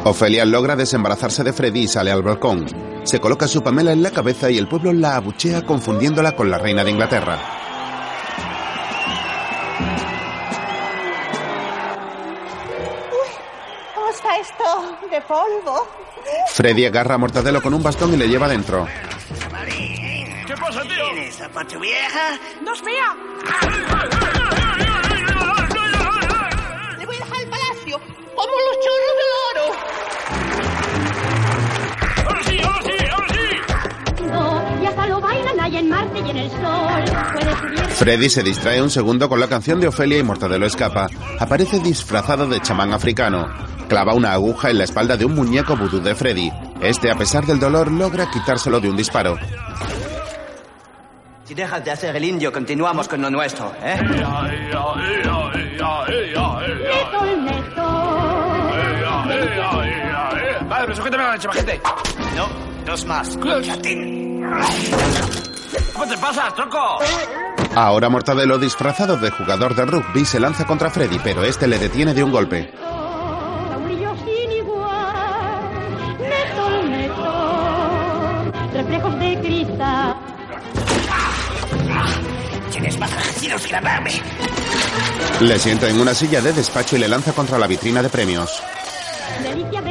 Ofelia 0.04 0.44
logra 0.44 0.74
desembarazarse 0.74 1.44
de 1.44 1.52
Freddy 1.52 1.80
y 1.80 1.88
sale 1.88 2.10
al 2.10 2.22
balcón. 2.22 2.66
Se 3.04 3.20
coloca 3.20 3.46
su 3.46 3.62
pamela 3.62 3.92
en 3.92 4.02
la 4.02 4.10
cabeza 4.10 4.50
y 4.50 4.58
el 4.58 4.68
pueblo 4.68 4.92
la 4.92 5.16
abuchea 5.16 5.64
confundiéndola 5.64 6.34
con 6.34 6.50
la 6.50 6.58
reina 6.58 6.82
de 6.82 6.90
Inglaterra. 6.90 7.38
¿Cómo 13.94 14.10
está 14.10 14.38
esto 14.38 14.98
de 15.10 15.20
polvo? 15.22 15.88
Freddy 16.52 16.86
agarra 16.86 17.14
a 17.14 17.18
Mortadelo 17.18 17.62
con 17.62 17.72
un 17.72 17.82
bastón 17.82 18.14
y 18.14 18.16
le 18.16 18.28
lleva 18.28 18.48
dentro. 18.48 18.86
¿Qué 20.46 20.54
pasa, 20.54 20.82
tío? 20.82 21.22
¿Esa 21.22 21.48
tu 21.48 21.78
vieja? 21.78 22.38
No 22.62 22.74
es 22.74 22.82
mía. 22.82 24.57
Como 28.46 28.58
los 28.68 28.76
chorros 28.84 29.14
del 29.18 29.32
oro. 29.50 29.66
¡Ahora 32.26 32.42
sí, 32.44 32.56
ahora 32.60 32.80
sí, 32.82 32.94
ahora 33.12 33.28
sí! 33.34 33.48
No, 34.26 34.82
y 34.82 34.86
hasta 34.86 35.06
lo 35.06 35.20
bailan 35.20 35.60
allá 35.60 35.78
en 35.80 35.88
Marte 35.88 36.18
y 36.24 36.30
en 36.30 36.36
el 36.36 36.50
sol. 36.50 37.04
Puede. 37.32 37.88
Freddy 37.98 38.30
se 38.30 38.44
distrae 38.44 38.80
un 38.80 38.90
segundo 38.90 39.28
con 39.28 39.40
la 39.40 39.48
canción 39.48 39.80
de 39.80 39.88
Ofelia 39.88 40.18
y 40.18 40.22
Mortadelo 40.22 40.66
escapa. 40.66 41.08
Aparece 41.40 41.80
disfrazado 41.80 42.46
de 42.46 42.60
chamán 42.60 42.92
africano. 42.92 43.48
Clava 43.88 44.14
una 44.14 44.32
aguja 44.32 44.70
en 44.70 44.78
la 44.78 44.84
espalda 44.84 45.16
de 45.16 45.24
un 45.24 45.34
muñeco 45.34 45.76
vudú 45.76 46.00
de 46.00 46.14
Freddy. 46.14 46.52
Este, 46.80 47.10
a 47.10 47.16
pesar 47.16 47.44
del 47.44 47.58
dolor, 47.58 47.90
logra 47.90 48.30
quitárselo 48.30 48.78
de 48.78 48.88
un 48.88 48.96
disparo. 48.96 49.36
Si 51.44 51.54
dejas 51.54 51.82
de 51.84 51.90
hacer 51.90 52.14
el 52.14 52.24
indio, 52.24 52.52
continuamos 52.52 53.08
con 53.08 53.22
lo 53.22 53.30
nuestro, 53.30 53.72
¿eh? 53.82 53.98
Pero 60.88 60.96
sujétame 60.96 61.22
la 61.22 61.34
leche, 61.34 61.48
majete. 61.48 61.80
No, 62.34 62.48
dos 62.86 63.04
más. 63.04 63.36
¿Cómo 63.36 63.60
te 66.06 66.16
pasa, 66.16 66.50
tronco? 66.56 66.98
Ahora 67.74 68.08
Mortadelo, 68.08 68.58
disfrazado 68.58 69.18
de 69.18 69.30
jugador 69.30 69.74
de 69.74 69.84
rugby, 69.84 70.24
se 70.24 70.40
lanza 70.40 70.64
contra 70.64 70.88
Freddy, 70.88 71.18
pero 71.22 71.44
este 71.44 71.66
le 71.66 71.78
detiene 71.78 72.14
de 72.14 72.24
un 72.24 72.32
golpe. 72.32 72.72
Reflejos 78.72 79.18
de 79.18 79.38
cristal. 79.42 80.16
Tienes 82.70 82.98
más 82.98 83.12
agradecidos 83.12 83.66
que 83.66 83.72
la 83.72 83.82
Barbie. 83.82 84.22
Le 85.40 85.58
sienta 85.58 85.90
en 85.90 86.00
una 86.00 86.14
silla 86.14 86.40
de 86.40 86.54
despacho 86.54 86.96
y 86.96 87.00
le 87.00 87.08
lanza 87.08 87.34
contra 87.34 87.58
la 87.58 87.66
vitrina 87.66 88.02
de 88.02 88.08
premios. 88.08 88.62
Delicia 89.42 89.82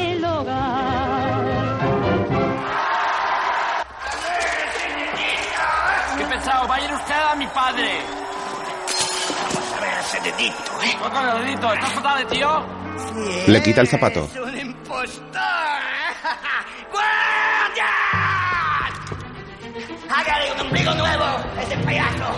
mi 7.38 7.48
padre. 7.48 8.02
Vamos 9.54 9.74
a 9.74 9.82
ver 9.82 9.98
ese 10.00 10.20
dedito, 10.22 10.82
¿eh? 10.84 10.98
No 11.02 11.10
con 11.12 11.28
el 11.30 11.46
dedito, 11.46 11.74
¿estás 11.74 11.94
fatal, 11.94 12.28
tío? 12.28 12.66
Le 13.48 13.64
quita 13.64 13.82
el 13.82 13.88
zapato. 13.88 14.28
¡Es 14.34 14.40
un 14.40 14.58
impostor! 14.58 15.22
¡Guardia! 16.92 17.86
¡Hágale 20.10 20.52
un 20.54 20.60
ombligo 20.62 20.94
nuevo! 20.96 21.26
¡Ese 21.62 21.78
payaso! 21.78 22.34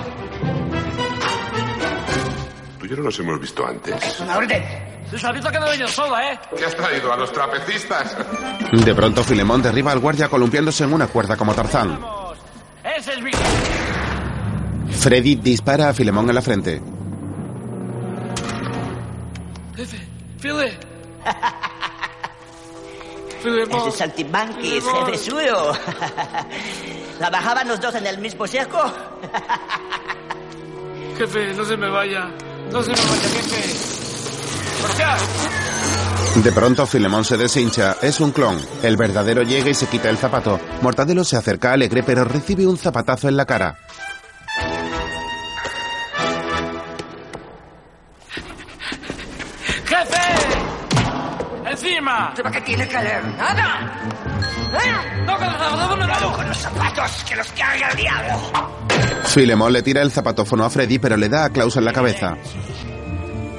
Tú 2.79 2.85
y 2.85 2.89
yo 2.89 2.95
no 2.97 3.03
nos 3.03 3.19
hemos 3.19 3.39
visto 3.39 3.65
antes. 3.65 4.19
¡Una 4.19 4.37
orden! 4.37 4.63
Se 5.15 5.25
ha 5.25 5.31
visto 5.31 5.49
que 5.49 5.59
no 5.59 5.65
he 5.67 5.71
venido 5.71 5.87
solo, 5.87 6.19
¿eh? 6.19 6.39
¿Qué 6.55 6.65
has 6.65 6.75
traído? 6.75 7.11
¿A 7.11 7.17
los 7.17 7.33
trapecistas? 7.33 8.15
De 8.71 8.93
pronto 8.93 9.23
Filemón 9.23 9.61
derriba 9.61 9.91
al 9.91 9.99
guardia 9.99 10.27
columpiándose 10.27 10.83
en 10.83 10.93
una 10.93 11.07
cuerda 11.07 11.35
como 11.35 11.53
Tarzán. 11.55 11.99
Ese 12.83 13.13
es 13.13 13.21
mi... 13.21 13.31
Freddy 14.99 15.35
dispara 15.35 15.89
a 15.89 15.93
Filemón 15.93 16.27
en 16.27 16.35
la 16.35 16.41
frente. 16.41 16.81
Jefe, 19.75 19.97
File. 20.39 20.77
Ese 23.41 23.91
saltimbanqui 23.91 24.77
es 24.77 24.83
jefe 24.83 25.17
suyo. 25.17 25.71
¿Trabajaban 27.17 27.69
los 27.69 27.79
dos 27.79 27.95
en 27.95 28.07
el 28.07 28.17
mismo 28.17 28.45
cerco? 28.45 28.79
Jefe, 31.17 31.53
no 31.53 31.63
se 31.63 31.77
me 31.77 31.89
vaya. 31.89 32.29
No 32.69 32.83
se 32.83 32.89
me 32.89 32.97
vaya, 32.97 33.29
jefe. 33.29 33.89
De 36.43 36.51
pronto 36.51 36.85
Filemón 36.85 37.23
se 37.23 37.37
deshincha. 37.37 37.95
Es 38.01 38.19
un 38.19 38.31
clon. 38.31 38.59
El 38.83 38.97
verdadero 38.97 39.43
llega 39.43 39.69
y 39.69 39.73
se 39.73 39.87
quita 39.87 40.09
el 40.09 40.17
zapato. 40.17 40.59
Mortadelo 40.81 41.23
se 41.23 41.37
acerca 41.37 41.71
alegre 41.71 42.03
pero 42.03 42.25
recibe 42.25 42.67
un 42.67 42.77
zapatazo 42.77 43.29
en 43.29 43.37
la 43.37 43.45
cara. 43.45 43.77
¡Encima! 52.09 52.33
¿Para 52.35 52.51
qué 52.51 52.61
tiene 52.61 52.87
que 52.87 52.97
leer 52.97 53.25
nada? 53.37 53.93
¿Eh? 54.73 55.25
¡No, 55.25 55.37
con 55.37 55.45
los 55.45 55.57
zapatos 55.57 55.89
no 55.89 56.05
Cuidado 56.05 56.33
con 56.33 56.47
los 56.47 56.57
zapatos, 56.57 57.23
que 57.27 57.35
los 57.35 57.51
carga 57.51 57.89
el 57.89 57.97
diablo. 57.97 58.33
Filemón 59.25 59.73
le 59.73 59.83
tira 59.83 60.01
el 60.01 60.11
zapatófono 60.11 60.65
a 60.65 60.69
Freddy 60.69 60.99
pero 60.99 61.17
le 61.17 61.29
da 61.29 61.45
a 61.45 61.49
Klaus 61.49 61.75
en 61.77 61.85
la 61.85 61.93
cabeza. 61.93 62.35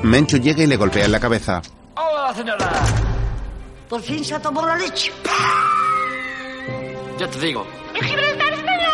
Menchu 0.02 0.38
llega 0.38 0.62
y 0.62 0.66
le 0.66 0.76
golpea 0.76 1.04
en 1.04 1.12
la 1.12 1.20
cabeza. 1.20 1.62
¡Hola, 1.94 2.34
señora! 2.34 2.70
Por 3.88 4.00
fin 4.02 4.24
se 4.24 4.34
ha 4.34 4.40
tomado 4.40 4.66
la 4.66 4.76
leche. 4.76 5.12
Ya 7.18 7.28
te 7.28 7.38
digo. 7.38 7.66
¡El 7.94 8.06
Gibraltar 8.06 8.52
español! 8.52 8.90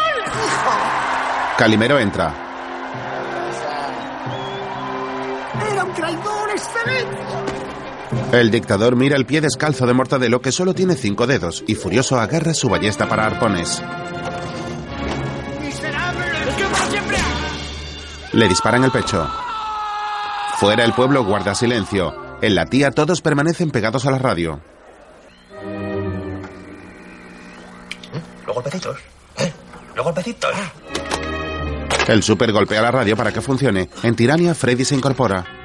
Calimero 1.57 1.99
entra. 1.99 2.35
Era 5.71 5.85
un 5.85 5.95
traidor 5.95 6.51
excelente. 6.51 7.56
El 8.33 8.51
dictador 8.51 8.97
mira 8.97 9.17
el 9.17 9.25
pie 9.25 9.41
descalzo 9.41 9.87
de 9.87 9.95
Mortadelo 9.95 10.41
que 10.41 10.53
solo 10.53 10.75
tiene 10.75 10.95
cinco 10.95 11.27
dedos 11.27 11.65
y 11.67 11.75
furioso 11.75 12.19
agarra 12.19 12.55
su 12.55 12.69
ballesta 12.69 13.09
para 13.09 13.25
arpones. 13.25 13.83
Le 18.33 18.49
disparan 18.49 18.85
el 18.85 18.91
pecho. 18.91 19.27
Fuera 20.59 20.85
el 20.85 20.93
pueblo 20.93 21.25
guarda 21.25 21.55
silencio. 21.55 22.15
En 22.43 22.55
la 22.55 22.67
tía 22.67 22.91
todos 22.91 23.23
permanecen 23.23 23.71
pegados 23.71 24.05
a 24.05 24.11
la 24.11 24.19
radio. 24.19 24.61
Los 28.47 28.55
golpecitos. 28.55 28.99
¿Eh? 29.39 29.53
Los 29.95 30.05
golpecitos. 30.05 30.51
El 32.09 32.23
super 32.23 32.53
golpea 32.53 32.83
la 32.83 32.91
radio 32.91 33.17
para 33.17 33.33
que 33.33 33.41
funcione. 33.41 33.89
En 34.03 34.15
Tirania, 34.15 34.55
Freddy 34.55 34.85
se 34.85 34.95
incorpora. 34.95 35.56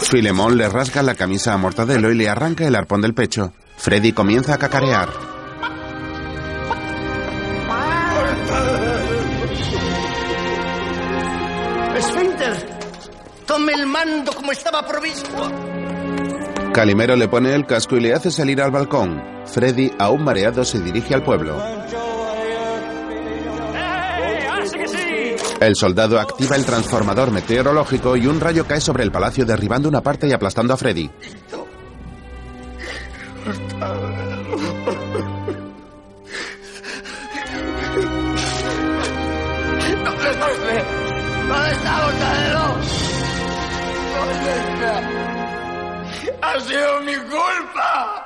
Filemón 0.00 0.56
le 0.56 0.68
rasga 0.68 1.02
la 1.02 1.14
camisa 1.14 1.52
a 1.52 1.56
Mortadelo 1.56 2.10
y 2.10 2.14
le 2.14 2.28
arranca 2.28 2.66
el 2.66 2.74
arpón 2.74 3.00
del 3.00 3.14
pecho. 3.14 3.52
Freddy 3.76 4.12
comienza 4.12 4.54
a 4.54 4.58
cacarear. 4.58 5.08
Esfínter, 11.96 12.78
tome 13.46 13.72
el 13.74 13.86
mando 13.86 14.32
como 14.32 14.52
estaba 14.52 14.86
provisto. 14.86 15.50
Calimero 16.72 17.16
le 17.16 17.28
pone 17.28 17.54
el 17.54 17.66
casco 17.66 17.96
y 17.96 18.00
le 18.00 18.14
hace 18.14 18.30
salir 18.30 18.62
al 18.62 18.70
balcón. 18.70 19.22
Freddy, 19.46 19.92
aún 19.98 20.24
mareado, 20.24 20.64
se 20.64 20.80
dirige 20.80 21.14
al 21.14 21.22
pueblo. 21.24 21.58
El 25.60 25.76
soldado 25.76 26.18
activa 26.18 26.56
el 26.56 26.64
transformador 26.64 27.30
meteorológico 27.30 28.16
y 28.16 28.26
un 28.26 28.40
rayo 28.40 28.66
cae 28.66 28.80
sobre 28.80 29.04
el 29.04 29.12
palacio 29.12 29.44
derribando 29.44 29.90
una 29.90 30.00
parte 30.00 30.26
y 30.26 30.32
aplastando 30.32 30.72
a 30.72 30.76
Freddy. 30.78 31.10
¿Dónde 40.02 40.30
está 40.30 40.46
Mortadelo? 41.46 42.66
¿Dónde 44.16 44.50
está? 44.60 44.94
¡Ha 46.40 46.60
sido 46.60 47.00
mi 47.02 47.16
culpa! 47.16 48.24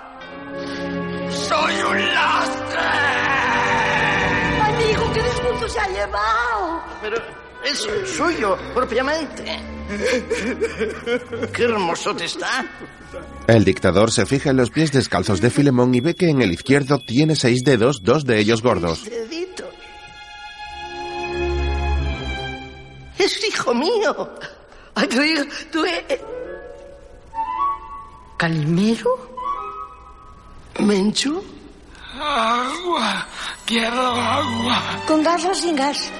¡Soy 1.31 1.75
un 1.83 2.15
lastre! 2.15 3.35
Se 5.69 5.81
ha 5.81 5.89
llevado. 5.89 6.83
Pero 7.01 7.17
es 7.65 7.79
suyo, 8.11 8.57
propiamente. 8.75 9.61
Qué 11.53 11.65
hermosote 11.65 12.27
está. 12.27 12.67
El 13.47 13.65
dictador 13.65 14.11
se 14.11 14.27
fija 14.27 14.51
en 14.51 14.57
los 14.59 14.71
pies 14.71 14.93
descalzos 14.93 15.41
de 15.41 15.51
Filemón 15.51 15.95
y 15.95 16.01
ve 16.01 16.15
que 16.15 16.29
en 16.29 16.43
el 16.43 16.53
izquierdo 16.53 16.99
tiene 16.99 17.37
seis 17.37 17.65
dedos, 17.65 18.03
dos 18.03 18.25
de 18.25 18.39
ellos 18.39 18.63
gordos. 18.63 19.05
Dedito. 19.05 19.65
Es 23.19 23.45
hijo 23.49 23.75
mío. 23.75 24.31
Ay, 24.95 25.09
tu 25.09 25.23
hijo, 25.23 25.45
tú 25.73 25.85
eh, 25.85 26.21
¿Calimero? 28.37 29.31
¿Mencho? 30.81 31.43
Agua. 32.21 33.27
Quiero 33.67 34.01
agua. 34.01 34.83
¿Con 35.07 35.23
gas 35.23 35.45
o 35.45 35.55
sin 35.55 35.77
gas? 35.77 36.11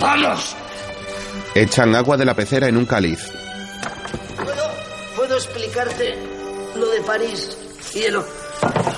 ¡Vamos! 0.00 0.56
Echan 1.54 1.94
agua 1.94 2.16
de 2.16 2.24
la 2.24 2.34
pecera 2.34 2.68
en 2.68 2.76
un 2.76 2.86
cáliz. 2.86 3.20
¿Puedo, 4.36 4.70
puedo 5.16 5.36
explicarte 5.36 6.18
lo 6.74 6.86
de 6.88 7.00
París, 7.02 7.56
cielo? 7.80 8.24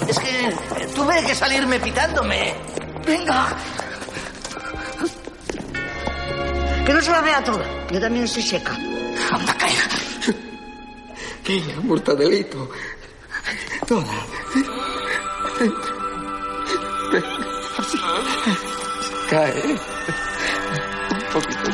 Es 0.08 0.18
que 0.18 0.56
tuve 0.94 1.24
que 1.26 1.34
salirme 1.34 1.78
pitándome. 1.80 2.54
Venga. 3.06 3.48
Que 6.86 6.92
no 6.92 7.00
se 7.02 7.10
la 7.10 7.20
vea 7.20 7.44
toda. 7.44 7.64
Yo 7.90 8.00
también 8.00 8.26
soy 8.28 8.42
seca. 8.42 8.72
Anda, 8.72 9.54
caiga. 9.58 9.82
Venga, 11.46 11.80
mortadelito. 11.82 12.70
Toda. 13.86 14.14
Así. 17.78 17.98
Cae. 19.30 19.78
Un 21.10 21.32
poquito. 21.32 21.70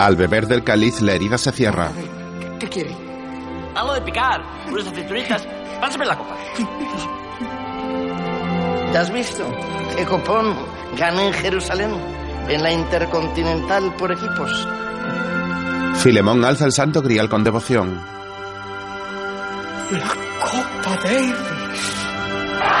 Al 0.00 0.16
beber 0.16 0.46
del 0.46 0.64
cáliz, 0.64 1.00
la 1.00 1.12
herida 1.12 1.38
se 1.38 1.52
cierra. 1.52 1.92
¿Qué 2.58 2.68
quiere? 2.68 2.96
Algo 3.74 3.94
de 3.94 4.02
picar, 4.02 4.42
unas 4.70 4.86
aceitunitas. 4.86 5.46
Pásame 5.80 6.06
la 6.06 6.16
copa. 6.16 6.36
¿Te 8.92 8.98
has 8.98 9.12
visto? 9.12 9.44
Que 9.96 10.04
Copón 10.04 10.56
gané 10.96 11.28
en 11.28 11.32
Jerusalén, 11.34 11.90
en 12.48 12.62
la 12.62 12.72
Intercontinental 12.72 13.94
por 13.96 14.12
equipos. 14.12 14.68
Filemón 15.96 16.44
alza 16.44 16.64
el 16.66 16.72
santo 16.72 17.02
grial 17.02 17.28
con 17.28 17.44
devoción. 17.44 18.00
La 19.90 20.08
copa 20.40 20.96
Davis. 21.02 22.03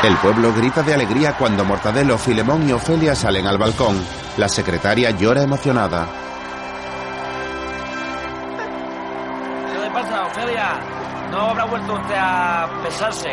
El 0.04 0.16
pueblo 0.18 0.52
grita 0.52 0.82
de 0.82 0.92
alegría 0.92 1.34
cuando 1.38 1.64
Mortadelo, 1.64 2.18
Filemón 2.18 2.68
y 2.68 2.72
Ofelia 2.72 3.14
salen 3.14 3.46
al 3.46 3.56
balcón. 3.56 3.96
La 4.36 4.48
secretaria 4.48 5.10
llora 5.12 5.42
emocionada. 5.42 6.06
¿Qué 9.72 9.78
le 9.78 9.90
pasa, 9.90 10.26
Ofelia? 10.26 10.80
¿No 11.30 11.40
habrá 11.40 11.64
vuelto 11.64 11.94
usted 11.94 12.14
a 12.18 12.68
pesarse? 12.82 13.30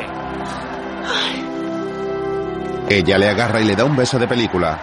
Ella 2.90 3.18
le 3.18 3.30
agarra 3.30 3.60
y 3.60 3.66
le 3.66 3.76
da 3.76 3.84
un 3.84 3.96
beso 3.96 4.18
de 4.18 4.28
película. 4.28 4.80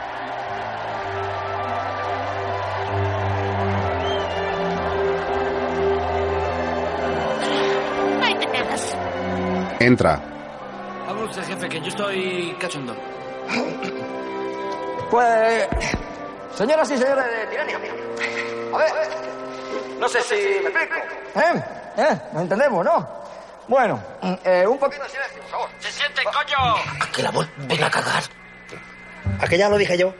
Ahí 8.23 8.35
te 8.35 8.47
quedas. 8.47 8.97
Entra. 9.81 10.38
Usted, 11.29 11.45
jefe, 11.45 11.69
que 11.69 11.81
yo 11.81 11.89
estoy 11.89 12.57
cachondo. 12.61 12.97
Pues, 15.11 15.69
señoras 16.55 16.91
y 16.91 16.99
señores 16.99 17.25
de 17.25 17.47
Tirania, 17.47 17.77
a 17.77 18.79
ver, 18.79 18.93
no 19.99 20.09
sé 20.09 20.21
si 20.23 20.35
me 20.35 20.69
explico. 20.69 20.97
¿Eh? 21.37 21.65
¿Eh? 21.97 22.21
¿Nos 22.33 22.43
entendemos, 22.43 22.85
no? 22.85 23.09
Bueno, 23.67 24.01
eh, 24.45 24.67
un 24.67 24.79
poquito 24.79 25.03
de 25.05 25.11
silencio, 25.11 25.41
por 25.43 25.51
favor. 25.51 25.69
¡Se 25.79 25.91
siente, 25.91 26.23
coño! 26.25 26.75
Que 27.15 27.23
la 27.23 27.31
vuelven 27.31 27.85
a 27.85 27.91
cagar. 27.91 28.23
Aquella 29.41 29.69
lo 29.69 29.77
dije 29.77 29.99
yo. 29.99 30.15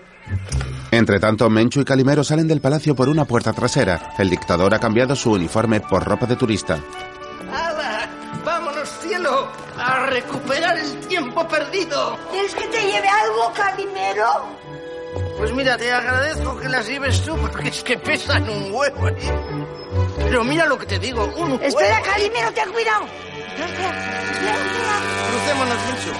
Entre 0.91 1.21
tanto, 1.21 1.49
Menchu 1.51 1.81
y 1.81 1.85
Calimero 1.85 2.25
salen 2.25 2.49
del 2.49 2.61
palacio 2.61 2.95
por 2.95 3.09
una 3.09 3.25
puerta 3.25 3.53
trasera. 3.53 4.15
El 4.19 4.31
dictador 4.31 4.75
ha 4.75 4.79
cambiado 4.79 5.15
su 5.15 5.33
uniforme 5.33 5.81
por 5.81 6.05
ropa 6.05 6.27
de 6.27 6.37
turista. 6.37 6.79
Recuperar 10.11 10.79
el 10.79 10.99
tiempo 11.07 11.47
perdido! 11.49 12.19
¿Quieres 12.31 12.55
que 12.55 12.67
te 12.69 12.81
lleve 12.83 13.09
algo, 13.09 13.53
Calimero? 13.55 14.47
Pues 15.37 15.53
mira, 15.53 15.77
te 15.77 15.93
agradezco 15.93 16.59
que 16.59 16.69
las 16.69 16.87
lleves 16.89 17.23
tú, 17.23 17.37
porque 17.37 17.69
es 17.69 17.83
que 17.85 17.97
pesan 17.99 18.49
un 18.49 18.73
huevo. 18.73 19.09
Pero 20.19 20.45
mira 20.45 20.67
lo 20.67 20.77
que 20.79 20.87
te 20.87 20.99
digo, 20.99 21.25
un 21.37 21.53
huevo. 21.53 21.63
Espera, 21.63 22.03
Calimero, 22.03 22.53
ten 22.53 22.73
cuidado. 22.73 23.07
Crucémonos 25.31 25.79
mucho. 25.87 26.13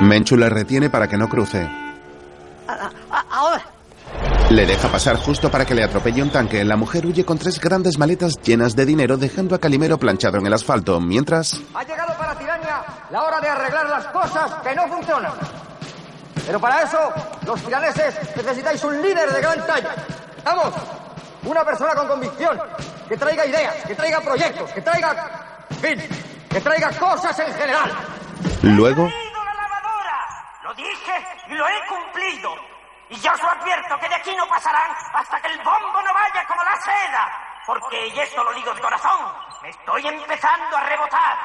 Menchu 0.00 0.36
le 0.36 0.48
retiene 0.48 0.90
para 0.90 1.08
que 1.08 1.16
no 1.16 1.28
cruce. 1.28 1.68
Ahora. 3.30 3.75
Le 4.48 4.64
deja 4.64 4.88
pasar 4.88 5.16
justo 5.16 5.50
para 5.50 5.64
que 5.64 5.74
le 5.74 5.82
atropelle 5.82 6.22
un 6.22 6.30
tanque. 6.30 6.64
La 6.64 6.76
mujer 6.76 7.04
huye 7.04 7.24
con 7.24 7.36
tres 7.36 7.58
grandes 7.60 7.98
maletas 7.98 8.40
llenas 8.42 8.76
de 8.76 8.86
dinero, 8.86 9.16
dejando 9.16 9.56
a 9.56 9.58
Calimero 9.58 9.98
planchado 9.98 10.38
en 10.38 10.46
el 10.46 10.54
asfalto, 10.54 11.00
mientras... 11.00 11.60
Ha 11.74 11.82
llegado 11.82 12.16
para 12.16 12.38
Tirania 12.38 12.84
la 13.10 13.24
hora 13.24 13.40
de 13.40 13.48
arreglar 13.48 13.88
las 13.88 14.06
cosas 14.06 14.54
que 14.62 14.74
no 14.74 14.86
funcionan. 14.86 15.32
Pero 16.46 16.60
para 16.60 16.82
eso, 16.82 16.98
los 17.44 17.60
tiraneses 17.60 18.14
necesitáis 18.36 18.84
un 18.84 19.02
líder 19.02 19.28
de 19.32 19.40
gran 19.40 19.66
talla. 19.66 19.94
¡Vamos! 20.44 20.74
Una 21.44 21.64
persona 21.64 21.94
con 21.94 22.06
convicción, 22.06 22.56
que 23.08 23.16
traiga 23.16 23.46
ideas, 23.46 23.74
que 23.84 23.94
traiga 23.96 24.20
proyectos, 24.20 24.70
que 24.70 24.80
traiga... 24.80 25.66
Fin, 25.80 26.00
que 26.48 26.60
traiga 26.60 26.90
cosas 26.92 27.36
en 27.40 27.52
general. 27.52 27.90
Luego, 28.62 29.08
Lo 30.62 30.74
dije 30.74 31.12
y 31.48 31.54
lo 31.54 31.64
he 31.66 31.80
cumplido. 31.88 32.75
Y 33.08 33.16
ya 33.16 33.32
os 33.32 33.42
lo 33.42 33.50
advierto 33.50 33.94
que 34.00 34.08
de 34.08 34.14
aquí 34.16 34.34
no 34.36 34.46
pasarán 34.48 34.90
hasta 35.14 35.40
que 35.40 35.48
el 35.48 35.58
bombo 35.58 36.02
no 36.02 36.12
vaya 36.12 36.44
como 36.48 36.62
la 36.64 36.76
seda. 36.80 37.30
Porque, 37.66 38.08
y 38.08 38.18
esto 38.18 38.42
lo 38.42 38.52
digo 38.54 38.74
de 38.74 38.80
corazón, 38.80 39.32
me 39.62 39.68
estoy 39.70 40.06
empezando 40.06 40.76
a 40.76 40.80
rebotar. 40.80 41.36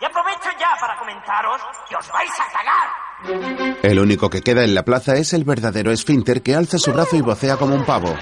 Y 0.00 0.04
aprovecho 0.04 0.50
ya 0.58 0.74
para 0.80 0.98
comentaros 0.98 1.60
que 1.88 1.96
os 1.96 2.10
vais 2.10 2.32
a 2.40 2.46
cagar. 2.50 3.78
el 3.82 3.98
único 4.00 4.28
que 4.30 4.42
queda 4.42 4.64
en 4.64 4.74
la 4.74 4.82
plaza 4.82 5.14
es 5.14 5.32
el 5.32 5.44
verdadero 5.44 5.92
esfínter 5.92 6.42
que 6.42 6.56
alza 6.56 6.78
su 6.78 6.92
brazo 6.92 7.16
y 7.16 7.20
vocea 7.20 7.56
como 7.56 7.74
un 7.74 7.84
pavo. 7.84 8.14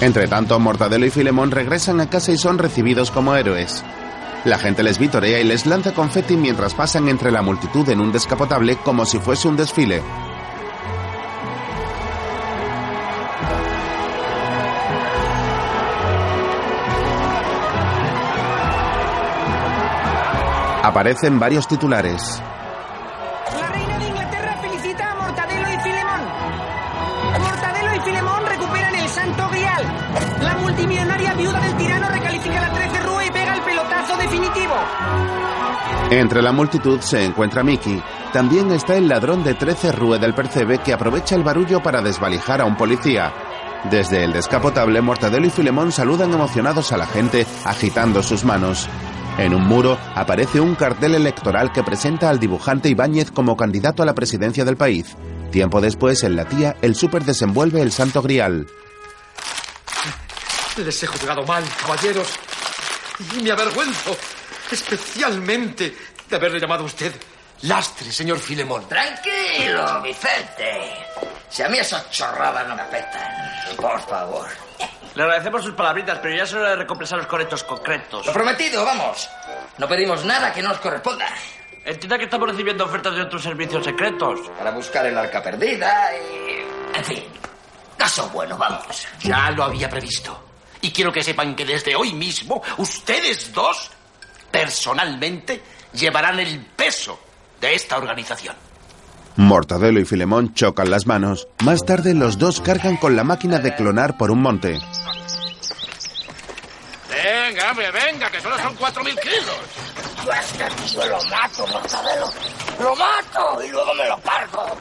Entre 0.00 0.28
tanto, 0.28 0.58
Mortadelo 0.58 1.06
y 1.06 1.10
Filemón 1.10 1.50
regresan 1.50 2.00
a 2.00 2.10
casa 2.10 2.32
y 2.32 2.38
son 2.38 2.58
recibidos 2.58 3.10
como 3.10 3.34
héroes. 3.34 3.84
La 4.44 4.58
gente 4.58 4.82
les 4.82 4.98
vitorea 4.98 5.38
y 5.38 5.44
les 5.44 5.66
lanza 5.66 5.92
confeti 5.92 6.36
mientras 6.36 6.74
pasan 6.74 7.08
entre 7.08 7.30
la 7.30 7.42
multitud 7.42 7.88
en 7.88 8.00
un 8.00 8.10
descapotable 8.10 8.76
como 8.78 9.04
si 9.04 9.18
fuese 9.18 9.48
un 9.48 9.56
desfile. 9.56 10.02
Aparecen 20.82 21.38
varios 21.38 21.68
titulares. 21.68 22.42
La 23.60 23.68
reina 23.68 23.98
de 23.98 24.08
Inglaterra 24.08 24.56
felicita 24.62 25.10
a 25.10 25.14
Mortadelo 25.14 25.68
y 25.68 25.78
Filemón. 25.80 26.20
Mortadelo 27.38 27.96
y 27.96 28.00
Filemón 28.00 28.46
recuperan 28.46 28.94
el 28.94 29.08
Santo 29.08 29.48
Grial. 29.50 29.84
La 30.42 30.56
multimillonaria 30.56 31.34
viuda 31.34 31.60
del 31.60 31.76
tirano 31.76 32.08
recalifica 32.08 32.60
la 32.60 32.72
13 32.72 33.00
Rúa 33.02 33.26
y 33.26 33.30
pega 33.30 33.54
el 33.54 33.60
pelotazo 33.62 34.16
definitivo. 34.16 34.74
Entre 36.10 36.42
la 36.42 36.52
multitud 36.52 37.00
se 37.00 37.24
encuentra 37.26 37.62
Mickey. 37.62 38.02
También 38.32 38.72
está 38.72 38.96
el 38.96 39.06
ladrón 39.06 39.44
de 39.44 39.54
13 39.54 39.92
Rue 39.92 40.18
del 40.18 40.34
Percebe 40.34 40.78
que 40.78 40.94
aprovecha 40.94 41.34
el 41.36 41.44
barullo 41.44 41.82
para 41.82 42.00
desvalijar 42.00 42.62
a 42.62 42.64
un 42.64 42.76
policía. 42.76 43.32
Desde 43.90 44.24
el 44.24 44.32
descapotable, 44.32 45.00
Mortadelo 45.02 45.46
y 45.46 45.50
Filemón 45.50 45.92
saludan 45.92 46.32
emocionados 46.32 46.90
a 46.92 46.96
la 46.96 47.06
gente 47.06 47.46
agitando 47.64 48.22
sus 48.22 48.44
manos. 48.44 48.88
En 49.40 49.54
un 49.54 49.66
muro 49.66 49.98
aparece 50.14 50.60
un 50.60 50.74
cartel 50.74 51.14
electoral 51.14 51.72
que 51.72 51.82
presenta 51.82 52.28
al 52.28 52.38
dibujante 52.38 52.90
Ibáñez 52.90 53.30
como 53.30 53.56
candidato 53.56 54.02
a 54.02 54.06
la 54.06 54.14
presidencia 54.14 54.66
del 54.66 54.76
país. 54.76 55.16
Tiempo 55.50 55.80
después, 55.80 56.22
en 56.24 56.36
la 56.36 56.44
tía, 56.44 56.76
el 56.82 56.94
súper 56.94 57.24
desenvuelve 57.24 57.80
el 57.80 57.90
santo 57.90 58.20
grial. 58.20 58.66
Les 60.76 61.02
he 61.02 61.06
juzgado 61.06 61.42
mal, 61.44 61.64
caballeros. 61.80 62.28
Y 63.34 63.42
me 63.42 63.50
avergüenzo 63.50 64.14
especialmente 64.70 65.96
de 66.28 66.36
haberle 66.36 66.60
llamado 66.60 66.82
a 66.82 66.86
usted 66.86 67.10
lastre, 67.62 68.12
señor 68.12 68.38
Filemón. 68.38 68.86
Tranquilo, 68.90 70.02
Vicente. 70.02 71.06
Si 71.48 71.62
a 71.62 71.68
mí 71.70 71.78
esas 71.78 72.10
chorradas 72.10 72.68
no 72.68 72.76
me 72.76 72.82
afectan. 72.82 73.32
Por 73.78 74.00
favor. 74.02 74.69
Le 75.20 75.24
agradecemos 75.24 75.62
sus 75.62 75.74
palabritas, 75.74 76.18
pero 76.20 76.34
ya 76.34 76.44
es 76.44 76.54
hora 76.54 76.70
de 76.70 76.76
recompensar 76.76 77.18
los 77.18 77.26
correctos 77.26 77.62
concretos. 77.64 78.24
Lo 78.24 78.32
prometido, 78.32 78.86
vamos. 78.86 79.28
No 79.76 79.86
pedimos 79.86 80.24
nada 80.24 80.50
que 80.50 80.62
no 80.62 80.70
nos 80.70 80.78
corresponda. 80.78 81.28
Entienda 81.84 82.16
que 82.16 82.24
estamos 82.24 82.48
recibiendo 82.48 82.86
ofertas 82.86 83.14
de 83.14 83.20
otros 83.20 83.42
servicios 83.42 83.84
secretos. 83.84 84.40
Para 84.56 84.70
buscar 84.70 85.04
el 85.04 85.18
arca 85.18 85.42
perdida 85.42 86.10
y... 86.16 86.96
En 86.96 87.04
fin, 87.04 87.24
caso 87.98 88.30
bueno, 88.30 88.56
vamos. 88.56 89.06
Ya 89.20 89.50
lo 89.50 89.64
había 89.64 89.90
previsto. 89.90 90.42
Y 90.80 90.90
quiero 90.90 91.12
que 91.12 91.22
sepan 91.22 91.54
que 91.54 91.66
desde 91.66 91.94
hoy 91.94 92.14
mismo, 92.14 92.62
ustedes 92.78 93.52
dos, 93.52 93.90
personalmente, 94.50 95.62
llevarán 95.92 96.40
el 96.40 96.64
peso 96.64 97.20
de 97.60 97.74
esta 97.74 97.98
organización. 97.98 98.56
Mortadelo 99.40 99.98
y 99.98 100.04
Filemón 100.04 100.52
chocan 100.52 100.90
las 100.90 101.06
manos. 101.06 101.48
Más 101.64 101.82
tarde 101.86 102.12
los 102.12 102.36
dos 102.36 102.60
cargan 102.60 102.98
con 102.98 103.16
la 103.16 103.24
máquina 103.24 103.58
de 103.58 103.74
clonar 103.74 104.18
por 104.18 104.30
un 104.30 104.42
monte. 104.42 104.78
Venga, 107.08 107.70
hombre, 107.70 107.90
venga, 107.90 108.30
que 108.30 108.38
solo 108.38 108.58
son 108.58 108.74
cuatro 108.74 109.02
mil 109.02 109.18
kilos. 109.18 109.56
Yo 110.26 110.30
a 110.30 110.40
este 110.40 110.64
tío 110.84 111.06
lo 111.06 111.22
mato, 111.24 111.66
Mortadelo. 111.68 112.26
Lo 112.80 112.94
mato 112.96 113.64
y 113.64 113.68
luego 113.70 113.94
me 113.94 114.06
lo 114.08 114.20
cargo. 114.20 114.76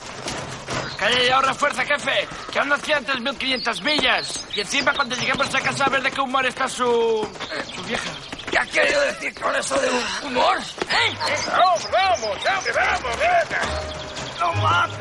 Calla 0.97 1.23
y 1.23 1.29
ahorra 1.29 1.53
fuerza, 1.53 1.85
jefe. 1.85 2.27
Que 2.51 2.59
aún 2.59 2.67
nos 2.67 2.81
quedan 2.81 3.05
3.500 3.05 3.81
millas. 3.81 4.45
Y 4.53 4.59
encima 4.59 4.91
cuando 4.93 5.15
lleguemos 5.15 5.55
a 5.55 5.61
casa 5.61 5.85
a 5.85 5.89
ver 5.89 6.03
de 6.03 6.11
qué 6.11 6.19
humor 6.19 6.45
está 6.45 6.67
su... 6.67 7.25
su 7.73 7.83
vieja. 7.83 8.09
¿Qué 8.51 8.59
ha 8.59 8.65
querido 8.65 9.01
decir 9.03 9.33
con 9.39 9.55
eso 9.55 9.79
de 9.79 9.87
humor? 10.27 10.57
¿Eh? 10.81 11.15
Vamos, 11.49 11.87
vamos, 11.89 12.37
hombre, 12.45 12.73
vamos, 12.73 13.17
venga. 13.17 14.09
¡Lo 14.39 14.53
mato! 14.53 14.93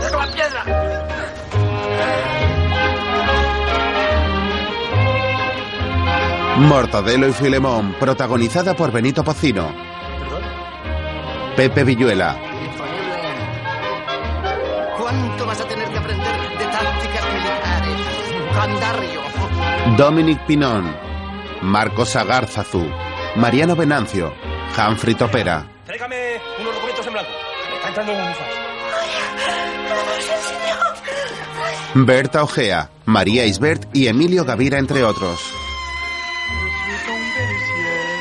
¡Deja 0.00 0.16
la 0.16 0.32
piedra! 0.32 0.64
Mortadelo 6.58 7.28
y 7.28 7.32
Filemón, 7.32 7.94
protagonizada 7.98 8.74
por 8.74 8.92
Benito 8.92 9.22
Pocino. 9.24 9.74
Pepe 11.56 11.84
Villuela, 11.84 12.36
¿Cuánto 14.98 15.46
vas 15.46 15.60
a 15.60 15.64
tener 15.64 15.88
que 15.90 15.98
aprender 15.98 16.58
de 16.58 16.64
tácticas 16.64 17.24
militares? 17.34 18.00
Candario. 18.54 19.20
Dominic 19.98 20.46
Pinón, 20.46 20.96
Marcos 21.60 22.16
Agarzazu, 22.16 22.86
Mariano 23.36 23.76
Venancio, 23.76 24.32
Humphrey 24.78 25.14
Topera, 25.14 25.66
Tráigame 25.84 26.40
unos 26.58 26.74
documentos 26.74 27.06
en 27.06 27.12
blanco. 27.12 27.41
Un 28.00 28.34
flash. 28.34 28.72
Berta 31.94 32.42
Ojea, 32.42 32.88
María 33.04 33.44
Isbert 33.44 33.94
y 33.94 34.06
Emilio 34.06 34.46
Gavira, 34.46 34.78
entre 34.78 35.04
otros. 35.04 35.38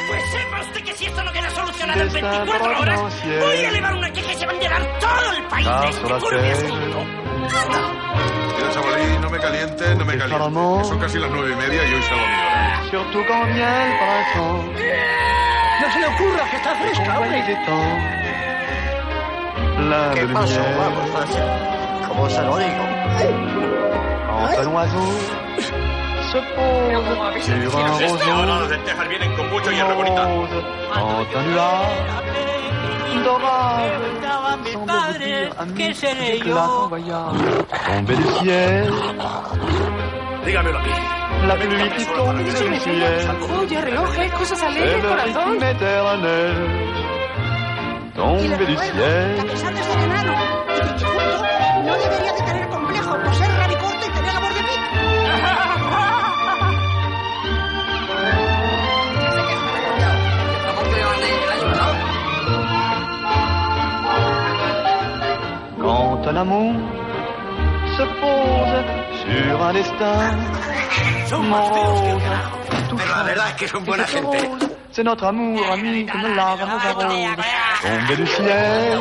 Pues 0.08 0.24
sepa 0.30 0.62
usted 0.62 0.84
que 0.84 0.94
si 0.94 1.06
esto 1.06 1.24
no 1.24 1.32
queda 1.32 1.50
solucionado 1.52 2.02
en 2.02 2.12
24 2.12 2.80
horas, 2.80 3.00
voy 3.24 3.58
a 3.58 3.70
elevar 3.70 3.96
una 3.96 4.12
queja 4.12 4.34
y 4.34 4.36
se 4.36 4.46
va 4.46 4.52
a 4.52 4.56
enterar 4.56 5.00
todo 5.00 5.32
el 5.38 5.48
país 5.48 5.68
de 5.68 5.90
este 5.90 6.14
asunto. 6.14 7.06
Mira, 8.58 8.72
chavalí, 8.74 9.18
no 9.22 9.30
me 9.30 9.40
calientes, 9.40 9.98
no 9.98 10.06
me 10.06 10.18
calientes. 10.18 10.88
Son 10.88 11.00
casi 11.00 11.18
las 11.18 11.32
nueve 11.32 11.54
y 11.54 11.56
media 11.56 11.88
y 11.88 11.94
hoy 11.94 12.04
salgo 12.04 12.26
a 12.26 12.28
mi 12.28 12.36
hora. 12.36 12.62
Surtout 12.92 13.26
quand 13.26 13.46
vient 13.54 13.88
le 13.88 13.96
printemps. 13.98 14.66
No 15.82 15.92
se 15.94 16.00
le 16.00 16.06
ocurra 16.08 16.50
que 16.52 16.58
está 16.58 16.76
fresca, 16.76 17.20
hombre. 17.20 17.42
Plein 19.76 20.14
¿Qué 20.14 20.34
pasó? 20.34 20.62
Vamos, 20.78 21.10
fácil. 21.12 21.44
¿Cómo 22.08 22.30
se 22.30 22.42
lo 22.42 22.58
digo? 22.58 22.84
Un 24.42 24.82
se 27.42 28.70
lentejas 28.70 29.10
vienen 29.10 29.36
con 29.36 29.50
mucho 29.50 29.72
hierro 29.72 29.96
bonita. 29.96 30.26
rose. 30.26 30.64
Quand 30.94 31.28
un 31.36 31.44
nuage 31.52 33.24
d'orage 33.24 33.92
semble 34.72 35.20
dire 35.20 35.50
à 35.60 35.66
mille 35.66 35.96
éclats 36.36 36.88
voyage 36.90 37.38
tomber 37.88 38.16
du 38.16 38.24
ciel. 38.40 38.94
Dígamelo 40.46 40.78
aquí. 40.80 40.90
La 41.48 41.56
tombe. 42.16 42.44
Oye, 43.60 43.82
relojes, 43.82 44.32
cosas 44.34 44.64
alegres, 44.64 45.04
le 45.04 45.10
corazón. 45.10 45.58
Rythme 48.22 48.54
éternel. 48.54 48.58
Tomber 48.58 48.58
du 48.66 48.78
ciel. 48.78 49.48
pesar 49.48 49.74
de 49.74 49.84
ser 49.84 50.00
enano 50.00 50.34
y 51.78 51.84
no 51.84 51.94
debería 51.98 52.34
de 52.34 52.44
tener 52.44 52.70
complejo 52.70 53.18
por 53.24 53.36
ser 53.36 53.52
rabicorto 53.52 54.06
y 54.06 54.10
tener 54.12 54.34
la 54.34 54.40
voz 54.40 54.56
de 54.56 54.62
mí. 54.62 54.70
Quand 65.80 66.28
un 66.28 66.38
amour 66.38 66.76
se 67.98 68.06
pose 68.22 68.80
sur 69.22 69.56
un 69.62 69.74
destin 69.74 70.34
Pero 72.98 73.16
la 73.16 73.24
verdad 73.24 73.50
es 73.50 73.56
que 73.56 73.68
son 73.68 73.84
buena 73.86 74.06
gente. 74.06 74.71
C'est 74.92 75.04
notre 75.04 75.26
amour 75.26 75.62
ami 75.72 76.06
comme 76.06 76.36
l'arbre 76.36 76.66
rose 76.66 76.82
tombé 77.82 78.16
du 78.16 78.28
ciel. 78.28 79.00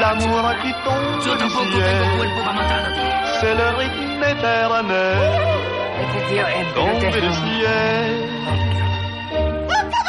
L'amour 0.00 0.54
qui 0.62 0.72
tombe 0.84 1.38
du 1.38 1.48
ciel, 1.50 2.04
c'est 3.40 3.54
le 3.54 3.68
rythme 3.78 4.24
éternel. 4.24 5.42
Tombé 6.74 7.20
du 7.20 7.32
ciel, 7.32 8.26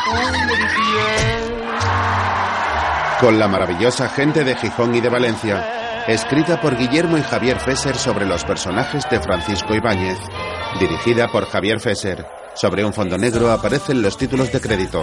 tombé 0.06 0.56
du 0.56 0.70
ciel. 0.70 1.04
Con 3.20 3.40
la 3.40 3.48
maravillosa 3.48 4.10
gente 4.10 4.44
de 4.44 4.56
Gijón 4.56 4.96
y 4.96 5.02
de 5.02 5.10
Valencia. 5.10 5.66
Escrita 6.08 6.60
por 6.60 6.76
Guillermo 6.76 7.18
y 7.18 7.22
Javier 7.22 7.58
Fesser 7.58 7.96
sobre 7.96 8.26
los 8.26 8.44
personajes 8.44 9.10
de 9.10 9.22
Francisco 9.22 9.74
Ibáñez. 9.74 10.20
Dirigida 10.78 11.30
por 11.30 11.46
Javier 11.46 11.80
Fesser. 11.80 12.43
Sobre 12.56 12.86
un 12.86 12.94
fondo 12.94 13.18
negro 13.18 13.52
aparecen 13.52 14.02
los 14.02 14.18
títulos 14.18 14.52
de 14.52 14.62
crédito. 14.62 15.02